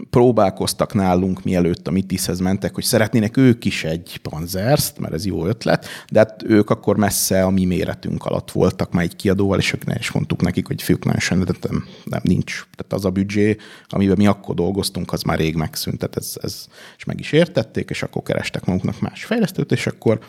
próbálkoztak 0.09 0.93
nálunk, 0.93 1.43
mielőtt 1.43 1.87
a 1.87 1.91
Mitishez 1.91 2.39
mentek, 2.39 2.73
hogy 2.73 2.83
szeretnének 2.83 3.37
ők 3.37 3.65
is 3.65 3.83
egy 3.83 4.19
panzerst, 4.21 4.99
mert 4.99 5.13
ez 5.13 5.25
jó 5.25 5.45
ötlet, 5.45 5.85
de 6.11 6.19
hát 6.19 6.43
ők 6.43 6.69
akkor 6.69 6.97
messze 6.97 7.43
a 7.43 7.49
mi 7.49 7.65
méretünk 7.65 8.25
alatt 8.25 8.51
voltak 8.51 8.91
már 8.91 9.03
egy 9.03 9.15
kiadóval, 9.15 9.59
és 9.59 9.73
ők 9.73 9.85
ne 9.85 9.95
is 9.95 10.11
mondtuk 10.11 10.41
nekik, 10.41 10.67
hogy 10.67 10.81
fiúk 10.81 11.05
nagyon 11.05 11.45
nem, 11.61 11.85
nem, 12.03 12.21
nincs. 12.23 12.65
Tehát 12.75 12.93
az 12.93 13.05
a 13.05 13.09
büdzsé, 13.09 13.57
amiben 13.87 14.17
mi 14.17 14.27
akkor 14.27 14.55
dolgoztunk, 14.55 15.13
az 15.13 15.21
már 15.21 15.37
rég 15.37 15.55
megszűnt. 15.55 15.97
Tehát 15.97 16.17
ez, 16.17 16.33
ez, 16.41 16.65
és 16.97 17.03
meg 17.03 17.19
is 17.19 17.31
értették, 17.31 17.89
és 17.89 18.03
akkor 18.03 18.23
kerestek 18.23 18.65
maguknak 18.65 18.99
más 18.99 19.25
fejlesztőt, 19.25 19.71
és 19.71 19.87
akkor 19.87 20.19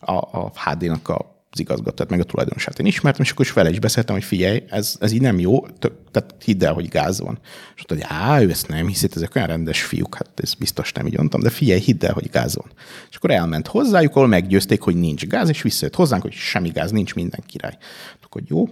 a, 0.00 0.12
a 0.12 0.52
HD-nak 0.54 1.08
a 1.08 1.39
az 1.52 1.60
igazgatót, 1.60 2.10
meg 2.10 2.20
a 2.20 2.24
tulajdonosát 2.24 2.78
én 2.78 2.86
ismertem, 2.86 3.24
és 3.24 3.30
akkor 3.30 3.44
is 3.44 3.52
vele 3.52 3.70
is 3.70 3.78
beszéltem, 3.78 4.14
hogy 4.14 4.24
figyelj, 4.24 4.62
ez, 4.68 4.96
ez 5.00 5.12
így 5.12 5.20
nem 5.20 5.38
jó, 5.38 5.66
tehát 6.10 6.34
hidd 6.44 6.64
el, 6.64 6.72
hogy 6.72 6.88
gáz 6.88 7.20
van. 7.20 7.38
És 7.76 7.84
mondta, 7.88 8.08
hogy 8.08 8.18
á, 8.20 8.42
ő 8.42 8.50
ezt 8.50 8.68
nem 8.68 8.86
hiszi, 8.86 9.08
ezek 9.14 9.34
olyan 9.34 9.48
rendes 9.48 9.82
fiúk, 9.82 10.14
hát 10.14 10.30
ez 10.36 10.54
biztos 10.54 10.92
nem 10.92 11.06
így 11.06 11.16
mondtam, 11.16 11.40
de 11.40 11.50
figyelj, 11.50 11.80
hidd 11.80 12.04
el, 12.04 12.12
hogy 12.12 12.30
gáz 12.30 12.56
van. 12.56 12.70
És 13.10 13.16
akkor 13.16 13.30
elment 13.30 13.66
hozzájuk, 13.66 14.16
ahol 14.16 14.28
meggyőzték, 14.28 14.80
hogy 14.80 14.96
nincs 14.96 15.26
gáz, 15.26 15.48
és 15.48 15.62
visszajött 15.62 15.94
hozzánk, 15.94 16.22
hogy 16.22 16.32
semmi 16.32 16.68
gáz, 16.68 16.90
nincs 16.90 17.14
minden 17.14 17.42
király. 17.46 17.76
Akkor 18.22 18.42
jó, 18.46 18.68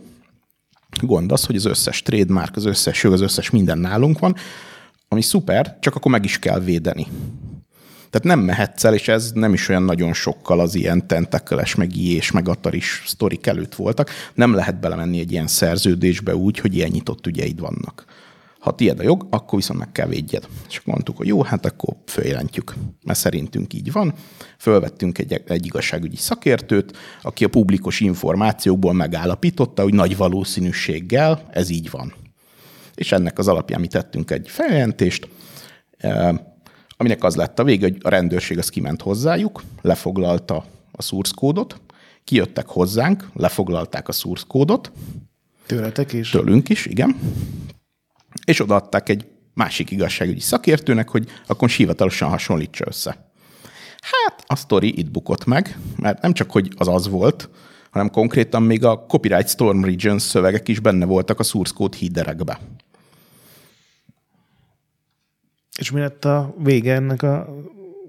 gond 1.00 1.32
az, 1.32 1.44
hogy 1.44 1.56
az 1.56 1.64
összes 1.64 2.02
trademark, 2.02 2.56
az 2.56 2.64
összes 2.64 3.02
jog, 3.02 3.12
az 3.12 3.20
összes 3.20 3.50
minden 3.50 3.78
nálunk 3.78 4.18
van, 4.18 4.34
ami 5.08 5.22
szuper, 5.22 5.76
csak 5.80 5.94
akkor 5.94 6.10
meg 6.10 6.24
is 6.24 6.38
kell 6.38 6.60
védeni. 6.60 7.06
Tehát 8.10 8.26
nem 8.26 8.40
mehetsz 8.40 8.84
el, 8.84 8.94
és 8.94 9.08
ez 9.08 9.32
nem 9.34 9.52
is 9.52 9.68
olyan 9.68 9.82
nagyon 9.82 10.12
sokkal 10.12 10.60
az 10.60 10.74
ilyen 10.74 11.06
tentakles, 11.06 11.74
meg 11.74 11.96
és 11.96 12.30
meg 12.30 12.48
ataris 12.48 13.02
sztorik 13.06 13.46
előtt 13.46 13.74
voltak. 13.74 14.10
Nem 14.34 14.54
lehet 14.54 14.80
belemenni 14.80 15.18
egy 15.18 15.32
ilyen 15.32 15.46
szerződésbe 15.46 16.36
úgy, 16.36 16.58
hogy 16.58 16.74
ilyen 16.74 16.90
nyitott 16.90 17.26
ügyeid 17.26 17.60
vannak. 17.60 18.04
Ha 18.58 18.74
tiéd 18.74 19.00
a 19.00 19.02
jog, 19.02 19.26
akkor 19.30 19.58
viszont 19.58 19.78
meg 19.78 19.92
kell 19.92 20.06
védjed. 20.06 20.48
És 20.68 20.80
mondtuk, 20.84 21.16
hogy 21.16 21.26
jó, 21.26 21.42
hát 21.42 21.66
akkor 21.66 21.96
följelentjük, 22.06 22.74
mert 23.04 23.18
szerintünk 23.18 23.74
így 23.74 23.92
van. 23.92 24.14
Fölvettünk 24.58 25.18
egy, 25.18 25.42
egy 25.46 25.66
igazságügyi 25.66 26.16
szakértőt, 26.16 26.96
aki 27.22 27.44
a 27.44 27.48
publikus 27.48 28.00
információkból 28.00 28.92
megállapította, 28.92 29.82
hogy 29.82 29.94
nagy 29.94 30.16
valószínűséggel 30.16 31.48
ez 31.50 31.68
így 31.68 31.90
van. 31.90 32.14
És 32.94 33.12
ennek 33.12 33.38
az 33.38 33.48
alapján 33.48 33.80
mi 33.80 33.86
tettünk 33.86 34.30
egy 34.30 34.48
feljelentést, 34.48 35.28
eh, 35.98 36.36
aminek 37.00 37.24
az 37.24 37.36
lett 37.36 37.58
a 37.58 37.64
vége, 37.64 37.86
hogy 37.86 37.98
a 38.02 38.08
rendőrség 38.08 38.58
az 38.58 38.68
kiment 38.68 39.02
hozzájuk, 39.02 39.62
lefoglalta 39.82 40.64
a 40.92 41.02
source 41.02 41.32
kódot, 41.36 41.80
kijöttek 42.24 42.66
hozzánk, 42.66 43.28
lefoglalták 43.34 44.08
a 44.08 44.12
source 44.12 44.44
kódot, 44.48 44.92
Tőletek 45.66 46.12
is? 46.12 46.30
tőlünk 46.30 46.68
is, 46.68 46.86
igen, 46.86 47.16
és 48.44 48.60
odaadták 48.60 49.08
egy 49.08 49.26
másik 49.54 49.90
igazságügyi 49.90 50.40
szakértőnek, 50.40 51.08
hogy 51.08 51.28
akkor 51.46 51.68
hivatalosan 51.68 52.28
hasonlítsa 52.28 52.84
össze. 52.86 53.32
Hát 54.00 54.44
a 54.46 54.56
sztori 54.56 54.98
itt 54.98 55.10
bukott 55.10 55.44
meg, 55.44 55.78
mert 55.96 56.22
nem 56.22 56.32
csak, 56.32 56.50
hogy 56.50 56.72
az 56.76 56.88
az 56.88 57.08
volt, 57.08 57.48
hanem 57.90 58.10
konkrétan 58.10 58.62
még 58.62 58.84
a 58.84 59.04
Copyright 59.08 59.48
Storm 59.48 59.84
Regions 59.84 60.22
szövegek 60.22 60.68
is 60.68 60.80
benne 60.80 61.04
voltak 61.04 61.38
a 61.38 61.42
source 61.42 61.72
code 61.76 61.96
headerekbe. 62.00 62.60
És 65.78 65.90
mi 65.90 66.00
lett 66.00 66.24
a 66.24 66.54
vége 66.62 66.94
ennek 66.94 67.22
a 67.22 67.48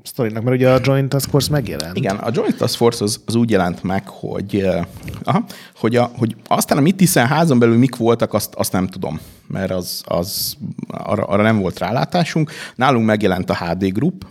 sztorinak? 0.04 0.44
Mert 0.44 0.56
ugye 0.56 0.70
a 0.70 0.80
Joint 0.84 1.10
Task 1.10 1.30
Force 1.30 1.52
megjelent. 1.52 1.98
Igen, 1.98 2.16
a 2.16 2.30
Joint 2.34 2.58
Task 2.58 2.76
Force 2.76 3.04
az, 3.04 3.22
az 3.26 3.36
úgy 3.36 3.50
jelent 3.50 3.84
meg, 3.84 4.08
hogy, 4.08 4.56
uh, 4.56 4.86
aha, 5.24 5.46
hogy, 5.76 5.96
a, 5.96 6.12
hogy 6.18 6.36
aztán 6.48 6.78
a 6.78 6.82
Mitiszen 6.82 7.28
házon 7.28 7.60
belül 7.60 7.78
mik 7.78 7.96
voltak, 7.96 8.34
azt, 8.34 8.56
azt 8.56 8.72
nem 8.72 8.88
tudom, 8.88 9.20
mert 9.48 9.72
az, 9.72 10.02
az 10.06 10.58
arra, 10.88 11.24
arra 11.24 11.44
nem 11.44 11.60
volt 11.60 11.80
rálátásunk. 11.80 12.52
Nálunk 12.76 13.06
megjelent 13.06 13.50
a 13.50 13.56
HD 13.56 13.94
Group, 13.94 14.26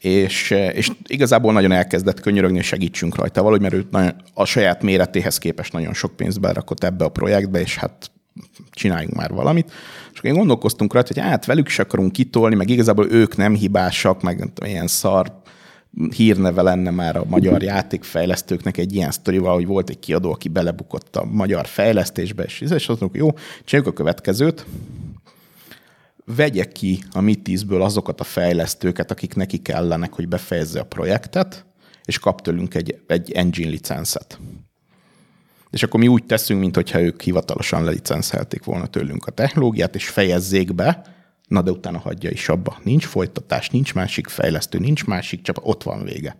és, 0.00 0.50
és 0.50 0.90
igazából 1.06 1.52
nagyon 1.52 1.72
elkezdett 1.72 2.20
könyörögni, 2.20 2.56
hogy 2.56 2.66
segítsünk 2.66 3.16
rajta 3.16 3.42
valahogy, 3.42 3.62
mert 3.62 3.74
ő 3.74 3.86
nagyon, 3.90 4.14
a 4.34 4.44
saját 4.44 4.82
méretéhez 4.82 5.38
képest 5.38 5.72
nagyon 5.72 5.94
sok 5.94 6.16
pénzt 6.16 6.40
berakott 6.40 6.84
ebbe 6.84 7.04
a 7.04 7.08
projektbe, 7.08 7.60
és 7.60 7.76
hát 7.76 8.10
csináljunk 8.70 9.14
már 9.14 9.30
valamit. 9.30 9.72
És 10.12 10.18
akkor 10.18 10.30
én 10.30 10.36
gondolkoztunk 10.36 10.92
rajta, 10.92 11.14
hogy 11.14 11.22
hát 11.22 11.44
velük 11.44 11.68
is 11.68 11.78
akarunk 11.78 12.12
kitolni, 12.12 12.54
meg 12.54 12.70
igazából 12.70 13.10
ők 13.10 13.36
nem 13.36 13.54
hibásak, 13.54 14.22
meg 14.22 14.50
ilyen 14.64 14.86
szar 14.86 15.32
hírneve 16.10 16.62
lenne 16.62 16.90
már 16.90 17.16
a 17.16 17.24
magyar 17.26 17.62
játékfejlesztőknek 17.62 18.76
egy 18.76 18.94
ilyen 18.94 19.10
sztorival, 19.10 19.54
hogy 19.54 19.66
volt 19.66 19.90
egy 19.90 19.98
kiadó, 19.98 20.32
aki 20.32 20.48
belebukott 20.48 21.16
a 21.16 21.24
magyar 21.24 21.66
fejlesztésbe, 21.66 22.42
és, 22.42 22.60
és 22.60 22.70
azt 22.70 23.00
mondjuk, 23.00 23.16
jó, 23.16 23.30
csináljuk 23.64 23.92
a 23.92 23.96
következőt, 23.96 24.66
vegye 26.36 26.64
ki 26.64 27.02
a 27.12 27.20
Mitisből 27.20 27.82
azokat 27.82 28.20
a 28.20 28.24
fejlesztőket, 28.24 29.10
akik 29.10 29.34
neki 29.34 29.58
kellenek, 29.58 30.12
hogy 30.12 30.28
befejezze 30.28 30.80
a 30.80 30.84
projektet, 30.84 31.66
és 32.04 32.18
kap 32.18 32.40
tőlünk 32.40 32.74
egy, 32.74 33.00
egy 33.06 33.32
engine 33.32 33.70
licenszet. 33.70 34.38
És 35.70 35.82
akkor 35.82 36.00
mi 36.00 36.08
úgy 36.08 36.24
teszünk, 36.24 36.60
mintha 36.60 37.00
ők 37.00 37.22
hivatalosan 37.22 37.84
lelicenszelték 37.84 38.64
volna 38.64 38.86
tőlünk 38.86 39.26
a 39.26 39.30
technológiát, 39.30 39.94
és 39.94 40.08
fejezzék 40.08 40.74
be, 40.74 41.02
na 41.48 41.62
de 41.62 41.70
utána 41.70 41.98
hagyja 41.98 42.30
is 42.30 42.48
abba. 42.48 42.78
Nincs 42.82 43.06
folytatás, 43.06 43.70
nincs 43.70 43.94
másik 43.94 44.28
fejlesztő, 44.28 44.78
nincs 44.78 45.04
másik, 45.04 45.42
csak 45.42 45.56
ott 45.62 45.82
van 45.82 46.04
vége. 46.04 46.36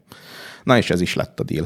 Na 0.65 0.77
és 0.77 0.91
ez 0.91 1.01
is 1.01 1.15
lett 1.15 1.41
a 1.41 1.45
deal. 1.45 1.65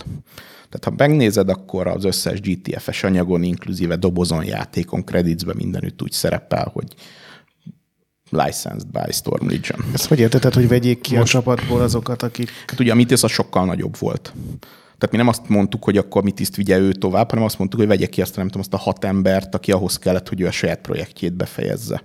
Tehát 0.69 0.85
ha 0.85 0.95
megnézed, 0.97 1.49
akkor 1.49 1.87
az 1.87 2.05
összes 2.05 2.41
GTFS 2.41 3.03
anyagon, 3.03 3.43
inkluzíve 3.43 3.97
dobozon, 3.97 4.45
játékon, 4.45 5.05
creditsben 5.05 5.57
mindenütt 5.57 6.03
úgy 6.03 6.13
szerepel, 6.13 6.71
hogy 6.73 6.95
licensed 8.31 8.87
by 8.87 9.13
Storm 9.13 9.49
Legion. 9.49 9.85
Ezt 9.93 10.07
hogy 10.07 10.19
érteted, 10.19 10.55
hogy 10.55 10.69
vegyék 10.69 11.01
ki 11.01 11.17
Most... 11.17 11.35
a 11.35 11.39
csapatból 11.39 11.81
azokat, 11.81 12.23
akik... 12.23 12.51
Hát 12.67 12.81
ugye 12.81 12.93
a 12.93 12.95
Mitis 12.95 13.23
az 13.23 13.31
sokkal 13.31 13.65
nagyobb 13.65 13.99
volt. 13.99 14.33
Tehát 15.03 15.17
mi 15.17 15.23
nem 15.23 15.33
azt 15.33 15.49
mondtuk, 15.49 15.85
hogy 15.85 15.97
akkor 15.97 16.23
Mitiszt 16.23 16.57
vigye 16.57 16.79
ő 16.79 16.93
tovább, 16.93 17.31
hanem 17.31 17.45
azt 17.45 17.59
mondtuk, 17.59 17.81
hogy 17.81 17.89
vegye 17.89 18.07
ki 18.07 18.23
azt, 18.23 18.37
nem 18.37 18.47
tudom, 18.47 18.61
azt 18.61 18.75
a 18.75 18.77
hat 18.77 19.05
embert, 19.05 19.55
aki 19.55 19.73
ahhoz 19.73 19.99
kellett, 19.99 20.29
hogy 20.29 20.41
ő 20.41 20.47
a 20.47 20.51
saját 20.51 20.81
projektjét 20.81 21.35
befejezze. 21.35 22.03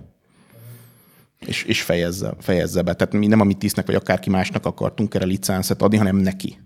És, 1.46 1.62
és 1.62 1.82
fejezze, 1.82 2.34
fejezze 2.38 2.82
be. 2.82 2.94
Tehát 2.94 3.14
mi 3.14 3.26
nem 3.26 3.40
a 3.40 3.44
Mitisnek, 3.44 3.86
vagy 3.86 3.94
akárki 3.94 4.30
másnak 4.30 4.66
akartunk 4.66 5.14
erre 5.14 5.24
licenszet 5.24 5.82
adni, 5.82 5.96
hanem 5.96 6.16
neki 6.16 6.58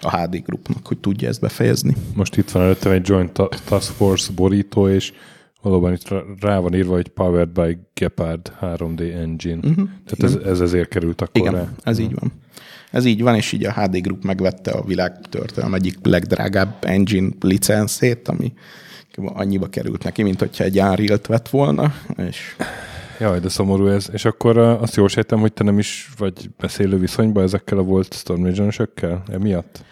a 0.00 0.16
HD 0.16 0.42
Groupnak, 0.42 0.86
hogy 0.86 0.98
tudja 0.98 1.28
ezt 1.28 1.40
befejezni. 1.40 1.96
Most 2.14 2.36
itt 2.36 2.50
van 2.50 2.62
előttem 2.62 2.92
egy 2.92 3.08
Joint 3.08 3.42
Task 3.64 3.92
Force 3.92 4.32
borító, 4.34 4.88
és 4.88 5.12
valóban 5.62 5.92
itt 5.92 6.14
rá 6.40 6.58
van 6.58 6.74
írva, 6.74 6.94
hogy 6.94 7.08
Powered 7.08 7.48
by 7.48 7.78
Gepard 7.94 8.52
3D 8.60 9.14
Engine. 9.14 9.68
Uh-huh. 9.68 9.88
Tehát 10.06 10.36
ez, 10.36 10.50
ez 10.50 10.60
ezért 10.60 10.88
került 10.88 11.20
akkor 11.20 11.40
Igen, 11.40 11.54
rá. 11.54 11.68
ez 11.82 11.98
így 11.98 12.14
van. 12.14 12.32
Ez 12.90 13.04
így 13.04 13.22
van, 13.22 13.34
és 13.34 13.52
így 13.52 13.64
a 13.64 13.72
HD 13.72 14.00
Group 14.00 14.24
megvette 14.24 14.70
a 14.70 14.84
világ 14.84 15.20
történelem 15.30 15.74
egyik 15.74 15.98
legdrágább 16.02 16.76
engine 16.80 17.28
licenszét, 17.40 18.28
ami 18.28 18.52
annyiba 19.24 19.66
került 19.66 20.04
neki, 20.04 20.22
mint 20.22 20.38
hogyha 20.38 20.64
egy 20.64 20.80
Unreal-t 20.80 21.26
vett 21.26 21.48
volna, 21.48 21.94
és 22.16 22.56
Jaj, 23.20 23.40
de 23.40 23.48
szomorú 23.48 23.86
ez. 23.86 24.08
És 24.12 24.24
akkor 24.24 24.58
azt 24.58 24.96
jól 24.96 25.08
sejtem, 25.08 25.40
hogy 25.40 25.52
te 25.52 25.64
nem 25.64 25.78
is 25.78 26.10
vagy 26.18 26.50
beszélő 26.58 26.98
viszonyban 26.98 27.42
ezekkel 27.42 27.78
a 27.78 27.82
volt 27.82 28.14
Storm 28.14 28.44
Legion-ökkel 28.44 29.22
emiatt? 29.32 29.84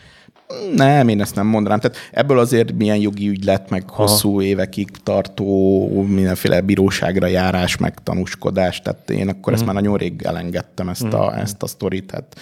Nem, 0.74 1.08
én 1.08 1.20
ezt 1.20 1.34
nem 1.34 1.46
mondanám. 1.46 1.80
Tehát 1.80 1.96
ebből 2.12 2.38
azért 2.38 2.72
milyen 2.72 2.96
jogi 2.96 3.28
ügy 3.28 3.44
lett, 3.44 3.70
meg 3.70 3.84
Aha. 3.86 4.02
hosszú 4.02 4.40
évekig 4.40 4.90
tartó 5.02 5.88
mindenféle 6.02 6.60
bíróságra 6.60 7.26
járás, 7.26 7.76
meg 7.76 7.94
tanúskodás. 8.02 8.82
Tehát 8.82 9.10
én 9.10 9.28
akkor 9.28 9.52
mm. 9.52 9.56
ezt 9.56 9.64
már 9.64 9.74
nagyon 9.74 9.96
rég 9.96 10.22
elengedtem, 10.22 10.88
ezt 10.88 11.12
a, 11.12 11.32
mm. 11.34 11.38
ezt 11.38 11.62
a 11.62 11.66
sztorit. 11.66 12.06
Tehát 12.06 12.36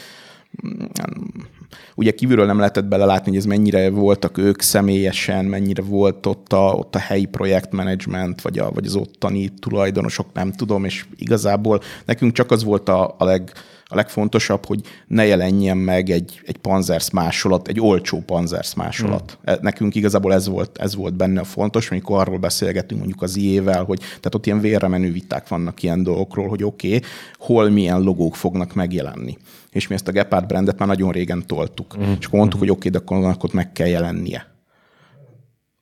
ugye 1.95 2.11
kívülről 2.11 2.47
nem 2.47 2.59
lehetett 2.59 2.85
belelátni, 2.85 3.29
hogy 3.29 3.39
ez 3.39 3.45
mennyire 3.45 3.91
voltak 3.91 4.39
ők 4.39 4.61
személyesen, 4.61 5.45
mennyire 5.45 5.83
volt 5.83 6.27
ott 6.27 6.53
a, 6.53 6.73
ott 6.73 6.95
a 6.95 6.99
helyi 6.99 7.25
projektmenedzsment, 7.25 8.41
vagy, 8.41 8.59
a, 8.59 8.71
vagy 8.71 8.87
az 8.87 8.95
ottani 8.95 9.49
tulajdonosok, 9.59 10.27
nem 10.33 10.53
tudom, 10.53 10.85
és 10.85 11.05
igazából 11.17 11.81
nekünk 12.05 12.33
csak 12.33 12.51
az 12.51 12.65
volt 12.65 12.89
a, 12.89 13.15
a 13.19 13.25
leg, 13.25 13.53
a 13.87 13.95
legfontosabb, 13.95 14.67
hogy 14.67 14.81
ne 15.07 15.25
jelenjen 15.25 15.77
meg 15.77 16.11
egy, 16.11 16.41
egy 16.45 16.57
panzersz 16.57 17.11
másolat, 17.11 17.69
egy 17.69 17.81
olcsó 17.81 18.23
panzersz 18.27 18.75
másolat. 18.75 19.39
Hmm. 19.45 19.55
Nekünk 19.61 19.95
igazából 19.95 20.35
ez 20.35 20.49
volt, 20.49 20.79
ez 20.79 20.95
volt 20.95 21.15
benne 21.15 21.41
a 21.41 21.45
fontos, 21.45 21.91
amikor 21.91 22.21
arról 22.21 22.39
beszélgetünk 22.39 23.01
mondjuk 23.01 23.23
az 23.23 23.37
IE-vel, 23.37 23.85
hogy 23.85 23.99
tehát 23.99 24.35
ott 24.35 24.47
ilyen 24.47 24.61
vérre 24.61 24.89
menő 24.89 25.13
viták 25.13 25.49
vannak 25.49 25.83
ilyen 25.83 26.03
dolgokról, 26.03 26.49
hogy 26.49 26.65
oké, 26.65 26.87
okay, 26.87 27.09
hol 27.39 27.71
milyen 27.71 28.01
logók 28.01 28.37
fognak 28.37 28.75
megjelenni. 28.75 29.37
És 29.75 29.89
mi 29.89 29.95
ezt 29.95 30.09
a 30.09 30.13
Gepard 30.13 30.47
brandet 30.47 30.79
már 30.79 30.89
nagyon 30.89 31.13
régen 31.13 31.47
toltuk. 31.47 31.93
Hmm. 31.93 32.17
És 32.19 32.27
akkor 32.27 32.39
mondtuk, 32.39 32.61
hmm. 32.61 32.69
hogy 32.69 32.77
oké, 32.77 32.89
okay, 32.89 32.91
de 32.91 32.99
akkor, 32.99 33.31
akkor 33.31 33.53
meg 33.53 33.73
kell 33.73 33.87
jelennie. 33.87 34.47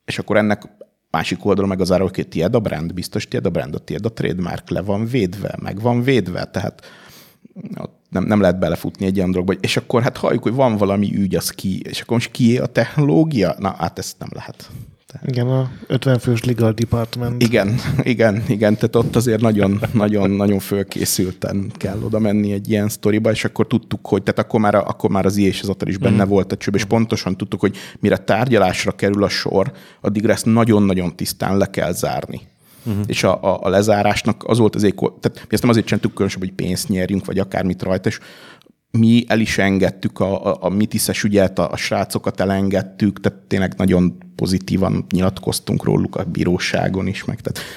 És 0.04 0.18
akkor 0.18 0.36
ennek 0.36 0.62
másik 1.10 1.44
oldalon 1.44 1.68
meg 1.68 1.80
az 1.80 1.92
ára, 1.92 2.08
hogy 2.14 2.28
tiéd 2.28 2.54
a 2.54 2.60
brand, 2.60 2.94
biztos 2.94 3.28
tiéd 3.28 3.46
a 3.46 3.50
brand, 3.50 3.74
a 3.74 3.78
tiéd 3.78 4.06
a 4.06 4.12
trademark, 4.12 4.70
le 4.70 4.80
van 4.82 5.06
védve, 5.06 5.56
meg 5.62 5.80
van 5.80 6.02
védve, 6.02 6.44
tehát 6.44 6.82
nem, 8.08 8.24
nem 8.24 8.40
lehet 8.40 8.58
belefutni 8.58 9.06
egy 9.06 9.16
ilyen 9.16 9.30
dologba. 9.30 9.52
És 9.52 9.76
akkor 9.76 10.02
hát 10.02 10.16
halljuk, 10.16 10.42
hogy 10.42 10.54
van 10.54 10.76
valami 10.76 11.14
ügy, 11.14 11.34
az 11.34 11.50
ki, 11.50 11.80
és 11.80 12.00
akkor 12.00 12.16
most 12.16 12.30
kié 12.30 12.58
a 12.58 12.66
technológia? 12.66 13.54
Na, 13.58 13.74
hát 13.78 13.98
ezt 13.98 14.18
nem 14.18 14.28
lehet. 14.32 14.70
Igen, 15.26 15.46
a 15.46 15.70
50 15.86 16.18
fős 16.18 16.44
legal 16.44 16.72
department. 16.72 17.42
Igen, 17.42 17.74
igen, 18.02 18.44
igen, 18.48 18.74
tehát 18.74 18.96
ott 18.96 19.16
azért 19.16 19.40
nagyon, 19.40 19.80
nagyon, 19.92 20.30
nagyon 20.30 20.58
fölkészülten 20.58 21.72
kell 21.76 21.98
oda 22.02 22.18
menni 22.18 22.52
egy 22.52 22.70
ilyen 22.70 22.88
sztoriba, 22.88 23.30
és 23.30 23.44
akkor 23.44 23.66
tudtuk, 23.66 24.06
hogy, 24.06 24.22
tehát 24.22 24.40
akkor 24.40 24.60
már, 24.60 24.74
akkor 24.74 25.10
már 25.10 25.26
az 25.26 25.36
IE 25.36 25.46
és 25.46 25.60
az 25.62 25.68
Atari 25.68 25.90
is 25.90 25.96
benne 25.96 26.24
mm. 26.24 26.28
volt 26.28 26.52
a 26.52 26.56
csőbe, 26.56 26.76
és 26.78 26.84
pontosan 26.84 27.36
tudtuk, 27.36 27.60
hogy 27.60 27.76
mire 28.00 28.16
tárgyalásra 28.16 28.92
kerül 28.92 29.24
a 29.24 29.28
sor, 29.28 29.72
addigra 30.00 30.32
ezt 30.32 30.46
nagyon-nagyon 30.46 31.16
tisztán 31.16 31.56
le 31.56 31.70
kell 31.70 31.92
zárni. 31.92 32.40
Uh-huh. 32.84 33.04
És 33.06 33.24
a, 33.24 33.42
a, 33.42 33.58
a 33.62 33.68
lezárásnak 33.68 34.44
az 34.46 34.58
volt 34.58 34.74
az 34.74 34.82
éko, 34.82 35.10
tehát 35.10 35.38
mi 35.38 35.46
ezt 35.48 35.62
nem 35.62 35.70
azért 35.70 35.86
csináltuk 35.86 36.12
különösebb, 36.12 36.42
hogy 36.42 36.52
pénzt 36.52 36.88
nyerjünk, 36.88 37.24
vagy 37.24 37.38
akármit 37.38 37.82
rajta, 37.82 38.08
és 38.08 38.18
mi 38.98 39.24
el 39.26 39.40
is 39.40 39.58
engedtük 39.58 40.20
a, 40.20 40.46
a, 40.46 40.56
a 40.60 40.68
mitiszes 40.68 41.22
ügyet, 41.22 41.58
a, 41.58 41.70
a 41.70 41.76
srácokat 41.76 42.40
elengedtük, 42.40 43.20
tehát 43.20 43.38
tényleg 43.38 43.74
nagyon 43.76 44.18
pozitívan 44.36 45.04
nyilatkoztunk 45.10 45.84
róluk 45.84 46.16
a 46.16 46.24
bíróságon 46.24 47.06
is, 47.06 47.24
meg 47.24 47.40
tehát 47.40 47.68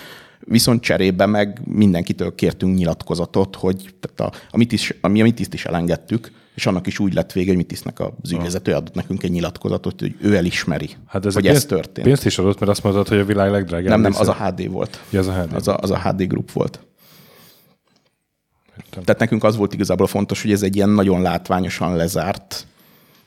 Viszont 0.47 0.81
cserébe 0.81 1.25
meg 1.25 1.61
mindenkitől 1.65 2.35
kértünk 2.35 2.77
nyilatkozatot, 2.77 3.55
hogy 3.55 3.95
tehát 3.99 4.33
a, 4.33 4.37
a, 4.51 4.57
mitis, 4.57 4.93
a, 5.01 5.07
mi 5.07 5.21
a 5.21 5.23
mitiszt 5.23 5.53
is 5.53 5.65
elengedtük, 5.65 6.31
és 6.55 6.65
annak 6.65 6.87
is 6.87 6.99
úgy 6.99 7.13
lett 7.13 7.31
vége, 7.31 7.47
hogy 7.47 7.57
mitisznek 7.57 7.99
az 7.99 8.31
ügyvezető 8.31 8.73
adott 8.73 8.93
nekünk 8.93 9.23
egy 9.23 9.31
nyilatkozatot, 9.31 9.99
hogy 9.99 10.15
ő 10.21 10.35
elismeri, 10.35 10.89
hát 11.05 11.25
ez 11.25 11.33
hogy 11.33 11.43
pénz, 11.43 11.55
ez 11.55 11.65
történt. 11.65 12.07
Pénzt 12.07 12.25
is 12.25 12.37
adott, 12.37 12.59
mert 12.59 12.71
azt 12.71 12.83
mondtad, 12.83 13.07
hogy 13.07 13.17
a 13.17 13.25
világ 13.25 13.51
legdrágább. 13.51 13.89
Nem, 13.89 14.01
nem, 14.01 14.13
az 14.15 14.27
a 14.27 14.33
HD 14.33 14.71
volt. 14.71 15.03
Ja, 15.09 15.19
az 15.19 15.27
a 15.27 15.33
HD. 15.33 15.53
Az 15.53 15.67
a, 15.67 15.77
az 15.77 15.91
a 15.91 15.99
HD 15.99 16.27
Group 16.27 16.51
volt. 16.51 16.79
Értem. 18.77 19.03
Tehát 19.03 19.19
nekünk 19.19 19.43
az 19.43 19.55
volt 19.55 19.73
igazából 19.73 20.07
fontos, 20.07 20.41
hogy 20.41 20.51
ez 20.51 20.63
egy 20.63 20.75
ilyen 20.75 20.89
nagyon 20.89 21.21
látványosan 21.21 21.95
lezárt 21.95 22.67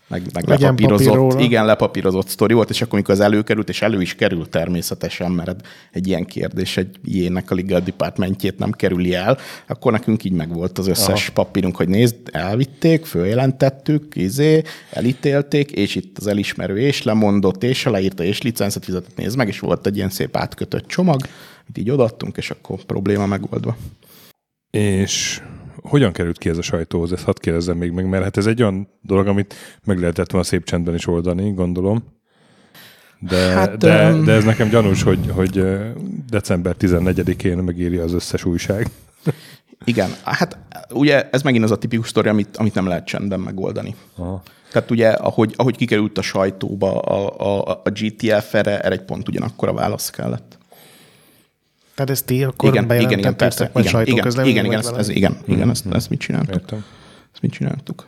meg, 0.08 0.22
meg 0.32 0.48
Legyen 0.48 0.74
lepapírozott, 0.74 1.40
igen, 1.40 1.64
lepapírozott 1.64 2.28
sztori 2.28 2.54
volt, 2.54 2.70
és 2.70 2.80
akkor, 2.82 2.94
amikor 2.94 3.14
az 3.14 3.20
előkerült, 3.20 3.68
és 3.68 3.82
elő 3.82 4.00
is 4.00 4.14
került 4.14 4.48
természetesen, 4.48 5.30
mert 5.30 5.66
egy 5.92 6.06
ilyen 6.06 6.24
kérdés 6.24 6.76
egy 6.76 6.96
ilyenek 7.04 7.50
a 7.50 7.54
legal 7.54 7.80
departmentjét 7.80 8.58
nem 8.58 8.70
kerüli 8.70 9.14
el, 9.14 9.38
akkor 9.66 9.92
nekünk 9.92 10.24
így 10.24 10.32
megvolt 10.32 10.78
az 10.78 10.86
összes 10.86 11.22
Aha. 11.22 11.32
papírunk, 11.32 11.76
hogy 11.76 11.88
nézd, 11.88 12.16
elvitték, 12.32 13.04
följelentettük, 13.04 14.16
izé, 14.16 14.62
elítélték, 14.90 15.70
és 15.70 15.94
itt 15.94 16.18
az 16.18 16.26
elismerő 16.26 16.78
és 16.78 17.02
lemondott, 17.02 17.62
és 17.62 17.84
leírta, 17.84 18.22
és 18.22 18.42
licenszet 18.42 18.84
fizetett, 18.84 19.16
nézd 19.16 19.36
meg, 19.36 19.48
és 19.48 19.58
volt 19.58 19.86
egy 19.86 19.96
ilyen 19.96 20.10
szép 20.10 20.36
átkötött 20.36 20.86
csomag, 20.86 21.20
amit 21.62 21.78
így 21.78 21.90
odaadtunk, 21.90 22.36
és 22.36 22.50
akkor 22.50 22.84
probléma 22.84 23.26
megoldva. 23.26 23.76
És 24.70 25.42
hogyan 25.82 26.12
került 26.12 26.38
ki 26.38 26.48
ez 26.48 26.58
a 26.58 26.62
sajtóhoz? 26.62 27.12
Ezt 27.12 27.24
hadd 27.24 27.40
kérdezzem 27.40 27.76
még 27.76 27.90
meg, 27.90 28.08
mert 28.08 28.22
hát 28.22 28.36
ez 28.36 28.46
egy 28.46 28.62
olyan 28.62 28.88
dolog, 29.02 29.26
amit 29.26 29.54
meg 29.84 29.98
lehetett 29.98 30.30
volna 30.30 30.46
szép 30.46 30.64
csendben 30.64 30.94
is 30.94 31.06
oldani, 31.06 31.50
gondolom. 31.52 32.04
De, 33.18 33.36
hát, 33.36 33.76
de, 33.76 34.10
öm, 34.10 34.24
de 34.24 34.32
ez 34.32 34.44
nekem 34.44 34.68
gyanús, 34.68 35.02
hogy, 35.02 35.30
hogy 35.30 35.64
december 36.30 36.74
14-én 36.80 37.56
megírja 37.56 38.02
az 38.02 38.12
összes 38.12 38.44
újság. 38.44 38.86
Igen, 39.84 40.10
hát 40.24 40.58
ugye 40.90 41.28
ez 41.30 41.42
megint 41.42 41.64
az 41.64 41.70
a 41.70 41.78
tipikus 41.78 42.08
sztori, 42.08 42.28
amit, 42.28 42.56
amit 42.56 42.74
nem 42.74 42.86
lehet 42.86 43.06
csendben 43.06 43.40
megoldani. 43.40 43.94
Aha. 44.16 44.42
Tehát 44.72 44.90
ugye, 44.90 45.08
ahogy, 45.08 45.54
ahogy 45.56 45.76
kikerült 45.76 46.18
a 46.18 46.22
sajtóba 46.22 47.00
a, 47.00 47.36
a, 47.38 47.80
a 47.84 47.90
GTF-re, 47.90 48.80
erre 48.80 48.90
egy 48.90 49.02
pont 49.04 49.28
ugyanakkor 49.28 49.68
a 49.68 49.72
válasz 49.72 50.10
kellett. 50.10 50.57
Tehát 51.98 52.12
ezt 52.12 52.26
ti 52.26 52.44
akkor 52.44 52.68
igen, 52.70 52.84
igen, 53.00 53.18
igen, 53.18 53.36
persze. 53.36 53.70
vagy 53.72 53.84
Igen, 53.84 54.00
igen, 54.00 54.06
sajtóközlemény, 54.06 54.50
igen, 54.52 54.64
igen, 54.64 54.76
vagy 54.76 54.84
ez, 54.84 54.90
valami? 54.90 55.08
ez, 55.10 55.16
igen, 55.16 55.36
igen 55.46 55.70
ezt, 55.70 55.86
ezt 55.86 56.10
mit 56.10 56.18
csináltuk? 56.18 56.54
Értem. 56.54 56.84
Ezt 57.32 57.42
mit 57.42 57.50
csináltuk? 57.52 58.06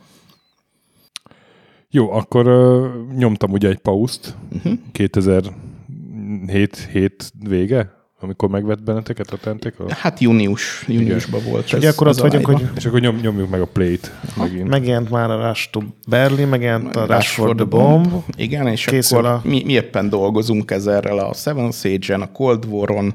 Jó, 1.91 2.13
akkor 2.13 2.47
ö, 2.47 2.89
nyomtam 3.17 3.51
ugye 3.53 3.69
egy 3.69 3.79
pauszt. 3.79 4.35
Uh-huh. 4.53 4.73
2007 4.93 6.89
hét 6.93 7.33
vége, 7.49 7.93
amikor 8.21 8.49
megvett 8.49 8.83
benneteket 8.83 9.31
a 9.31 9.37
tentek. 9.37 9.81
A... 9.81 9.95
Hát 9.95 10.21
június, 10.21 10.85
júniusban 10.89 11.41
volt 11.45 11.65
És 11.65 11.73
ugye 11.73 11.89
akkor 11.89 12.09
ott 12.09 12.19
vagyunk, 12.19 12.47
hogy 12.47 12.69
És 12.77 12.87
akkor 12.87 13.01
nyom, 13.01 13.17
nyomjuk 13.17 13.51
meg 13.51 13.61
a 13.61 13.67
plate 13.67 14.09
megint. 14.37 14.69
megjelent 14.69 15.11
már 15.11 15.31
a 15.31 15.47
Rush 15.49 15.71
to 15.71 15.81
Berlin, 16.09 16.49
megjelent 16.49 16.97
a 16.97 17.07
Rush 17.07 17.29
for 17.29 17.55
the 17.55 17.65
Bomb. 17.65 18.09
Bomb. 18.11 18.23
Igen, 18.37 18.67
és 18.67 18.85
Készül 18.85 19.19
akkor 19.19 19.31
a- 19.31 19.41
mi, 19.45 19.63
mi 19.65 19.73
éppen 19.73 20.09
dolgozunk 20.09 20.71
ezerrel 20.71 21.19
a 21.19 21.35
Seven 21.35 21.71
Sage-en, 21.73 22.21
a 22.23 22.33
Cold 22.33 22.65
War-on, 22.65 23.15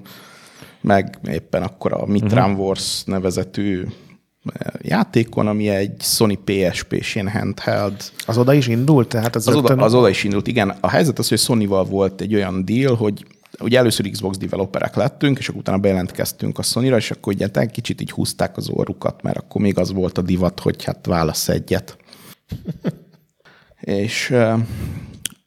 meg 0.85 1.19
éppen 1.27 1.63
akkor 1.63 1.93
a 1.93 2.05
Mitran 2.05 2.49
uh-huh. 2.49 2.65
Wars 2.65 3.03
nevezetű 3.03 3.83
eh, 4.53 4.73
játékon, 4.81 5.47
ami 5.47 5.69
egy 5.69 6.01
Sony 6.01 6.39
PSP-s 6.43 7.15
ilyen 7.15 7.29
handheld. 7.29 8.11
Az 8.25 8.37
oda 8.37 8.53
is 8.53 8.67
indult? 8.67 9.07
Tehát 9.07 9.35
az, 9.35 9.47
Az 9.47 9.55
oda, 9.55 9.75
az 9.75 9.93
oda 9.93 10.09
is 10.09 10.23
indult, 10.23 10.47
igen. 10.47 10.69
A 10.79 10.89
helyzet 10.89 11.19
az, 11.19 11.29
hogy 11.29 11.39
Sony-val 11.39 11.85
volt 11.85 12.21
egy 12.21 12.35
olyan 12.35 12.65
deal, 12.65 12.95
hogy 12.95 13.25
ugye 13.59 13.77
először 13.77 14.09
Xbox 14.09 14.37
developerek 14.37 14.95
lettünk, 14.95 15.37
és 15.37 15.47
akkor 15.47 15.59
utána 15.59 15.77
bejelentkeztünk 15.77 16.57
a 16.57 16.61
Sony-ra, 16.61 16.97
és 16.97 17.11
akkor 17.11 17.33
ugye 17.33 17.47
egy 17.53 17.71
kicsit 17.71 18.01
így 18.01 18.11
húzták 18.11 18.57
az 18.57 18.69
orrukat, 18.69 19.21
mert 19.21 19.37
akkor 19.37 19.61
még 19.61 19.77
az 19.77 19.91
volt 19.91 20.17
a 20.17 20.21
divat, 20.21 20.59
hogy 20.59 20.83
hát 20.83 21.05
válasz 21.05 21.49
egyet. 21.49 21.97
és 23.79 24.29
uh, 24.29 24.59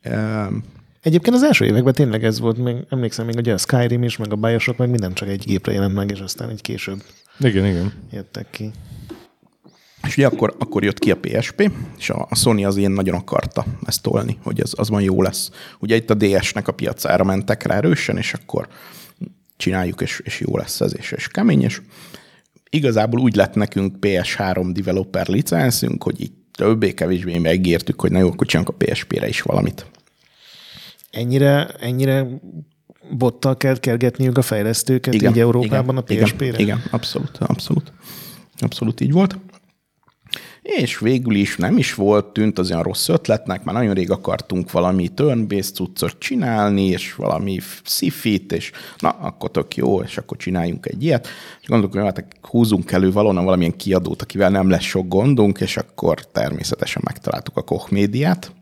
uh, 0.05 0.53
Egyébként 1.09 1.37
az 1.37 1.43
első 1.43 1.65
években 1.65 1.93
tényleg 1.93 2.25
ez 2.25 2.41
volt, 2.41 2.59
még, 2.59 2.77
emlékszem 2.89 3.27
még, 3.27 3.35
hogy 3.35 3.49
a 3.49 3.59
Skyrim 3.59 4.03
is, 4.03 4.17
meg 4.17 4.33
a 4.33 4.37
Bioshock, 4.37 4.79
meg 4.79 4.91
minden 4.91 5.15
csak 5.15 5.29
egy 5.29 5.45
gépre 5.45 5.73
jelent 5.73 5.95
meg, 5.95 6.11
és 6.11 6.21
aztán 6.21 6.49
egy 6.49 6.61
később 6.61 7.03
Igen, 7.39 7.67
igen. 7.67 7.93
jöttek 8.11 8.51
ki. 8.51 8.71
És 10.07 10.17
ugye 10.17 10.27
akkor, 10.27 10.55
akkor 10.59 10.85
jött 10.85 10.99
ki 10.99 11.11
a 11.11 11.17
PSP, 11.21 11.71
és 11.99 12.11
a, 12.11 12.29
Sony 12.35 12.67
az 12.67 12.77
ilyen 12.77 12.93
nagyon 12.93 13.15
akarta 13.15 13.65
ezt 13.87 14.03
tolni, 14.03 14.39
hogy 14.43 14.61
az, 14.61 14.75
az 14.77 14.89
van 14.89 15.03
jó 15.03 15.23
lesz. 15.23 15.51
Ugye 15.79 15.97
itt 15.97 16.11
a 16.11 16.15
DS-nek 16.15 16.69
a 16.69 16.73
piacára 16.73 17.25
mentek 17.25 17.63
rá 17.63 17.77
erősen, 17.77 18.17
és 18.17 18.33
akkor 18.33 18.69
csináljuk, 19.57 20.01
és, 20.01 20.21
és 20.25 20.41
jó 20.41 20.57
lesz 20.57 20.81
ez, 20.81 20.97
és, 20.97 21.13
és 21.13 21.29
kemény, 21.29 21.63
és 21.63 21.81
igazából 22.71 23.21
úgy 23.21 23.35
lett 23.35 23.55
nekünk 23.55 23.97
PS3 24.01 24.71
developer 24.73 25.29
licenszünk, 25.29 26.03
hogy 26.03 26.21
így 26.21 26.33
többé-kevésbé 26.53 27.39
megértük, 27.39 28.01
hogy 28.01 28.11
na 28.11 28.19
jó, 28.19 28.29
akkor 28.29 28.47
a 28.65 28.85
PSP-re 28.85 29.29
is 29.29 29.43
valamit. 29.43 29.87
Ennyire, 31.11 31.67
ennyire 31.67 32.27
bottal 33.11 33.57
kell 33.57 33.79
kergetniük 33.79 34.39
a 34.39 34.43
fejlesztőket 34.43 35.15
igen, 35.15 35.33
így 35.33 35.39
Európában 35.39 35.97
a 35.97 36.01
PSP-re? 36.01 36.47
Igen, 36.47 36.61
igen, 36.61 36.83
abszolút, 36.91 37.37
abszolút. 37.39 37.93
Abszolút 38.59 39.01
így 39.01 39.13
volt. 39.13 39.39
És 40.63 40.99
végül 40.99 41.35
is 41.35 41.57
nem 41.57 41.79
is 41.79 41.95
volt, 41.95 42.27
tűnt 42.27 42.59
az 42.59 42.71
olyan 42.71 42.83
rossz 42.83 43.09
ötletnek, 43.09 43.65
már 43.65 43.75
nagyon 43.75 43.95
rég 43.95 44.11
akartunk 44.11 44.71
valami 44.71 45.09
turn-based 45.09 45.75
cuccot 45.75 46.19
csinálni, 46.19 46.85
és 46.85 47.15
valami 47.15 47.59
szifit, 47.85 48.53
és 48.53 48.71
na, 48.99 49.09
akkor 49.09 49.51
tök 49.51 49.77
jó, 49.77 50.03
és 50.03 50.19
akkor 50.19 50.37
csináljunk 50.37 50.87
egy 50.87 51.03
ilyet. 51.03 51.29
És 51.61 51.69
gondoltuk, 51.69 52.01
hogy 52.01 52.13
hát 52.15 52.27
húzunk 52.41 52.93
elő 52.93 53.13
valonnan 53.13 53.45
valamilyen 53.45 53.77
kiadót, 53.77 54.23
akivel 54.23 54.51
nem 54.51 54.71
lesz 54.71 54.83
sok 54.83 55.09
gondunk, 55.09 55.61
és 55.61 55.77
akkor 55.77 56.27
természetesen 56.27 57.03
megtaláltuk 57.05 57.57
a 57.57 57.63
Koch 57.63 57.93
médiát, 57.93 58.53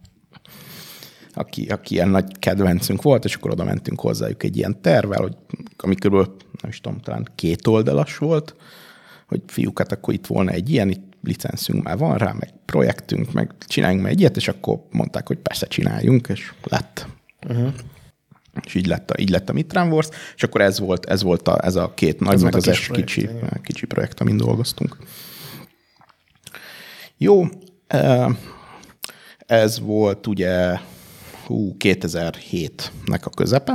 aki, 1.38 1.66
aki 1.66 1.94
ilyen 1.94 2.08
nagy 2.08 2.38
kedvencünk 2.38 3.02
volt, 3.02 3.24
és 3.24 3.34
akkor 3.34 3.50
oda 3.50 3.64
mentünk 3.64 4.00
hozzájuk 4.00 4.42
egy 4.42 4.56
ilyen 4.56 4.80
tervel, 4.80 5.20
hogy 5.20 5.36
ami 5.76 5.94
körülbelül, 5.94 6.36
nem 6.62 6.70
is 6.70 6.80
tudom, 6.80 7.00
talán 7.00 7.28
két 7.34 7.66
oldalas 7.66 8.18
volt, 8.18 8.54
hogy 9.26 9.42
fiúk, 9.46 9.78
hát 9.78 9.92
akkor 9.92 10.14
itt 10.14 10.26
volna 10.26 10.50
egy 10.50 10.70
ilyen, 10.70 10.88
itt 10.88 11.12
licenszünk 11.22 11.82
már 11.82 11.98
van 11.98 12.18
rá, 12.18 12.32
meg 12.32 12.54
projektünk, 12.64 13.32
meg 13.32 13.50
csináljunk 13.66 14.02
már 14.02 14.12
egy 14.12 14.20
ilyet, 14.20 14.36
és 14.36 14.48
akkor 14.48 14.82
mondták, 14.90 15.26
hogy 15.26 15.38
persze 15.38 15.66
csináljunk, 15.66 16.28
és 16.28 16.52
lett. 16.62 17.06
Uh-huh. 17.48 17.72
És 18.64 18.74
így 18.74 18.86
lett, 18.86 19.10
a, 19.10 19.20
így 19.20 19.30
lett 19.30 19.48
a 19.48 19.52
Mitran 19.52 19.92
Wars, 19.92 20.08
és 20.36 20.42
akkor 20.42 20.60
ez 20.60 20.78
volt, 20.78 21.04
ez 21.04 21.22
volt 21.22 21.48
a, 21.48 21.64
ez 21.64 21.74
a 21.74 21.94
két 21.94 22.20
nagy, 22.20 22.34
Ez 22.34 22.42
meg 22.42 22.54
az 22.54 22.68
es 22.68 22.86
kicsi, 22.86 23.20
igen. 23.20 23.60
kicsi 23.62 23.86
projekt, 23.86 24.20
amin 24.20 24.36
dolgoztunk. 24.36 24.96
Jó, 27.16 27.44
eh, 27.86 28.28
ez 29.38 29.80
volt 29.80 30.26
ugye 30.26 30.78
hú, 31.47 31.77
2007-nek 31.78 33.23
a 33.23 33.31
közepe. 33.31 33.73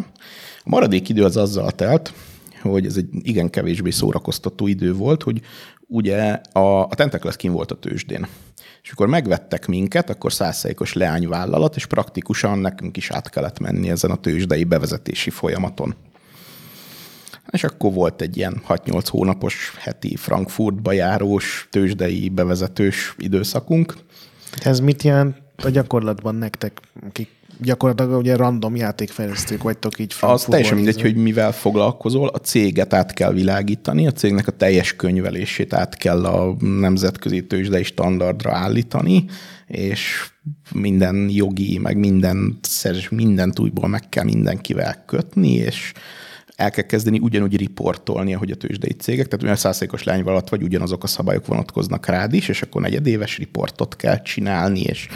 A 0.58 0.70
maradék 0.70 1.10
idő 1.10 1.24
az 1.24 1.38
azzal 1.38 1.72
telt, 1.72 2.14
hogy 2.62 2.86
ez 2.86 2.98
egy 2.98 3.08
igen 3.12 3.50
kevésbé 3.50 3.90
szórakoztató 3.90 4.68
idő 4.68 4.94
volt, 4.94 5.24
hogy 5.24 5.42
ugye 5.88 6.42
a, 6.52 6.84
a 6.84 6.96
Tentacles 6.96 7.36
kim 7.36 7.52
volt 7.52 7.72
a 7.72 7.80
tőzsdén. 7.80 8.28
És 8.84 8.92
akkor 8.92 9.08
megvettek 9.08 9.68
minket, 9.68 10.10
akkor 10.10 10.34
százszerékos 10.34 10.94
leányvállalat, 10.94 11.76
és 11.76 11.86
praktikusan 11.86 12.60
nekünk 12.60 12.98
is 12.98 13.12
át 13.12 13.30
kellett 13.30 13.60
menni 13.60 13.90
ezen 13.90 14.12
a 14.12 14.16
tőzsdei 14.16 14.64
bevezetési 14.64 15.30
folyamaton. 15.30 15.96
És 17.52 17.64
akkor 17.64 17.94
volt 17.94 18.22
egy 18.22 18.38
ilyen 18.38 18.62
6-8 18.68 19.06
hónapos 19.08 19.74
heti 19.80 20.16
Frankfurtba 20.16 20.92
járós, 20.92 21.68
tőzsdei 21.72 22.30
bevezetős 22.30 23.16
időszakunk. 23.18 23.96
Ez 24.64 24.80
mit 24.80 25.04
jelent 25.04 25.38
a 25.64 25.70
gyakorlatban 25.70 26.36
nektek, 26.36 26.80
akik 27.08 27.30
gyakorlatilag 27.62 28.20
ugye 28.20 28.36
random 28.36 28.76
játékfejlesztők 28.76 29.64
vagytok 29.64 30.00
így 30.00 30.16
Az 30.20 30.44
teljesen 30.44 30.76
mindegy, 30.76 31.02
hogy 31.02 31.16
mivel 31.16 31.52
foglalkozol, 31.52 32.28
a 32.28 32.38
céget 32.38 32.94
át 32.94 33.14
kell 33.14 33.34
világítani, 33.34 34.08
a 34.08 34.12
cégnek 34.12 34.48
a 34.48 34.52
teljes 34.52 34.96
könyvelését 34.96 35.74
át 35.74 35.98
kell 35.98 36.26
a 36.26 36.56
nemzetközi 36.60 37.46
tőzsdei 37.46 37.84
standardra 37.84 38.52
állítani, 38.56 39.26
és 39.68 40.30
minden 40.74 41.30
jogi, 41.30 41.78
meg 41.78 41.98
minden, 41.98 42.60
mindent 43.10 43.60
újból 43.60 43.88
meg 43.88 44.10
kell 44.10 44.24
mindenkivel 44.24 45.04
kötni, 45.06 45.52
és 45.52 45.94
el 46.62 46.72
kell 46.72 46.84
kezdeni 46.84 47.20
ugyanúgy 47.20 47.58
riportolni, 47.58 48.34
ahogy 48.34 48.52
a 48.52 48.56
tőzsdei 48.56 48.92
cégek, 48.92 49.28
tehát 49.28 49.44
olyan 49.44 49.56
százszerékos 49.56 50.04
lányvalat 50.04 50.50
vagy 50.50 50.64
ugyanazok 50.64 51.04
a 51.04 51.08
szabályok 51.08 51.46
vonatkoznak 51.46 52.06
rád 52.06 52.34
is, 52.34 52.48
és 52.48 52.62
akkor 52.62 52.82
negyedéves 52.82 53.38
riportot 53.38 53.96
kell 53.96 54.22
csinálni, 54.22 54.82
és 54.82 55.08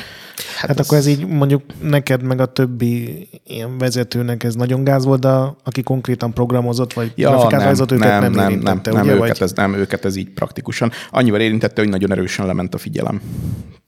Hát, 0.59 0.67
hát 0.67 0.79
akkor 0.79 0.97
ez 0.97 1.07
így 1.07 1.27
mondjuk 1.27 1.61
neked 1.81 2.23
meg 2.23 2.39
a 2.39 2.45
többi 2.45 3.27
ilyen 3.43 3.77
vezetőnek 3.77 4.43
ez 4.43 4.55
nagyon 4.55 4.83
gáz 4.83 5.05
volt, 5.05 5.19
de 5.19 5.29
aki 5.63 5.83
konkrétan 5.83 6.33
programozott, 6.33 6.93
vagy 6.93 7.11
ja, 7.15 7.29
grafikát 7.29 7.63
rajzott, 7.63 7.91
őket 7.91 8.07
nem, 8.07 8.21
nem, 8.21 8.31
nem, 8.31 8.49
érintette, 8.49 8.91
nem, 8.91 9.01
ugye? 9.01 9.13
őket, 9.13 9.27
vagy... 9.27 9.41
ez, 9.41 9.51
nem, 9.51 9.73
őket 9.73 10.05
ez 10.05 10.15
így 10.15 10.29
praktikusan. 10.29 10.91
Annyival 11.11 11.39
érintette, 11.39 11.81
hogy 11.81 11.89
nagyon 11.89 12.11
erősen 12.11 12.45
lement 12.45 12.73
a 12.73 12.77
figyelem. 12.77 13.21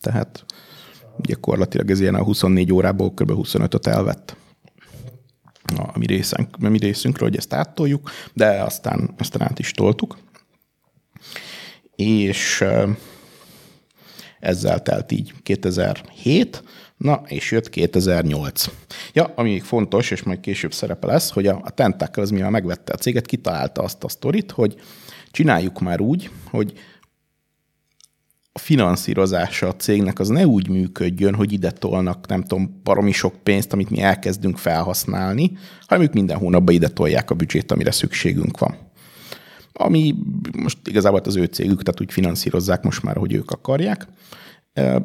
Tehát 0.01 0.45
gyakorlatilag 1.17 1.91
ez 1.91 1.99
ilyen 1.99 2.15
a 2.15 2.23
24 2.23 2.73
órából 2.73 3.13
kb. 3.13 3.31
25-öt 3.35 3.87
elvett 3.87 4.35
a 5.75 5.97
mi, 5.97 6.05
részünk, 6.05 6.55
a 6.61 6.69
mi 6.69 6.77
részünkről, 6.77 7.29
hogy 7.29 7.37
ezt 7.37 7.53
áttoljuk, 7.53 8.09
de 8.33 8.61
aztán, 8.61 9.13
aztán 9.17 9.41
át 9.41 9.59
is 9.59 9.71
toltuk. 9.71 10.17
És 11.95 12.63
ezzel 14.39 14.81
telt 14.81 15.11
így 15.11 15.33
2007, 15.43 16.63
na, 16.97 17.21
és 17.27 17.51
jött 17.51 17.69
2008. 17.69 18.69
Ja, 19.13 19.33
ami 19.35 19.49
még 19.49 19.63
fontos, 19.63 20.11
és 20.11 20.23
majd 20.23 20.39
később 20.39 20.73
szerepe 20.73 21.07
lesz, 21.07 21.31
hogy 21.31 21.47
a, 21.47 21.61
a 21.63 21.69
Tentacle 21.69 22.21
az 22.21 22.29
mivel 22.29 22.49
megvette 22.49 22.93
a 22.93 22.97
céget, 22.97 23.25
kitalálta 23.25 23.81
azt 23.81 24.03
a 24.03 24.09
sztorit, 24.09 24.51
hogy 24.51 24.75
csináljuk 25.31 25.79
már 25.79 26.01
úgy, 26.01 26.29
hogy 26.49 26.73
a 28.57 28.59
finanszírozása 28.59 29.67
a 29.67 29.75
cégnek 29.75 30.19
az 30.19 30.27
ne 30.27 30.45
úgy 30.45 30.69
működjön, 30.69 31.35
hogy 31.35 31.53
ide 31.53 31.71
tolnak, 31.71 32.27
nem 32.27 32.41
tudom, 32.41 32.81
baromi 32.83 33.11
sok 33.11 33.33
pénzt, 33.43 33.73
amit 33.73 33.89
mi 33.89 34.01
elkezdünk 34.01 34.57
felhasználni, 34.57 35.51
hanem 35.87 36.03
ők 36.03 36.13
minden 36.13 36.37
hónapban 36.37 36.75
ide 36.75 36.87
tolják 36.87 37.31
a 37.31 37.35
büdzsét, 37.35 37.71
amire 37.71 37.91
szükségünk 37.91 38.59
van. 38.59 38.75
Ami 39.73 40.15
most 40.57 40.77
igazából 40.83 41.21
az 41.25 41.35
ő 41.35 41.45
cégük, 41.45 41.83
tehát 41.83 42.01
úgy 42.01 42.11
finanszírozzák 42.11 42.83
most 42.83 43.03
már, 43.03 43.15
hogy 43.15 43.33
ők 43.33 43.51
akarják. 43.51 44.07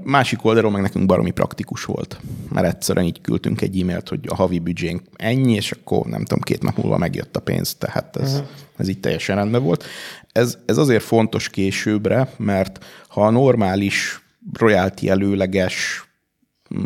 Másik 0.04 0.44
oldalról 0.44 0.70
meg 0.70 0.82
nekünk 0.82 1.06
baromi 1.06 1.30
praktikus 1.30 1.84
volt, 1.84 2.20
mert 2.50 2.66
egyszerűen 2.66 3.06
így 3.06 3.20
küldtünk 3.20 3.60
egy 3.60 3.80
e-mailt, 3.80 4.08
hogy 4.08 4.20
a 4.28 4.34
havi 4.34 4.58
büdzsénk 4.58 5.02
ennyi, 5.16 5.54
és 5.54 5.70
akkor 5.70 6.06
nem 6.06 6.24
tudom, 6.24 6.40
két 6.40 6.62
nap 6.62 6.76
múlva 6.76 6.98
megjött 6.98 7.36
a 7.36 7.40
pénz, 7.40 7.74
tehát 7.74 8.16
ez, 8.16 8.32
uh-huh. 8.32 8.48
ez 8.76 8.88
így 8.88 9.00
teljesen 9.00 9.36
rendben 9.36 9.62
volt. 9.62 9.84
Ez, 10.32 10.58
ez 10.66 10.76
azért 10.76 11.02
fontos 11.02 11.48
későbbre, 11.48 12.28
mert 12.36 12.84
ha 13.08 13.26
a 13.26 13.30
normális 13.30 14.22
royalty 14.52 15.08
előleges 15.08 16.04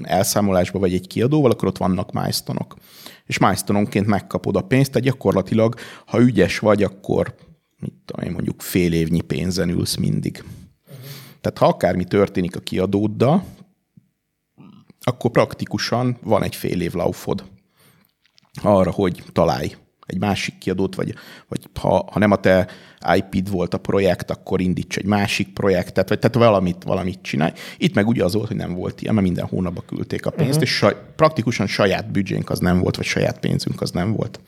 elszámolásba 0.02 0.78
vagy 0.78 0.94
egy 0.94 1.06
kiadóval, 1.06 1.50
akkor 1.50 1.68
ott 1.68 1.78
vannak 1.78 2.12
milestone 2.12 2.58
-ok. 2.60 2.76
És 3.26 3.38
milestone 3.38 3.86
megkapod 4.04 4.56
a 4.56 4.60
pénzt, 4.60 4.90
tehát 4.90 5.06
gyakorlatilag, 5.06 5.74
ha 6.06 6.20
ügyes 6.20 6.58
vagy, 6.58 6.82
akkor 6.82 7.34
mit 7.80 7.92
tudom 8.04 8.26
én, 8.26 8.32
mondjuk 8.32 8.60
fél 8.60 8.92
évnyi 8.92 9.20
pénzen 9.20 9.68
ülsz 9.68 9.96
mindig. 9.96 10.44
Tehát 11.46 11.60
ha 11.60 11.66
akármi 11.66 12.04
történik 12.04 12.56
a 12.56 12.60
kiadóddal, 12.60 13.44
akkor 15.00 15.30
praktikusan 15.30 16.18
van 16.22 16.42
egy 16.42 16.54
fél 16.54 16.80
év 16.80 16.94
laufod 16.94 17.44
arra, 18.62 18.90
hogy 18.90 19.24
találj 19.32 19.76
egy 20.06 20.18
másik 20.18 20.58
kiadót, 20.58 20.94
vagy, 20.94 21.14
vagy 21.48 21.60
ha, 21.74 22.08
ha 22.12 22.18
nem 22.18 22.30
a 22.30 22.36
te 22.36 22.66
IP-d 23.14 23.50
volt 23.50 23.74
a 23.74 23.78
projekt, 23.78 24.30
akkor 24.30 24.60
indíts 24.60 24.96
egy 24.96 25.04
másik 25.04 25.52
projektet, 25.52 26.08
vagy 26.08 26.18
tehát 26.18 26.36
valamit, 26.36 26.82
valamit 26.84 27.18
csinálj. 27.22 27.52
Itt 27.78 27.94
meg 27.94 28.06
ugye 28.06 28.24
az 28.24 28.34
volt, 28.34 28.48
hogy 28.48 28.56
nem 28.56 28.74
volt 28.74 29.02
ilyen, 29.02 29.14
mert 29.14 29.26
minden 29.26 29.46
hónapban 29.46 29.84
küldték 29.86 30.26
a 30.26 30.30
pénzt, 30.30 30.50
uh-huh. 30.50 30.62
és 30.62 30.76
saj, 30.76 30.96
praktikusan 31.16 31.66
saját 31.66 32.10
büdzsénk 32.10 32.50
az 32.50 32.58
nem 32.58 32.78
volt, 32.78 32.96
vagy 32.96 33.06
saját 33.06 33.38
pénzünk 33.38 33.80
az 33.80 33.90
nem 33.90 34.12
volt. 34.12 34.40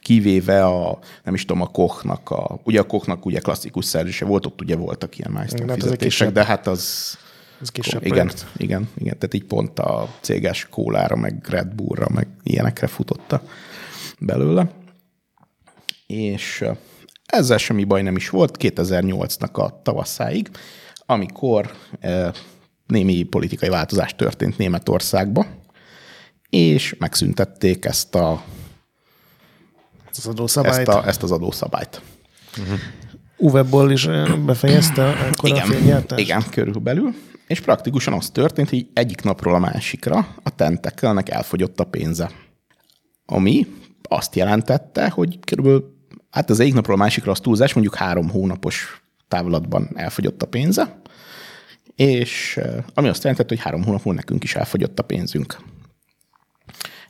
Kivéve 0.00 0.64
a, 0.64 0.98
nem 1.24 1.34
is 1.34 1.44
tudom, 1.44 1.62
a 1.62 1.66
Kochnak, 1.66 2.30
a, 2.30 2.60
ugye 2.64 2.80
a 2.80 2.86
Kochnak 2.86 3.26
ugye 3.26 3.40
klasszikus 3.40 3.84
szerzése 3.84 4.24
volt, 4.24 4.46
ott 4.46 4.60
ugye 4.60 4.76
voltak 4.76 5.18
ilyen 5.18 5.30
milestone 5.30 5.72
hát 5.72 5.82
fizetések, 5.82 6.32
de 6.32 6.44
hát 6.44 6.66
az, 6.66 7.16
ez 7.60 7.70
kisebb 7.70 8.06
igen, 8.06 8.30
igen, 8.56 8.88
igen, 8.94 9.18
tehát 9.18 9.34
így 9.34 9.44
pont 9.44 9.78
a 9.78 10.08
céges 10.20 10.66
kólára, 10.70 11.16
meg 11.16 11.46
Red 11.48 11.74
Bullra, 11.74 12.06
meg 12.14 12.26
ilyenekre 12.42 12.86
futotta 12.86 13.42
belőle. 14.18 14.70
És 16.12 16.64
ezzel 17.26 17.58
semmi 17.58 17.84
baj 17.84 18.02
nem 18.02 18.16
is 18.16 18.28
volt 18.28 18.56
2008-nak 18.58 19.52
a 19.52 19.82
tavaszáig, 19.82 20.50
amikor 21.06 21.72
némi 22.86 23.22
politikai 23.22 23.68
változás 23.68 24.14
történt 24.16 24.58
Németországba, 24.58 25.46
és 26.50 26.94
megszüntették 26.98 27.84
ezt 27.84 28.14
a 28.14 28.44
az 30.12 30.26
adószabályt. 30.26 30.88
Ezt, 30.88 30.98
a, 30.98 31.06
ezt 31.06 31.22
az 31.22 31.30
adószabályt. 31.30 32.02
Uh-huh. 32.58 32.78
Uwe 33.36 33.92
is 33.92 34.08
befejezte 34.44 35.08
akkor 35.08 35.48
igen, 35.48 36.04
a 36.08 36.14
Igen, 36.16 36.42
körülbelül. 36.50 37.14
És 37.46 37.60
praktikusan 37.60 38.12
az 38.12 38.30
történt, 38.30 38.70
hogy 38.70 38.86
egyik 38.92 39.22
napról 39.22 39.54
a 39.54 39.58
másikra 39.58 40.34
a 40.42 40.54
tentekelnek 40.54 41.28
elfogyott 41.28 41.80
a 41.80 41.84
pénze. 41.84 42.30
Ami 43.26 43.66
azt 44.02 44.36
jelentette, 44.36 45.08
hogy 45.08 45.38
körülbelül 45.44 46.01
hát 46.32 46.50
az 46.50 46.60
egyik 46.60 46.74
napról 46.74 46.96
a 46.96 46.98
másikra 46.98 47.30
az 47.30 47.40
túlzás, 47.40 47.72
mondjuk 47.72 47.94
három 47.94 48.28
hónapos 48.28 49.02
távlatban 49.28 49.90
elfogyott 49.94 50.42
a 50.42 50.46
pénze, 50.46 51.00
és 51.96 52.60
ami 52.94 53.08
azt 53.08 53.22
jelentette, 53.22 53.54
hogy 53.54 53.64
három 53.64 53.84
hónap 53.84 54.04
múlva 54.04 54.20
nekünk 54.20 54.44
is 54.44 54.54
elfogyott 54.54 54.98
a 54.98 55.02
pénzünk. 55.02 55.56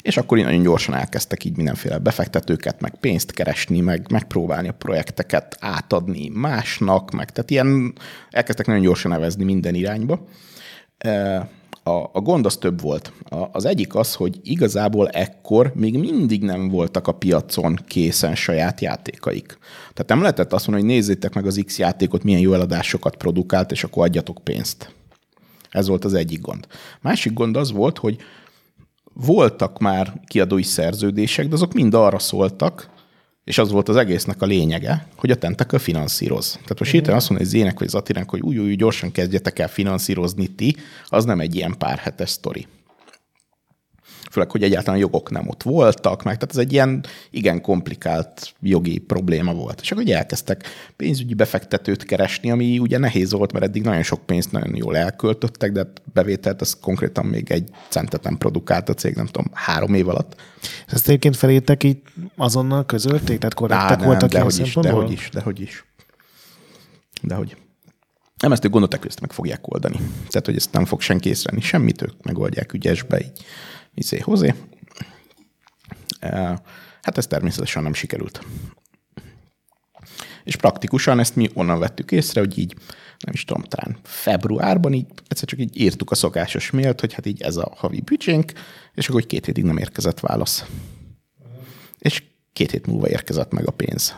És 0.03 0.17
akkor 0.17 0.39
így 0.39 0.45
nagyon 0.45 0.63
gyorsan 0.63 0.95
elkezdtek 0.95 1.45
így 1.45 1.57
mindenféle 1.57 1.99
befektetőket, 1.99 2.81
meg 2.81 2.95
pénzt 3.01 3.33
keresni, 3.33 3.81
meg 3.81 4.11
megpróbálni 4.11 4.69
a 4.69 4.73
projekteket 4.73 5.57
átadni 5.61 6.29
másnak, 6.29 7.11
meg 7.11 7.31
tehát 7.31 7.51
ilyen 7.51 7.93
elkezdtek 8.31 8.67
nagyon 8.67 8.83
gyorsan 8.83 9.11
nevezni 9.11 9.45
minden 9.45 9.75
irányba 9.75 10.29
a, 11.83 11.91
a 12.13 12.21
gond 12.21 12.47
az 12.47 12.57
több 12.57 12.81
volt. 12.81 13.13
A, 13.29 13.37
az 13.53 13.65
egyik 13.65 13.95
az, 13.95 14.15
hogy 14.15 14.41
igazából 14.43 15.09
ekkor 15.09 15.73
még 15.75 15.99
mindig 15.99 16.43
nem 16.43 16.69
voltak 16.69 17.07
a 17.07 17.13
piacon 17.13 17.79
készen 17.87 18.35
saját 18.35 18.81
játékaik. 18.81 19.59
Tehát 19.93 20.09
nem 20.09 20.21
lehetett 20.21 20.53
azt 20.53 20.67
mondani, 20.67 20.89
hogy 20.89 20.97
nézzétek 20.97 21.35
meg 21.35 21.47
az 21.47 21.63
X 21.65 21.79
játékot, 21.79 22.23
milyen 22.23 22.41
jó 22.41 22.53
eladásokat 22.53 23.17
produkált, 23.17 23.71
és 23.71 23.85
akkor 23.85 24.05
adjatok 24.05 24.39
pénzt. 24.45 24.95
Ez 25.71 25.89
volt 25.89 26.05
az 26.05 26.15
egyik 26.15 26.41
gond. 26.41 26.67
Másik 27.01 27.33
gond 27.33 27.57
az 27.57 27.73
volt, 27.73 27.99
hogy 27.99 28.17
voltak 29.15 29.79
már 29.79 30.21
kiadói 30.27 30.63
szerződések, 30.63 31.49
de 31.49 31.55
azok 31.55 31.73
mind 31.73 31.95
arra 31.95 32.19
szóltak, 32.19 32.91
és 33.45 33.59
az 33.59 33.71
volt 33.71 33.89
az 33.89 33.97
egésznek 33.97 34.43
a 34.43 34.47
lényege, 34.47 35.07
hogy 35.17 35.31
a 35.31 35.37
Tentacle 35.37 35.79
finanszíroz. 35.79 36.53
Tehát 36.53 36.79
most 36.79 36.91
hirtelen 36.91 37.19
azt 37.19 37.29
mondja, 37.29 37.47
hogy 37.47 37.57
Zének 37.57 37.79
vagy 37.79 37.89
Zatiránk, 37.89 38.31
hogy 38.31 38.41
új, 38.41 38.59
új, 38.59 38.75
gyorsan 38.75 39.13
kezdjetek 39.13 39.59
el 39.59 39.69
finanszírozni 39.69 40.47
ti, 40.47 40.77
az 41.07 41.25
nem 41.25 41.41
egy 41.41 41.55
ilyen 41.55 41.75
pár 41.79 41.99
hetes 41.99 42.31
sztori 42.31 42.67
főleg, 44.33 44.51
hogy 44.51 44.63
egyáltalán 44.63 45.01
jogok 45.01 45.31
nem 45.31 45.49
ott 45.49 45.63
voltak, 45.63 46.23
meg 46.23 46.35
tehát 46.35 46.51
ez 46.51 46.61
egy 46.61 46.73
ilyen 46.73 47.05
igen 47.31 47.61
komplikált 47.61 48.55
jogi 48.61 48.99
probléma 48.99 49.55
volt. 49.55 49.81
És 49.81 49.91
akkor 49.91 50.03
ugye 50.03 50.17
elkezdtek 50.17 50.67
pénzügyi 50.97 51.35
befektetőt 51.35 52.05
keresni, 52.05 52.51
ami 52.51 52.79
ugye 52.79 52.99
nehéz 52.99 53.33
volt, 53.33 53.53
mert 53.53 53.65
eddig 53.65 53.83
nagyon 53.83 54.03
sok 54.03 54.27
pénzt 54.27 54.53
nagyon 54.53 54.77
jól 54.77 54.97
elköltöttek, 54.97 55.73
de 55.73 55.87
bevételt 56.13 56.61
az 56.61 56.77
konkrétan 56.81 57.27
még 57.27 57.51
egy 57.51 57.69
centet 57.89 58.23
nem 58.23 58.39
produkált 58.39 58.89
a 58.89 58.95
cég, 58.95 59.15
nem 59.15 59.27
tudom, 59.27 59.51
három 59.53 59.95
év 59.95 60.09
alatt. 60.09 60.41
Ezt 60.87 61.09
egyébként 61.09 61.37
felétek 61.37 61.85
így 61.85 62.03
azonnal 62.37 62.87
közölték? 62.87 63.39
Tehát 63.39 63.55
korrektek 63.55 63.99
nem, 63.99 64.07
voltak 64.07 64.31
dehogy 64.31 64.59
is, 64.59 64.75
dehogy 64.75 65.11
is, 65.11 65.29
dehogy 65.33 65.61
is. 65.61 65.85
Dehogy. 67.23 67.57
Nem 68.43 68.53
ezt 68.53 68.65
ők 68.65 68.71
gondolták, 68.71 69.01
hogy 69.01 69.09
ezt 69.09 69.21
meg 69.21 69.33
fogják 69.33 69.73
oldani. 69.73 69.97
Tehát, 70.29 70.47
hogy 70.47 70.57
ezt 70.57 70.73
nem 70.73 70.85
fog 70.85 71.01
senki 71.01 71.29
észreni 71.29 71.61
semmit, 71.61 72.03
ők 72.03 72.23
megoldják 72.23 72.73
ügyesbe, 72.73 73.21
így 73.21 73.45
izé, 73.95 74.19
hozé. 74.19 74.55
Hát 77.03 77.19
ez 77.19 77.27
természetesen 77.27 77.83
nem 77.83 77.95
sikerült. 77.95 78.47
És 80.45 80.57
praktikusan 80.57 81.19
ezt 81.19 81.37
mi 81.37 81.51
onnan 81.55 81.79
vettük 81.79 82.13
észre, 82.13 82.41
hogy 82.41 82.59
így, 82.59 82.75
nem 83.19 83.35
is 83.35 83.45
tudom, 83.45 83.63
talán 83.63 83.97
februárban 84.03 84.93
így 84.93 85.07
egyszer 85.29 85.49
csak 85.49 85.59
így 85.59 85.81
írtuk 85.81 86.11
a 86.11 86.15
szokásos 86.15 86.71
mélt, 86.71 87.01
hogy 87.01 87.13
hát 87.13 87.27
így 87.27 87.43
ez 87.43 87.57
a 87.57 87.73
havi 87.77 88.01
büdzsénk, 88.01 88.53
és 88.95 89.09
akkor 89.09 89.27
két 89.27 89.47
hétig 89.47 89.65
nem 89.65 89.77
érkezett 89.77 90.21
válasz. 90.21 90.65
És 91.99 92.23
két 92.53 92.71
hét 92.71 92.87
múlva 92.87 93.09
érkezett 93.09 93.53
meg 93.53 93.67
a 93.67 93.71
pénz. 93.73 94.15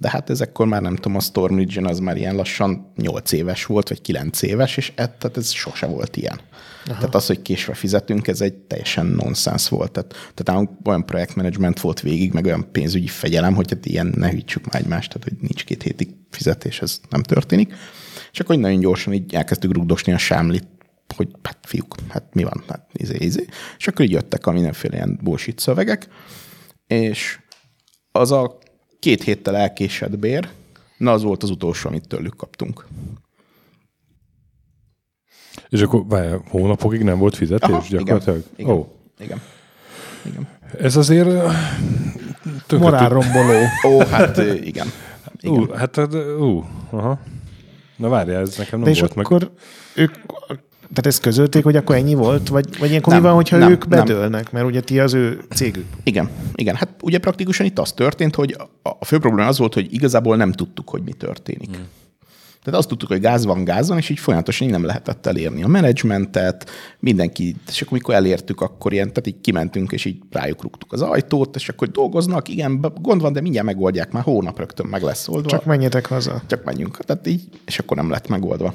De 0.00 0.10
hát 0.10 0.30
ezekkor 0.30 0.66
már 0.66 0.82
nem 0.82 0.96
tudom, 0.96 1.16
a 1.16 1.20
Storm 1.20 1.56
Legion 1.56 1.86
az 1.86 1.98
már 1.98 2.16
ilyen 2.16 2.34
lassan 2.34 2.92
8 2.96 3.32
éves 3.32 3.66
volt, 3.66 3.88
vagy 3.88 4.00
9 4.00 4.42
éves, 4.42 4.76
és 4.76 4.92
ez, 4.94 5.08
tehát 5.18 5.36
ez 5.36 5.50
sose 5.50 5.86
volt 5.86 6.16
ilyen. 6.16 6.40
Aha. 6.86 6.94
Tehát 6.98 7.14
az, 7.14 7.26
hogy 7.26 7.42
késve 7.42 7.74
fizetünk, 7.74 8.28
ez 8.28 8.40
egy 8.40 8.54
teljesen 8.54 9.06
nonsens 9.06 9.68
volt. 9.68 9.92
Tehát, 9.92 10.32
tehát 10.34 10.68
olyan 10.84 11.04
projektmenedzsment 11.04 11.80
volt 11.80 12.00
végig, 12.00 12.32
meg 12.32 12.44
olyan 12.44 12.72
pénzügyi 12.72 13.06
fegyelem, 13.06 13.54
hogy 13.54 13.70
hát 13.70 13.86
ilyen 13.86 14.12
ne 14.16 14.30
hűtsük 14.30 14.72
már 14.72 14.82
egymást, 14.82 15.12
tehát 15.12 15.28
hogy 15.28 15.48
nincs 15.48 15.64
két 15.64 15.82
hétig 15.82 16.14
fizetés, 16.30 16.80
ez 16.80 17.00
nem 17.08 17.22
történik. 17.22 17.74
És 18.32 18.40
akkor 18.40 18.56
nagyon 18.56 18.80
gyorsan 18.80 19.12
így 19.12 19.34
elkezdtük 19.34 19.72
rugdosni 19.72 20.12
a 20.12 20.18
sámlit, 20.18 20.66
hogy 21.16 21.28
hát 21.42 21.58
fiúk, 21.62 21.94
hát 22.08 22.24
mi 22.32 22.42
van, 22.42 22.64
hát 22.68 22.86
izé, 22.92 23.16
izé. 23.18 23.46
És 23.78 23.88
akkor 23.88 24.04
így 24.04 24.10
jöttek 24.10 24.46
a 24.46 24.52
mindenféle 24.52 24.96
ilyen 24.96 25.18
bullshit 25.22 25.58
szövegek, 25.58 26.08
és 26.86 27.38
az 28.12 28.32
a 28.32 28.58
két 29.00 29.22
héttel 29.22 29.56
elkésett 29.56 30.18
bér, 30.18 30.48
na 30.96 31.12
az 31.12 31.22
volt 31.22 31.42
az 31.42 31.50
utolsó, 31.50 31.88
amit 31.88 32.08
tőlük 32.08 32.36
kaptunk. 32.36 32.86
És 35.68 35.80
akkor 35.80 36.06
várj, 36.06 36.34
hónapokig 36.48 37.02
nem 37.02 37.18
volt 37.18 37.36
fizetés 37.36 37.70
Aha, 37.70 37.84
gyakorlatilag? 37.88 38.42
Igen, 38.56 38.72
oh. 38.72 38.86
igen. 39.18 39.40
igen. 40.24 40.48
Ez 40.78 40.96
azért... 40.96 41.28
Morálromboló. 42.70 43.62
Ó, 43.86 43.98
hát 43.98 44.36
igen. 44.36 44.56
igen. 44.56 44.86
Ú, 45.42 45.70
hát, 45.72 45.96
ú, 46.38 46.64
aha. 46.90 47.18
Na 47.96 48.08
várjál, 48.08 48.40
ez 48.40 48.56
nekem 48.56 48.78
nem 48.78 48.88
De 48.88 48.94
és 48.94 49.00
volt 49.00 49.16
akkor 49.16 49.40
meg. 49.40 49.50
ők, 49.94 50.14
tehát 50.92 51.06
ezt 51.06 51.20
közölték, 51.20 51.64
hogy 51.64 51.76
akkor 51.76 51.96
ennyi 51.96 52.14
volt? 52.14 52.48
Vagy, 52.48 52.78
vagy 52.78 52.88
ilyenkor 52.88 53.12
nem, 53.12 53.22
mi 53.22 53.28
van, 53.28 53.36
hogyha 53.36 53.56
nem, 53.56 53.70
ők 53.70 53.88
bedőlnek? 53.88 54.30
Nem. 54.30 54.50
Mert 54.52 54.66
ugye 54.66 54.80
ti 54.80 55.00
az 55.00 55.14
ő 55.14 55.40
cégük. 55.54 55.86
Igen, 56.02 56.28
igen. 56.54 56.74
Hát 56.74 56.88
ugye 57.02 57.18
praktikusan 57.18 57.66
itt 57.66 57.78
az 57.78 57.92
történt, 57.92 58.34
hogy 58.34 58.56
a 58.82 59.04
fő 59.04 59.18
probléma 59.18 59.48
az 59.48 59.58
volt, 59.58 59.74
hogy 59.74 59.92
igazából 59.92 60.36
nem 60.36 60.52
tudtuk, 60.52 60.88
hogy 60.88 61.02
mi 61.02 61.12
történik. 61.12 61.76
Hmm. 61.76 61.86
Tehát 62.64 62.78
azt 62.78 62.88
tudtuk, 62.88 63.08
hogy 63.08 63.20
gáz 63.20 63.44
van, 63.44 63.64
gáz 63.64 63.88
van, 63.88 63.98
és 63.98 64.08
így 64.08 64.18
folyamatosan 64.18 64.66
így 64.66 64.72
nem 64.72 64.84
lehetett 64.84 65.26
elérni 65.26 65.62
a 65.62 65.68
menedzsmentet, 65.68 66.70
mindenki, 66.98 67.56
és 67.68 67.82
akkor 67.82 67.92
mikor 67.92 68.14
elértük, 68.14 68.60
akkor 68.60 68.92
ilyen, 68.92 69.08
tehát 69.08 69.26
így 69.26 69.40
kimentünk, 69.40 69.92
és 69.92 70.04
így 70.04 70.18
rájuk 70.30 70.62
rúgtuk 70.62 70.92
az 70.92 71.02
ajtót, 71.02 71.56
és 71.56 71.68
akkor 71.68 71.88
dolgoznak, 71.88 72.48
igen, 72.48 72.92
gond 73.00 73.20
van, 73.20 73.32
de 73.32 73.40
mindjárt 73.40 73.66
megoldják, 73.66 74.12
már 74.12 74.22
hónap 74.22 74.58
rögtön 74.58 74.86
meg 74.86 75.02
lesz 75.02 75.28
oldva. 75.28 75.48
Csak 75.48 75.64
menjetek 75.64 76.06
haza. 76.06 76.42
Csak 76.46 76.64
menjünk. 76.64 76.96
Tehát 76.96 77.26
így, 77.26 77.48
és 77.66 77.78
akkor 77.78 77.96
nem 77.96 78.10
lett 78.10 78.28
megoldva. 78.28 78.74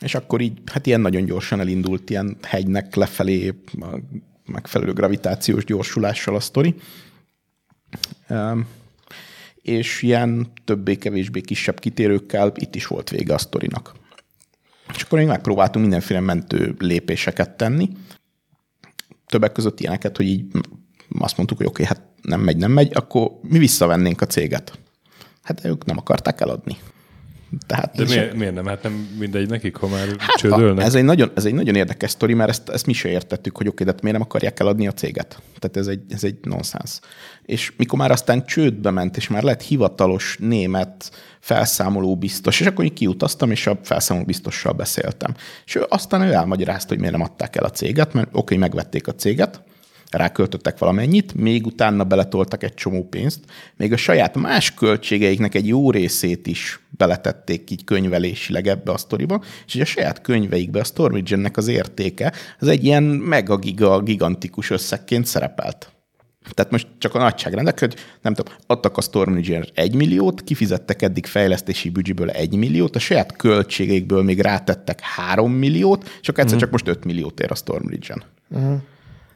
És 0.00 0.14
akkor 0.14 0.40
így, 0.40 0.58
hát 0.66 0.86
ilyen 0.86 1.00
nagyon 1.00 1.24
gyorsan 1.24 1.60
elindult, 1.60 2.10
ilyen 2.10 2.36
hegynek 2.42 2.94
lefelé 2.94 3.54
megfelelő 4.46 4.92
gravitációs 4.92 5.64
gyorsulással 5.64 6.34
a 6.34 6.40
sztori. 6.40 6.74
És 9.62 10.02
ilyen 10.02 10.52
többé-kevésbé 10.64 11.40
kisebb 11.40 11.78
kitérőkkel 11.78 12.52
itt 12.54 12.74
is 12.74 12.86
volt 12.86 13.10
vége 13.10 13.34
a 13.34 13.38
sztorinak. 13.38 13.94
És 14.94 15.02
akkor 15.02 15.18
még 15.18 15.26
megpróbáltunk 15.26 15.84
mindenféle 15.84 16.20
mentő 16.20 16.74
lépéseket 16.78 17.56
tenni. 17.56 17.88
Többek 19.26 19.52
között 19.52 19.80
ilyeneket, 19.80 20.16
hogy 20.16 20.26
így 20.26 20.44
azt 21.18 21.36
mondtuk, 21.36 21.58
hogy 21.58 21.66
oké, 21.66 21.82
okay, 21.82 21.96
hát 21.96 22.08
nem 22.22 22.40
megy, 22.40 22.56
nem 22.56 22.72
megy, 22.72 22.90
akkor 22.94 23.30
mi 23.42 23.58
visszavennénk 23.58 24.20
a 24.20 24.26
céget. 24.26 24.78
Hát 25.42 25.64
ők 25.64 25.84
nem 25.84 25.98
akarták 25.98 26.40
eladni. 26.40 26.76
Tehát 27.66 27.96
De 27.96 28.04
miért, 28.04 28.34
miért 28.34 28.54
nem? 28.54 28.66
Hát 28.66 28.82
nem 28.82 29.08
mindegy 29.18 29.48
nekik, 29.48 29.76
ha 29.76 29.88
már 29.88 30.06
hát 30.18 30.36
csődölnek. 30.36 30.84
A, 30.84 30.86
ez, 30.86 30.94
egy 30.94 31.04
nagyon, 31.04 31.30
ez 31.34 31.44
egy 31.44 31.54
nagyon 31.54 31.74
érdekes 31.74 32.10
sztori, 32.10 32.34
mert 32.34 32.50
ezt, 32.50 32.68
ezt 32.68 32.86
mi 32.86 32.92
se 32.92 33.08
értettük, 33.08 33.56
hogy 33.56 33.68
oké, 33.68 33.84
de 33.84 33.90
hát 33.90 34.02
miért 34.02 34.18
nem 34.18 34.26
akarják 34.26 34.60
eladni 34.60 34.86
a 34.86 34.92
céget. 34.92 35.42
Tehát 35.58 35.76
ez 35.76 35.86
egy, 35.86 36.00
ez 36.08 36.24
egy 36.24 36.36
nonsens. 36.42 37.00
És 37.46 37.72
mikor 37.76 37.98
már 37.98 38.10
aztán 38.10 38.46
csődbe 38.46 38.90
ment, 38.90 39.16
és 39.16 39.28
már 39.28 39.42
lett 39.42 39.62
hivatalos 39.62 40.36
német 40.40 41.10
felszámoló 41.40 42.16
biztos, 42.16 42.60
és 42.60 42.66
akkor 42.66 42.84
így 42.84 42.92
kiutaztam, 42.92 43.50
és 43.50 43.66
a 43.66 43.78
felszámoló 43.82 44.26
biztossal 44.26 44.72
beszéltem. 44.72 45.34
És 45.66 45.74
ő 45.74 45.86
aztán 45.88 46.22
ő 46.22 46.32
elmagyarázta, 46.32 46.88
hogy 46.88 46.98
miért 46.98 47.12
nem 47.12 47.22
adták 47.22 47.56
el 47.56 47.64
a 47.64 47.70
céget, 47.70 48.12
mert 48.12 48.28
oké, 48.32 48.56
megvették 48.56 49.06
a 49.06 49.14
céget, 49.14 49.62
ráköltöttek 50.10 50.78
valamennyit, 50.78 51.34
még 51.34 51.66
utána 51.66 52.04
beletoltak 52.04 52.62
egy 52.62 52.74
csomó 52.74 53.08
pénzt, 53.08 53.40
még 53.76 53.92
a 53.92 53.96
saját 53.96 54.34
más 54.34 54.74
költségeiknek 54.74 55.54
egy 55.54 55.66
jó 55.66 55.90
részét 55.90 56.46
is 56.46 56.80
beletették 57.00 57.70
így 57.70 57.84
könyvelésileg 57.84 58.66
ebbe 58.66 58.92
a 58.92 58.98
sztoriba, 58.98 59.42
és 59.66 59.74
ugye 59.74 59.82
a 59.82 59.86
saját 59.86 60.20
könyveikbe 60.20 60.80
a 60.80 60.84
Stormage-nek 60.84 61.56
az 61.56 61.68
értéke, 61.68 62.32
az 62.58 62.68
egy 62.68 62.84
ilyen 62.84 63.02
megagiga, 63.02 64.00
gigantikus 64.00 64.70
összegként 64.70 65.26
szerepelt. 65.26 65.92
Tehát 66.54 66.70
most 66.70 66.86
csak 66.98 67.14
a 67.14 67.18
nagyságrendek, 67.18 67.78
hogy 67.78 67.94
nem 68.22 68.34
tudom, 68.34 68.54
adtak 68.66 68.96
a 68.96 69.00
Stormage 69.00 69.64
egy 69.74 69.94
milliót, 69.94 70.42
kifizettek 70.42 71.02
eddig 71.02 71.26
fejlesztési 71.26 71.90
büdzséből 71.90 72.30
egy 72.30 72.54
milliót, 72.54 72.96
a 72.96 72.98
saját 72.98 73.36
költségeikből 73.36 74.22
még 74.22 74.40
rátettek 74.40 75.00
három 75.00 75.52
milliót, 75.52 76.04
és 76.20 76.28
akkor 76.28 76.42
egyszer 76.44 76.44
uh-huh. 76.44 76.60
csak 76.60 76.70
most 76.70 76.88
öt 76.88 77.04
milliót 77.04 77.40
ér 77.40 77.50
a 77.50 77.54
Stormage-en. 77.54 78.22
Uh-huh. 78.48 78.80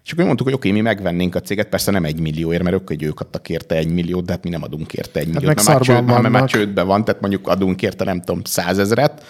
És 0.05 0.13
akkor 0.13 0.25
mondtuk, 0.25 0.47
hogy 0.47 0.57
oké, 0.57 0.69
okay, 0.69 0.81
mi 0.81 0.89
megvennénk 0.89 1.35
a 1.35 1.41
céget, 1.41 1.69
persze 1.69 1.91
nem 1.91 2.05
egy 2.05 2.21
millióért, 2.21 2.63
mert 2.63 2.77
ők, 2.77 2.89
hogy 2.89 3.03
ők 3.03 3.21
adtak 3.21 3.49
érte 3.49 3.75
egy 3.75 3.93
milliót, 3.93 4.25
de 4.25 4.33
hát 4.33 4.45
mi 4.45 4.51
nem 4.51 4.63
adunk 4.63 4.93
érte 4.93 5.21
egy 5.21 5.27
hát 5.27 5.35
milliót, 5.35 5.57
hát 5.57 5.67
mert, 5.67 5.87
már 5.87 5.97
csőd, 5.97 6.05
mert 6.05 6.29
már 6.29 6.49
csődben 6.49 6.87
van, 6.87 7.05
tehát 7.05 7.21
mondjuk 7.21 7.49
adunk 7.49 7.83
érte 7.83 8.05
nem 8.05 8.21
tudom 8.21 8.45
százezret, 8.45 9.25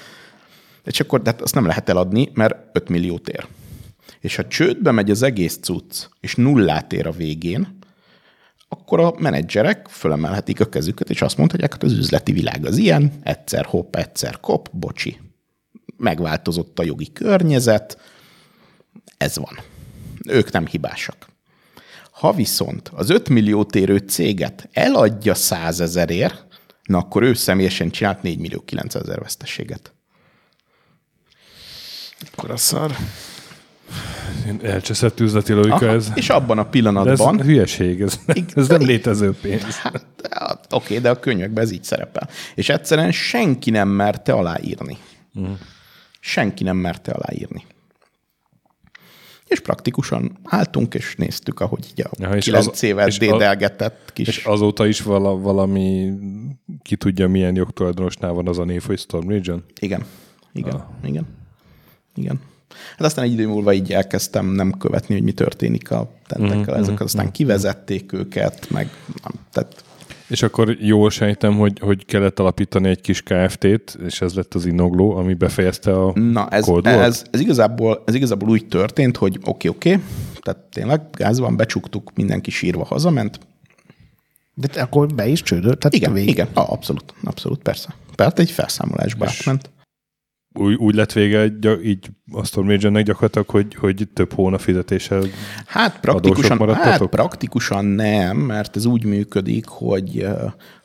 és 0.85 1.01
akkor 1.01 1.23
de 1.23 1.31
hát 1.31 1.41
azt 1.41 1.55
nem 1.55 1.67
lehet 1.67 1.89
eladni, 1.89 2.31
mert 2.35 2.57
5 2.73 2.89
milliót 2.89 3.29
ér. 3.29 3.47
És 4.21 4.37
ha 4.37 4.47
csődbe 4.47 4.91
megy 4.91 5.11
az 5.11 5.23
egész 5.23 5.59
cucc, 5.63 6.07
és 6.21 6.35
nullát 6.35 6.93
ér 6.93 7.07
a 7.07 7.11
végén, 7.13 7.79
akkor 8.69 9.01
a 9.01 9.15
menedzserek 9.19 9.89
fölemelhetik 9.89 10.61
a 10.61 10.69
kezüket, 10.69 11.11
és 11.11 11.23
azt 11.23 11.37
mondhatják, 11.37 11.77
hogy 11.81 11.91
az 11.91 11.99
üzleti 11.99 12.33
világ 12.33 12.67
az 12.67 12.77
ilyen, 12.77 13.13
egyszer 13.23 13.65
hopp, 13.65 13.97
egyszer 13.97 14.41
kop, 14.41 14.69
bocsi. 14.73 15.21
Megváltozott 15.97 16.79
a 16.79 16.85
jogi 16.85 17.13
környezet, 17.13 17.99
ez 19.17 19.37
van 19.37 19.73
ők 20.29 20.53
nem 20.53 20.67
hibásak. 20.67 21.27
Ha 22.11 22.33
viszont 22.33 22.91
az 22.95 23.11
5 23.11 23.29
millió 23.29 23.67
érő 23.73 23.97
céget 23.97 24.69
eladja 24.73 25.35
100 25.35 25.81
ezerért, 25.81 26.47
na 26.83 26.99
akkor 26.99 27.23
ő 27.23 27.35
személyesen 27.35 27.91
csinált 27.91 28.23
4 28.23 28.39
millió 28.39 28.61
900 28.61 29.03
ezer 29.03 29.21
veszteséget. 29.21 29.93
Akkor 32.33 32.51
a 32.51 32.57
szar. 32.57 32.97
Elcseszett 34.63 35.21
üzleti 35.21 35.53
logika 35.53 35.89
ez. 35.89 36.09
És 36.15 36.31
abban 36.31 36.59
a 36.59 36.69
pillanatban... 36.69 37.37
De 37.37 37.43
ez 37.43 37.49
hülyeség, 37.49 38.01
ez, 38.01 38.21
ez 38.55 38.69
nem 38.69 38.81
létező 38.81 39.33
pénz. 39.33 39.77
Hát, 39.77 40.05
hát, 40.31 40.67
oké, 40.71 40.99
de 40.99 41.11
a 41.11 41.21
könyvekben 41.21 41.65
ez 41.65 41.71
így 41.71 41.85
szerepel. 41.85 42.29
És 42.55 42.69
egyszerűen 42.69 43.13
senki 43.13 43.71
nem 43.71 43.89
merte 43.89 44.33
aláírni. 44.33 44.97
Uh-huh. 45.35 45.59
Senki 46.21 46.65
nem 46.65 46.77
merte 46.77 47.13
aláírni 47.13 47.65
és 49.47 49.61
praktikusan 49.61 50.39
álltunk, 50.43 50.95
és 50.95 51.15
néztük, 51.16 51.61
ahogy 51.61 51.87
így 51.91 52.07
a 52.07 52.11
ja, 52.19 52.29
kilenc 52.29 52.66
az, 52.66 52.83
évet 52.83 53.07
és 53.07 53.19
dédelgetett 53.19 54.09
a, 54.09 54.12
kis... 54.12 54.29
És 54.29 54.45
azóta 54.45 54.87
is 54.87 55.01
vala, 55.01 55.39
valami, 55.39 56.12
ki 56.83 56.97
tudja 56.97 57.29
milyen 57.29 57.57
jogtulajdonosnál 57.57 58.33
van 58.33 58.49
az 58.49 58.59
a 58.59 58.65
név, 58.65 58.83
hogy 58.83 58.99
Storm 58.99 59.29
Region? 59.29 59.65
Igen, 59.81 60.05
igen, 60.53 60.75
ah. 60.75 60.83
igen, 61.03 61.27
igen. 62.15 62.41
Hát 62.91 63.07
aztán 63.07 63.25
egy 63.25 63.33
idő 63.33 63.47
múlva 63.47 63.73
így 63.73 63.93
elkezdtem 63.93 64.47
nem 64.47 64.73
követni, 64.73 65.15
hogy 65.15 65.25
mi 65.25 65.33
történik 65.33 65.91
a 65.91 66.11
tentekkel, 66.27 66.75
mm-hmm, 66.75 66.83
ezek 66.83 67.01
aztán 67.01 67.23
mm-hmm. 67.23 67.33
kivezették 67.33 68.12
őket, 68.12 68.71
meg 68.71 68.91
nem, 69.23 69.33
tehát 69.53 69.84
és 70.29 70.43
akkor 70.43 70.77
jól 70.81 71.11
sejtem, 71.11 71.57
hogy, 71.57 71.79
hogy 71.79 72.05
kellett 72.05 72.39
alapítani 72.39 72.89
egy 72.89 73.01
kis 73.01 73.23
KFT-t, 73.23 73.99
és 74.05 74.21
ez 74.21 74.35
lett 74.35 74.55
az 74.55 74.67
Inogló, 74.67 75.17
ami 75.17 75.35
befejezte 75.35 75.93
a 75.93 76.13
Na, 76.19 76.49
ez, 76.49 76.65
Cold 76.65 76.87
War? 76.87 77.03
ez, 77.03 77.25
ez, 77.31 77.41
igazából, 77.41 78.03
ez 78.07 78.15
igazából 78.15 78.49
úgy 78.49 78.67
történt, 78.67 79.17
hogy 79.17 79.39
oké, 79.45 79.69
okay, 79.69 79.71
oké, 79.71 79.93
okay, 79.93 80.05
tehát 80.41 80.61
tényleg 80.61 81.01
gáz 81.13 81.39
van, 81.39 81.57
becsuktuk, 81.57 82.11
mindenki 82.15 82.51
sírva 82.51 82.85
hazament. 82.85 83.39
De 84.55 84.83
akkor 84.83 85.07
be 85.07 85.27
is 85.27 85.43
csődött? 85.43 85.79
Tehát 85.79 85.95
igen, 85.95 86.13
végig. 86.13 86.29
igen, 86.29 86.49
a, 86.53 86.61
abszolút, 86.61 87.15
abszolút, 87.25 87.63
persze. 87.63 87.95
Tehát 88.15 88.39
egy 88.39 88.51
felszámolásba 88.51 89.27
átment 89.27 89.71
úgy, 90.59 90.75
úgy 90.75 90.95
lett 90.95 91.13
vége 91.13 91.45
így 91.83 92.11
a 92.33 92.45
Storm 92.45 92.77
gyakorlatilag, 92.77 93.49
hogy, 93.49 93.75
hogy 93.75 94.09
több 94.13 94.33
hónap 94.33 94.61
fizetéssel 94.61 95.23
Hát 95.67 96.01
praktikusan, 96.01 96.75
hát 96.75 97.07
praktikusan 97.07 97.85
nem, 97.85 98.37
mert 98.37 98.77
ez 98.77 98.85
úgy 98.85 99.05
működik, 99.05 99.67
hogy 99.67 100.27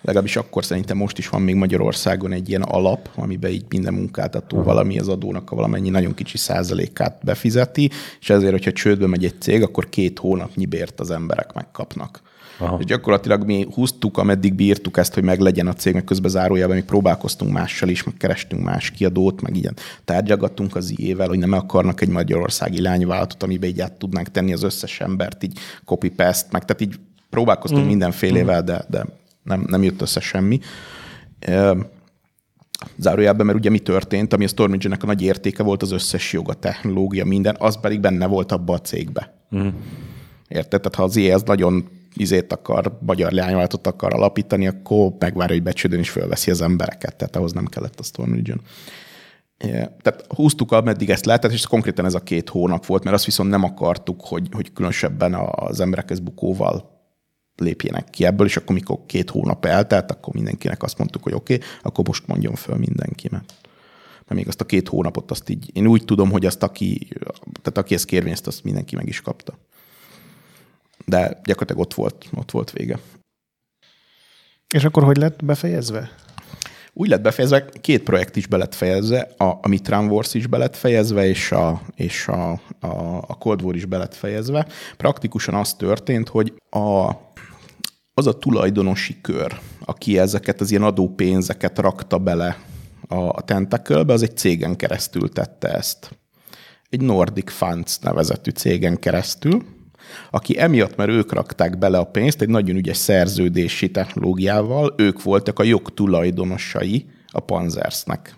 legalábbis 0.02 0.36
akkor 0.36 0.66
szerintem 0.66 0.98
most 0.98 1.18
is 1.18 1.30
van 1.30 1.42
még 1.42 1.56
Magyarországon 1.56 2.32
egy 2.32 2.50
ilyen 2.50 2.62
alap, 2.62 3.10
amiben 3.16 3.52
így 3.52 3.66
minden 3.70 3.94
munkáltató 3.94 4.64
valami 4.64 5.00
az 5.00 5.08
adónak 5.08 5.52
a 5.52 5.56
valamennyi 5.56 5.90
nagyon 5.90 6.14
kicsi 6.14 6.38
százalékát 6.38 7.20
befizeti, 7.24 7.90
és 8.20 8.30
ezért, 8.30 8.52
hogyha 8.52 8.72
csődbe 8.72 9.08
megy 9.08 9.26
egy 9.26 9.42
cég, 9.42 9.64
akkor 9.64 9.90
két 9.90 10.20
hónapnyi 10.20 10.66
bért 10.66 11.00
az 11.00 11.12
emberek 11.12 11.54
megkapnak. 11.54 12.22
Aha. 12.62 12.78
És 12.80 12.86
gyakorlatilag 12.86 13.46
mi 13.46 13.68
húztuk, 13.74 14.18
ameddig 14.18 14.54
bírtuk 14.54 14.98
ezt, 14.98 15.14
hogy 15.14 15.24
meglegyen 15.24 15.68
a 15.68 15.74
cég, 15.74 15.94
meg 15.94 16.04
közben 16.04 16.32
zárójában 16.32 16.76
mi 16.76 16.84
próbálkoztunk 16.84 17.52
mással 17.52 17.90
is, 17.90 18.04
meg 18.04 18.14
kerestünk 18.18 18.64
más 18.64 18.92
kiadót, 18.92 19.42
meg 19.42 19.56
ilyen 19.56 19.76
tárgyalgattunk 20.06 20.76
az 20.76 20.94
IE-vel, 20.96 21.28
hogy 21.28 21.40
nem 21.40 21.52
akarnak 21.52 22.02
egy 22.02 22.10
magyarországi 22.10 22.82
lányvállalatot, 22.82 23.44
amiben 23.44 23.70
így 23.70 23.82
át 23.82 23.94
tudnánk 23.94 24.32
tenni 24.32 24.54
az 24.54 24.64
összes 24.64 25.00
embert, 25.00 25.44
így 25.44 25.58
copy-paste, 25.86 26.48
meg 26.52 26.66
tehát 26.66 26.82
így 26.82 27.00
próbálkoztunk 27.30 27.84
mm. 27.84 27.88
mindenfélével, 27.88 28.64
de, 28.64 28.86
de 28.90 29.06
nem, 29.44 29.66
nem 29.68 29.84
jött 29.84 30.02
össze 30.02 30.20
semmi. 30.20 30.60
Zárójelben, 32.98 33.46
mert 33.46 33.58
ugye 33.58 33.70
mi 33.70 33.80
történt, 33.80 34.34
ami 34.34 34.44
a 34.44 34.48
Stormage-nek 34.48 35.04
a 35.04 35.06
nagy 35.06 35.22
értéke 35.22 35.64
volt, 35.64 35.82
az 35.82 35.92
összes 35.92 36.34
jog, 36.34 36.50
a 36.50 36.54
technológia, 36.54 37.26
minden, 37.26 37.56
az 37.60 37.80
pedig 37.80 38.00
benne 38.00 38.26
volt 38.26 38.52
abba 38.52 38.74
a 38.74 38.82
cégbe. 38.82 39.34
Mm. 39.56 39.68
Érted? 40.48 40.82
Tehát 40.82 40.96
ha 40.96 41.04
az 41.04 41.18
az 41.34 41.44
nagyon 41.46 41.90
izét 42.20 42.54
akar, 42.54 42.98
magyar 43.06 43.32
leányváltot 43.32 43.88
akar 43.88 44.14
alapítani, 44.14 44.68
akkor 44.68 45.14
megvárja, 45.20 45.54
hogy 45.54 45.64
becsődön 45.64 46.00
is 46.00 46.10
fölveszi 46.10 46.52
az 46.52 46.62
embereket, 46.62 47.16
tehát 47.16 47.36
ahhoz 47.36 47.52
nem 47.52 47.66
kellett 47.66 48.00
a 48.00 48.04
Storm 48.04 48.34
Region. 48.34 48.62
Tehát 50.02 50.26
húztuk, 50.28 50.72
ameddig 50.72 51.10
ezt 51.10 51.26
lehetett, 51.26 51.52
és 51.52 51.68
konkrétan 51.68 52.06
ez 52.06 52.14
a 52.14 52.24
két 52.24 52.50
hónap 52.50 52.86
volt, 52.86 53.04
mert 53.04 53.16
azt 53.16 53.26
viszont 53.26 53.50
nem 53.50 53.64
akartuk, 53.64 54.22
hogy, 54.22 54.48
hogy 54.52 54.74
különösebben 54.74 55.34
az 55.52 55.80
emberek 55.80 56.12
ez 56.12 56.20
bukóval 56.20 56.98
lépjenek 57.56 58.10
ki 58.10 58.26
ebből, 58.26 58.48
és 58.48 58.58
akkor 58.58 58.76
mikor 58.76 59.00
két 59.06 59.30
hónap 59.30 59.66
eltelt, 59.66 60.12
akkor 60.12 60.34
mindenkinek 60.34 60.84
azt 60.84 60.98
mondtuk, 60.98 61.24
hogy 61.24 61.34
oké, 61.34 61.54
okay, 61.54 61.68
akkor 61.82 62.08
most 62.08 62.28
mondjon 62.28 62.56
föl 62.56 62.76
mindenki, 62.76 63.28
mert, 63.32 63.54
mert 64.14 64.34
még 64.34 64.48
azt 64.48 64.62
a 64.62 64.66
két 64.66 64.88
hónapot 64.88 65.32
azt 65.32 65.50
így, 65.50 65.70
én 65.74 65.88
úgy 65.88 66.06
tudom, 66.06 66.32
hogy 66.32 66.46
azt 66.46 66.64
aki, 66.64 67.08
tehát 67.62 67.78
aki 67.78 67.94
ezt 67.94 68.06
kérvényezt, 68.06 68.48
azt 68.48 68.64
mindenki 68.64 68.96
meg 68.96 69.08
is 69.08 69.22
kapta 69.22 69.58
de 71.10 71.40
gyakorlatilag 71.44 71.82
ott 71.82 71.94
volt, 71.94 72.26
ott 72.36 72.52
volt 72.52 72.72
vége. 72.72 73.00
És 74.74 74.84
akkor 74.84 75.04
hogy 75.04 75.18
lett 75.18 75.46
befejezve? 75.46 76.10
Úgy 76.94 77.08
lett 77.08 77.22
befejezve, 77.22 77.66
két 77.82 78.04
projekt 78.04 78.36
is 78.36 78.48
belett 78.48 78.76
fejezve, 78.76 79.20
a, 79.38 79.44
a 79.44 79.68
Mitran 79.68 80.10
Wars 80.10 80.34
is 80.34 80.48
belett 80.48 80.76
fejezve, 80.76 81.28
és, 81.28 81.52
a, 81.52 81.82
és 81.96 82.28
a, 82.28 82.52
a, 82.80 83.18
a 83.28 83.38
Cold 83.38 83.62
War 83.62 83.76
is 83.76 83.86
belett 83.86 84.16
fejezve. 84.16 84.68
Praktikusan 84.98 85.56
az 85.56 85.74
történt, 85.74 86.30
hogy 86.30 86.54
a, 86.70 87.12
az 88.14 88.28
a 88.28 88.38
tulajdonosi 88.38 89.22
kör, 89.22 89.60
aki 89.86 90.20
ezeket 90.20 90.62
az 90.62 90.72
ilyen 90.72 90.84
adópénzeket 90.84 91.80
rakta 91.80 92.18
bele 92.18 92.58
a, 93.08 93.16
a 93.16 93.42
Tentaclebe, 93.42 94.14
az 94.14 94.22
egy 94.22 94.38
cégen 94.38 94.76
keresztül 94.76 95.30
tette 95.30 95.68
ezt. 95.68 96.18
Egy 96.90 97.02
Nordic 97.02 97.52
Funds 97.52 98.00
nevezetű 98.00 98.52
cégen 98.52 99.00
keresztül, 99.00 99.64
aki 100.32 100.60
emiatt, 100.60 100.96
mert 100.96 101.10
ők 101.10 101.34
rakták 101.34 101.78
bele 101.78 101.98
a 101.98 102.04
pénzt 102.04 102.42
egy 102.42 102.50
nagyon 102.50 102.76
ügyes 102.76 102.98
szerződési 102.98 103.92
technológiával, 103.92 104.94
ők 104.98 105.24
voltak 105.24 105.60
a 105.60 105.64
jogtulajdonosai 105.64 107.06
a 107.28 107.40
Panzersnek. 107.40 108.36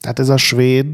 Tehát 0.00 0.18
ez 0.18 0.28
a 0.28 0.36
svéd 0.36 0.86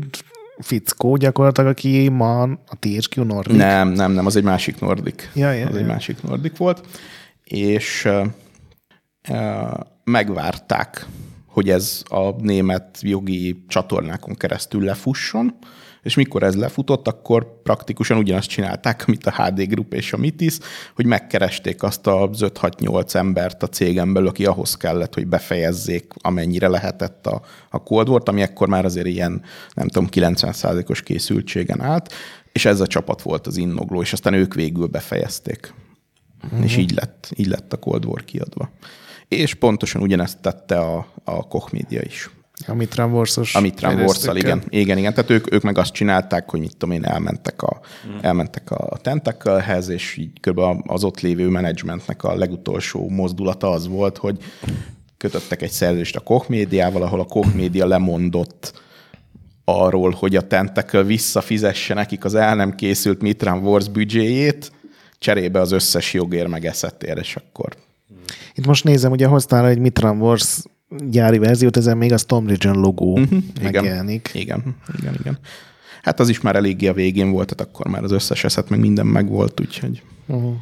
fickó 0.59 1.16
gyakorlatilag, 1.16 1.70
aki 1.70 2.09
ma 2.09 2.43
a 2.43 2.78
THQ 2.78 3.23
Nordic. 3.23 3.57
Nem, 3.57 3.89
nem, 3.89 4.12
nem, 4.12 4.27
az 4.27 4.36
egy 4.36 4.43
másik 4.43 4.81
Nordic. 4.81 5.28
Ja, 5.35 5.52
ja, 5.52 5.66
az 5.66 5.74
ja. 5.74 5.81
egy 5.81 5.86
másik 5.86 6.23
Nordic 6.23 6.57
volt. 6.57 6.86
És 7.44 8.09
uh, 9.28 9.81
megvárták, 10.05 11.07
hogy 11.47 11.70
ez 11.70 12.02
a 12.09 12.31
német 12.31 12.98
jogi 13.01 13.65
csatornákon 13.69 14.35
keresztül 14.35 14.85
lefusson, 14.85 15.55
és 16.02 16.14
mikor 16.14 16.43
ez 16.43 16.56
lefutott, 16.56 17.09
akkor 17.09 17.62
praktikusan 17.62 18.18
ugyanazt 18.18 18.48
csinálták, 18.48 19.06
mint 19.06 19.27
a 19.27 19.43
HD 19.43 19.68
Group 19.68 19.94
és 19.94 20.12
a 20.12 20.16
Mitis, 20.16 20.59
hogy 20.94 21.06
megkeresték 21.06 21.82
azt 21.82 22.06
az 22.06 22.39
5-6-8 22.40 23.14
embert 23.14 23.62
a 23.62 23.68
cégen 23.68 24.12
belül, 24.12 24.28
aki 24.28 24.47
ahhoz 24.47 24.77
kellett, 24.77 25.14
hogy 25.14 25.27
befejezzék, 25.27 26.12
amennyire 26.16 26.68
lehetett 26.68 27.27
a, 27.27 27.43
a 27.70 27.82
Cold 27.82 28.09
War-t, 28.09 28.28
ami 28.28 28.43
ekkor 28.43 28.68
már 28.68 28.85
azért 28.85 29.06
ilyen, 29.06 29.43
nem 29.74 29.89
tudom, 29.89 30.09
90%-os 30.12 31.02
készültségen 31.02 31.81
állt, 31.81 32.12
és 32.52 32.64
ez 32.64 32.81
a 32.81 32.86
csapat 32.86 33.22
volt 33.22 33.47
az 33.47 33.56
innogló, 33.56 34.01
és 34.01 34.12
aztán 34.12 34.35
ők 34.35 34.55
végül 34.55 34.86
befejezték. 34.86 35.74
Uh-huh. 36.44 36.64
És 36.64 36.77
így 36.77 36.94
lett, 36.94 37.32
így 37.36 37.47
lett 37.47 37.72
a 37.72 37.77
Cold 37.77 38.05
War 38.05 38.24
kiadva. 38.24 38.70
És 39.28 39.55
pontosan 39.55 40.02
ugyanezt 40.02 40.39
tette 40.39 40.78
a, 40.78 41.06
a 41.24 41.48
Koch 41.48 41.72
Media 41.72 42.01
is. 42.02 42.31
A 42.66 42.74
Mitran 42.74 43.12
Warsos. 43.12 43.55
A 43.55 43.61
Mitran 43.61 44.01
Warszal, 44.01 44.37
igen. 44.37 44.62
Igen, 44.69 44.99
igen. 44.99 45.15
Tehát 45.15 45.31
ők, 45.31 45.53
ők 45.53 45.62
meg 45.62 45.78
azt 45.78 45.93
csinálták, 45.93 46.51
hogy 46.51 46.61
mit 46.61 46.77
tudom 46.77 46.95
én, 46.95 47.05
elmentek 47.05 47.62
a, 47.62 47.81
mm. 48.09 48.19
elmentek 48.20 48.70
a 48.70 48.99
Tentaclehez, 49.03 49.89
és 49.89 50.16
így 50.16 50.41
kb. 50.41 50.61
az 50.87 51.05
ott 51.05 51.20
lévő 51.20 51.49
menedzsmentnek 51.49 52.24
a 52.24 52.35
legutolsó 52.35 53.09
mozdulata 53.09 53.70
az 53.70 53.89
volt, 53.89 54.16
hogy 54.19 54.37
kötöttek 55.16 55.62
egy 55.62 55.70
szerződést 55.70 56.16
a 56.16 56.20
Koch 56.20 56.49
médiával, 56.49 57.03
ahol 57.03 57.20
a 57.20 57.24
Koch 57.24 57.55
média 57.55 57.87
lemondott 57.87 58.82
arról, 59.65 60.11
hogy 60.11 60.37
a 60.37 60.47
Tentacle 60.47 61.03
visszafizesse 61.03 61.95
nekik 61.95 62.24
az 62.24 62.35
el 62.35 62.55
nem 62.55 62.74
készült 62.74 63.23
Mitran 63.23 63.66
Wars 63.66 63.89
büdzséjét, 63.89 64.73
cserébe 65.19 65.61
az 65.61 65.73
összes 65.73 66.15
jogér 66.15 66.47
meg 66.47 66.65
eszettér, 66.66 67.19
és 67.19 67.37
akkor 67.37 67.77
Itt 68.55 68.66
most 68.66 68.85
nézem, 68.85 69.12
ugye 69.12 69.27
hoztál 69.27 69.66
egy 69.66 69.78
Mitran 69.78 70.20
Wars 70.20 70.62
gyári 71.11 71.39
verziót, 71.39 71.77
ezen 71.77 71.97
még 71.97 72.12
a 72.12 72.19
Storm 72.19 72.47
Legion 72.47 72.81
logó 72.81 73.19
uh-huh. 73.19 73.43
megjelenik. 73.62 74.31
Igen, 74.33 74.77
igen, 74.99 75.15
igen. 75.21 75.39
Hát 76.03 76.21
az 76.21 76.29
is 76.29 76.41
már 76.41 76.57
eléggé 76.57 76.87
a 76.87 76.93
végén 76.93 77.31
volt, 77.31 77.55
tehát 77.55 77.73
akkor 77.73 77.87
már 77.87 78.03
az 78.03 78.12
összes 78.12 78.45
eszet, 78.45 78.69
meg 78.69 78.81
minden 78.81 79.07
megvolt, 79.07 79.61
úgyhogy... 79.61 80.03
Uh-huh. 80.27 80.55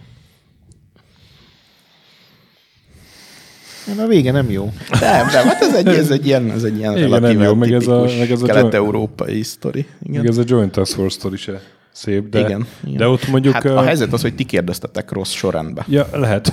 A 3.99 4.07
vége 4.07 4.33
nem 4.33 4.51
jó. 4.51 4.73
Nem, 5.01 5.27
nem, 5.27 5.47
hát 5.47 5.63
ez 5.63 5.75
egy, 5.75 5.89
ez 5.89 6.11
egy 6.11 6.27
ilyen, 6.27 6.51
ez 6.51 6.63
egy 6.63 6.79
ilyen 6.79 6.97
Igen, 6.97 7.21
nem 7.23 7.41
jó, 7.41 7.55
meg 7.55 7.73
ez 7.73 7.87
a, 7.87 8.03
meg 8.19 8.31
ez 8.31 8.43
a 8.43 8.47
kelet-európai 8.47 9.43
sztori. 9.43 9.87
Igen. 10.03 10.21
Meg 10.21 10.31
ez 10.31 10.39
a 10.39 10.43
Joint 10.47 10.73
Task 10.73 10.95
Force 10.95 11.19
sztori 11.19 11.37
se 11.37 11.61
szép, 11.93 12.29
de, 12.29 12.39
igen, 12.39 12.67
igen. 12.85 12.97
de 12.97 13.09
ott 13.09 13.29
mondjuk... 13.29 13.55
Hát 13.55 13.65
a 13.65 13.83
helyzet 13.83 14.13
az, 14.13 14.21
hogy 14.23 14.35
ti 14.35 14.45
kérdeztetek 14.45 15.13
rossz 15.13 15.33
sorrendbe. 15.33 15.85
Ja, 15.89 16.09
lehet. 16.13 16.53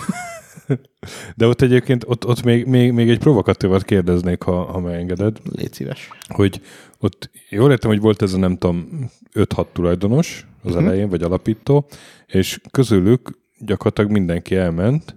De 1.38 1.48
ott 1.48 1.62
egyébként, 1.62 2.04
ott, 2.08 2.26
ott 2.26 2.44
még, 2.44 2.66
még, 2.66 2.92
még 2.92 3.10
egy 3.10 3.20
provokatívat 3.20 3.84
kérdeznék, 3.84 4.42
ha, 4.42 4.64
ha 4.64 4.80
megengeded. 4.80 5.38
Légy 5.56 5.74
szíves. 5.74 6.10
Hogy 6.28 6.62
ott 7.00 7.30
jól 7.50 7.72
értem, 7.72 7.90
hogy 7.90 8.00
volt 8.00 8.22
ez 8.22 8.34
a 8.34 8.38
nem 8.38 8.58
tudom, 8.58 9.10
5-6 9.34 9.66
tulajdonos 9.74 10.48
az 10.64 10.72
uh-huh. 10.72 10.88
elején, 10.88 11.10
vagy 11.10 11.22
alapító, 11.22 11.88
és 12.26 12.60
közülük 12.72 13.30
gyakorlatilag 13.60 14.12
mindenki 14.12 14.56
elment. 14.56 15.16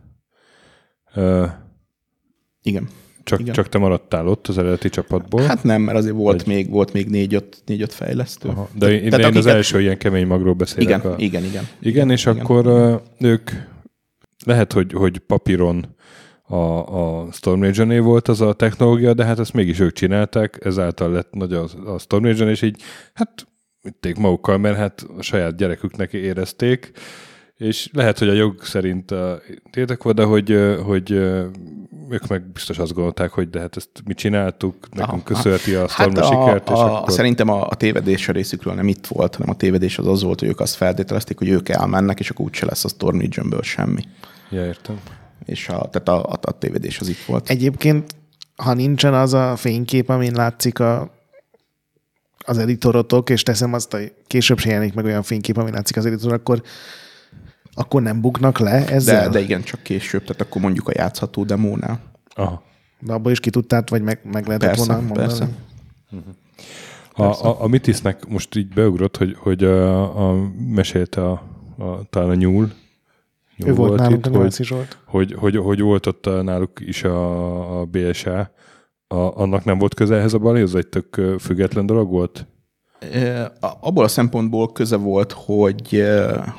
Uh, 1.14 1.48
Igen. 2.62 2.88
Csak, 3.24 3.40
Igen. 3.40 3.54
csak 3.54 3.68
te 3.68 3.78
maradtál 3.78 4.28
ott 4.28 4.46
az 4.46 4.58
eredeti 4.58 4.88
csapatból. 4.88 5.42
Hát 5.42 5.62
nem, 5.62 5.82
mert 5.82 5.98
azért 5.98 6.14
volt 6.14 6.42
vagy... 6.42 6.54
még, 6.54 6.70
volt 6.70 6.92
még 6.92 7.08
négy-öt, 7.08 7.62
négy-öt 7.66 7.92
fejlesztő. 7.92 8.48
Aha. 8.48 8.68
De 8.74 8.90
én, 8.90 8.98
Tehát 8.98 9.18
én 9.18 9.24
akiket... 9.24 9.36
az 9.36 9.46
első 9.46 9.80
ilyen 9.80 9.98
kemény 9.98 10.26
magról 10.26 10.54
beszélek. 10.54 10.84
Igen, 10.84 11.00
a... 11.00 11.14
igen, 11.18 11.44
igen. 11.44 11.68
Igen, 11.80 12.10
és 12.10 12.26
igen. 12.26 12.38
akkor 12.38 12.66
uh, 12.66 13.00
ők 13.18 13.50
lehet, 14.44 14.72
hogy, 14.72 14.92
hogy 14.92 15.18
papíron 15.18 15.96
a, 16.42 16.56
a 17.24 17.32
Storm 17.32 17.62
Legion 17.62 18.04
volt 18.04 18.28
az 18.28 18.40
a 18.40 18.52
technológia, 18.52 19.14
de 19.14 19.24
hát 19.24 19.38
ezt 19.38 19.52
mégis 19.52 19.80
ők 19.80 19.92
csinálták, 19.92 20.58
ezáltal 20.64 21.10
lett 21.10 21.32
nagy 21.32 21.52
a, 21.52 21.64
a 21.86 21.98
Storm 21.98 22.24
Legion, 22.24 22.48
és 22.48 22.62
így 22.62 22.82
hát 23.14 23.46
vitték 23.82 24.16
magukkal, 24.16 24.58
mert 24.58 24.76
hát 24.76 25.06
a 25.18 25.22
saját 25.22 25.56
gyereküknek 25.56 26.12
érezték, 26.12 26.92
és 27.56 27.88
lehet, 27.92 28.18
hogy 28.18 28.28
a 28.28 28.32
jog 28.32 28.62
szerint 28.62 29.14
tétek 29.70 30.02
volt, 30.02 30.16
de 30.16 30.24
hogy, 30.24 30.76
hogy 30.82 31.20
ők 32.08 32.26
meg 32.26 32.42
biztos 32.42 32.78
azt 32.78 32.92
gondolták, 32.92 33.30
hogy 33.30 33.50
de 33.50 33.60
hát 33.60 33.76
ezt 33.76 33.90
mi 34.04 34.14
csináltuk, 34.14 34.74
nekünk 34.94 35.24
köszönheti 35.24 35.74
a 35.74 35.88
Storm 35.88 36.14
hát 36.14 36.24
a, 36.24 36.26
sikert. 36.26 36.68
A, 36.68 36.72
és 36.72 36.78
a, 36.78 36.96
akkor... 36.98 37.12
Szerintem 37.12 37.48
a, 37.48 37.66
a 37.68 37.74
tévedés 37.74 38.28
a 38.28 38.32
részükről 38.32 38.74
nem 38.74 38.88
itt 38.88 39.06
volt, 39.06 39.34
hanem 39.34 39.50
a 39.50 39.56
tévedés 39.56 39.98
az 39.98 40.06
az 40.06 40.22
volt, 40.22 40.40
hogy 40.40 40.48
ők 40.48 40.60
azt 40.60 40.74
feltételezték, 40.74 41.38
hogy 41.38 41.48
ők 41.48 41.68
elmennek, 41.68 42.20
és 42.20 42.30
akkor 42.30 42.44
úgyse 42.44 42.66
lesz 42.66 42.84
a 42.84 42.88
Storm 42.88 43.18
Legionből 43.18 43.62
semmi. 43.62 44.02
Ja, 44.50 44.64
értem. 44.64 45.00
És 45.44 45.68
a, 45.68 45.88
tehát 45.90 46.08
a, 46.08 46.30
a, 46.32 46.38
a 46.40 46.58
tévedés 46.58 47.00
az 47.00 47.08
itt 47.08 47.24
volt. 47.26 47.48
Egyébként, 47.48 48.14
ha 48.56 48.74
nincsen 48.74 49.14
az 49.14 49.34
a 49.34 49.56
fénykép, 49.56 50.08
amin 50.08 50.32
látszik 50.34 50.78
a, 50.80 51.10
az 52.44 52.58
editorotok, 52.58 53.30
és 53.30 53.42
teszem 53.42 53.72
azt, 53.72 53.92
hogy 53.92 54.12
később 54.26 54.58
se 54.58 54.70
jelenik 54.70 54.94
meg 54.94 55.04
olyan 55.04 55.22
fénykép, 55.22 55.56
amin 55.56 55.72
látszik 55.72 55.96
az 55.96 56.06
editor, 56.06 56.32
akkor 56.32 56.62
akkor 57.78 58.02
nem 58.02 58.20
buknak 58.20 58.58
le 58.58 58.88
ezzel? 58.88 59.22
De, 59.22 59.28
de 59.28 59.40
igen, 59.40 59.62
csak 59.62 59.82
később, 59.82 60.20
tehát 60.20 60.40
akkor 60.40 60.62
mondjuk 60.62 60.88
a 60.88 60.92
játszható 60.94 61.44
demónál. 61.44 62.00
Aha. 62.34 62.62
De 63.00 63.12
abból 63.12 63.32
is 63.32 63.40
ki 63.40 63.50
tudtad, 63.50 63.90
vagy 63.90 64.02
meg, 64.02 64.20
meg 64.24 64.46
lehetett 64.46 64.68
persze, 64.68 64.84
volna 64.86 65.02
mondani? 65.02 65.26
Persze. 65.26 65.48
A, 67.12 67.22
a, 67.22 67.62
a 67.62 67.66
Mitisnek 67.66 68.28
most 68.28 68.56
így 68.56 68.68
beugrott, 68.68 69.16
hogy, 69.16 69.36
hogy 69.38 69.64
a, 69.64 70.30
a 70.30 70.50
mesélte 70.68 71.24
a, 71.24 71.42
a, 71.78 72.08
talán 72.10 72.30
a 72.30 72.34
nyúl, 72.34 72.72
nyúl 73.56 73.70
ő 73.70 73.74
volt, 73.74 73.88
volt 73.88 74.00
nálunk, 74.00 74.26
itt, 74.26 74.34
a 74.34 74.38
hogy, 74.38 74.52
Zsolt. 74.52 74.98
Hogy, 75.04 75.34
hogy, 75.38 75.56
hogy 75.56 75.80
volt 75.80 76.06
ott 76.06 76.24
náluk 76.24 76.80
is 76.80 77.04
a, 77.04 77.80
a 77.80 77.84
BSA, 77.84 78.50
a, 79.06 79.16
annak 79.16 79.64
nem 79.64 79.78
volt 79.78 79.94
köze 79.94 80.16
ehhez 80.16 80.32
a 80.32 80.38
bali, 80.38 80.60
ez 80.60 80.74
egy 80.74 80.88
tök 80.88 81.20
független 81.38 81.86
dolog 81.86 82.10
volt? 82.10 82.46
Abból 83.80 84.04
a 84.04 84.08
szempontból 84.08 84.72
köze 84.72 84.96
volt, 84.96 85.32
hogy, 85.32 86.04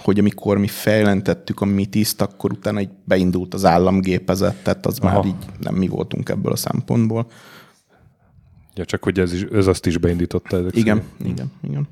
hogy 0.04 0.20
amikor 0.20 0.58
mi 0.58 0.68
fejlentettük 0.68 1.62
a 1.62 1.66
mitiszt, 1.66 2.22
akkor 2.22 2.52
utána 2.52 2.80
egy 2.80 2.90
beindult 3.04 3.54
az 3.54 3.66
államgépezet, 3.66 4.56
tehát 4.64 4.86
az 4.86 5.00
Aha. 5.00 5.14
már 5.14 5.26
így 5.26 5.46
nem 5.60 5.76
mi 5.76 5.88
voltunk 5.88 6.30
ebből 6.30 6.52
a 6.52 6.56
szempontból. 6.56 7.28
Ja, 8.76 8.86
csak 8.86 9.04
hogy 9.04 9.20
ez, 9.20 9.34
is, 9.34 9.42
ez 9.44 9.68
azt 9.68 9.86
is 9.86 9.98
beindította. 9.98 10.58
Ezek 10.58 10.76
igen, 10.76 11.04
szerint. 11.18 11.38
igen, 11.38 11.52
igen. 11.62 11.88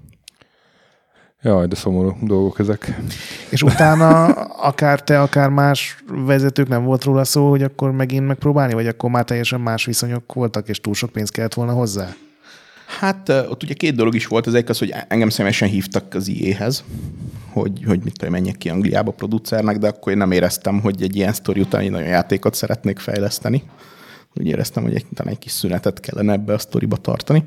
Jaj, 1.41 1.67
de 1.67 1.75
szomorú 1.75 2.17
dolgok 2.21 2.59
ezek. 2.59 3.01
És 3.49 3.61
utána 3.61 4.25
akár 4.43 5.03
te, 5.03 5.21
akár 5.21 5.49
más 5.49 6.03
vezetők 6.25 6.67
nem 6.67 6.83
volt 6.83 7.03
róla 7.03 7.23
szó, 7.23 7.49
hogy 7.49 7.63
akkor 7.63 7.91
megint 7.91 8.27
megpróbálni, 8.27 8.73
vagy 8.73 8.87
akkor 8.87 9.09
már 9.09 9.23
teljesen 9.23 9.61
más 9.61 9.85
viszonyok 9.85 10.33
voltak, 10.33 10.69
és 10.69 10.81
túl 10.81 10.93
sok 10.93 11.09
pénz 11.09 11.29
kellett 11.29 11.53
volna 11.53 11.71
hozzá? 11.73 12.15
Hát 12.87 13.29
ott 13.29 13.63
ugye 13.63 13.73
két 13.73 13.95
dolog 13.95 14.15
is 14.15 14.27
volt, 14.27 14.47
az 14.47 14.53
egyik 14.53 14.69
az, 14.69 14.79
hogy 14.79 14.93
engem 15.07 15.29
személyesen 15.29 15.69
hívtak 15.69 16.13
az 16.13 16.27
IE-hez, 16.27 16.83
hogy, 17.51 17.83
hogy 17.85 17.99
mit 18.03 18.17
tudom, 18.17 18.33
menjek 18.33 18.57
ki 18.57 18.69
Angliába 18.69 19.11
producernek, 19.11 19.77
de 19.77 19.87
akkor 19.87 20.11
én 20.11 20.17
nem 20.17 20.31
éreztem, 20.31 20.81
hogy 20.81 21.01
egy 21.01 21.15
ilyen 21.15 21.33
sztori 21.33 21.59
után 21.59 21.81
én 21.81 21.91
nagyon 21.91 22.07
játékot 22.07 22.53
szeretnék 22.53 22.99
fejleszteni. 22.99 23.63
Úgy 24.35 24.47
éreztem, 24.47 24.83
hogy 24.83 24.95
egy, 24.95 25.05
talán 25.13 25.33
egy 25.33 25.39
kis 25.39 25.51
szünetet 25.51 25.99
kellene 25.99 26.33
ebbe 26.33 26.53
a 26.53 26.57
sztoriba 26.57 26.95
tartani. 26.97 27.43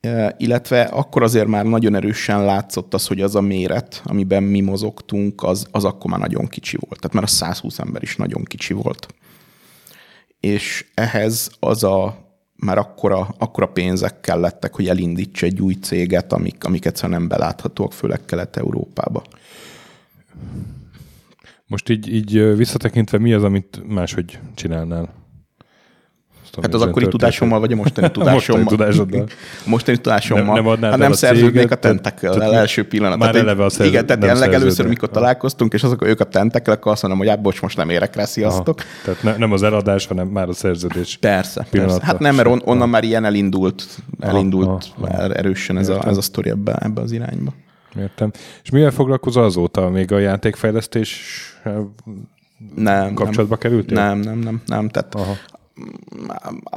E, 0.00 0.34
illetve 0.38 0.82
akkor 0.82 1.22
azért 1.22 1.46
már 1.46 1.64
nagyon 1.64 1.94
erősen 1.94 2.44
látszott 2.44 2.94
az, 2.94 3.06
hogy 3.06 3.20
az 3.20 3.34
a 3.34 3.40
méret, 3.40 4.02
amiben 4.04 4.42
mi 4.42 4.60
mozogtunk, 4.60 5.42
az, 5.42 5.66
az 5.70 5.84
akkor 5.84 6.10
már 6.10 6.20
nagyon 6.20 6.46
kicsi 6.46 6.76
volt. 6.80 7.00
Tehát 7.00 7.14
már 7.14 7.24
a 7.24 7.26
120 7.26 7.78
ember 7.78 8.02
is 8.02 8.16
nagyon 8.16 8.44
kicsi 8.44 8.72
volt. 8.72 9.06
És 10.40 10.86
ehhez 10.94 11.50
az 11.60 11.84
a 11.84 12.27
már 12.58 12.78
akkora, 12.78 13.34
akkora 13.38 13.66
pénzek 13.66 14.20
kellettek, 14.20 14.74
hogy 14.74 14.88
elindítsa 14.88 15.46
egy 15.46 15.60
új 15.60 15.74
céget, 15.74 16.32
amik, 16.32 16.64
amik 16.64 16.84
egyszerűen 16.84 17.18
nem 17.18 17.28
beláthatóak, 17.28 17.92
főleg 17.92 18.24
Kelet-Európába. 18.24 19.22
Most 21.66 21.88
így, 21.88 22.14
így 22.14 22.56
visszatekintve 22.56 23.18
mi 23.18 23.32
az, 23.32 23.42
amit 23.44 23.82
máshogy 23.86 24.38
csinálnál? 24.54 25.14
Hát 26.62 26.74
az 26.74 26.82
akkori 26.82 27.08
tudásommal, 27.08 27.60
vagy 27.60 27.72
a 27.72 27.76
mostani 27.76 28.10
tudásommal? 28.18 28.64
mostani 28.64 28.64
tudásoddal. 28.64 29.26
mostani 29.66 29.98
tudásommal. 29.98 30.60
Nem, 30.60 30.80
nem 30.80 30.90
hát 30.90 30.98
nem 30.98 31.12
szerződnék 31.12 31.70
a 31.70 31.74
tentekkel 31.74 32.42
el 32.42 32.54
első 32.54 32.86
pillanat. 32.86 33.18
Már 33.18 33.36
eleve 33.36 33.64
a 33.64 33.68
szerződ, 33.68 33.92
Igen, 33.92 34.06
tehát 34.06 34.22
ilyen 34.22 34.38
legelőször, 34.38 34.86
mikor 34.86 35.10
találkoztunk, 35.10 35.72
és 35.72 35.82
azok 35.82 36.06
ők 36.06 36.20
a 36.20 36.24
tentekkel, 36.24 36.74
akkor 36.74 36.92
azt 36.92 37.02
mondom, 37.02 37.20
hogy 37.20 37.28
hát 37.28 37.40
bocs, 37.42 37.62
most 37.62 37.76
nem 37.76 37.90
érek 37.90 38.16
rá, 38.16 38.24
sziasztok. 38.24 38.80
Aha. 38.80 38.88
Tehát 39.04 39.22
ne, 39.22 39.36
nem 39.36 39.52
az 39.52 39.62
eladás, 39.62 40.06
hanem 40.06 40.26
már 40.26 40.48
a 40.48 40.52
szerződés. 40.52 41.16
Persze, 41.20 41.66
persze. 41.70 42.00
Hát 42.02 42.18
nem, 42.18 42.34
mert 42.34 42.48
on, 42.48 42.60
onnan 42.64 42.88
már 42.88 43.04
ilyen 43.04 43.24
elindult, 43.24 43.86
elindult 44.20 44.92
aha. 45.00 45.32
erősen 45.32 45.78
ez 45.78 45.88
a, 45.88 46.08
ez 46.08 46.16
a 46.16 46.22
sztori 46.22 46.50
ebbe, 46.50 46.76
ebbe 46.80 47.00
az 47.00 47.12
irányba. 47.12 47.52
Értem. 47.98 48.30
És 48.62 48.70
mivel 48.70 48.90
foglalkozol 48.90 49.44
azóta? 49.44 49.88
Még 49.88 50.12
a 50.12 50.18
játékfejlesztés 50.18 51.20
nem, 52.74 53.14
kapcsolatba 53.14 53.56
nem, 53.60 53.70
kerültél? 53.70 53.96
Nem, 53.96 54.18
nem, 54.18 54.38
nem, 54.38 54.62
nem. 54.66 54.88
Tehát 54.88 55.14
Aha 55.14 55.36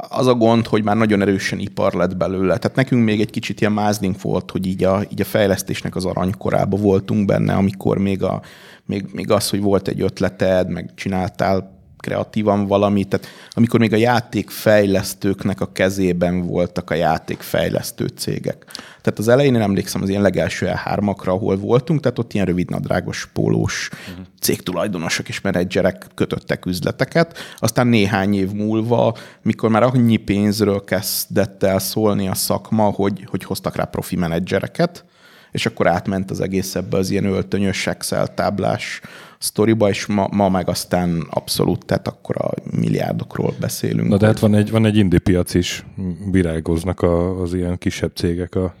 az 0.08 0.26
a 0.26 0.34
gond, 0.34 0.66
hogy 0.66 0.84
már 0.84 0.96
nagyon 0.96 1.20
erősen 1.20 1.58
ipar 1.58 1.92
lett 1.92 2.16
belőle. 2.16 2.56
Tehát 2.56 2.76
nekünk 2.76 3.04
még 3.04 3.20
egy 3.20 3.30
kicsit 3.30 3.60
ilyen 3.60 3.72
mázdink 3.72 4.22
volt, 4.22 4.50
hogy 4.50 4.66
így 4.66 4.84
a, 4.84 5.02
így 5.12 5.20
a 5.20 5.24
fejlesztésnek 5.24 5.96
az 5.96 6.04
aranykorába 6.04 6.76
voltunk 6.76 7.26
benne, 7.26 7.54
amikor 7.54 7.98
még, 7.98 8.22
a, 8.22 8.42
még, 8.84 9.04
még 9.12 9.30
az, 9.30 9.50
hogy 9.50 9.60
volt 9.60 9.88
egy 9.88 10.00
ötleted, 10.00 10.70
meg 10.70 10.90
csináltál 10.94 11.81
kreatívan 12.02 12.66
valamit, 12.66 13.08
tehát 13.08 13.26
amikor 13.50 13.80
még 13.80 13.92
a 13.92 13.96
játékfejlesztőknek 13.96 15.60
a 15.60 15.72
kezében 15.72 16.46
voltak 16.46 16.90
a 16.90 16.94
játékfejlesztő 16.94 18.06
cégek. 18.06 18.64
Tehát 19.00 19.18
az 19.18 19.28
elején 19.28 19.54
én 19.54 19.60
emlékszem 19.60 20.02
az 20.02 20.08
ilyen 20.08 20.22
legelső 20.22 20.70
E3-akra, 20.74 21.26
ahol 21.26 21.56
voltunk, 21.56 22.00
tehát 22.00 22.18
ott 22.18 22.32
ilyen 22.32 22.46
rövidnadrágos 22.46 23.28
pólós 23.32 23.88
uh-huh. 24.10 24.26
cégtulajdonosok 24.40 25.28
és 25.28 25.40
menedzserek 25.40 26.06
kötöttek 26.14 26.66
üzleteket. 26.66 27.38
Aztán 27.58 27.86
néhány 27.86 28.34
év 28.34 28.50
múlva, 28.50 29.16
mikor 29.42 29.70
már 29.70 29.82
annyi 29.82 30.16
pénzről 30.16 30.84
kezdett 30.84 31.62
el 31.62 31.78
szólni 31.78 32.28
a 32.28 32.34
szakma, 32.34 32.84
hogy, 32.84 33.24
hogy 33.26 33.44
hoztak 33.44 33.76
rá 33.76 33.84
profi 33.84 34.16
menedzsereket, 34.16 35.04
és 35.52 35.66
akkor 35.66 35.86
átment 35.86 36.30
az 36.30 36.40
egész 36.40 36.74
ebbe 36.74 36.96
az 36.96 37.10
ilyen 37.10 37.24
öltönyös 37.24 37.86
Excel 37.86 38.34
táblás 38.34 39.00
sztoriba, 39.42 39.88
és 39.88 40.06
ma, 40.06 40.28
ma 40.30 40.48
meg 40.48 40.68
aztán 40.68 41.26
abszolút, 41.30 41.86
tehát 41.86 42.08
akkor 42.08 42.36
a 42.38 42.50
milliárdokról 42.76 43.54
beszélünk. 43.60 44.08
Na 44.08 44.16
de 44.16 44.26
hát 44.26 44.38
van 44.38 44.54
egy, 44.54 44.70
van 44.70 44.84
egy 44.84 44.96
indi 44.96 45.18
piac 45.18 45.54
is, 45.54 45.86
virágoznak 46.30 47.00
a, 47.00 47.40
az 47.40 47.54
ilyen 47.54 47.78
kisebb 47.78 48.10
cégek 48.14 48.54
a 48.54 48.74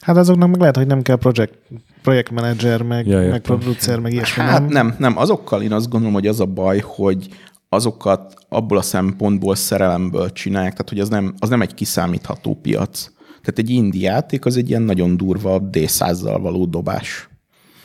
Hát 0.00 0.16
azoknak 0.16 0.50
meg 0.50 0.60
lehet, 0.60 0.76
hogy 0.76 0.86
nem 0.86 1.02
kell 1.02 1.16
project, 1.16 1.58
projektmenedzser, 2.02 2.82
meg, 2.82 3.06
ja, 3.06 3.28
meg 3.28 3.40
producer, 3.40 3.98
meg 3.98 4.12
ilyesmi. 4.12 4.42
Hát 4.42 4.60
nem? 4.60 4.68
nem, 4.68 4.94
nem. 4.98 5.18
Azokkal 5.18 5.62
én 5.62 5.72
azt 5.72 5.88
gondolom, 5.88 6.14
hogy 6.14 6.26
az 6.26 6.40
a 6.40 6.46
baj, 6.46 6.78
hogy 6.84 7.28
azokat 7.68 8.34
abból 8.48 8.78
a 8.78 8.82
szempontból 8.82 9.54
szerelemből 9.54 10.32
csinálják, 10.32 10.72
tehát 10.72 10.88
hogy 10.88 11.00
az 11.00 11.08
nem, 11.08 11.34
az 11.38 11.48
nem 11.48 11.60
egy 11.60 11.74
kiszámítható 11.74 12.54
piac. 12.62 13.10
Tehát 13.16 13.58
egy 13.58 13.70
indi 13.70 14.00
játék 14.00 14.44
az 14.44 14.56
egy 14.56 14.68
ilyen 14.68 14.82
nagyon 14.82 15.16
durva 15.16 15.62
D100-zal 15.70 16.38
való 16.40 16.66
dobás. 16.66 17.28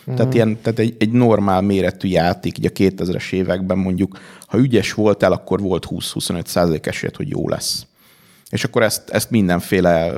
Uh-huh. 0.10 0.18
Tehát, 0.18 0.34
ilyen, 0.34 0.61
tehát 0.61 0.80
egy, 0.80 0.95
egy 0.99 1.11
normál 1.11 1.61
méretű 1.61 2.07
játék, 2.07 2.57
így 2.57 2.65
a 2.65 2.69
2000-es 2.69 3.31
években 3.34 3.77
mondjuk, 3.77 4.19
ha 4.48 4.57
ügyes 4.57 4.94
voltál, 4.94 5.31
akkor 5.31 5.60
volt 5.60 5.88
20-25 5.90 6.45
százalék 6.45 6.86
esélyed, 6.86 7.15
hogy 7.15 7.30
jó 7.30 7.49
lesz. 7.49 7.86
És 8.49 8.64
akkor 8.64 8.84
ezt, 8.84 9.10
ezt 9.10 9.30
mindenféle 9.30 10.14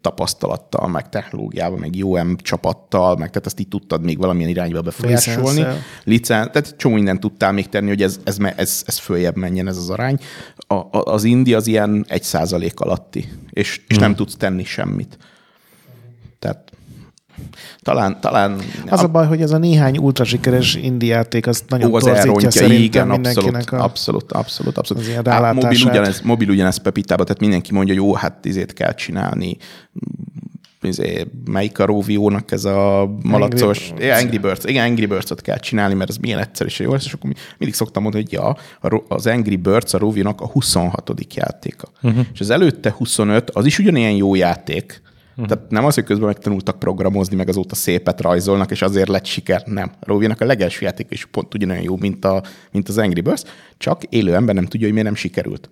tapasztalattal, 0.00 0.88
meg 0.88 1.08
technológiával, 1.08 1.78
meg 1.78 1.94
UM 2.02 2.36
csapattal, 2.36 3.16
meg 3.16 3.28
tehát 3.28 3.46
ezt 3.46 3.60
így 3.60 3.68
tudtad 3.68 4.02
még 4.02 4.18
valamilyen 4.18 4.50
irányba 4.50 4.80
befolyásolni. 4.80 5.64
Licen, 6.04 6.52
tehát 6.52 6.74
csomó 6.76 6.94
mindent 6.94 7.20
tudtál 7.20 7.52
még 7.52 7.68
tenni, 7.68 7.88
hogy 7.88 8.02
ez, 8.02 8.20
ez, 8.24 8.36
ez, 8.56 8.82
ez 8.86 8.98
följebb 8.98 9.36
menjen 9.36 9.68
ez 9.68 9.76
az 9.76 9.90
arány. 9.90 10.18
A, 10.56 10.86
az 10.90 11.24
indi 11.24 11.54
az 11.54 11.66
ilyen 11.66 12.04
egy 12.08 12.22
százalék 12.22 12.80
alatti, 12.80 13.28
és, 13.50 13.80
és 13.88 13.96
hmm. 13.96 14.04
nem 14.04 14.14
tudsz 14.14 14.36
tenni 14.36 14.64
semmit. 14.64 15.18
Talán, 17.80 18.20
talán... 18.20 18.60
Az 18.88 19.02
a 19.02 19.08
baj, 19.08 19.26
hogy 19.26 19.40
ez 19.40 19.50
a 19.50 19.58
néhány 19.58 19.98
ultra 19.98 20.24
sikeres 20.24 20.74
indie 20.74 21.14
játék, 21.14 21.46
az 21.46 21.64
nagyon 21.68 21.90
Ó, 21.90 21.94
az 21.94 22.02
torzítja 22.02 22.50
szerintem 22.50 22.82
igen, 22.82 23.06
mindenkinek 23.06 23.72
abszolút, 23.72 23.72
a, 23.72 23.84
abszolút, 23.84 24.32
abszolút, 24.32 24.78
abszolút. 24.78 25.26
Az 25.26 25.32
hát, 25.32 25.54
mobil, 25.54 25.86
ugyanez, 25.86 26.20
mobil 26.20 26.48
ugyanez 26.48 26.76
Pepitában, 26.76 27.24
tehát 27.26 27.40
mindenki 27.40 27.72
mondja, 27.72 27.94
jó, 27.94 28.14
hát 28.14 28.44
izét 28.44 28.72
kell 28.72 28.94
csinálni, 28.94 29.56
izé, 30.86 31.26
melyik 31.44 31.78
a 31.78 31.84
Rovio-nak 31.84 32.52
ez 32.52 32.64
a 32.64 33.10
malacos, 33.22 33.90
Angry, 33.90 34.04
yeah, 34.04 34.22
Angry 34.22 34.38
Birds, 34.38 34.64
igen, 34.64 34.86
Angry 34.86 35.06
Birds-ot 35.06 35.40
kell 35.40 35.58
csinálni, 35.58 35.94
mert 35.94 36.10
ez 36.10 36.16
milyen 36.16 36.38
egyszerű 36.38 36.68
és 36.68 36.78
jó 36.78 36.92
lesz, 36.92 37.04
és 37.04 37.12
akkor 37.12 37.30
mindig 37.58 37.76
szoktam 37.76 38.02
mondani, 38.02 38.24
hogy 38.24 38.32
ja, 38.32 38.56
az 39.08 39.26
Angry 39.26 39.56
Birds 39.56 39.94
a 39.94 39.98
Rovio-nak 39.98 40.40
a 40.40 40.46
26. 40.46 41.34
játéka. 41.34 41.88
Uh-huh. 42.02 42.26
És 42.32 42.40
az 42.40 42.50
előtte 42.50 42.90
25, 42.90 43.50
az 43.50 43.66
is 43.66 43.78
ugyanilyen 43.78 44.12
jó 44.12 44.34
játék, 44.34 45.02
Uh-huh. 45.36 45.46
Tehát 45.46 45.70
nem 45.70 45.84
az, 45.84 45.94
hogy 45.94 46.04
közben 46.04 46.26
megtanultak 46.26 46.78
programozni, 46.78 47.36
meg 47.36 47.48
azóta 47.48 47.74
szépet 47.74 48.20
rajzolnak, 48.20 48.70
és 48.70 48.82
azért 48.82 49.08
lett 49.08 49.24
siker. 49.24 49.62
Nem. 49.66 49.90
Rovinak 50.00 50.40
a 50.40 50.44
legelső 50.44 50.84
játék 50.84 51.06
is 51.10 51.24
pont 51.26 51.54
ugyanolyan 51.54 51.82
jó, 51.82 51.96
mint, 51.96 52.24
a, 52.24 52.42
mint 52.72 52.88
az 52.88 52.98
Angry 52.98 53.20
Birds, 53.20 53.42
csak 53.76 54.02
élő 54.04 54.34
ember 54.34 54.54
nem 54.54 54.64
tudja, 54.64 54.86
hogy 54.86 54.92
miért 54.94 55.08
nem 55.08 55.16
sikerült. 55.16 55.68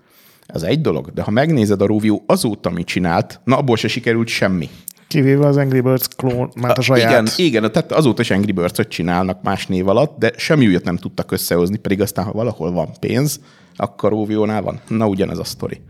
Ez 0.46 0.62
egy 0.62 0.80
dolog, 0.80 1.12
de 1.12 1.22
ha 1.22 1.30
megnézed 1.30 1.82
a 1.82 1.86
Rovio 1.86 2.22
azóta, 2.26 2.70
mit 2.70 2.86
csinált, 2.86 3.40
na 3.44 3.56
abból 3.56 3.76
se 3.76 3.88
sikerült 3.88 4.28
semmi. 4.28 4.68
Kivéve 5.06 5.46
az 5.46 5.56
Angry 5.56 5.80
Birds 5.80 6.08
klón, 6.16 6.50
már 6.60 6.78
a 6.78 6.80
saját. 6.80 7.10
Igen, 7.10 7.26
igen, 7.36 7.72
tehát 7.72 7.92
azóta 7.92 8.22
is 8.22 8.30
Angry 8.30 8.52
birds 8.52 8.88
csinálnak 8.88 9.42
más 9.42 9.66
név 9.66 9.88
alatt, 9.88 10.18
de 10.18 10.32
semmi 10.36 10.66
újat 10.66 10.84
nem 10.84 10.96
tudtak 10.96 11.32
összehozni, 11.32 11.76
pedig 11.76 12.00
aztán, 12.00 12.24
ha 12.24 12.32
valahol 12.32 12.72
van 12.72 12.88
pénz, 13.00 13.40
akkor 13.76 14.10
Rovio-nál 14.10 14.62
van. 14.62 14.80
Na, 14.88 15.06
ugyanez 15.06 15.38
a 15.38 15.44
sztori. 15.44 15.80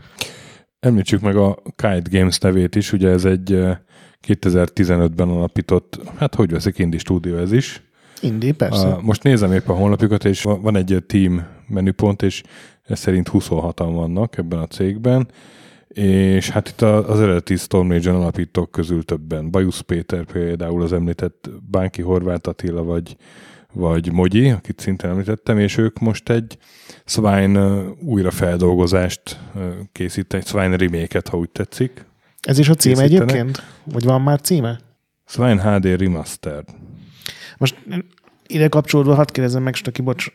Említsük 0.86 1.20
meg 1.20 1.36
a 1.36 1.62
Kite 1.64 2.02
Games 2.10 2.38
nevét 2.38 2.74
is, 2.74 2.92
ugye 2.92 3.08
ez 3.08 3.24
egy 3.24 3.60
2015-ben 4.26 5.28
alapított, 5.28 6.00
hát 6.16 6.34
hogy 6.34 6.50
veszik, 6.50 6.78
Indi 6.78 6.98
stúdió 6.98 7.36
ez 7.36 7.52
is. 7.52 7.82
Indi, 8.20 8.52
persze. 8.52 8.86
A, 8.86 9.00
most 9.00 9.22
nézem 9.22 9.52
épp 9.52 9.68
a 9.68 9.72
honlapjukat, 9.72 10.24
és 10.24 10.42
van 10.42 10.76
egy 10.76 11.04
team 11.06 11.46
menüpont, 11.68 12.22
és 12.22 12.42
ez 12.82 12.98
szerint 12.98 13.28
26-an 13.32 13.90
vannak 13.92 14.38
ebben 14.38 14.58
a 14.58 14.66
cégben, 14.66 15.28
és 15.88 16.50
hát 16.50 16.68
itt 16.68 16.80
az 16.80 17.20
eredeti 17.20 17.56
Storm 17.56 17.90
Legion 17.90 18.14
alapítók 18.14 18.70
közül 18.70 19.02
többen. 19.04 19.50
Bajusz 19.50 19.80
Péter 19.80 20.24
például 20.24 20.82
az 20.82 20.92
említett 20.92 21.50
Bánki 21.70 22.02
Horváth 22.02 22.48
Attila, 22.48 22.82
vagy 22.82 23.16
vagy 23.72 24.12
Mogyi, 24.12 24.50
akit 24.50 24.80
szintén 24.80 25.10
említettem, 25.10 25.58
és 25.58 25.76
ők 25.76 25.98
most 25.98 26.28
egy 26.28 26.58
Swine 27.04 27.82
újrafeldolgozást 28.00 29.40
készítenek, 29.92 30.46
Swine 30.46 30.76
remake 30.76 31.22
ha 31.30 31.36
úgy 31.36 31.50
tetszik. 31.50 32.06
Ez 32.40 32.58
is 32.58 32.68
a 32.68 32.74
címe 32.74 33.02
egyébként? 33.02 33.62
Vagy 33.84 34.04
van 34.04 34.22
már 34.22 34.40
címe? 34.40 34.80
Swine 35.26 35.62
HD 35.62 35.84
Remastered. 35.84 36.68
Most 37.58 37.86
ide 38.46 38.68
kapcsolódva 38.68 39.14
hadd 39.14 39.32
kérdezem 39.32 39.62
meg, 39.62 39.74
Stöki, 39.74 40.02
bocs, 40.02 40.26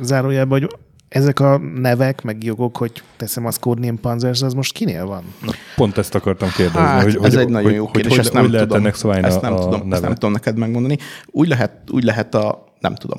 zárójelben, 0.00 0.60
hogy 0.60 0.78
ezek 1.08 1.40
a 1.40 1.58
nevek, 1.58 2.22
meg 2.22 2.44
jogok, 2.44 2.76
hogy 2.76 3.02
teszem 3.16 3.46
az 3.46 3.56
Codename 3.56 3.98
Panzers, 4.00 4.42
az 4.42 4.54
most 4.54 4.72
kinél 4.72 5.06
van? 5.06 5.22
Na, 5.42 5.52
pont 5.76 5.98
ezt 5.98 6.14
akartam 6.14 6.48
kérdezni. 6.56 6.80
Hát, 6.80 7.02
hogy, 7.02 7.14
ez 7.14 7.34
hogy, 7.34 7.42
egy 7.42 7.48
nagyon 7.48 7.72
jó 7.72 7.90
kérdés, 7.90 8.10
hogy, 8.10 8.20
ezt 8.20 8.32
nem 8.32 8.42
hogy 8.42 8.50
tudom. 8.50 8.68
Lehet 8.82 9.04
ennek 9.04 9.24
ezt 9.24 9.40
nem, 9.40 9.52
a, 9.52 9.58
tudom, 9.58 9.92
ezt 9.92 10.02
nem 10.02 10.12
tudom 10.12 10.32
neked 10.32 10.58
megmondani. 10.58 10.98
Úgy 11.26 11.48
lehet, 11.48 11.72
úgy 11.90 12.04
lehet 12.04 12.34
a 12.34 12.64
nem 12.80 12.94
tudom. 12.94 13.18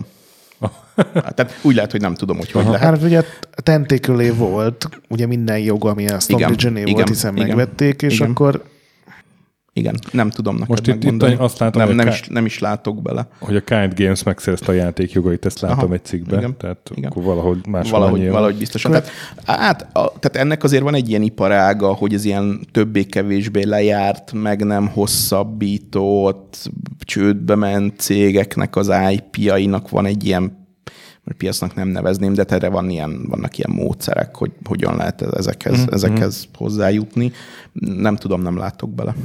Hát, 1.14 1.34
tehát 1.36 1.60
úgy 1.62 1.76
lehet, 1.76 1.92
hogy 1.92 2.02
nem 2.02 2.14
tudom, 2.14 2.38
hogy 2.38 2.52
hogy 2.52 2.62
Aha. 2.62 2.72
lehet. 2.72 2.88
Hát 2.88 3.04
ugye 3.04 3.24
tentékölé 3.64 4.30
volt, 4.30 4.90
ugye 5.10 5.26
minden 5.26 5.60
jog, 5.60 5.86
ami 5.86 6.08
a 6.08 6.20
Stone 6.20 6.50
igen, 6.52 6.94
volt, 6.94 7.08
hiszen 7.08 7.36
igen, 7.36 7.48
megvették, 7.48 8.02
és 8.02 8.14
igen. 8.14 8.30
akkor 8.30 8.64
igen, 9.78 9.95
nem 10.12 10.30
tudom 10.30 10.54
neked 10.54 10.70
Most 10.70 10.88
itt, 10.88 11.04
itt 11.04 11.24
azt 11.24 11.60
látom, 11.60 11.82
nem, 11.82 11.95
nem, 11.95 12.08
is, 12.08 12.22
nem 12.30 12.45
is 12.45 12.60
látok 12.60 13.02
bele. 13.02 13.28
Hogy 13.40 13.56
a 13.56 13.62
Kind 13.62 13.94
Games 13.95 14.24
megszerezte 14.24 14.72
a 14.72 14.76
játékjogait, 14.76 15.45
ezt 15.45 15.60
látom 15.60 15.84
Aha, 15.84 15.94
egy 15.94 16.04
cikkben, 16.04 16.40
igen, 16.40 16.58
tehát 16.58 16.91
igen. 16.95 17.10
akkor 17.10 17.24
valahogy 17.24 17.68
más 17.68 17.90
valahogy, 17.90 18.30
valahogy 18.30 18.58
biztosan. 18.58 18.91
Tehát, 18.91 19.10
hát, 19.45 19.82
a, 19.82 20.20
tehát 20.20 20.36
ennek 20.36 20.64
azért 20.64 20.84
van 20.84 20.95
egy 20.95 21.10
ilyen 21.10 21.22
iparága, 21.22 21.94
hogy 21.94 22.14
ez 22.14 22.26
ilyen 22.26 22.60
többé-kevésbé 22.72 23.64
lejárt, 23.64 24.32
meg 24.34 24.66
nem 24.66 24.88
hosszabbított, 24.88 26.70
csődbe 26.99 27.56
ment 27.56 27.99
cégeknek 27.99 28.76
az 28.76 28.91
IP-jainak 29.12 29.90
van 29.90 30.06
egy 30.06 30.26
ilyen 30.26 30.66
piacnak 31.38 31.76
nem 31.76 31.88
nevezném, 31.88 32.34
de 32.34 32.44
erre 32.48 32.70
van 32.70 32.90
ilyen, 32.90 33.26
vannak 33.28 33.58
ilyen 33.58 33.72
módszerek, 33.72 34.36
hogy 34.36 34.52
hogyan 34.64 34.95
lehet 34.95 35.22
ezekhez, 35.22 35.78
mm-hmm. 35.78 35.94
ezekhez 35.94 36.48
hozzájutni. 36.54 37.32
Nem 37.74 38.16
tudom, 38.16 38.41
nem 38.41 38.58
látok 38.58 38.90
bele. 38.90 39.16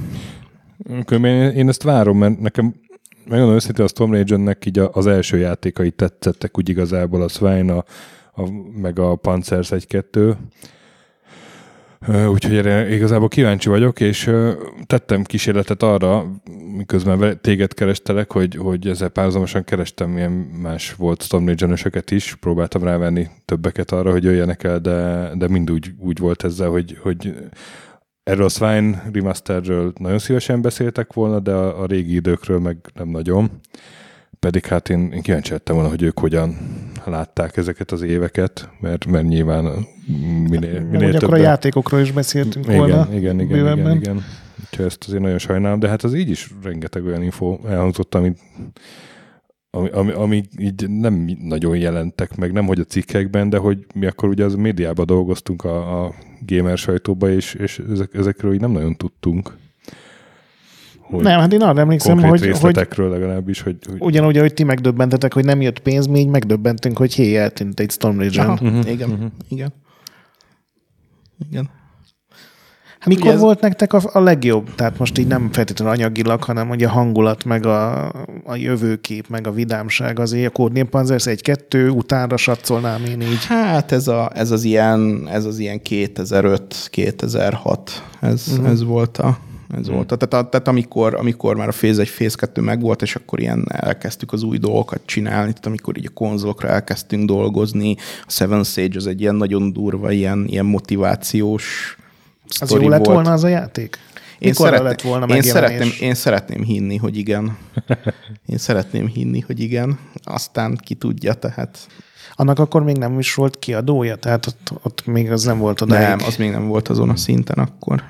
Én, 1.11 1.25
én 1.51 1.69
ezt 1.69 1.83
várom, 1.83 2.19
mert 2.19 2.41
nekem 2.41 2.75
megmondom 3.25 3.55
őszintén, 3.55 3.85
a 3.85 3.89
Storm 3.89 4.13
Legion-nek 4.13 4.67
így 4.67 4.79
az 4.79 5.07
első 5.07 5.39
játékai 5.39 5.91
tetszettek 5.91 6.59
úgy 6.59 6.69
igazából, 6.69 7.23
a 7.23 7.29
Swine, 7.29 7.73
a, 7.73 7.85
a, 8.35 8.51
meg 8.81 8.99
a 8.99 9.15
Panzers 9.15 9.69
1-2, 9.73 10.37
Úgyhogy 12.09 12.57
erre 12.57 12.95
igazából 12.95 13.29
kíváncsi 13.29 13.69
vagyok, 13.69 14.01
és 14.01 14.31
tettem 14.87 15.23
kísérletet 15.23 15.83
arra, 15.83 16.27
miközben 16.77 17.39
téged 17.41 17.75
kerestelek, 17.75 18.33
hogy, 18.33 18.55
hogy 18.55 18.87
ezzel 18.87 19.09
párhuzamosan 19.09 19.65
kerestem 19.65 20.11
milyen 20.11 20.31
más 20.63 20.95
volt 20.95 21.23
Storm 21.23 21.47
legion 21.47 21.75
is, 22.11 22.35
próbáltam 22.41 22.83
rávenni 22.85 23.29
többeket 23.45 23.93
arra, 23.93 24.11
hogy 24.11 24.25
jöjjenek 24.25 24.65
el, 24.65 24.79
de, 24.79 25.31
de 25.35 25.49
mind 25.49 25.71
úgy, 25.71 25.93
úgy 25.99 26.19
volt 26.19 26.45
ezzel, 26.45 26.69
hogy, 26.69 26.99
hogy 27.03 27.35
Erről 28.25 28.45
a 28.45 28.49
Swine 28.49 29.03
remasterről 29.13 29.93
nagyon 29.99 30.19
szívesen 30.19 30.63
beszéltek 30.63 31.13
volna, 31.13 31.41
de 31.41 31.53
a, 31.53 31.83
a 31.83 31.87
régi 31.87 32.15
időkről 32.15 32.59
meg 32.59 32.77
nem 32.95 33.09
nagyon. 33.09 33.51
Pedig 34.39 34.67
hát 34.67 34.89
én, 34.89 35.13
én 35.13 35.23
kíváncsi 35.23 35.53
lettem 35.53 35.75
volna, 35.75 35.91
hogy 35.91 36.03
ők 36.03 36.19
hogyan 36.19 36.57
látták 37.05 37.57
ezeket 37.57 37.91
az 37.91 38.03
éveket, 38.03 38.69
mert, 38.81 39.07
mert 39.07 39.29
nyilván 39.29 39.87
minél, 40.49 40.81
minél 40.81 41.13
több. 41.13 41.23
Akkor 41.23 41.39
a 41.39 41.43
játékokról 41.43 42.01
is 42.01 42.13
beszéltünk 42.13 42.65
igen, 42.65 42.79
volna. 42.79 43.09
Igen, 43.11 43.41
igen, 43.41 43.41
igen, 43.41 43.79
igen, 43.79 43.97
igen. 43.97 44.25
Úgyhogy 44.61 44.87
ezt 44.87 45.05
azért 45.07 45.23
nagyon 45.23 45.39
sajnálom, 45.39 45.79
de 45.79 45.89
hát 45.89 46.03
az 46.03 46.15
így 46.15 46.31
is 46.31 46.51
rengeteg 46.63 47.05
olyan 47.05 47.23
info 47.23 47.59
elhangzott, 47.69 48.15
amit 48.15 48.39
ami, 49.75 49.89
ami, 49.89 50.13
ami 50.13 50.43
így 50.59 50.89
nem 50.89 51.37
nagyon 51.43 51.77
jelentek 51.77 52.37
meg, 52.37 52.53
nem 52.53 52.67
hogy 52.67 52.81
a 52.81 52.85
cikkekben, 52.85 53.51
de 53.51 53.59
hogy 53.59 53.87
mi 53.95 54.07
akkor 54.07 54.29
ugye 54.29 54.45
az 54.45 54.55
médiában 54.55 55.07
dolgoztunk 55.07 55.65
a, 55.65 56.05
a 56.05 56.15
gamer 56.47 56.79
sajtóba, 56.79 57.31
és, 57.31 57.55
és 57.55 57.83
ezek, 57.91 58.15
ezekről 58.15 58.55
így 58.55 58.61
nem 58.61 58.71
nagyon 58.71 58.97
tudtunk. 58.97 59.57
Hogy 60.99 61.23
nem, 61.23 61.41
hát 61.41 61.53
én 61.53 61.61
arra 61.61 61.81
emlékszem, 61.81 62.19
hogy, 62.19 62.29
hogy 62.29 62.43
részletekről 62.43 63.11
legalábbis, 63.11 63.61
hogy, 63.61 63.77
hogy 63.89 63.97
ugyanúgy, 63.99 64.39
ahogy 64.39 64.55
ti 64.55 64.65
megdöbbentetek, 64.65 65.33
hogy 65.33 65.45
nem 65.45 65.61
jött 65.61 65.79
pénz, 65.79 66.07
mi 66.07 66.19
így 66.19 66.29
megdöbbentünk, 66.29 66.99
hogy 66.99 67.15
hé, 67.15 67.37
eltűnt 67.37 67.81
egy 67.81 67.91
Storm 67.91 68.19
Legion. 68.19 68.47
Aha, 68.47 68.67
uh-huh. 68.67 68.91
igen, 68.91 69.11
uh-huh. 69.11 69.31
igen. 69.49 69.73
Igen. 71.51 71.71
Hát 73.03 73.15
Mikor 73.15 73.31
ez... 73.31 73.41
volt 73.41 73.61
nektek 73.61 73.93
a, 73.93 74.01
a 74.13 74.21
legjobb? 74.21 74.75
Tehát 74.75 74.99
most 74.99 75.19
így 75.19 75.27
nem 75.27 75.53
feltétlenül 75.53 75.95
anyagilag, 75.95 76.43
hanem 76.43 76.71
ugye 76.71 76.87
a 76.87 76.91
hangulat, 76.91 77.45
meg 77.45 77.67
a, 77.67 78.09
a 78.45 78.57
jövőkép, 78.57 79.29
meg 79.29 79.47
a 79.47 79.53
vidámság 79.53 80.19
azért 80.19 80.47
a 80.47 80.51
Codename 80.51 80.89
Panzers 80.89 81.25
1-2 81.27 81.95
utánra 81.95 82.37
satszolnám 82.37 83.05
én 83.05 83.21
így. 83.21 83.45
Hát 83.45 83.93
ez, 83.93 84.09
a, 84.09 84.31
ez, 84.35 84.51
az 84.51 84.65
ilyen, 84.65 85.29
ez 85.33 85.45
az 85.45 85.59
ilyen 85.59 85.81
2005-2006, 85.89 87.79
ez, 88.21 88.45
uh-huh. 88.51 88.69
ez 88.69 88.85
volt 88.85 89.19
a, 89.19 89.39
ez 89.79 89.87
hmm. 89.87 89.95
volt. 89.95 90.07
Tehát, 90.07 90.29
tehát 90.29 90.69
amikor, 90.69 91.15
amikor 91.15 91.57
már 91.57 91.69
a 91.69 91.73
Phase 91.73 92.01
1, 92.01 92.11
Phase 92.11 92.37
2 92.37 92.61
megvolt, 92.61 93.03
és 93.03 93.15
akkor 93.15 93.41
ilyen 93.41 93.65
elkezdtük 93.69 94.33
az 94.33 94.43
új 94.43 94.59
dolgokat 94.59 95.01
csinálni, 95.05 95.51
tehát 95.51 95.67
amikor 95.67 95.99
így 95.99 96.07
a 96.07 96.15
konzolokra 96.15 96.69
elkezdtünk 96.69 97.29
dolgozni, 97.29 97.97
a 98.27 98.31
Seven 98.31 98.65
Sage 98.65 98.97
az 98.97 99.07
egy 99.07 99.21
ilyen 99.21 99.35
nagyon 99.35 99.73
durva, 99.73 100.13
ilyen, 100.13 100.45
ilyen 100.47 100.67
motivációs 100.67 101.97
az 102.61 102.71
jó 102.71 102.89
lett 102.89 103.05
volt. 103.05 103.15
volna 103.15 103.33
az 103.33 103.45
a 103.45 103.49
játék? 103.49 103.99
Én, 104.39 104.53
szeretném, 104.53 104.85
lett 104.85 105.01
volna 105.01 105.35
én, 105.35 105.43
szeretném, 105.43 105.91
én 106.01 106.15
szeretném 106.15 106.63
hinni, 106.63 106.97
hogy 106.97 107.17
igen. 107.17 107.57
Én 108.47 108.59
szeretném 108.59 109.07
hinni, 109.07 109.41
hogy 109.41 109.61
igen. 109.61 109.99
Aztán 110.23 110.77
ki 110.77 110.95
tudja, 110.95 111.35
tehát... 111.35 111.87
Annak 112.35 112.59
akkor 112.59 112.83
még 112.83 112.97
nem 112.97 113.19
is 113.19 113.35
volt 113.35 113.59
kiadója? 113.59 114.17
Tehát 114.17 114.47
ott, 114.47 114.73
ott 114.83 115.07
még 115.07 115.31
az 115.31 115.45
nem 115.45 115.59
volt 115.59 115.81
oda. 115.81 115.99
Nem, 115.99 116.19
az 116.27 116.37
még 116.37 116.51
nem 116.51 116.67
volt 116.67 116.89
azon 116.89 117.11
a 117.11 117.17
szinten 117.17 117.59
akkor. 117.59 118.03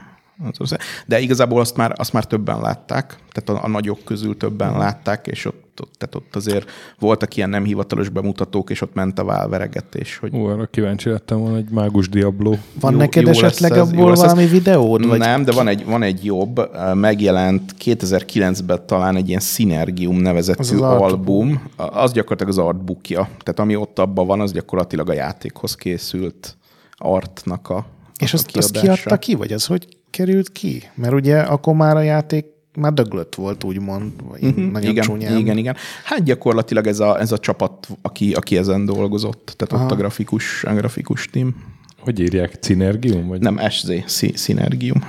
De 1.07 1.21
igazából 1.21 1.61
azt 1.61 1.77
már, 1.77 1.93
azt 1.97 2.13
már 2.13 2.25
többen 2.25 2.61
látták, 2.61 3.17
tehát 3.33 3.63
a, 3.63 3.67
a 3.67 3.69
nagyok 3.69 4.05
közül 4.05 4.37
többen 4.37 4.79
látták, 4.79 5.27
és 5.27 5.45
ott, 5.45 5.62
ott, 5.81 5.93
tehát 5.99 6.15
ott 6.15 6.37
azért 6.37 6.71
voltak 6.99 7.37
ilyen 7.37 7.51
nem 7.51 7.65
hivatalos 7.65 8.09
bemutatók, 8.09 8.71
és 8.71 8.81
ott 8.81 8.95
ment 8.95 9.19
a 9.19 9.25
válveregetés. 9.25 10.19
Hogy... 10.19 10.35
Ó, 10.35 10.45
arra 10.45 10.67
kíváncsi 10.67 11.09
lettem 11.09 11.39
volna, 11.39 11.57
egy 11.57 11.71
mágus 11.71 12.09
Diablo. 12.09 12.55
Van 12.81 12.93
jó, 12.93 12.99
neked 12.99 13.23
jó 13.23 13.31
esetleg 13.31 13.73
ez, 13.73 13.79
abból 13.79 14.15
valami 14.15 14.43
ez. 14.43 14.51
videód? 14.51 15.07
Vagy? 15.07 15.19
Nem, 15.19 15.45
de 15.45 15.53
van 15.53 15.69
egy, 15.69 15.85
van 15.85 16.03
egy 16.03 16.25
jobb, 16.25 16.71
megjelent 16.95 17.75
2009-ben 17.85 18.87
talán 18.87 19.17
egy 19.17 19.29
ilyen 19.29 19.41
Synergium 19.41 20.17
nevezetű 20.17 20.77
az 20.77 20.81
album, 20.81 21.63
az 21.77 22.13
gyakorlatilag 22.13 22.53
az 22.53 22.59
artbookja, 22.59 23.29
tehát 23.39 23.59
ami 23.59 23.77
ott 23.77 23.99
abban 23.99 24.27
van, 24.27 24.41
az 24.41 24.53
gyakorlatilag 24.53 25.09
a 25.09 25.13
játékhoz 25.13 25.75
készült 25.75 26.57
artnak 26.97 27.69
a 27.69 27.87
és 28.19 28.33
azt, 28.33 28.57
azt 28.57 28.81
kiadta 28.81 29.19
ki, 29.19 29.35
vagy 29.35 29.53
az 29.53 29.67
hogy 29.67 29.89
került 30.11 30.53
ki? 30.53 30.83
Mert 30.95 31.13
ugye 31.13 31.39
akkor 31.39 31.75
már 31.75 31.97
a 31.97 32.01
játék 32.01 32.47
már 32.75 32.93
döglött 32.93 33.35
volt, 33.35 33.65
úgymond, 33.65 34.13
uh-huh. 34.31 34.71
nagyon 34.71 34.91
igen, 34.91 35.05
csúnyán. 35.05 35.39
Igen, 35.39 35.57
igen. 35.57 35.77
Hát 36.05 36.23
gyakorlatilag 36.23 36.87
ez 36.87 37.01
a, 37.01 37.21
ez 37.21 37.33
a 37.33 37.39
csapat, 37.39 37.89
aki, 38.03 38.33
aki 38.33 38.57
ezen 38.57 38.85
dolgozott, 38.85 39.55
tehát 39.57 39.73
Aha. 39.73 39.85
ott 39.85 39.91
a 39.91 39.97
grafikus, 39.97 40.65
a 40.65 40.75
grafikus 40.75 41.27
team. 41.27 41.55
Hogy 41.99 42.21
írják? 42.21 42.59
Synergium? 42.63 43.27
Vagy? 43.27 43.41
Nem, 43.41 43.61
SZ, 43.69 43.93
Synergium. 44.35 45.05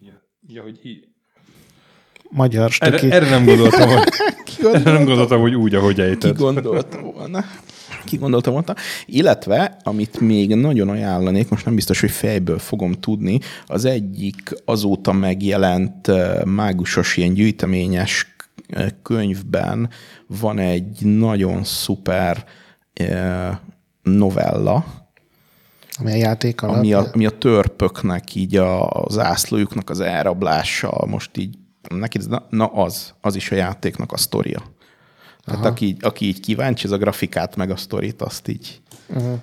Ja, 0.00 0.12
ja 0.46 0.62
hogy 0.62 0.80
í- 0.82 1.06
Magyar 2.30 2.70
erre, 2.78 3.10
erre, 3.10 3.28
nem 3.30 3.44
gondoltam, 3.44 3.88
hogy, 3.88 4.08
erre 4.74 4.92
nem 4.92 5.04
gondoltam, 5.04 5.40
hogy 5.40 5.54
úgy, 5.54 5.74
ahogy 5.74 6.00
ejtett. 6.00 6.36
Ki 6.36 6.42
gondolta 6.42 7.00
volna 7.00 7.44
ki 8.08 8.16
gondolta 8.16 8.50
volna. 8.50 8.74
Illetve, 9.06 9.76
amit 9.82 10.20
még 10.20 10.54
nagyon 10.54 10.88
ajánlanék, 10.88 11.48
most 11.48 11.64
nem 11.64 11.74
biztos, 11.74 12.00
hogy 12.00 12.10
fejből 12.10 12.58
fogom 12.58 12.92
tudni, 12.92 13.40
az 13.66 13.84
egyik 13.84 14.54
azóta 14.64 15.12
megjelent 15.12 16.10
mágusos 16.44 17.16
ilyen 17.16 17.34
gyűjteményes 17.34 18.36
könyvben 19.02 19.90
van 20.26 20.58
egy 20.58 21.04
nagyon 21.04 21.64
szuper 21.64 22.44
novella, 24.02 24.84
ami 26.00 26.12
a 26.12 26.14
játék 26.14 26.62
alatt? 26.62 26.76
Ami 26.76 26.92
a, 26.92 27.06
ami 27.12 27.26
a 27.26 27.30
törpöknek 27.30 28.34
így 28.34 28.56
a, 28.56 28.90
az 28.90 29.18
ászlójuknak 29.18 29.90
az 29.90 30.00
elrablása, 30.00 31.04
most 31.06 31.36
így 31.36 31.58
neki, 31.88 32.18
na, 32.28 32.46
na 32.50 32.66
az, 32.66 33.14
az 33.20 33.36
is 33.36 33.50
a 33.50 33.54
játéknak 33.54 34.12
a 34.12 34.16
sztoria. 34.16 34.62
Tehát 35.48 35.64
aki, 35.64 35.86
így, 35.86 35.96
aki 36.00 36.26
így 36.26 36.40
kíváncsi, 36.40 36.86
az 36.86 36.92
a 36.92 36.98
grafikát, 36.98 37.56
meg 37.56 37.70
a 37.70 37.76
sztorit, 37.76 38.22
azt 38.22 38.48
így... 38.48 38.80
Uh-huh. 39.08 39.38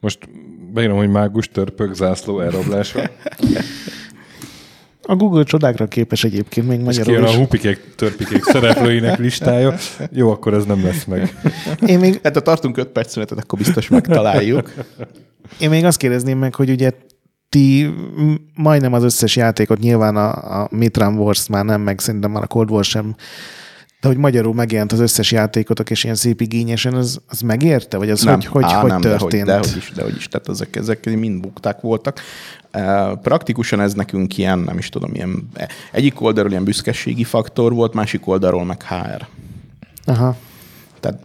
Most 0.00 0.28
beírom, 0.72 0.96
hogy 0.96 1.08
mágus 1.08 1.48
törpök 1.48 1.94
zászló 1.94 2.40
elrablása. 2.40 3.10
A 5.02 5.16
Google 5.16 5.44
csodákra 5.44 5.86
képes 5.86 6.24
egyébként 6.24 6.68
még 6.68 6.80
magyarul 6.80 7.24
is. 7.24 7.34
a 7.34 7.36
hupikék, 7.36 7.94
törpikék 7.94 8.42
szereplőinek 8.42 9.18
listája. 9.18 9.74
Jó, 10.10 10.30
akkor 10.30 10.54
ez 10.54 10.64
nem 10.64 10.84
lesz 10.84 11.04
meg. 11.04 11.40
Én 11.86 11.98
még... 11.98 12.20
Hát 12.22 12.34
ha 12.34 12.40
tartunk 12.40 12.76
öt 12.76 12.88
perc 12.88 13.12
szünetet, 13.12 13.38
akkor 13.38 13.58
biztos 13.58 13.88
megtaláljuk. 13.88 14.72
Én 15.58 15.68
még 15.70 15.84
azt 15.84 15.98
kérdezném 15.98 16.38
meg, 16.38 16.54
hogy 16.54 16.70
ugye 16.70 16.90
ti 17.48 17.94
majdnem 18.54 18.92
az 18.92 19.02
összes 19.02 19.36
játékot, 19.36 19.78
nyilván 19.78 20.16
a, 20.16 20.60
a 20.62 20.68
Mitran 20.70 21.18
Wars 21.18 21.48
már 21.48 21.64
nem, 21.64 21.80
meg 21.80 22.00
szerintem 22.00 22.30
már 22.30 22.42
a 22.42 22.46
Cold 22.46 22.70
War 22.70 22.84
sem 22.84 23.14
de 24.00 24.08
hogy 24.08 24.16
magyarul 24.16 24.54
megjelent 24.54 24.92
az 24.92 25.00
összes 25.00 25.32
játékotok, 25.32 25.90
és 25.90 26.04
ilyen 26.04 26.16
szép 26.16 26.40
igényesen, 26.40 26.94
az, 26.94 27.20
az 27.28 27.40
megérte? 27.40 27.96
Vagy 27.96 28.10
az 28.10 28.22
nem. 28.22 28.34
hogy, 28.34 28.46
hogy, 28.46 28.64
Á, 28.64 28.80
hogy 28.80 28.90
nem, 28.90 29.00
történt? 29.00 29.44
Dehogy, 29.44 29.64
dehogy 29.64 29.76
is, 29.76 29.92
dehogy 29.94 30.16
is. 30.16 30.28
Tehát 30.28 30.48
ezek, 30.48 30.76
ezek 30.76 31.04
mind 31.04 31.40
bukták 31.40 31.80
voltak. 31.80 32.20
Praktikusan 33.22 33.80
ez 33.80 33.94
nekünk 33.94 34.38
ilyen, 34.38 34.58
nem 34.58 34.78
is 34.78 34.88
tudom, 34.88 35.14
ilyen, 35.14 35.48
egyik 35.92 36.20
oldalról 36.20 36.50
ilyen 36.50 36.64
büszkeségi 36.64 37.24
faktor 37.24 37.72
volt, 37.74 37.94
másik 37.94 38.26
oldalról 38.26 38.64
meg 38.64 38.82
HR. 38.82 39.26
Aha. 40.04 40.36
Tehát 41.00 41.18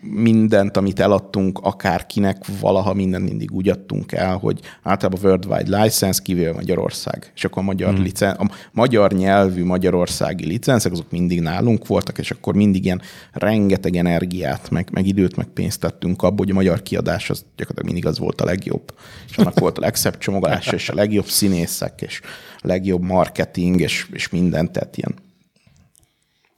mindent, 0.00 0.76
amit 0.76 1.00
eladtunk 1.00 1.58
akárkinek, 1.58 2.44
valaha 2.60 2.94
mindent 2.94 3.28
mindig 3.28 3.52
úgy 3.52 3.68
adtunk 3.68 4.12
el, 4.12 4.36
hogy 4.36 4.60
általában 4.82 5.24
worldwide 5.24 5.82
license, 5.82 6.20
kivéve 6.22 6.52
Magyarország. 6.52 7.32
És 7.34 7.44
akkor 7.44 7.62
a 7.62 7.64
magyar, 7.64 7.94
hmm. 7.94 8.02
licen, 8.02 8.34
a 8.34 8.50
magyar 8.72 9.12
nyelvű 9.12 9.64
magyarországi 9.64 10.46
licenszek, 10.46 10.92
azok 10.92 11.10
mindig 11.10 11.40
nálunk 11.40 11.86
voltak, 11.86 12.18
és 12.18 12.30
akkor 12.30 12.54
mindig 12.54 12.84
ilyen 12.84 13.02
rengeteg 13.32 13.96
energiát, 13.96 14.70
meg, 14.70 14.88
meg 14.92 15.06
időt, 15.06 15.36
meg 15.36 15.46
pénzt 15.46 15.80
tettünk 15.80 16.22
abba, 16.22 16.36
hogy 16.36 16.50
a 16.50 16.54
magyar 16.54 16.82
kiadás 16.82 17.30
az 17.30 17.44
gyakorlatilag 17.56 17.92
mindig 17.92 18.06
az 18.06 18.18
volt 18.18 18.40
a 18.40 18.44
legjobb. 18.44 18.94
És 19.30 19.36
annak 19.36 19.58
volt 19.60 19.78
a 19.78 19.80
legszebb 19.80 20.18
csomagolása, 20.18 20.74
és 20.74 20.88
a 20.88 20.94
legjobb 20.94 21.26
színészek, 21.26 22.02
és 22.02 22.20
a 22.56 22.66
legjobb 22.66 23.02
marketing, 23.02 23.80
és, 23.80 24.08
és 24.12 24.28
mindent, 24.28 24.70
tehát 24.70 24.96
ilyen 24.96 25.14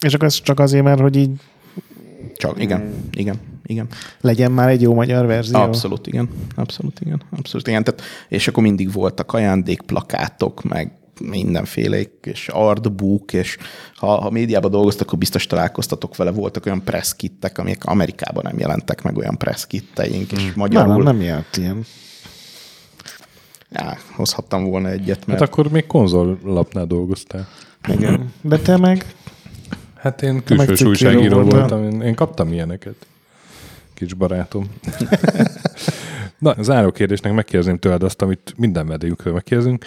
és 0.04 0.14
akkor 0.14 0.26
ez 0.26 0.40
csak 0.40 0.60
azért, 0.60 0.84
mert 0.84 1.00
hogy 1.00 1.16
így 1.16 1.30
csak, 2.36 2.62
igen, 2.62 2.80
hmm. 2.80 3.08
igen, 3.12 3.40
igen. 3.64 3.88
Legyen 4.20 4.52
már 4.52 4.68
egy 4.68 4.80
jó 4.80 4.94
magyar 4.94 5.26
verzió. 5.26 5.60
Abszolút, 5.60 6.06
igen. 6.06 6.28
Abszolút, 6.54 7.00
igen. 7.00 7.22
Abszolút, 7.30 7.68
igen. 7.68 7.84
Tehát, 7.84 8.02
és 8.28 8.48
akkor 8.48 8.62
mindig 8.62 8.92
voltak 8.92 9.32
ajándékplakátok, 9.32 10.62
meg 10.62 10.92
mindenféle, 11.20 12.00
és 12.22 12.48
artbook, 12.48 13.32
és 13.32 13.56
ha, 13.96 14.20
ha 14.20 14.30
médiában 14.30 14.70
dolgoztak, 14.70 15.06
akkor 15.06 15.18
biztos 15.18 15.46
találkoztatok 15.46 16.16
vele, 16.16 16.30
voltak 16.30 16.66
olyan 16.66 16.84
presskittek, 16.84 17.58
amik 17.58 17.84
Amerikában 17.84 18.42
nem 18.46 18.58
jelentek 18.58 19.02
meg 19.02 19.16
olyan 19.16 19.38
presskitteink, 19.38 20.32
és 20.32 20.42
hmm. 20.42 20.52
magyarul... 20.56 20.94
Nem, 20.94 21.02
nem 21.02 21.20
jelent 21.20 21.56
ilyen. 21.56 21.84
Já, 23.70 23.96
hozhattam 24.14 24.64
volna 24.64 24.88
egyet, 24.88 25.26
mert... 25.26 25.38
Hát 25.38 25.48
akkor 25.48 25.70
még 25.70 25.86
konzollapnál 25.86 26.86
dolgoztál. 26.86 27.48
Igen. 27.88 28.32
De 28.40 28.58
te 28.58 28.76
meg 28.76 29.14
Hát 30.02 30.22
én 30.22 30.44
külsős 30.44 30.82
újságíró 30.82 31.34
voltam, 31.34 31.58
voltam. 31.58 31.84
Én, 31.84 32.00
én 32.00 32.14
kaptam 32.14 32.52
ilyeneket. 32.52 32.94
Kis 33.94 34.14
barátom. 34.14 34.70
Na, 36.38 36.54
záró 36.60 36.90
kérdésnek 36.90 37.32
megkérdezném 37.32 37.78
tőled 37.78 38.02
azt, 38.02 38.22
amit 38.22 38.54
minden 38.56 38.86
vendégünkről 38.86 39.32
megkérdezünk. 39.32 39.84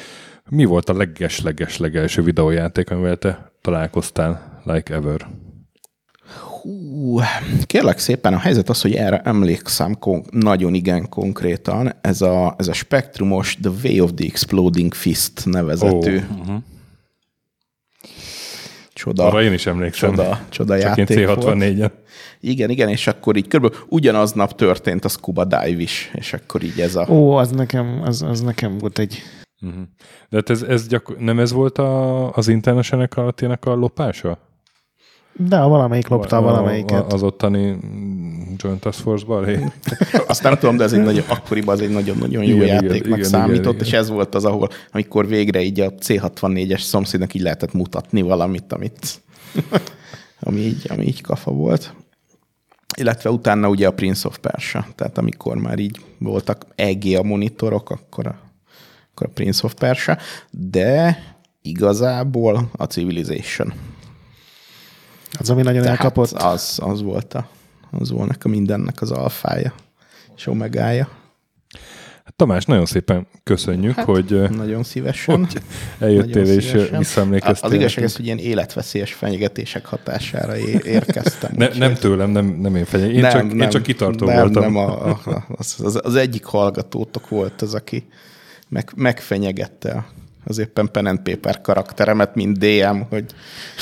Mi 0.50 0.66
volt 0.66 0.90
a 0.90 0.94
leges-leges 0.94 1.78
legelső 1.78 2.22
videójáték, 2.22 2.92
amivel 2.92 3.18
te 3.18 3.52
találkoztál, 3.62 4.62
like 4.64 4.94
ever? 4.94 5.28
Hú, 6.62 7.20
kérlek 7.66 7.98
szépen, 7.98 8.34
a 8.34 8.40
helyzet 8.40 8.70
az, 8.70 8.82
hogy 8.82 8.94
erre 8.94 9.22
emlékszem 9.22 10.00
kon- 10.00 10.28
nagyon 10.32 10.74
igen 10.74 11.10
konkrétan. 11.10 11.94
Ez 12.02 12.22
a, 12.22 12.56
ez 12.58 12.68
a 12.68 12.74
spektrumos 12.74 13.58
The 13.62 13.72
Way 13.84 14.00
of 14.00 14.12
the 14.16 14.26
Exploding 14.26 14.94
Fist 14.94 15.46
nevezetű. 15.46 16.18
Oh, 16.18 16.40
uh-huh 16.40 16.64
Csoda. 18.96 19.26
Arra 19.26 19.42
én 19.42 19.54
is 19.54 19.66
emlékszem. 19.66 20.10
Csoda, 20.10 20.40
csoda 20.50 20.80
Csak 20.80 20.98
játék 20.98 21.18
én 21.18 21.28
C64-en. 21.30 21.92
Igen, 22.40 22.70
igen, 22.70 22.90
és 22.90 23.08
akkor 23.08 23.36
így 23.36 23.48
körülbelül 23.48 23.86
ugyanaznap 23.90 24.56
történt 24.56 25.06
a 25.06 25.08
Scuba 25.08 25.44
Dive 25.44 25.82
is, 25.82 26.12
és 26.14 26.34
akkor 26.34 26.64
így 26.64 26.80
ez 26.80 26.96
a... 26.96 27.08
Ó, 27.10 27.32
az 27.32 27.52
nekem, 27.52 28.02
az, 28.04 28.22
az 28.22 28.42
nekem 28.42 28.78
volt 28.78 29.00
egy... 29.00 29.22
Uh-huh. 29.62 29.82
De 30.30 30.38
hát 30.38 30.50
ez, 30.50 30.62
ez 30.62 30.88
gyakor- 30.88 31.20
nem 31.20 31.40
ez 31.40 31.52
volt 31.52 31.78
a, 31.78 32.32
az 32.32 32.48
International 32.48 33.08
a 33.16 33.70
a 33.70 33.74
lopása? 33.74 34.40
De 35.38 35.58
a 35.58 35.68
valamelyik 35.68 36.08
lopta 36.08 36.38
a 36.38 36.42
valamelyiket. 36.42 37.14
Az 37.14 37.24
ottani 37.24 37.78
Joint 38.58 38.80
Task 38.80 39.00
Force-ban? 39.00 39.74
Azt 40.28 40.44
nem 40.44 40.58
tudom, 40.58 40.78
de 40.78 40.84
ez 40.84 40.94
egy 40.94 41.04
nagyon, 41.04 41.24
akkoriban 41.28 41.76
az 41.76 41.82
egy 41.82 41.90
nagyon-nagyon 41.90 42.44
jó 42.44 42.56
Igen, 42.56 42.68
játéknak 42.68 42.96
igen, 42.96 43.18
igen, 43.18 43.30
számított, 43.30 43.74
igen, 43.74 43.86
és 43.86 43.94
ez 43.94 44.10
volt 44.10 44.36
az, 44.36 44.46
ahol, 44.46 44.70
amikor 44.92 45.28
végre 45.28 45.62
így 45.62 45.80
a 45.80 45.94
C64-es 45.94 46.80
szomszédnak 46.80 47.34
így 47.34 47.42
lehetett 47.42 47.74
mutatni 47.74 48.22
valamit, 48.22 48.74
amit, 48.74 49.22
ami, 50.48 50.60
így, 50.60 50.86
ami 50.90 51.06
így 51.06 51.22
kafa 51.22 51.52
volt. 51.52 51.94
Illetve 52.98 53.30
utána 53.30 53.70
ugye 53.70 53.88
a 53.88 53.92
Prince 53.92 54.28
of 54.28 54.38
Persia, 54.38 54.88
tehát 54.96 55.18
amikor 55.18 55.58
már 55.58 55.80
így 55.80 56.00
voltak 56.18 56.66
EGA 56.76 57.24
monitorok, 57.24 57.90
akkor 57.90 58.28
a, 58.28 58.36
akkor 59.12 59.28
a 59.28 59.32
Prince 59.34 59.66
of 59.66 59.74
Persia, 59.74 60.18
de 60.52 61.20
igazából 61.62 62.70
a 62.78 62.84
Civilization. 62.84 63.74
Az, 65.40 65.50
ami 65.50 65.62
nagyon 65.62 65.82
Tehát 65.82 65.98
elkapott. 65.98 66.32
Az, 66.32 66.80
az 66.82 67.02
volt 67.02 67.34
a, 67.34 67.50
az 67.92 68.12
volt 68.12 68.30
nekem 68.30 68.52
mindennek 68.52 69.02
az 69.02 69.12
alfája 69.12 69.74
és 70.36 70.48
omegája. 70.48 71.10
Tamás, 72.36 72.66
nagyon 72.66 72.86
szépen 72.86 73.28
köszönjük, 73.44 73.96
hát, 73.96 74.06
hogy, 74.06 74.50
Nagyon 74.50 74.84
szívesen. 74.84 75.36
hogy 75.38 75.62
eljöttél 76.00 76.42
Nagyon 76.42 76.58
és 76.58 76.64
szívesen. 76.64 76.98
visszaemlékeztél. 77.00 77.70
Az 77.70 77.76
igazság 77.76 78.04
az, 78.04 78.16
hogy 78.16 78.26
ilyen 78.26 78.38
életveszélyes 78.38 79.14
fenyegetések 79.14 79.86
hatására 79.86 80.58
érkeztem. 80.84 81.52
Ne, 81.56 81.68
nem 81.68 81.94
tőlem, 81.94 82.30
nem, 82.30 82.46
nem 82.46 82.76
én 82.76 82.86
fenyeg. 82.86 83.14
Én, 83.14 83.22
nem, 83.22 83.32
csak, 83.32 83.54
én 83.54 83.70
csak 83.70 83.84
kitartó 83.84 84.26
nem, 84.26 84.40
voltam. 84.40 84.62
Nem, 84.64 84.76
a, 84.76 85.08
a, 85.08 85.46
az, 85.58 85.76
az, 85.84 86.00
az, 86.04 86.16
egyik 86.16 86.46
hallgatótok 86.46 87.30
volt 87.30 87.62
az, 87.62 87.74
aki 87.74 88.08
meg, 88.70 88.92
megfenyegette 88.96 89.92
a- 89.92 90.06
az 90.46 90.58
éppen 90.58 90.90
pen 90.92 91.06
and 91.06 91.20
paper 91.20 91.62
karakteremet, 91.62 92.36
mint 92.36 92.58
DM, 92.58 93.00
hogy 93.10 93.26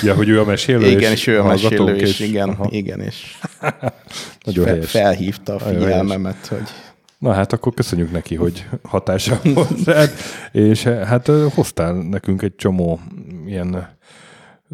Ja, 0.02 0.16
hogy 0.16 0.30
ő 0.30 0.40
a 0.40 0.46
mesélő, 0.46 0.88
igen, 0.90 1.12
és 1.12 1.28
ő 1.28 1.40
a 1.40 1.44
mesélő, 1.44 1.78
hallgatók, 1.78 2.02
és 2.02 2.20
igen, 2.20 2.50
aha, 2.50 2.68
igen, 2.72 3.00
és 3.00 3.38
Nagyon 4.46 4.64
fel, 4.64 4.74
helyes. 4.74 4.92
felhívta 4.92 5.56
a 5.56 5.60
figyelmemet, 5.60 6.48
hogy 6.48 6.68
Na 7.18 7.34
hát 7.34 7.54
akkor 7.54 7.74
köszönjük 7.74 8.12
neki, 8.12 8.36
hogy 8.36 8.66
hatása 8.84 9.40
volt 9.44 9.84
rád, 9.86 10.10
és 10.52 10.84
hát 10.84 11.28
hoztál 11.54 11.94
nekünk 11.94 12.42
egy 12.42 12.56
csomó 12.56 13.00
ilyen 13.46 13.98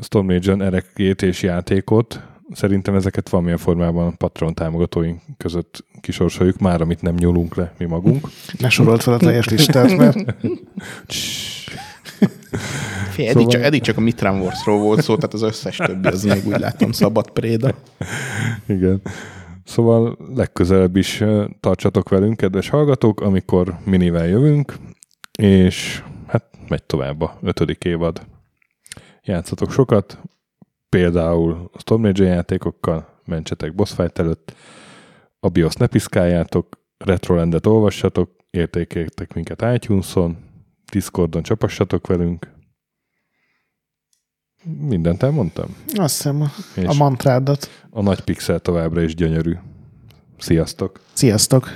Storm 0.01 0.29
Legion 0.29 0.69
RG-t 0.69 1.21
és 1.21 1.41
játékot. 1.41 2.21
Szerintem 2.51 2.95
ezeket 2.95 3.30
valamilyen 3.30 3.57
formában 3.57 4.17
Patreon 4.17 4.53
támogatóink 4.53 5.21
között 5.38 5.85
kisorsoljuk, 6.01 6.57
már 6.59 6.81
amit 6.81 7.01
nem 7.01 7.15
nyúlunk 7.15 7.55
le 7.55 7.73
mi 7.77 7.85
magunk. 7.85 8.27
Ne 8.57 8.69
sorolt 8.69 9.03
fel 9.03 9.13
a 9.13 9.17
teljes 9.17 9.47
listát, 9.47 9.97
mert 9.97 10.17
Fé, 13.09 13.23
eddig, 13.26 13.34
Szóval- 13.34 13.51
csak, 13.51 13.61
eddig 13.61 13.81
csak 13.81 13.97
a 13.97 14.01
Mitran 14.01 14.39
Warsról 14.41 14.80
volt 14.80 15.01
szó, 15.01 15.15
tehát 15.15 15.34
az 15.34 15.41
összes 15.41 15.77
többi 15.77 16.07
az 16.07 16.23
még 16.23 16.47
úgy 16.47 16.59
látom 16.59 16.91
szabad 16.91 17.31
préda. 17.31 17.76
Igen. 18.67 19.01
Szóval 19.63 20.17
legközelebb 20.35 20.95
is 20.95 21.23
tartsatok 21.59 22.09
velünk, 22.09 22.38
kedves 22.38 22.69
hallgatók, 22.69 23.21
amikor 23.21 23.77
minivel 23.84 24.27
jövünk, 24.27 24.73
és 25.39 26.03
hát 26.27 26.43
megy 26.67 26.84
tovább 26.84 27.21
a 27.21 27.38
ötödik 27.41 27.84
évad. 27.84 28.21
Játszatok 29.23 29.71
sokat, 29.71 30.19
például 30.89 31.69
a 31.73 31.79
Storm 31.79 32.03
Age 32.03 32.25
játékokkal, 32.25 33.21
mentsetek 33.25 33.75
boss 33.75 33.93
fight 33.93 34.19
előtt, 34.19 34.55
a 35.39 35.49
BIOS 35.49 35.73
ne 35.75 35.87
piszkáljátok, 35.87 36.77
Retrolandet 36.97 37.65
olvassatok, 37.65 38.31
értékeljetek 38.49 39.33
minket 39.33 39.61
iTunes-on, 39.73 40.37
Discordon 40.91 41.43
csapassatok 41.43 42.07
velünk. 42.07 42.51
Mindent 44.63 45.23
elmondtam? 45.23 45.75
azt 45.95 46.15
hiszem 46.15 46.41
a, 46.41 46.47
És 46.75 46.85
a 46.85 46.93
mantrádat. 46.93 47.69
a 47.89 48.01
nagy 48.01 48.21
pixel 48.21 48.59
továbbra 48.59 49.01
is 49.01 49.15
gyönyörű. 49.15 49.55
Sziasztok! 50.37 50.99
Sziasztok! 51.13 51.67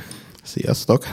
Sziasztok! 0.44 1.04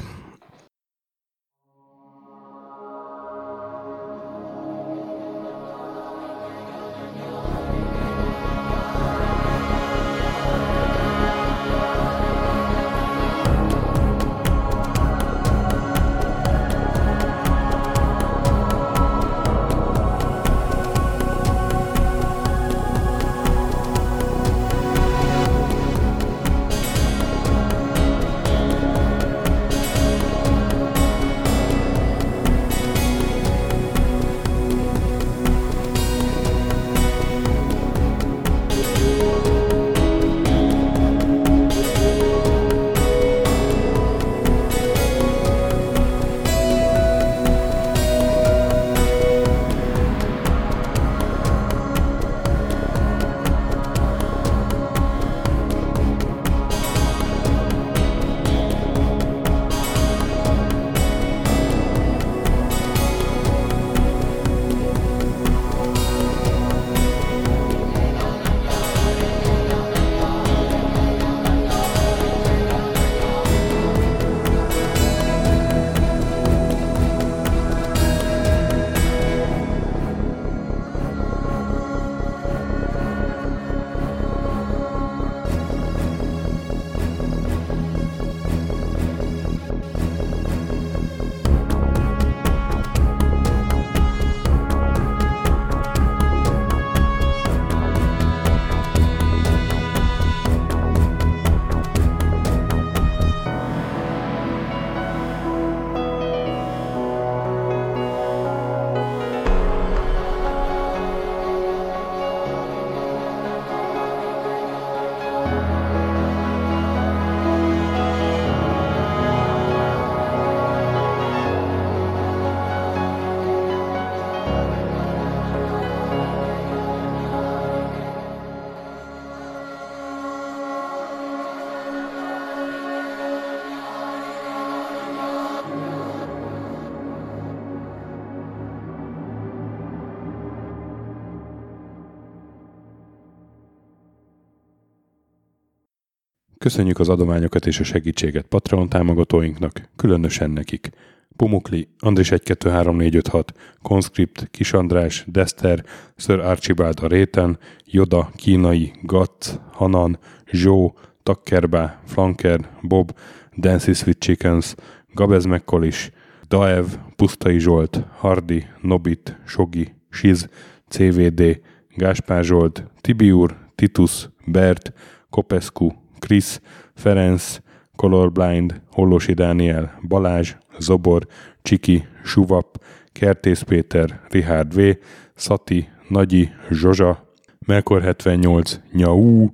Köszönjük 146.70 146.98
az 146.98 147.08
adományokat 147.08 147.66
és 147.66 147.80
a 147.80 147.84
segítséget 147.84 148.46
Patreon 148.46 148.88
támogatóinknak, 148.88 149.88
különösen 149.96 150.50
nekik. 150.50 150.90
Pumukli, 151.36 151.88
Andris 151.98 152.28
123456, 152.28 153.52
Conscript, 153.82 154.48
Kis 154.50 154.72
András, 154.72 155.24
Dester, 155.26 155.84
Sir 156.16 156.38
Archibald 156.38 156.98
a 157.02 157.06
Réten, 157.06 157.58
Joda, 157.84 158.30
Kínai, 158.36 158.92
Gatz, 159.02 159.60
Hanan, 159.72 160.18
Zsó, 160.50 160.94
Takkerbá, 161.22 162.00
Flanker, 162.06 162.68
Bob, 162.82 163.12
Dancy 163.56 163.90
with 164.06 164.18
Chickens, 164.18 164.74
Gabez 165.14 165.44
Mekkolis, 165.44 166.10
Daev, 166.48 166.86
Pusztai 167.16 167.58
Zsolt, 167.58 168.04
Hardi, 168.16 168.66
Nobit, 168.80 169.38
Sogi, 169.46 169.94
Siz, 170.10 170.48
CVD, 170.88 171.60
Gáspár 171.96 172.44
Zsolt, 172.44 172.84
Tibiur, 173.00 173.56
Titus, 173.74 174.28
Bert, 174.46 174.92
Kopescu, 175.30 175.90
Krisz, 176.20 176.60
Ferenc, 176.94 177.60
Colorblind, 177.96 178.80
Hollosi 178.90 179.32
Dániel, 179.32 179.98
Balázs, 180.08 180.54
Zobor, 180.78 181.26
Csiki, 181.62 182.06
Suvap, 182.24 182.84
Kertész 183.12 183.62
Péter, 183.62 184.20
Richard 184.28 184.74
V, 184.74 184.96
Szati, 185.34 185.88
Nagyi, 186.08 186.48
Zsozsa, 186.70 187.28
Melkor 187.66 188.02
78, 188.02 188.80
Nyau, 188.92 189.48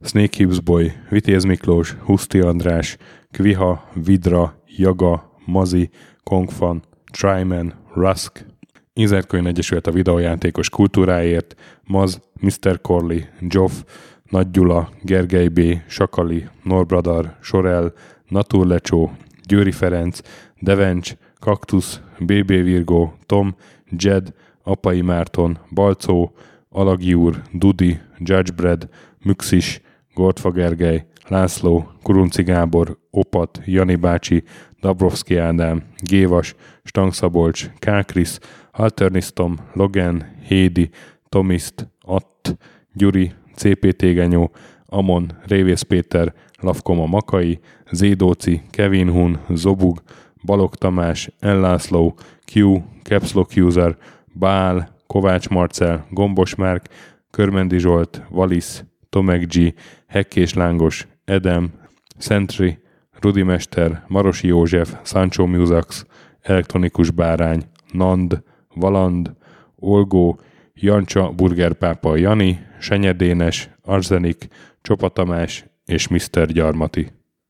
Snake 0.00 0.36
Hips 0.36 0.60
Boy, 0.60 0.92
Vitéz 1.08 1.44
Miklós, 1.44 1.92
Huszti 1.92 2.40
András, 2.40 2.96
Kviha, 3.30 3.88
Vidra, 4.04 4.62
Jaga, 4.76 5.32
Mazi, 5.44 5.90
Kongfan, 6.22 6.82
Tryman, 7.10 7.74
Rusk, 7.94 8.44
Inzertkönyv 8.92 9.46
Egyesület 9.46 9.86
a 9.86 9.90
videójátékos 9.90 10.70
kultúráért, 10.70 11.54
Maz, 11.84 12.20
Mr. 12.40 12.80
Corley, 12.80 13.20
Joff, 13.40 13.72
Nagy 14.28 14.50
Gyula, 14.50 14.88
Gergely 15.02 15.48
B., 15.48 15.60
Sakali, 15.86 16.48
Norbradar, 16.62 17.36
Sorel, 17.40 17.92
Naturlecsó, 18.28 19.12
Győri 19.46 19.72
Ferenc, 19.72 20.20
Devencs, 20.58 21.16
Kaktusz, 21.38 22.00
BB 22.18 22.46
Virgo, 22.46 23.12
Tom, 23.26 23.56
Jed, 23.90 24.32
Apai 24.62 25.00
Márton, 25.00 25.58
Balcó, 25.70 26.32
Alagi 26.68 27.14
úr, 27.14 27.42
Dudi, 27.52 28.00
Judgebred, 28.18 28.88
Müxis, 29.22 29.80
Gortfa 30.14 30.50
Gergely, 30.50 31.06
László, 31.28 31.90
Kurunci 32.02 32.42
Gábor, 32.42 32.98
Opat, 33.10 33.60
Jani 33.64 33.96
bácsi, 33.96 34.42
Dabrowski 34.80 35.36
Ádám, 35.36 35.82
Gévas, 36.02 36.54
Stangszabolcs, 36.84 37.70
Kákris, 37.78 38.38
Alternisztom, 38.70 39.56
Logan, 39.72 40.24
Hédi, 40.46 40.90
Tomiszt, 41.28 41.88
Att, 42.00 42.58
Gyuri, 42.92 43.32
CPT 43.56 44.00
Genyó, 44.00 44.50
Amon, 44.86 45.32
Révész 45.46 45.82
Péter, 45.82 46.34
Lavkoma 46.60 47.06
Makai, 47.06 47.60
Zédóci, 47.90 48.62
Kevin 48.70 49.10
Hun, 49.10 49.40
Zobug, 49.54 50.02
Balog 50.44 50.74
Tamás, 50.74 51.30
Ellászló, 51.40 52.14
Q, 52.52 52.82
Capslock 53.02 53.50
User, 53.56 53.96
Bál, 54.32 54.88
Kovács 55.06 55.48
Marcel, 55.48 56.06
Gombos 56.10 56.54
Márk, 56.54 56.86
Körmendi 57.30 57.78
Zsolt, 57.78 58.22
Valisz, 58.28 58.84
Tomek 59.08 59.46
G, 59.46 59.74
Hekkés 60.06 60.54
Lángos, 60.54 61.06
Edem, 61.24 61.72
Sentry, 62.18 62.78
Rudimester, 63.20 64.04
Marosi 64.08 64.46
József, 64.46 64.96
Sancho 65.02 65.46
Musax, 65.46 66.06
Elektronikus 66.40 67.10
Bárány, 67.10 67.62
Nand, 67.92 68.42
Valand, 68.74 69.34
Olgó, 69.76 70.38
Jancsa, 70.80 71.30
Burgerpápa 71.30 72.16
Jani, 72.16 72.58
Senyedénes, 72.80 73.70
Arzenik, 73.82 74.48
Csopa 74.82 75.08
Tamás 75.08 75.64
és 75.84 76.08
Mr. 76.08 76.46
Gyarmati. 76.46 77.10